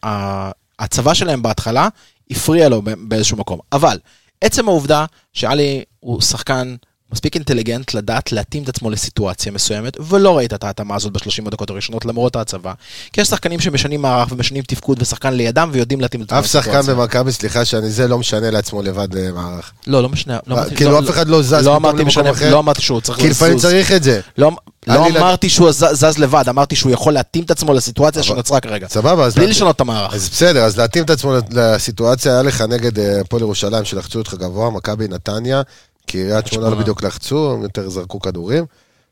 הצבא 0.80 1.14
שלהם 1.14 1.42
בהתחלה 1.42 1.88
הפריע 2.32 2.70
לו 2.70 2.82
באיזשהו 2.98 3.38
מקום, 3.38 3.60
אבל 3.72 4.00
עצם 4.42 4.68
העובדה 4.68 5.06
שעלי 5.34 5.84
הוא 6.00 6.22
שחקן 6.22 6.76
מספיק 7.14 7.36
אינטליגנט 7.36 7.94
לדעת 7.94 8.32
להתאים 8.32 8.64
את 8.64 8.70
עצמו 8.70 8.90
לסיטואציה 8.90 9.52
מסוימת, 9.52 9.98
ולא 10.10 10.38
ראית 10.38 10.54
את 10.54 10.64
ההתאמה 10.64 10.96
הזאת 10.96 11.12
בשלושים 11.14 11.48
הדקות 11.48 11.70
הראשונות 11.70 12.06
למרות 12.06 12.36
ההצבה. 12.36 12.74
כי 13.14 13.22
יש 13.22 13.28
שחקנים 13.28 13.60
שמשנים 13.60 14.02
מערך 14.02 14.32
ומשנים 14.32 14.64
תפקוד 14.68 15.02
ושחקן 15.02 15.34
לידם 15.34 15.70
ויודעים 15.74 16.02
להתאים 16.02 16.22
את 16.22 16.28
עצמם 16.28 16.38
אף 16.38 16.46
שחקן 16.46 16.70
לסיטואציה. 16.72 16.94
במכבי, 16.96 17.32
סליחה 17.32 17.66
שאני 17.66 17.90
זה, 17.90 18.08
לא 18.08 18.18
משנה 18.18 18.52
לעצמו 18.52 18.82
לבד 18.82 19.18
אה, 19.18 19.32
מערך. 19.32 19.72
לא, 19.88 20.04
לא 20.04 20.10
משנה. 20.10 20.38
לא 20.48 20.56
אמרתי- 20.56 20.76
כאילו, 20.76 20.92
לא- 20.92 21.00
אף 21.00 21.10
אחד 21.10 21.28
לא 21.28 21.42
זז 21.42 21.54
לא 21.54 21.76
אמרתי 21.76 22.04
משנה. 22.04 22.32
לא 22.52 22.60
אמרתי 22.60 22.82
שהוא 22.82 23.02
צריך 23.02 23.20
כי 23.20 23.30
לפעמים 23.30 23.58
לזוז. 23.58 23.72
צריך 23.72 23.92
את 23.92 24.04
זה. 24.04 24.20
לא, 24.38 24.52
לא 24.88 25.08
אמרתי 25.08 25.50
שהוא 25.50 25.72
זז 25.72 26.18
לבד, 26.18 26.44
אמרתי 26.50 26.76
שהוא 26.76 26.92
יכול 26.92 27.14
להתאים 27.14 27.44
את 27.44 27.52
עצמו 27.52 27.74
לסיטואציה 27.74 28.24
שנוצרה 28.24 28.60
כרגע. 28.60 28.88
סבבה, 28.88 29.26
אז... 29.26 29.36
בלי 29.36 29.48
לשנות 29.48 29.76
את 29.76 29.82
המערך. 29.82 30.14
אז 30.14 30.30
בסדר, 30.30 30.64
אז 30.64 30.78
להתאים 30.78 31.04
את 31.04 31.10
עצמו 31.10 31.34
לסיטואציה, 31.52 32.32
היה 32.34 32.42
לך 32.42 32.62
נגד 32.62 33.00
אה, 33.00 33.22
הפועל 33.22 33.42
ירושלים 33.42 33.86
שלחצו 33.86 34.20
אותך 34.20 34.34
גבוה, 34.34 34.70
מכבי 34.70 35.08
נתניה, 35.08 35.62
קריית 36.08 36.48
שמונה 36.48 36.70
לא. 36.70 36.76
בדיוק 36.76 37.04
לחצו, 37.04 37.52
הם 37.54 37.62
יותר 37.64 37.90
זרקו 37.90 38.20
כדורים. 38.20 38.66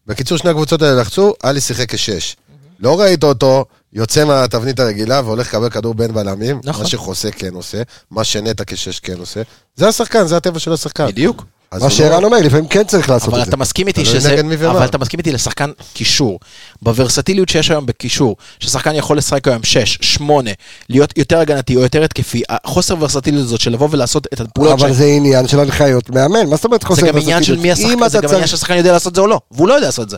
בקיצור, 0.08 0.38
שני 0.38 0.50
הקבוצות 0.50 0.82
האלה 0.82 1.02
לחצו, 1.02 1.34
עלי 1.43 1.62
שיחק 1.62 1.93
כשש. 1.93 2.36
לא 2.80 3.00
ראית 3.00 3.24
אותו 3.24 3.66
יוצא 3.93 4.26
מהתבנית 4.26 4.80
הרגילה 4.80 5.22
והולך 5.26 5.48
לקבל 5.48 5.70
כדור 5.70 5.93
בין 5.93 6.14
בלמים, 6.14 6.62
נכון. 6.64 6.84
מה 6.84 6.89
שחוסה 6.89 7.32
כן 7.32 7.54
עושה, 7.54 7.82
מה 8.12 8.24
שנטע 8.24 8.64
כשש 8.68 9.00
כן 9.00 9.18
עושה. 9.18 9.41
זה 9.76 9.88
השחקן, 9.88 10.28
זה 10.28 10.38
הטבע 10.38 10.60
של 10.60 10.74
השחקן. 10.74 11.08
בדיוק. 11.08 11.43
מה 11.74 11.80
לא- 11.80 11.89
שערן 11.89 12.24
אומר, 12.24 12.38
לפעמים 12.38 12.68
כן 12.68 12.84
צריך 12.84 13.09
לעשות 13.09 13.30
אבל 13.30 13.39
את 13.39 13.45
זה. 13.45 13.49
אתה 13.49 13.57
מסכים 13.57 13.88
איתי 13.88 14.05
שזה. 14.05 14.41
אבל 14.70 14.86
אתה 14.86 14.97
מסכים 14.97 15.20
איתי 15.20 15.32
לשחקן 15.32 15.72
קישור. 15.93 16.39
בוורסטיליות 16.82 17.49
שיש 17.49 17.72
היום 17.72 17.86
בקישור, 17.86 18.36
ששחקן 18.59 18.95
יכול 18.95 19.18
לשחק 19.18 19.47
היום 19.47 19.63
6, 19.63 19.97
8, 20.01 20.51
להיות 20.89 21.18
יותר 21.18 21.39
הגנתי 21.39 21.76
או 21.76 21.82
יותר 21.82 22.03
התקפי, 22.03 22.41
החוסר 22.49 22.95
ורסטיליות 22.99 23.45
הזאת 23.45 23.61
של 23.61 23.72
לבוא 23.72 23.88
ולעשות 23.91 24.28
את 24.34 24.39
הפעולות 24.39 24.82
אבל 24.82 24.93
זה 24.93 25.05
עניין 25.05 25.47
של 25.47 25.59
הנחיות 25.59 26.09
מאמן, 26.09 26.49
מה 26.49 26.55
זאת 26.55 26.66
אומרת 26.66 26.84
חוסר 26.84 27.01
זה 27.01 27.07
גם 27.07 27.18
עניין 27.18 27.43
של 27.43 27.57
מי 27.57 27.72
השחקן, 27.72 28.07
זה 28.09 28.20
גם 28.20 28.30
עניין 28.30 28.47
שהשחקן 28.47 28.78
יודע 28.78 28.91
לעשות 28.91 29.11
את 29.11 29.16
זה 29.16 29.22
או 29.22 29.28
לא, 29.28 29.39
והוא 29.51 29.68
לא 29.68 29.74
יודע 29.74 29.88
לעשות 29.88 30.05
את 30.05 30.09
זה. 30.09 30.18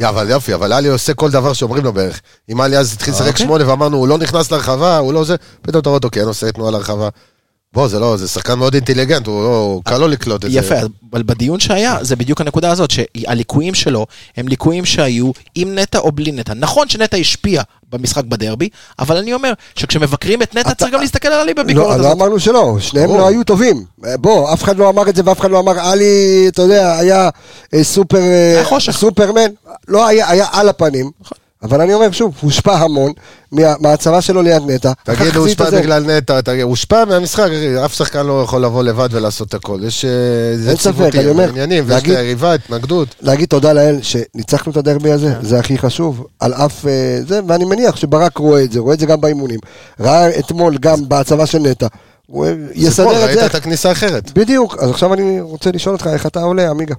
יא, 0.00 0.08
אבל 0.08 0.30
יופי, 0.30 0.54
אבל 0.54 0.72
עלי 0.72 0.88
עושה 0.88 1.14
כל 1.14 1.30
דבר 1.30 1.52
שאומרים 1.52 1.84
לו 1.84 1.92
בערך. 1.92 2.20
אם 2.52 2.60
עלי 2.60 2.78
אז 2.78 2.92
התחיל 2.92 3.14
לשחק 3.14 3.26
אוקיי. 3.26 3.46
שמונה 3.46 3.68
ואמרנו, 3.68 3.96
הוא 3.96 4.08
לא 4.08 4.18
נכנס 4.18 4.50
לרחבה, 4.50 4.98
הוא 4.98 5.12
לא 5.12 5.24
זה, 5.24 5.36
פתאום 5.62 5.80
אתה 5.80 5.88
רואה 5.88 5.96
אותו, 5.96 6.08
כן, 6.12 6.20
עושה 6.20 6.52
תנועה 6.52 6.70
לרחבה. 6.70 7.08
בוא, 7.74 7.88
זה 7.88 7.98
לא, 7.98 8.16
זה 8.16 8.28
שחקן 8.28 8.54
מאוד 8.54 8.74
אינטליגנט, 8.74 9.26
הוא 9.26 9.42
לא, 9.42 9.80
קל 9.84 9.98
לו 9.98 10.08
לקלוט 10.08 10.44
את 10.44 10.50
זה. 10.50 10.58
יפה, 10.58 10.74
אבל 11.12 11.22
בדיון 11.22 11.60
שהיה, 11.60 11.98
זה 12.02 12.16
בדיוק 12.16 12.40
הנקודה 12.40 12.70
הזאת, 12.70 12.90
שהליקויים 12.90 13.74
שלו 13.74 14.06
הם 14.36 14.48
ליקויים 14.48 14.84
שהיו 14.84 15.30
עם 15.54 15.78
נטע 15.78 15.98
או 15.98 16.12
בלי 16.12 16.32
נטע. 16.32 16.54
נכון 16.54 16.88
שנטע 16.88 17.16
השפיע 17.16 17.62
במשחק 17.92 18.24
בדרבי, 18.24 18.68
אבל 18.98 19.16
אני 19.16 19.34
אומר 19.34 19.52
שכשמבקרים 19.74 20.42
את 20.42 20.54
נטע 20.54 20.74
צריך 20.74 20.92
גם 20.92 21.00
להסתכל 21.00 21.28
על 21.28 21.40
עלי 21.40 21.54
בביקורת 21.54 21.86
לא, 21.86 21.96
לא 21.96 22.06
הזאת. 22.06 22.16
אמרנו 22.16 22.40
שלא, 22.40 22.76
שניהם. 22.80 23.10
לא 23.10 23.28
היו 23.28 23.44
טובים. 23.44 23.84
בוא, 23.98 24.52
אף 24.52 24.62
אחד 24.62 24.76
לא 24.76 24.88
אמר 24.88 25.08
את 25.08 25.16
זה 25.16 25.22
ואף 25.24 25.40
אחד 25.40 25.50
לא 25.50 25.58
אמר, 25.60 25.80
עלי, 25.80 26.44
אתה 26.48 26.62
יודע, 26.62 26.98
היה 26.98 27.28
אה, 27.74 27.84
סופר... 27.84 28.18
אה, 28.18 28.50
היה 28.54 28.64
חושך. 28.64 28.88
נכון. 28.88 29.00
סופרמן, 29.00 29.50
לא 29.88 30.06
היה, 30.06 30.30
היה 30.30 30.46
על 30.52 30.68
הפנים. 30.68 31.10
אבל 31.64 31.80
אני 31.80 31.94
אומר 31.94 32.10
שוב, 32.10 32.34
הושפע 32.40 32.74
המון 32.76 33.12
מה- 33.52 33.74
מההצבה 33.80 34.20
שלו 34.20 34.42
ליד 34.42 34.62
נטע. 34.66 34.92
תגיד, 35.04 35.36
הוא 35.36 35.46
הושפע. 35.46 35.70
בגלל 35.70 36.16
נטע, 36.16 36.40
תגיד, 36.40 36.62
הוא 36.62 36.70
הושפע 36.70 37.04
מהמשחק, 37.04 37.48
אף 37.84 37.94
שחקן 37.94 38.26
לא 38.26 38.42
יכול 38.42 38.64
לבוא 38.64 38.82
לבד 38.82 39.08
ולעשות 39.12 39.54
הכל. 39.54 39.80
יש... 39.86 40.04
אה, 40.04 40.76
ציוותים, 40.76 41.20
אני 41.20 41.28
אומר, 41.28 41.48
עניינים, 41.48 41.84
ויש 41.86 41.94
להגיד- 41.94 42.14
ליריבה 42.14 42.54
התנגדות. 42.54 43.08
להגיד 43.20 43.48
תודה 43.48 43.72
לאל 43.72 43.98
שניצחנו 44.02 44.72
את 44.72 44.76
הדרבי 44.76 45.12
הזה, 45.12 45.34
כן. 45.40 45.46
זה 45.48 45.58
הכי 45.58 45.78
חשוב, 45.78 46.26
על 46.40 46.54
אף 46.54 46.86
אה, 46.86 47.18
זה, 47.28 47.40
ואני 47.48 47.64
מניח 47.64 47.96
שברק 47.96 48.38
רואה 48.38 48.62
את 48.62 48.72
זה, 48.72 48.80
רואה 48.80 48.94
את 48.94 49.00
זה 49.00 49.06
גם 49.06 49.20
באימונים. 49.20 49.58
ראה 50.00 50.38
אתמול 50.38 50.76
גם 50.80 51.08
בהצבה 51.08 51.46
של 51.46 51.58
נטע. 51.58 51.86
הוא 52.26 52.46
יסדר 52.74 53.10
את 53.10 53.16
ראית 53.24 53.38
זה. 53.38 53.46
את 53.46 53.54
הכניסה 53.54 53.88
האחרת. 53.88 54.32
בדיוק, 54.34 54.76
אז 54.78 54.90
עכשיו 54.90 55.14
אני 55.14 55.40
רוצה 55.40 55.70
לשאול 55.70 55.94
אותך 55.94 56.06
איך 56.12 56.26
אתה 56.26 56.40
עולה, 56.42 56.70
עמיגה. 56.70 56.94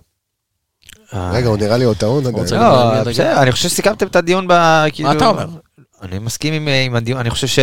רגע, 1.13 1.47
הוא 1.47 1.57
נראה 1.57 1.77
לי 1.77 1.85
עוד 1.85 1.97
טעון 1.97 2.25
עדיין. 2.25 2.61
לא, 2.61 3.03
בסדר, 3.03 3.41
אני 3.41 3.51
חושב 3.51 3.69
שסיכמתם 3.69 4.07
את 4.07 4.15
הדיון 4.15 4.47
ב... 4.47 4.53
כאילו- 4.93 5.11
אתה 5.11 5.27
אומר? 5.27 5.45
אני 6.01 6.19
מסכים 6.19 6.53
עם, 6.53 6.67
עם 6.85 6.95
הדיון, 6.95 7.19
אני 7.19 7.29
חושב 7.29 7.47
ש... 7.47 7.59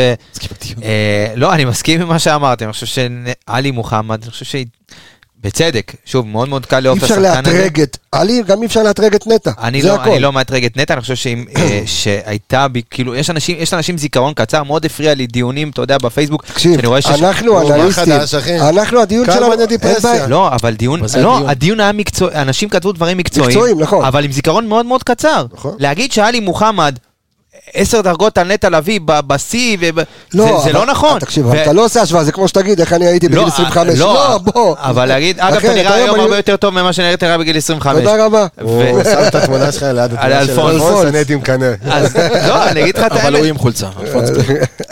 אה, 0.82 1.32
לא, 1.36 1.54
אני 1.54 1.64
מסכים 1.64 2.00
עם 2.00 2.08
מה 2.08 2.18
שאמרתם, 2.18 2.64
אני 2.64 2.72
חושב 2.72 2.86
שעלי 2.86 3.70
מוחמד, 3.70 4.22
אני 4.22 4.30
חושב 4.30 4.44
ש... 4.44 4.56
בצדק, 5.42 5.92
שוב, 6.04 6.26
מאוד 6.26 6.48
מאוד 6.48 6.66
קל 6.66 6.76
אי 6.76 6.82
לאהוב 6.82 6.98
את 6.98 7.02
אפשר 7.02 7.14
השחקן 7.14 7.50
הזה. 7.50 7.58
לאתרג 7.58 7.80
את 7.80 7.98
עלי, 8.12 8.42
גם 8.46 8.62
אי 8.62 8.66
אפשר 8.66 8.82
לאתרג 8.82 9.14
את 9.14 9.26
נטע. 9.26 9.50
אני 9.58 9.82
זה 9.82 9.88
לא, 9.88 9.94
הכל. 9.94 10.10
אני 10.10 10.20
לא 10.20 10.32
מאתרג 10.32 10.64
את 10.64 10.76
נטע, 10.76 10.94
אני 10.94 11.00
חושב 11.00 11.14
שאם, 11.14 11.44
אה, 11.56 11.82
שהייתה 12.02 12.68
בי, 12.68 12.82
כאילו, 12.90 13.14
יש 13.14 13.30
אנשים, 13.30 13.56
יש 13.60 13.72
לאנשים 13.72 13.98
זיכרון 13.98 14.34
קצר, 14.34 14.62
מאוד 14.62 14.84
הפריע 14.84 15.14
לי 15.14 15.26
דיונים, 15.26 15.70
אתה 15.70 15.82
יודע, 15.82 15.98
בפייסבוק, 15.98 16.44
תקשיב, 16.44 16.74
שאני 16.74 16.86
רואה 16.86 17.02
שיש... 17.02 17.22
אנחנו 17.22 17.74
אנליסטים? 17.74 18.12
אנחנו 18.60 19.00
הדיון 19.00 19.26
שלנו, 19.26 19.52
אין. 19.52 20.30
לא, 20.30 20.48
אבל 20.48 20.74
דיון, 20.74 21.00
לא, 21.00 21.06
הדיון. 21.06 21.48
הדיון 21.50 21.80
היה 21.80 21.92
מקצועי, 21.92 22.34
אנשים 22.34 22.68
כתבו 22.68 22.92
דברים 22.92 23.18
מקצועיים, 23.18 23.50
מקצועיים, 23.50 23.80
נכון. 23.80 24.04
אבל 24.04 24.24
עם 24.24 24.32
זיכרון 24.32 24.68
מאוד 24.68 24.86
מאוד 24.86 25.02
קצר. 25.02 25.46
נכון. 25.52 25.76
להגיד 25.78 26.12
שאלי 26.12 26.40
מוחמד, 26.40 26.98
עשר 27.74 28.00
דרגות 28.00 28.38
על 28.38 28.52
נטע 28.52 28.70
לביא 28.70 29.00
בשיא, 29.04 29.76
וב- 29.80 29.98
זה- 29.98 30.04
זה 30.32 30.44
אבל- 30.50 30.72
לא 30.72 30.86
נכון. 30.86 31.18
תקשיב, 31.18 31.46
ו- 31.46 31.62
אתה 31.62 31.72
לא 31.72 31.84
עושה 31.84 32.02
השוואה, 32.02 32.24
זה 32.24 32.32
כמו 32.32 32.48
שתגיד 32.48 32.80
איך 32.80 32.92
אני 32.92 33.06
הייתי 33.06 33.28
בגיל 33.28 33.38
לא, 33.40 33.46
25. 33.46 33.98
לא, 33.98 34.14
לא, 34.14 34.38
בוא. 34.38 34.74
אבל 34.78 35.06
להגיד, 35.06 35.40
אגב, 35.40 35.56
אתה 35.56 35.74
נראה 35.74 35.94
היום 35.94 36.20
הרבה 36.20 36.36
יותר 36.36 36.56
טוב 36.56 36.74
ממה 36.74 36.92
שנראית 36.92 37.22
נראה 37.22 37.38
בגיל 37.38 37.56
25. 37.56 37.98
תודה 38.04 38.26
רבה. 38.26 38.46
הוא 38.60 38.82
שם 39.04 39.18
את 39.28 39.34
התמונה 39.34 39.72
שלך 39.72 39.82
ליד 39.82 39.98
על 39.98 40.32
התמונה 40.32 40.44
של 40.44 40.50
אלפונס. 40.50 40.74
אלפונס, 40.82 41.04
אני 41.08 41.18
הייתי 41.18 41.34
מקנא. 41.34 41.72
לא, 42.48 42.68
אני 42.68 42.82
אגיד 42.82 42.98
לך 42.98 43.04
את 43.06 43.12
אבל 43.12 43.32
הוא 43.34 43.38
האמת. 43.38 43.48
עם 43.50 43.58
חולצה. 43.58 43.86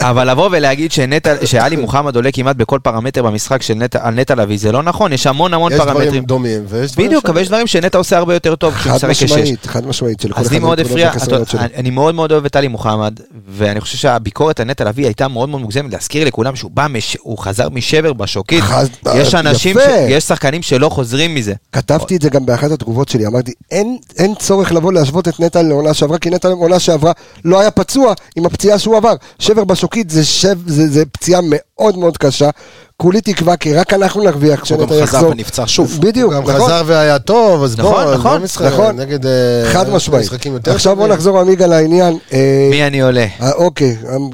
אבל 0.01 0.29
לבוא 0.31 0.49
ולהגיד 0.51 0.91
שנטע- 0.91 1.45
שאלי 1.45 1.75
מוחמד 1.75 2.15
עולה 2.15 2.29
כמעט 2.33 2.55
בכל 2.55 2.79
פרמטר 2.83 3.23
במשחק 3.23 3.61
של 3.61 3.73
נטע- 3.73 3.99
על 4.01 4.13
נטע 4.13 4.35
לביא, 4.35 4.57
זה 4.59 4.71
לא 4.71 4.83
נכון, 4.83 5.13
יש 5.13 5.27
המון 5.27 5.53
המון 5.53 5.71
יש 5.71 5.79
דברים 5.79 5.93
פרמטרים. 5.97 6.23
דומים, 6.23 6.63
ויש 6.67 6.91
דברים 6.91 7.07
בדיוק. 7.07 7.25
אבל 7.29 7.41
יש 7.41 7.47
דברים 7.47 7.67
שנטע 7.67 7.97
עושה 7.97 8.17
הרבה 8.17 8.33
יותר 8.33 8.55
טוב 8.55 8.73
כשהוא 8.73 8.89
חד 8.91 8.95
משחק 8.95 9.09
כשש. 9.09 9.23
משמעית, 9.23 9.65
חד 9.65 9.87
משמעית, 9.87 10.19
שלכל 10.19 10.39
אז 10.39 10.45
אחד 10.45 10.53
לי 10.53 10.59
מאוד 10.59 10.69
מהנקודות 10.77 10.91
הפריע, 10.91 11.07
והחסרונות 11.07 11.41
אתה- 11.41 11.51
שלו. 11.51 11.59
אני 11.61 11.69
אני 11.77 11.89
מאוד 11.89 12.15
מאוד 12.15 12.31
אוהב 12.31 12.45
את 12.45 12.55
טלי 12.61 12.67
מוחמד, 12.67 13.19
ואני 13.47 13.81
חושב 13.81 13.97
שהביקורת 13.97 14.59
על 14.59 14.65
נטע 14.67 14.83
לביא 14.83 15.05
הייתה 15.05 15.27
מאוד 15.27 15.49
מאוד 15.49 15.61
מוגזמת, 15.61 15.93
להזכיר 15.93 16.25
לכולם 16.27 16.55
שהוא 16.55 16.71
בא, 16.71 16.87
מש- 16.89 17.17
הוא 17.21 17.37
חזר 17.37 17.69
משבר 17.69 18.13
בשוקית, 18.13 18.63
חז- 18.63 18.89
יש 19.15 19.35
אנשים, 19.35 19.77
יפה. 19.77 19.89
ש- 19.89 20.09
יש 20.09 20.23
שחקנים 20.23 20.61
שלא 20.61 20.89
חוזרים 20.89 21.35
מזה. 21.35 21.53
כתבתי 21.71 22.15
את 22.15 22.21
זה 22.21 22.29
גם 22.29 22.45
באחת 22.45 22.71
התגובות 22.71 23.09
שלי, 23.09 23.27
אמרתי, 23.27 23.51
אין, 23.71 23.97
אין 24.17 24.35
צורך 24.35 24.71
לבוא 24.71 24.93
להשוות 24.93 25.27
את 25.27 25.39
נטע 25.39 25.61
לעונה 25.61 25.93
שעברה, 25.93 26.17
כי 26.17 26.29
נטע 26.29 26.49
לעונה 26.49 26.79
שעברה 26.79 27.11
לא 27.45 27.59
היה 27.59 27.71
פצוע 27.71 28.13
עם 28.35 28.45
הפציעה 28.45 28.79
שהוא 28.79 28.97
עבר. 28.97 29.13
שבר 29.39 29.63
בשוקית 29.63 30.09
זה, 30.09 30.25
שב, 30.25 30.57
זה, 30.69 30.87
זה 30.89 31.05
פציעה 31.05 31.41
מאוד 31.43 31.97
מאוד 31.97 32.17
קשה. 32.17 32.49
כולי 33.01 33.21
תקווה, 33.21 33.57
כי 33.57 33.73
רק 33.73 33.93
אנחנו 33.93 34.23
נרוויח 34.23 34.59
הוא 34.59 34.63
כשנטע 34.65 34.81
גם 34.81 34.89
חזר 34.89 35.03
יחזור. 35.03 35.29
ונפצע 35.31 35.63
שוב. 35.67 35.97
בדיוק, 36.01 36.33
הוא 36.33 36.41
גם 36.43 36.49
נכון. 36.49 36.61
חזר 36.65 36.83
והיה 36.85 37.19
טוב, 37.19 37.63
אז 37.63 37.79
נכון, 37.79 37.91
בוא, 38.03 38.13
נכון, 38.15 38.41
לא 38.61 38.67
נכון. 38.69 38.99
נגד... 38.99 39.25
אה, 39.25 39.31
חד 39.73 39.89
משמעית. 39.89 40.23
משחקים 40.23 40.53
יותר 40.53 40.71
עכשיו 40.71 40.95
בוא 40.95 41.03
טובים. 41.03 41.13
נחזור 41.15 41.39
עמיגה 41.39 41.67
לעניין. 41.67 42.17
אה, 42.33 42.67
מי 42.71 42.87
אני 42.87 43.01
עולה? 43.01 43.25
אה, 43.41 43.51
אוקיי, 43.51 43.97
אמ- 44.15 44.29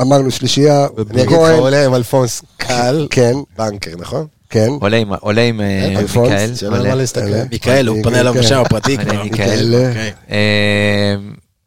אמרנו 0.00 0.30
שלישייה, 0.30 0.86
אני 1.10 1.22
אגיד 1.22 1.36
לך, 1.38 1.58
עולה 1.58 1.84
עם 1.84 1.94
אלפונס 1.94 2.42
קל, 2.56 3.06
כן, 3.10 3.34
בנקר, 3.58 3.90
נכון? 3.98 4.26
כן. 4.50 4.68
עולה 4.80 4.96
עם- 4.96 5.12
עם 5.60 5.60
מיכאל. 6.02 6.48
עולה. 6.70 6.94
להסתכל. 6.94 7.20
עולה. 7.24 7.42
מיכאל, 7.52 7.86
הוא 7.88 7.98
פונה 8.02 8.20
אליו. 8.20 8.34
בשם 8.34 8.60
הפרטי. 8.60 8.96
מיכאל. 9.24 9.74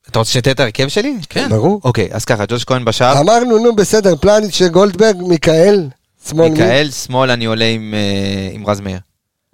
אה, 0.08 0.12
אתה 0.12 0.20
רוצה 0.20 0.32
שתהיה 0.32 0.53
את 0.53 0.60
ההרכב 0.60 0.88
שלי? 0.88 1.14
כן. 1.30 1.49
ברור. 1.49 1.82
אוקיי, 1.84 2.08
אז 2.12 2.26
ככה, 2.26 2.43
ג'וש 2.47 2.64
כהן 2.64 2.86
בשער, 2.86 3.20
אמרנו, 3.20 3.58
נו, 3.58 3.76
בסדר, 3.76 4.16
פלניץ' 4.16 4.62
גולדברג, 4.62 5.16
מיכאל, 5.28 5.88
שמאל 6.30 6.49
מי? 6.49 6.49
מיכאל, 6.49 6.89
שמאל 6.91 7.32
אני 7.32 7.45
עולה 7.45 7.66
עם, 7.66 7.93
אה, 7.93 8.49
עם 8.53 8.68
רז 8.68 8.80
מאיר. 8.80 8.99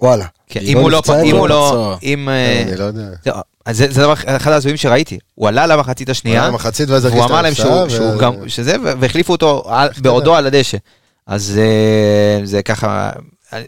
וואלה. 0.02 0.26
כן, 0.50 0.60
לא 0.64 0.68
אם 0.70 0.78
הוא 0.78 0.92
לא, 0.92 0.98
נפצע 0.98 1.22
אם? 1.22 1.36
הוא 1.36 1.48
לא, 1.48 1.68
פצוע. 1.72 1.98
אם... 2.04 2.30
אה, 2.30 2.62
אני 2.68 2.76
לא 2.78 2.84
יודע. 2.84 3.02
לא, 3.26 3.34
אז 3.66 3.78
זה, 3.78 3.88
זה 3.92 4.02
דבר, 4.02 4.14
אחד 4.28 4.52
ההזויים 4.52 4.78
שראיתי, 4.78 5.18
הוא 5.36 5.48
עלה 5.48 5.68
למחצית 5.68 6.10
השנייה, 6.10 6.42
היה 6.42 6.52
מחצית 6.52 6.90
ואז 6.90 7.06
והוא 7.06 7.24
אמר 7.26 7.42
להם 7.42 7.54
שהוא, 7.54 7.72
ההפסעה, 7.72 7.90
שהוא 8.00 8.16
ו- 8.16 8.18
גם, 8.18 8.34
שזה, 8.50 8.76
והחליפו 9.00 9.34
אותו 9.34 9.64
על- 9.68 9.90
בעודו 9.98 10.36
על 10.36 10.48
הדשא. 10.48 10.78
אז 11.28 11.60
אה, 11.62 12.46
זה 12.46 12.62
ככה, 12.64 13.12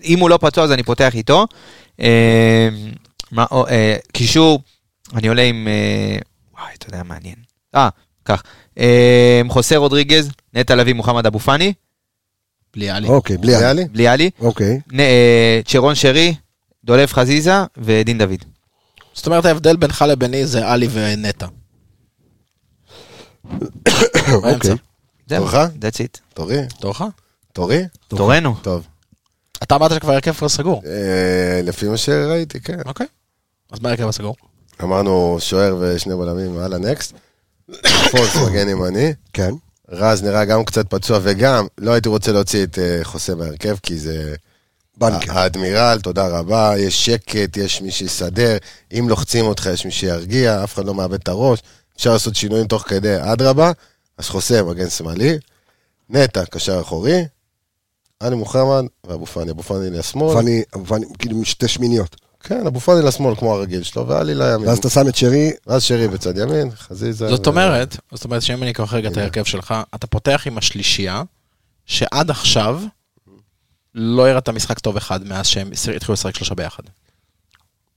אם 0.04 0.20
הוא 0.20 0.30
לא 0.30 0.38
פצוע 0.42 0.64
אז 0.64 0.72
אני 0.72 0.84
פותח 0.84 1.16
איתו. 1.16 1.46
אה, 2.02 2.70
מה, 3.32 3.46
אה, 3.70 3.96
קישור, 4.14 4.60
אני 5.16 5.28
עולה 5.28 5.42
עם, 5.42 5.68
אה, 5.68 6.18
וואי, 6.66 6.76
אתה 6.78 6.88
יודע, 6.90 7.04
מעניין. 7.04 7.36
אה, 7.76 7.90
כך, 8.26 8.44
אה, 8.80 9.42
חוסה 9.50 9.78
רודריגז, 9.78 10.30
נטע 10.54 10.76
לביא, 10.76 10.94
מוחמד 10.94 11.26
אבו 11.26 11.40
פאני, 11.40 11.74
בלי 12.74 12.90
עלי. 12.90 13.08
אוקיי, 13.08 13.38
בלי 13.38 13.56
עלי. 13.56 13.82
לי? 13.84 13.88
בלי 13.90 14.08
עלי, 14.08 14.30
אוקיי. 14.40 14.80
נ- 14.92 15.00
אה, 15.00 15.60
צ'רון 15.66 15.96
שרי, 15.96 16.36
דולב 16.84 17.12
חזיזה 17.12 17.54
ודין 17.78 18.18
דוד. 18.18 18.46
זאת 19.14 19.28
אומרת, 19.28 19.46
ההבדל 19.46 19.76
בינך 19.76 20.06
לביני 20.08 20.46
זה 20.48 20.68
עלי 20.72 20.88
ונטע. 20.92 21.48
אוקיי. 24.34 24.72
תורך? 25.28 25.54
that's 25.54 25.98
it. 26.06 26.20
תורי? 26.34 26.58
תורך? 26.80 27.02
תורי? 27.54 27.82
תורנו. 28.08 28.56
טוב. 28.62 28.88
אתה 29.64 29.76
אמרת 29.76 29.92
שכבר 29.92 30.12
הרכב 30.14 30.34
כבר 30.34 30.50
סגור. 30.50 30.82
אה, 30.86 31.62
לפי 31.64 31.88
מה 31.88 31.98
שראיתי, 31.98 32.60
כן. 32.60 32.78
אוקיי. 32.86 33.08
אז 33.72 33.80
מה 33.80 33.90
הרכב 33.90 34.08
הסגור? 34.08 34.36
אמרנו 34.84 35.38
שוער 35.40 35.76
ושני 35.80 36.16
בלמים, 36.16 36.58
הלאה 36.58 36.80
נקסט. 36.80 37.14
פולס 38.12 38.36
מגן 38.36 38.70
ימני. 38.70 39.14
כן. 39.34 39.54
רז 39.90 40.24
נראה 40.24 40.46
גם 40.46 40.66
קצת 40.66 40.90
פצוע, 40.90 41.20
וגם 41.24 41.68
לא 41.78 41.92
הייתי 41.92 42.10
רוצה 42.10 42.32
להוציא 42.32 42.64
את 42.64 42.80
אה, 42.80 43.00
חוסה 43.04 43.36
מהרכב, 43.36 43.76
כי 43.84 43.98
זה 43.98 44.36
בנקר. 44.98 45.38
האדמירל, 45.38 46.00
תודה 46.04 46.28
רבה, 46.28 46.74
יש 46.78 47.06
שקט, 47.06 47.58
יש 47.58 47.82
מי 47.82 47.92
שיסדר, 47.92 48.58
אם 49.00 49.10
לוחצים 49.10 49.46
אותך 49.46 49.70
יש 49.74 49.86
מי 49.86 49.92
שירגיע, 49.92 50.64
אף 50.64 50.74
אחד 50.74 50.86
לא 50.86 50.94
מאבד 50.94 51.20
את 51.22 51.28
הראש, 51.28 51.60
אפשר 51.98 52.14
לעשות 52.14 52.36
שינויים 52.36 52.68
תוך 52.68 52.84
כדי, 52.88 53.16
אדרבה, 53.20 53.72
אז 54.18 54.30
חוסה 54.30 54.64
מגן 54.64 54.90
שמאלי, 54.90 55.38
נטע, 56.10 56.46
קשר 56.46 56.82
אחורי, 56.82 57.26
עלי 58.20 58.36
מוחמד 58.36 58.86
ואבו 59.08 59.26
פאני, 59.26 59.52
אבו 59.52 59.64
פאני 59.64 59.90
לשמאל, 59.90 60.34
פאני, 60.88 61.06
כאילו 61.20 61.46
שתי 61.46 61.68
שמיניות. 61.68 62.16
כן, 62.48 62.68
אבו 62.68 62.80
פאני 62.80 63.06
לשמאל 63.06 63.36
כמו 63.36 63.54
הרגיל 63.54 63.84
שלו, 63.84 64.08
ועלי 64.08 64.36
לימין, 64.36 64.68
ואז 64.68 64.78
אתה 64.78 64.90
שם 64.90 65.08
את 65.08 65.16
שרי, 65.16 65.52
ואז 65.68 65.84
שרי 65.84 66.08
בצד 66.08 66.38
ימין, 66.38 66.72
חזיזה. 66.76 67.28
זאת 67.28 67.48
ו- 67.48 67.50
אומרת, 67.50 67.98
זאת 68.12 68.26
אומרת 68.26 68.42
שאם 68.42 68.64
אני 68.64 68.72
אקח 68.72 68.94
רגע 68.94 69.10
את 69.10 69.18
ההרכב 69.18 69.44
שלך, 69.44 69.74
אתה 69.96 70.08
פותח 70.08 70.44
עם 70.46 70.58
השלישייה, 70.58 71.24
שעד 71.86 72.30
עכשיו 72.32 72.82
לא 73.96 74.28
הראתה 74.28 74.52
משחק 74.52 74.80
טוב 74.80 74.98
אחד 74.98 75.28
מאז 75.28 75.48
שהם 75.48 75.70
התחילו 75.96 76.14
לשחק 76.14 76.36
שלושה 76.36 76.56
ביחד. 76.56 76.84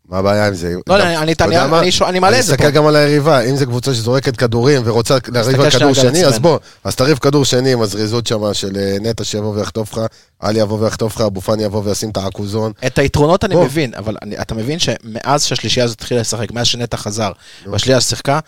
מה 0.09 0.19
הבעיה 0.19 0.47
עם 0.47 0.55
זה? 0.55 0.75
לא, 0.87 0.95
אני- 0.97 1.17
אני- 1.17 1.35
אני-? 1.41 1.57
אני 1.59 1.91
אני 2.09 2.19
מעלה 2.19 2.39
את 2.39 2.45
זה 2.45 2.53
אני 2.53 2.59
פה. 2.59 2.65
מסתכל 2.65 2.71
גם 2.77 2.87
על 2.87 2.97
היריבה, 2.97 3.41
אם 3.41 3.57
זו 3.57 3.67
קבוצה 3.67 3.95
שזורקת 3.95 4.37
כדורים 4.37 4.83
ורוצה 4.85 5.17
לריב 5.29 5.47
תסתכל 5.47 5.63
על 5.65 5.71
כדור 5.71 5.95
שני, 5.95 6.25
אז. 6.27 6.39
בוא, 6.39 6.59
אז 6.85 6.95
תריב 6.97 7.19
כדור 7.19 7.45
שני 7.45 7.73
עם 7.73 7.83
הזריזות 7.83 8.27
שם 8.27 8.55
של 8.55 8.77
אה, 8.77 8.97
נטע 9.01 9.25
שיבוא 9.25 9.55
ויחטוף 9.57 9.93
לך, 9.93 10.01
עלי 10.41 10.61
יבוא 10.61 10.79
ויחטוף 10.81 11.15
לך, 11.17 11.21
אבו 11.21 11.41
פאני 11.41 11.63
יבוא 11.65 11.83
וישים 11.85 12.11
את 12.11 12.17
העכוזון. 12.17 12.73
את 12.87 12.99
היתרונות 12.99 13.45
אני. 13.45 13.57
מבין, 13.57 13.95
אבל 13.95 14.17
אני, 14.23 14.39
אתה 14.41 14.55
מבין 14.55 14.79
שמאז 14.79 15.45
שהשלישייה 15.45 15.85
הזאת 15.85 16.01
התחילה 16.01 16.21
לשחק, 16.21 16.51
מאז 16.53 16.67
שנטע 16.67 16.97
חזר, 16.97 17.33
והשלישייה 17.67 18.01
שיחקה, 18.01 18.39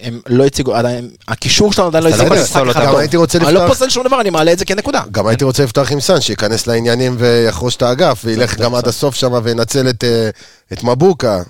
הם 0.00 0.20
לא 0.28 0.44
הציגו, 0.46 0.74
עדיין, 0.74 1.10
הקישור 1.28 1.72
שלנו 1.72 1.88
עדיין 1.88 2.04
לא 2.04 2.08
אתה 2.08 2.16
לא 2.16 2.22
הציגו 2.22 2.34
יכול 2.34 2.44
משחק 2.44 2.56
לפסול 2.56 2.70
אחד. 2.70 2.86
גם 2.86 2.96
הייתי 2.96 3.16
רוצה 3.16 3.38
אני 3.38 3.46
לא 3.46 3.52
לפתוח- 3.52 3.68
פוסל 3.68 3.88
שום 3.90 4.06
דבר, 4.06 4.20
אני 4.20 4.30
מעלה 4.30 4.52
את 4.52 4.58
זה 4.58 4.64
כנקודה. 4.64 5.02
גם 5.10 5.26
הייתי 5.26 5.44
רוצה 5.44 5.64
לפתוח 5.64 5.92
עם 5.92 6.00
סאן, 6.00 6.20
שייכנס 6.20 6.66
לעניינים 6.66 7.16
ויחרוש 7.18 7.76
את 7.76 7.82
האגף, 7.82 8.22
וילך 8.24 8.56
גם 8.58 8.74
עד 8.74 8.88
הסוף 8.88 9.14
שם 9.14 9.32
וינצל 9.42 9.88
את, 9.88 10.04
אה, 10.04 10.30
את 10.72 10.82
מבוקה. 10.82 11.42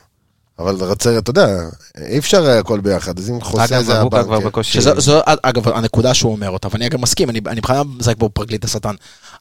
אבל 0.58 0.74
רוצה, 0.84 1.18
אתה 1.18 1.30
יודע, 1.30 1.46
אי 2.06 2.18
אפשר 2.18 2.50
הכל 2.50 2.80
ביחד, 2.80 3.18
אז 3.18 3.30
אם 3.30 3.40
חוסה 3.40 3.64
אגב, 3.64 3.82
זה 3.84 4.00
מבוקה 4.00 4.20
הבנקר. 4.20 4.36
כבר 4.38 4.48
בקושי... 4.48 4.72
שזו, 4.72 5.00
זו, 5.00 5.20
אגב, 5.24 5.68
הנקודה 5.68 6.14
שהוא 6.14 6.32
אומר 6.32 6.50
אותה, 6.50 6.68
ואני 6.72 6.86
אגב 6.86 7.00
מסכים, 7.00 7.30
אני, 7.30 7.40
בכלל 7.40 7.82
מזרק 7.98 8.16
פה 8.18 8.28
פרקליט 8.32 8.64
השטן. 8.64 8.94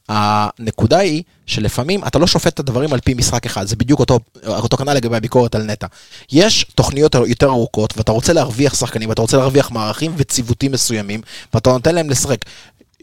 הנקודה 0.10 0.98
היא 0.98 1.24
שלפעמים 1.46 2.04
אתה 2.08 2.20
לא 2.20 2.28
שופט 2.28 2.54
את 2.54 2.60
הדברים 2.60 2.94
על 2.94 3.00
פי 3.00 3.14
משחק 3.14 3.46
אחד, 3.46 3.68
זה 3.68 3.76
בדיוק 3.76 4.00
אותו, 4.00 4.20
אותו 4.48 4.78
כנ"ל 4.78 4.94
לגבי 4.94 5.18
הביקורת 5.18 5.56
על 5.56 5.64
נטע. 5.64 5.88
יש 6.32 6.66
תוכניות 6.76 7.16
יותר 7.16 7.48
ארוכות, 7.48 7.98
ואתה 7.98 8.12
רוצה 8.12 8.34
להרוויח 8.34 8.76
שחקנים, 8.76 9.10
ואתה 9.10 9.22
רוצה 9.22 9.38
להרוויח 9.38 9.72
מערכים 9.72 10.14
וציוותים 10.18 10.72
מסוימים, 10.72 11.22
ואתה 11.54 11.70
נותן 11.70 11.96
להם 11.96 12.10
לשחק. 12.10 12.38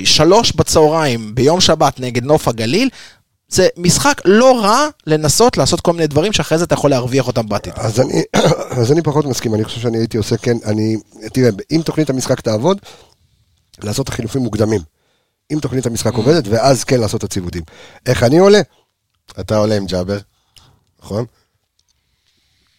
שלוש 0.03 0.53
בצהריים 0.53 1.35
ביום 1.35 1.61
שבת 1.61 2.01
נגד 2.01 2.25
נוף 2.25 2.49
הגליל, 2.49 2.89
זה 3.49 3.69
משחק 3.77 4.21
לא 4.25 4.61
רע 4.61 4.89
לנסות 5.07 5.57
לעשות 5.57 5.81
כל 5.81 5.93
מיני 5.93 6.07
דברים 6.07 6.33
שאחרי 6.33 6.59
זה 6.59 6.65
אתה 6.65 6.75
יכול 6.75 6.91
להרוויח 6.91 7.27
אותם 7.27 7.49
בעתיד. 7.49 7.73
אז 7.77 8.03
אז 8.81 8.93
אני 8.93 9.03
פחות 9.03 9.25
מסכים, 9.25 9.55
אני 9.55 9.65
חושב 9.65 9.81
שאני 9.81 9.99
הייתי 9.99 10.17
עושה 10.17 10.37
כן, 10.37 10.57
אני, 10.65 10.97
תראה, 11.33 11.51
אם 11.73 11.81
תוכנית 11.85 12.11
המשחק 12.11 12.41
תעבוד, 12.41 12.79
לעשות 13.83 14.09
את 14.09 14.13
החילופים 14.13 14.43
מוקדמים. 14.43 14.81
אם 15.53 15.59
תוכנית 15.61 15.86
המשחק 15.86 16.14
עובדת, 16.14 16.45
ואז 16.49 16.84
כן 16.84 17.01
לעשות 17.01 17.18
את 17.18 17.30
הציוותים. 17.30 17.62
איך 18.07 18.22
אני 18.22 18.38
עולה? 18.38 18.61
אתה 19.40 19.57
עולה 19.57 19.76
עם 19.76 19.86
ג'אבר, 19.86 20.18
נכון? 21.03 21.24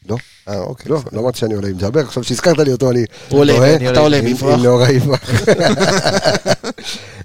לא. 0.09 0.18
אה, 0.47 0.59
אוקיי. 0.59 0.91
לא, 0.91 0.99
לא 1.11 1.22
אמרתי 1.22 1.38
שאני 1.38 1.53
עולה 1.53 1.68
עם 1.68 1.78
ג'אבר, 1.78 1.99
עכשיו 1.99 2.24
שהזכרת 2.24 2.57
לי 2.57 2.72
אותו, 2.72 2.91
אני 2.91 3.05
עולה. 3.30 3.76
אתה 3.91 3.99
עולה 3.99 4.18
עם 4.18 4.28
יפרח. 4.28 4.53
עם 4.53 4.63
נאורה 4.63 4.91
יפרח. 4.91 5.30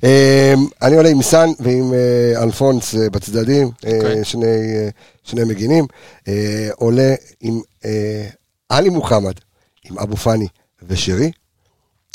אמ, 0.03 0.67
אני 0.83 0.97
עולה 0.97 1.09
עם 1.09 1.23
סאן 1.23 1.49
ועם 1.61 1.95
אה, 1.95 2.43
אלפונס 2.43 2.95
אה, 2.95 3.11
בצדדים, 3.11 3.71
אה, 3.87 3.97
אוקיי. 3.97 4.25
שני, 5.25 5.45
מגינים. 5.45 5.87
עולה 6.73 7.15
עם 7.41 7.61
עלי 8.69 8.89
מוחמד, 8.89 9.33
עם 9.85 9.99
אבו 9.99 10.17
פאני 10.17 10.47
ושרי. 10.83 11.31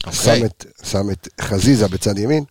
אוקיי. 0.06 0.50
שם 0.84 1.12
את 1.12 1.28
חזיזה 1.42 1.88
בצד 1.88 2.18
ימין, 2.18 2.44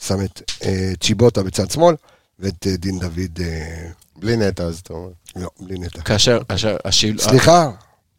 שם 0.00 0.24
את 0.24 0.42
אה, 0.64 0.92
צ'יבוטה 1.00 1.42
בצד 1.42 1.70
שמאל, 1.70 1.94
ואת 2.38 2.66
אה, 2.66 2.76
דין 2.76 2.98
דוד, 2.98 3.40
אה, 3.40 3.88
בלי 4.16 4.36
נטע, 4.36 4.62
אז 4.64 4.78
אתה 4.78 4.92
אומר. 4.92 5.10
לא, 5.36 5.48
בלי 5.60 5.78
נטע. 5.78 6.02
כאשר, 6.02 6.40
כאשר, 6.48 6.76
השיל... 6.84 7.18
סליחה, 7.18 7.70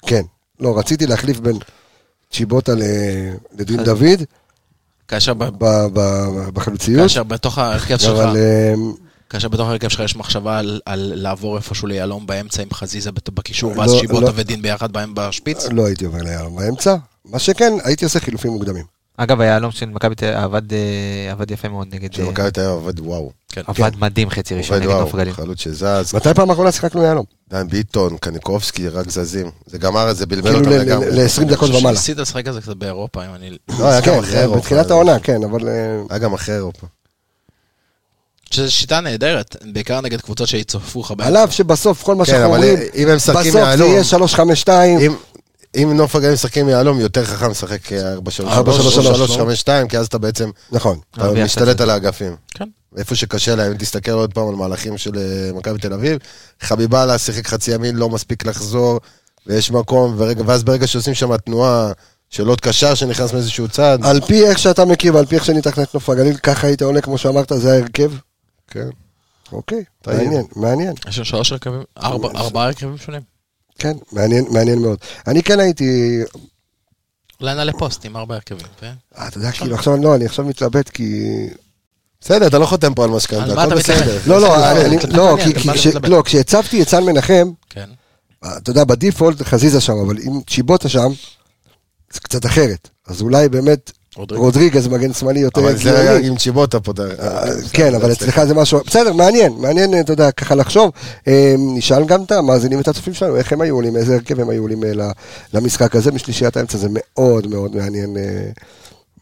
כן. 0.06 0.22
לא, 0.60 0.80
רציתי 0.80 1.08
להחליף 1.08 1.40
בין 1.40 1.58
צ'יבוטה 2.32 2.74
ל- 2.76 3.34
לדין 3.60 3.84
דוד 3.84 4.24
כאשר, 5.08 5.34
ב- 5.34 5.44
ב- 5.64 5.88
ב- 5.94 6.50
בחלוציות, 6.54 7.02
כאשר 7.02 7.24
בתוך 7.24 7.58
ההרכב 7.58 7.98
שלך, 7.98 8.10
אבל 8.10 8.38
אה, 8.38 8.74
כאשר 9.30 9.48
בתוך 9.48 9.68
ההרכב 9.68 9.90
שלך 9.90 10.00
יש 10.00 10.16
מחשבה 10.16 10.60
על, 10.60 10.80
על 10.86 11.14
לעבור 11.16 11.58
איפשהו 11.58 11.88
ליהלום 11.88 12.28
באמצע 12.28 12.62
עם 12.62 12.68
חזיזה 12.74 13.12
בקישור, 13.12 13.78
ואז 13.78 13.92
לא, 13.94 14.00
שיבוטה 14.00 14.26
לא. 14.26 14.32
ודין 14.36 14.62
ביחד 14.62 14.92
בהם 14.92 15.12
בשפיץ? 15.16 15.66
לא 15.72 15.86
הייתי 15.86 16.06
עובר 16.06 16.22
ליהלום 16.22 16.56
באמצע. 16.56 16.96
מה 17.26 17.40
שכן, 17.40 17.74
הייתי 17.84 18.06
עושה 18.06 18.20
חילופים 18.20 18.52
מוקדמים. 18.52 18.86
אגב, 19.18 19.41
היהלום 19.41 19.72
של 19.72 19.86
מכבי 19.86 20.16
תל 20.16 20.26
אביב 20.26 20.43
עבד, 20.43 20.74
אה, 20.74 21.32
עבד 21.32 21.51
יפה 21.51 21.70
מאוד 21.70 21.88
נגד... 21.91 22.14
של 22.14 22.24
אה, 22.24 22.30
מכבי 22.30 22.51
תל 22.51 22.62
אביב 22.62 22.74
עובד 22.74 22.99
וואו. 22.99 23.32
כן. 23.49 23.62
עבד 23.68 23.91
מדהים 23.99 24.30
חצי 24.30 24.55
ראשון 24.55 24.78
נגד 24.78 24.89
נוף 24.89 25.16
הגליל. 25.16 25.34
חלוץ 25.34 25.59
שזז. 25.62 26.16
מתי 26.16 26.34
פעם 26.34 26.49
אחרונה 26.51 26.72
שיחקנו 26.72 27.03
יהלום? 27.03 27.26
דן 27.49 27.68
ביטון, 27.68 28.18
קניקובסקי, 28.18 28.88
רק 28.88 29.09
זזים. 29.09 29.51
זה 29.66 29.78
גמר 29.78 30.12
את 30.12 30.18
זה, 30.18 30.26
בלבל 30.26 30.51
כאילו 30.51 30.59
אותם 30.59 30.70
לגמרי. 30.72 31.05
ל- 31.12 31.22
ל-20 31.22 31.43
דקות 31.43 31.47
אני 31.47 31.57
חושב 31.57 31.74
ומעלה. 31.74 31.97
לשחק 32.18 32.47
על 32.47 32.53
זה 32.53 32.62
קצת 32.62 32.76
באירופה, 32.76 33.26
אם 33.26 33.36
אני... 33.36 33.57
לא, 33.80 33.88
היה 33.89 33.99
גם 34.01 34.05
כן, 34.05 34.20
אחרי 34.20 34.39
אירופה. 34.39 34.59
בתחילת 34.59 34.91
העונה, 34.91 35.20
כן, 35.20 35.43
אבל... 35.43 35.68
אה, 35.68 35.74
היה 36.09 36.20
גם 36.20 36.34
אחרי 36.34 36.55
אירופה. 36.55 36.88
שזו 38.51 38.72
שיטה 38.72 38.99
נהדרת, 39.01 39.55
בעיקר 39.74 40.01
נגד 40.01 40.22
קבוצות 40.22 40.47
שיצופו 40.47 41.01
לך 41.01 41.12
באמצע. 41.12 41.28
על 41.28 41.38
אף 41.38 41.51
שבסוף 41.51 42.03
כל 42.03 42.16
מה 42.16 42.26
כן, 42.26 42.32
שאנחנו 42.32 42.55
אומרים, 42.55 42.78
בסוף 43.16 43.43
זה 43.43 43.86
יהיה 43.86 44.01
3-5-2, 44.66 44.70
אם- 45.78 45.94
נוף 45.98 46.16
הגליל 46.16 46.34
משחקים 46.34 46.70
יהלום, 46.70 47.00
יותר 47.00 47.26
חכם 47.26 47.52
לשחק 47.52 47.80
4-3-3 47.92 47.96
4-3-3, 48.42 49.66
3-5-2, 49.86 49.88
כי 49.90 49.98
אז 49.98 50.06
אתה 50.06 50.18
בעצם 50.18 50.50
נכון. 50.72 51.00
אתה 51.12 51.32
משתלט. 51.32 51.82
על 51.82 51.90
האגפים. 51.90 52.36
כן. 52.54 52.66
איפה 52.98 53.16
שקשה 53.16 53.56
להם, 53.56 53.72
אם 53.72 53.78
תסתכל 53.78 54.12
עוד 54.12 54.34
פעם 54.34 54.48
על 54.50 54.56
מהלכים 54.56 54.98
של 54.98 55.12
אה, 55.18 55.54
מכבי 55.54 55.80
תל 55.80 55.94
אביב, 55.94 56.18
חביבאללה 56.62 57.18
שיחק 57.18 57.48
חצי 57.48 57.76
ימין, 57.76 57.96
לא 57.96 58.10
מספיק 58.10 58.46
לחזור, 58.46 59.00
ויש 59.48 59.72
מקום, 59.72 60.16
ורגע, 60.18 60.44
ואז 60.46 60.64
ברגע 60.64 60.88
שעושים 60.88 61.14
שם 61.14 61.38
תנועה 61.38 61.92
של 62.30 62.48
עוד 62.48 62.62
קשר 62.62 62.94
שנכנס 62.96 63.34
מאיזשהו 63.34 63.68
צד, 63.68 64.00
על 64.04 64.22
פי 64.22 64.46
איך 64.48 64.60
שאתה 64.60 64.86
מכיר 64.86 65.16
ועל 65.16 65.26
פי 65.26 65.36
איך 65.36 65.46
שניתח 65.46 65.80
את 65.80 65.94
נוף 65.94 66.10
הגליל, 66.10 66.38
ככה 66.38 66.68
היית 66.68 66.82
עולה, 66.82 67.02
כמו 67.02 67.18
שאמרת, 67.18 67.52
זה 67.56 67.74
ההרכב? 67.74 68.12
כן. 68.68 68.88
אוקיי. 69.52 69.84
מעניין, 70.08 70.44
מעניין. 70.56 70.94
יש 71.08 71.18
לנו 71.18 71.26
שלוש 71.26 71.52
הרכבים, 71.52 71.84
ארבע- 71.98 72.30
ארבעה 72.36 72.66
הרכבים 72.66 72.98
שונים. 72.98 73.22
כן, 73.82 73.98
מעניין, 74.12 74.46
מעניין 74.50 74.80
מאוד. 74.80 74.98
אני 75.28 75.44
כן 75.44 75.60
הייתי, 75.60 76.20
אולי 77.42 77.56
נעלה 77.56 77.74
פוסט 77.74 78.06
עם 78.06 78.18
ארבע 78.18 78.36
הרכבים. 78.36 78.68
כן? 78.80 78.94
אה, 79.18 79.28
אתה 79.28 79.38
יודע, 79.38 79.52
כאילו 79.52 79.76
עכשיו, 79.76 79.98
לא, 79.98 80.16
אני 80.16 80.26
עכשיו 80.26 80.46
מתלבט 80.46 80.90
כי... 80.90 81.24
בסדר, 82.22 82.48
אתה 82.48 82.60
לא 82.60 82.66
חותם 82.66 82.94
פה 82.94 83.04
על 83.04 83.10
משכנתה, 83.10 83.64
הכל? 83.64 83.76
בסדר. 83.76 84.20
לא, 84.28 84.42
לא, 84.42 84.58
לא? 85.12 85.38
לא, 86.10 86.22
כשהצבתי 86.26 86.82
את 86.82 86.90
סן 86.90 87.04
מנחם, 87.04 87.52
כן. 87.70 87.90
אתה 88.58 88.70
יודע, 88.70 88.84
בדיפולט 88.84 89.42
חזיזה 89.42 89.82
שם, 89.82 89.94
אבל 90.06 90.18
עם 90.22 90.42
צ'יבוטה 90.50 90.90
שם, 90.90 91.12
זה 92.14 92.20
קצת 92.20 92.46
אחרת. 92.46 92.90
אז 93.08 93.22
אולי 93.22 93.50
באמת 93.50 93.92
רודריגז. 94.18 94.88
מגן 94.88 95.14
שמאלי 95.14 95.39
יותר 95.39 95.62
אבל 95.62 95.76
זה 95.78 95.99
הגיוני. 96.09 96.28
עם 96.28 96.36
צ'יבוטה 96.38 96.80
פה. 96.80 96.91
אתה- 96.91 97.03
אה, 97.20 97.51
כן, 97.74 97.95
אבל 97.95 98.12
אצלך 98.12 98.43
זה 98.43 98.53
משהו, 98.53 98.80
בסדר, 98.88 99.14
מעניין, 99.14 99.53
מעניין, 99.53 99.99
אתה 99.99 100.14
יודע, 100.14 100.32
ככה 100.32 100.55
לחשוב. 100.55 100.91
אה, 101.28 101.55
נשאל 101.57 102.05
גם 102.05 102.24
את 102.24 102.32
המאזינים 102.32 102.78
ואת 102.78 102.88
הצופים 102.88 103.14
שלנו, 103.14 103.36
איך 103.38 103.53
הם 103.53 103.62
היו 103.62 103.76
עולים, 103.76 103.95
איזה 103.97 104.14
הרכב 104.16 104.39
הם 104.39 104.49
היו 104.49 104.62
עולים 104.62 104.84
אה, 104.84 105.12
למשחק 105.53 105.95
הזה 105.95 106.12
משלישיית 106.12 106.57
האמצע, 106.57 106.78
זה 106.78 106.88
מאוד 106.91 107.47
מאוד 107.47 107.76
מעניין, 107.76 108.18
אה, 108.18 108.49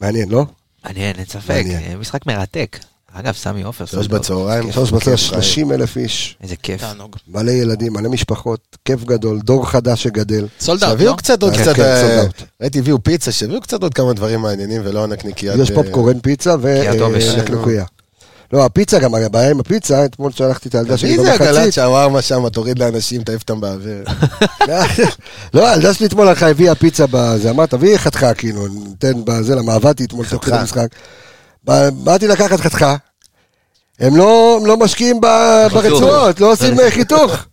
מעניין, 0.02 0.30
לא? 0.30 0.46
מעניין, 0.86 1.16
אין 1.16 1.26
ספק. 1.26 1.64
אה, 1.70 1.96
משחק 2.00 2.26
מרתק. 2.26 2.78
אגב, 3.14 3.34
סמי 3.34 3.64
עופר. 3.64 3.86
שלוש. 3.86 4.08
בצהריים. 4.08 4.72
שלוש 4.72 4.94
כיף, 5.04 5.16
30 5.16 5.72
אלף 5.72 5.98
איש, 5.98 6.38
איזה 6.44 6.56
כיף. 6.56 6.82
תענוג. 6.82 7.16
מלא 7.28 7.52
ילדים, 7.52 7.94
מלא 7.94 8.10
משפחות, 8.10 8.78
כיף 8.86 9.04
גדול, 9.04 9.40
דור 9.40 9.70
חדש 9.70 10.04
שגדל. 10.04 10.48
sold 10.60 10.76
out, 10.76 10.92
שיביאו 10.92 11.12
לא? 11.12 11.18
קצת 11.18 11.44
עוד 11.44 11.54
כן, 11.54 11.62
קצת, 11.62 11.76
כן, 11.76 11.82
אה, 11.82 12.22
sold. 12.22 12.32
ראיתי 12.62 12.80
הביאו 12.80 13.04
פיצה, 13.04 13.32
שיביאו 13.32 13.62
קצת 13.62 13.84
עוד 13.84 13.94
כמה 13.94 14.14
דברים 14.14 14.42
מעניינים 14.42 14.82
ולא 14.86 15.04
הנקניקיית... 15.04 15.60
יש 15.60 15.72
אה, 15.72 15.76
פופקורן 15.76 16.20
פיצה. 16.20 16.56
ונקניקויה. 16.62 17.86
לא, 18.54 18.66
הפיצה 18.66 19.00
גם, 19.00 19.16
הבעיה 19.16 19.50
עם 19.50 19.60
הפיצה, 19.60 20.06
אתמול 20.06 20.32
שלחתי 20.32 20.70
את 20.70 20.76
הילדה 20.76 20.98
שלי 20.98 21.18
מי 21.18 21.24
זה 21.24 21.34
עגלת 21.34 21.56
במחצית. 21.56 21.74
שווארמה 21.74 22.22
שם, 22.22 22.50
תוריד 22.50 22.80
לאנשים, 22.80 23.24
תעיף 23.24 23.42
אותם 23.42 23.62
באוויר. 23.62 24.04
לא, 25.54 25.68
הילדה 25.68 25.94
שלי 25.94 26.06
אתמול 26.06 26.28
הלכה, 26.28 26.50
הביאה 26.50 26.76
פיצה 26.76 27.06
בזה, 27.12 27.50
אמרת, 27.50 27.70
תביאי 27.70 27.98
חתיכה, 27.98 28.34
כאילו, 28.34 28.68
ניתן 28.68 29.26
בזה, 29.26 29.56
למה 29.56 29.74
עבדתי 29.74 30.04
אתמול 30.04 30.26
תוך 30.26 30.46
כדי 30.46 30.58
חתיכה. 30.58 30.82
באתי 31.64 32.28
לקחת 32.28 32.60
חתיכה, 32.60 32.96
הם 34.00 34.16
לא 34.18 34.58
הם 34.60 34.66
לא 34.66 34.78
משקיעים 34.78 35.22
ב- 35.22 35.68
ברצועות, 35.74 36.40
לא 36.40 36.52
עושים 36.52 36.80
אה, 36.80 36.92
חיתוך. 36.92 37.46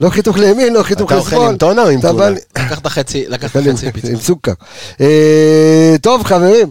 לא 0.00 0.10
חיתוך 0.10 0.38
לימין, 0.38 0.72
לא 0.74 0.82
חיתוך 0.82 1.12
אתה 1.12 1.18
אוכל 1.20 1.36
לשמאל. 1.36 1.48
עם 1.48 1.56
טונה 1.56 1.82
או 1.82 1.88
עם 1.88 2.00
טונה? 2.00 2.28
לקחת 2.30 2.86
חצי, 2.86 3.24
לקחת 3.28 3.56
חצי 3.56 3.92
פיצה. 3.92 4.08
עם 4.08 4.16
סוכר. 4.16 4.52
אה, 5.00 5.94
טוב, 6.02 6.22
חברים, 6.24 6.70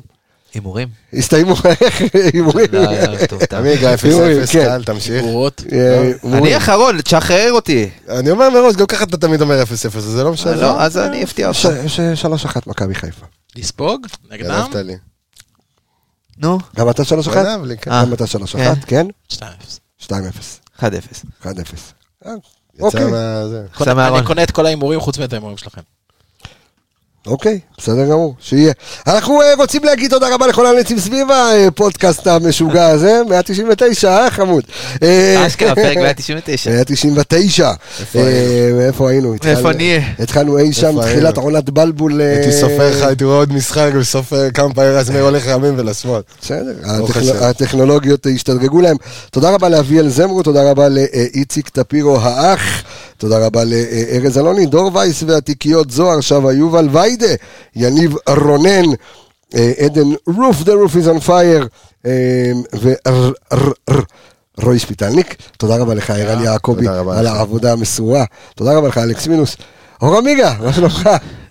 הימורים? 0.54 0.88
הסתיימו 1.14 1.56
הימורים. 2.34 2.68
לא, 2.74 2.82
לא. 2.82 2.88
עמיגה 3.58 3.96
הימורים, 4.04 4.42
0-0, 4.44 4.52
כן. 4.52 4.66
קל, 4.66 4.84
תמשיך. 4.84 5.24
אה. 5.74 6.12
אני 6.38 6.58
אחרון, 6.58 7.02
תשחרר 7.02 7.52
אותי. 7.54 7.89
אני 8.10 8.32
אומר 8.32 8.50
מראש, 8.50 8.76
גם 8.76 8.86
ככה 8.86 9.04
אתה 9.04 9.18
תמיד 9.18 9.42
אומר 9.42 9.64
0-0, 9.64 9.68
אז 9.98 10.04
זה 10.04 10.24
לא 10.24 10.32
משנה. 10.32 10.56
לא, 10.56 10.82
אז 10.82 10.98
אני 10.98 11.24
אפתיע 11.24 11.48
אותך. 11.48 11.70
יש 11.86 12.00
שלוש 12.16 12.46
אחת 12.46 12.68
מכבי 12.68 12.96
חיפה. 12.96 13.26
לספוג? 13.56 14.08
נגדם? 14.32 14.66
נו, 16.38 16.58
גם 16.76 16.90
אתה 16.90 17.04
שלוש 17.06 17.28
אחת? 17.28 17.46
גנב 17.46 17.66
לי, 17.66 17.78
כן. 17.78 17.92
אה. 17.92 18.06
גם 18.06 18.14
אתה 18.14 18.28
שלוש 18.28 18.56
כן. 18.56 18.72
אחת, 18.72 18.78
כן? 18.86 19.08
2-0. 19.34 19.44
שתיים 19.98 20.24
אפס. 20.26 20.60
1-0. 20.80 20.82
אחד 21.42 21.60
אפס. 21.60 21.94
אה, 22.26 22.32
יצא 22.76 22.84
אוקיי, 22.86 23.06
מה... 23.12 23.48
זה. 23.48 23.66
קונה- 23.74 23.94
מהארון. 23.94 24.18
אני 24.20 24.28
קונה 24.28 24.44
את 24.44 24.52
כל 24.52 24.66
ההימורים 24.66 25.00
חוץ 25.00 25.18
מאת 25.20 25.34
ההימורים 25.34 25.58
שלכם. 25.58 25.82
אוקיי, 27.28 27.59
בסדר 27.78 28.05
גמור, 28.05 28.36
שיהיה. 28.39 28.74
אנחנו 29.07 29.41
אה, 29.41 29.55
רוצים 29.57 29.84
להגיד 29.84 30.11
תודה 30.11 30.36
רבה 30.36 30.47
לכל 30.47 30.65
הנצים 30.65 30.99
סביב 30.99 31.28
הפודקאסט 31.32 32.28
המשוגע 32.28 32.88
הזה, 32.88 33.22
199, 33.30 34.09
אה 34.09 34.32
חמוד. 34.32 34.63
אה, 35.03 35.47
אשכרה, 35.47 35.76
פרק 35.76 35.97
199. 36.07 36.72
199. 36.72 37.72
איפה 37.99 38.19
אה, 38.19 38.86
איפה 38.88 39.09
היינו? 39.09 39.36
איפה 39.45 39.74
נהיה? 39.74 40.01
התחלנו 40.19 40.57
אי 40.57 40.74
שם, 40.74 41.01
תחילת? 41.01 41.38
עונת 41.38 41.69
בלבול. 41.69 42.22
הייתי 42.22 42.51
סופר 42.51 42.89
לך, 42.89 43.01
הייתי 43.01 43.24
רואה 43.24 43.36
עוד 43.38 43.53
משחק, 43.53 43.89
וסופר 43.95 44.51
כמה 44.51 44.74
פעמים 44.74 44.91
רז 44.91 45.09
מאיר 45.09 45.24
הולך 45.24 45.47
לימין 45.47 45.80
ולשמאל. 45.80 46.22
בסדר. 46.41 46.74
הטכנולוגיות 47.41 48.28
השתדרגו 48.36 48.82
להם. 48.82 48.97
תודה 49.32 49.49
רבה 49.49 49.69
לאביאל 49.69 50.09
זמרו, 50.09 50.43
תודה 50.43 50.72
רבה 50.72 50.89
לאיציק 50.89 51.69
טפירו 51.69 52.17
האח, 52.19 52.84
תודה 53.17 53.45
רבה 53.45 53.63
לארז 53.63 54.38
אלוני, 54.38 54.65
דור 54.65 54.91
וייס 54.93 55.24
והתיקיות 55.28 55.91
זוהר, 55.91 56.22
שבה 56.22 56.53
יובל 56.53 56.88
ויידה, 57.12 57.36
יניב 57.76 58.16
רונן, 58.30 58.89
אה, 59.55 59.72
עדן 59.86 60.09
רוף, 60.28 60.62
the 60.62 60.72
roof 60.72 60.95
is 60.95 61.07
on 61.07 61.28
fire, 61.28 61.68
אה, 62.05 62.51
ורועי 64.57 64.80
שפיטלניק. 64.80 65.36
תודה 65.57 65.78
רבה 65.78 65.93
לך, 65.93 66.09
ערן 66.09 66.43
יעקבי, 66.43 66.88
על. 66.88 67.28
העבודה 67.28 67.72
המסורה. 67.72 68.26
תודה 68.55 68.78
רבה 68.78 68.88
לך, 68.88 68.97
אלכס 68.97 69.28
מינוס. 69.28 69.55
אור 70.01 70.18
עמיגה, 70.18 70.53
מה 70.59 70.74
שלומך? 70.74 71.09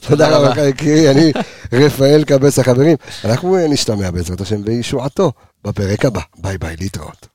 תודה 0.09 0.29
רבה 0.29 0.39
רבה. 0.39 0.49
לך, 0.49 0.59
יקירי, 0.69 1.11
אני 1.11 1.33
רפאל 1.73 2.25
קבס 2.25 2.59
החברים. 2.59 2.97
אנחנו 3.25 3.57
אה, 3.57 3.69
נשתמע 3.69 4.11
בעזרת 4.11 4.41
השם 4.41 4.65
בישועתו 4.65 5.33
בפרק 5.65 6.05
הבא. 6.05 6.21
ביי 6.39 6.59
ביי, 6.59 6.77
להתראות. 6.81 7.30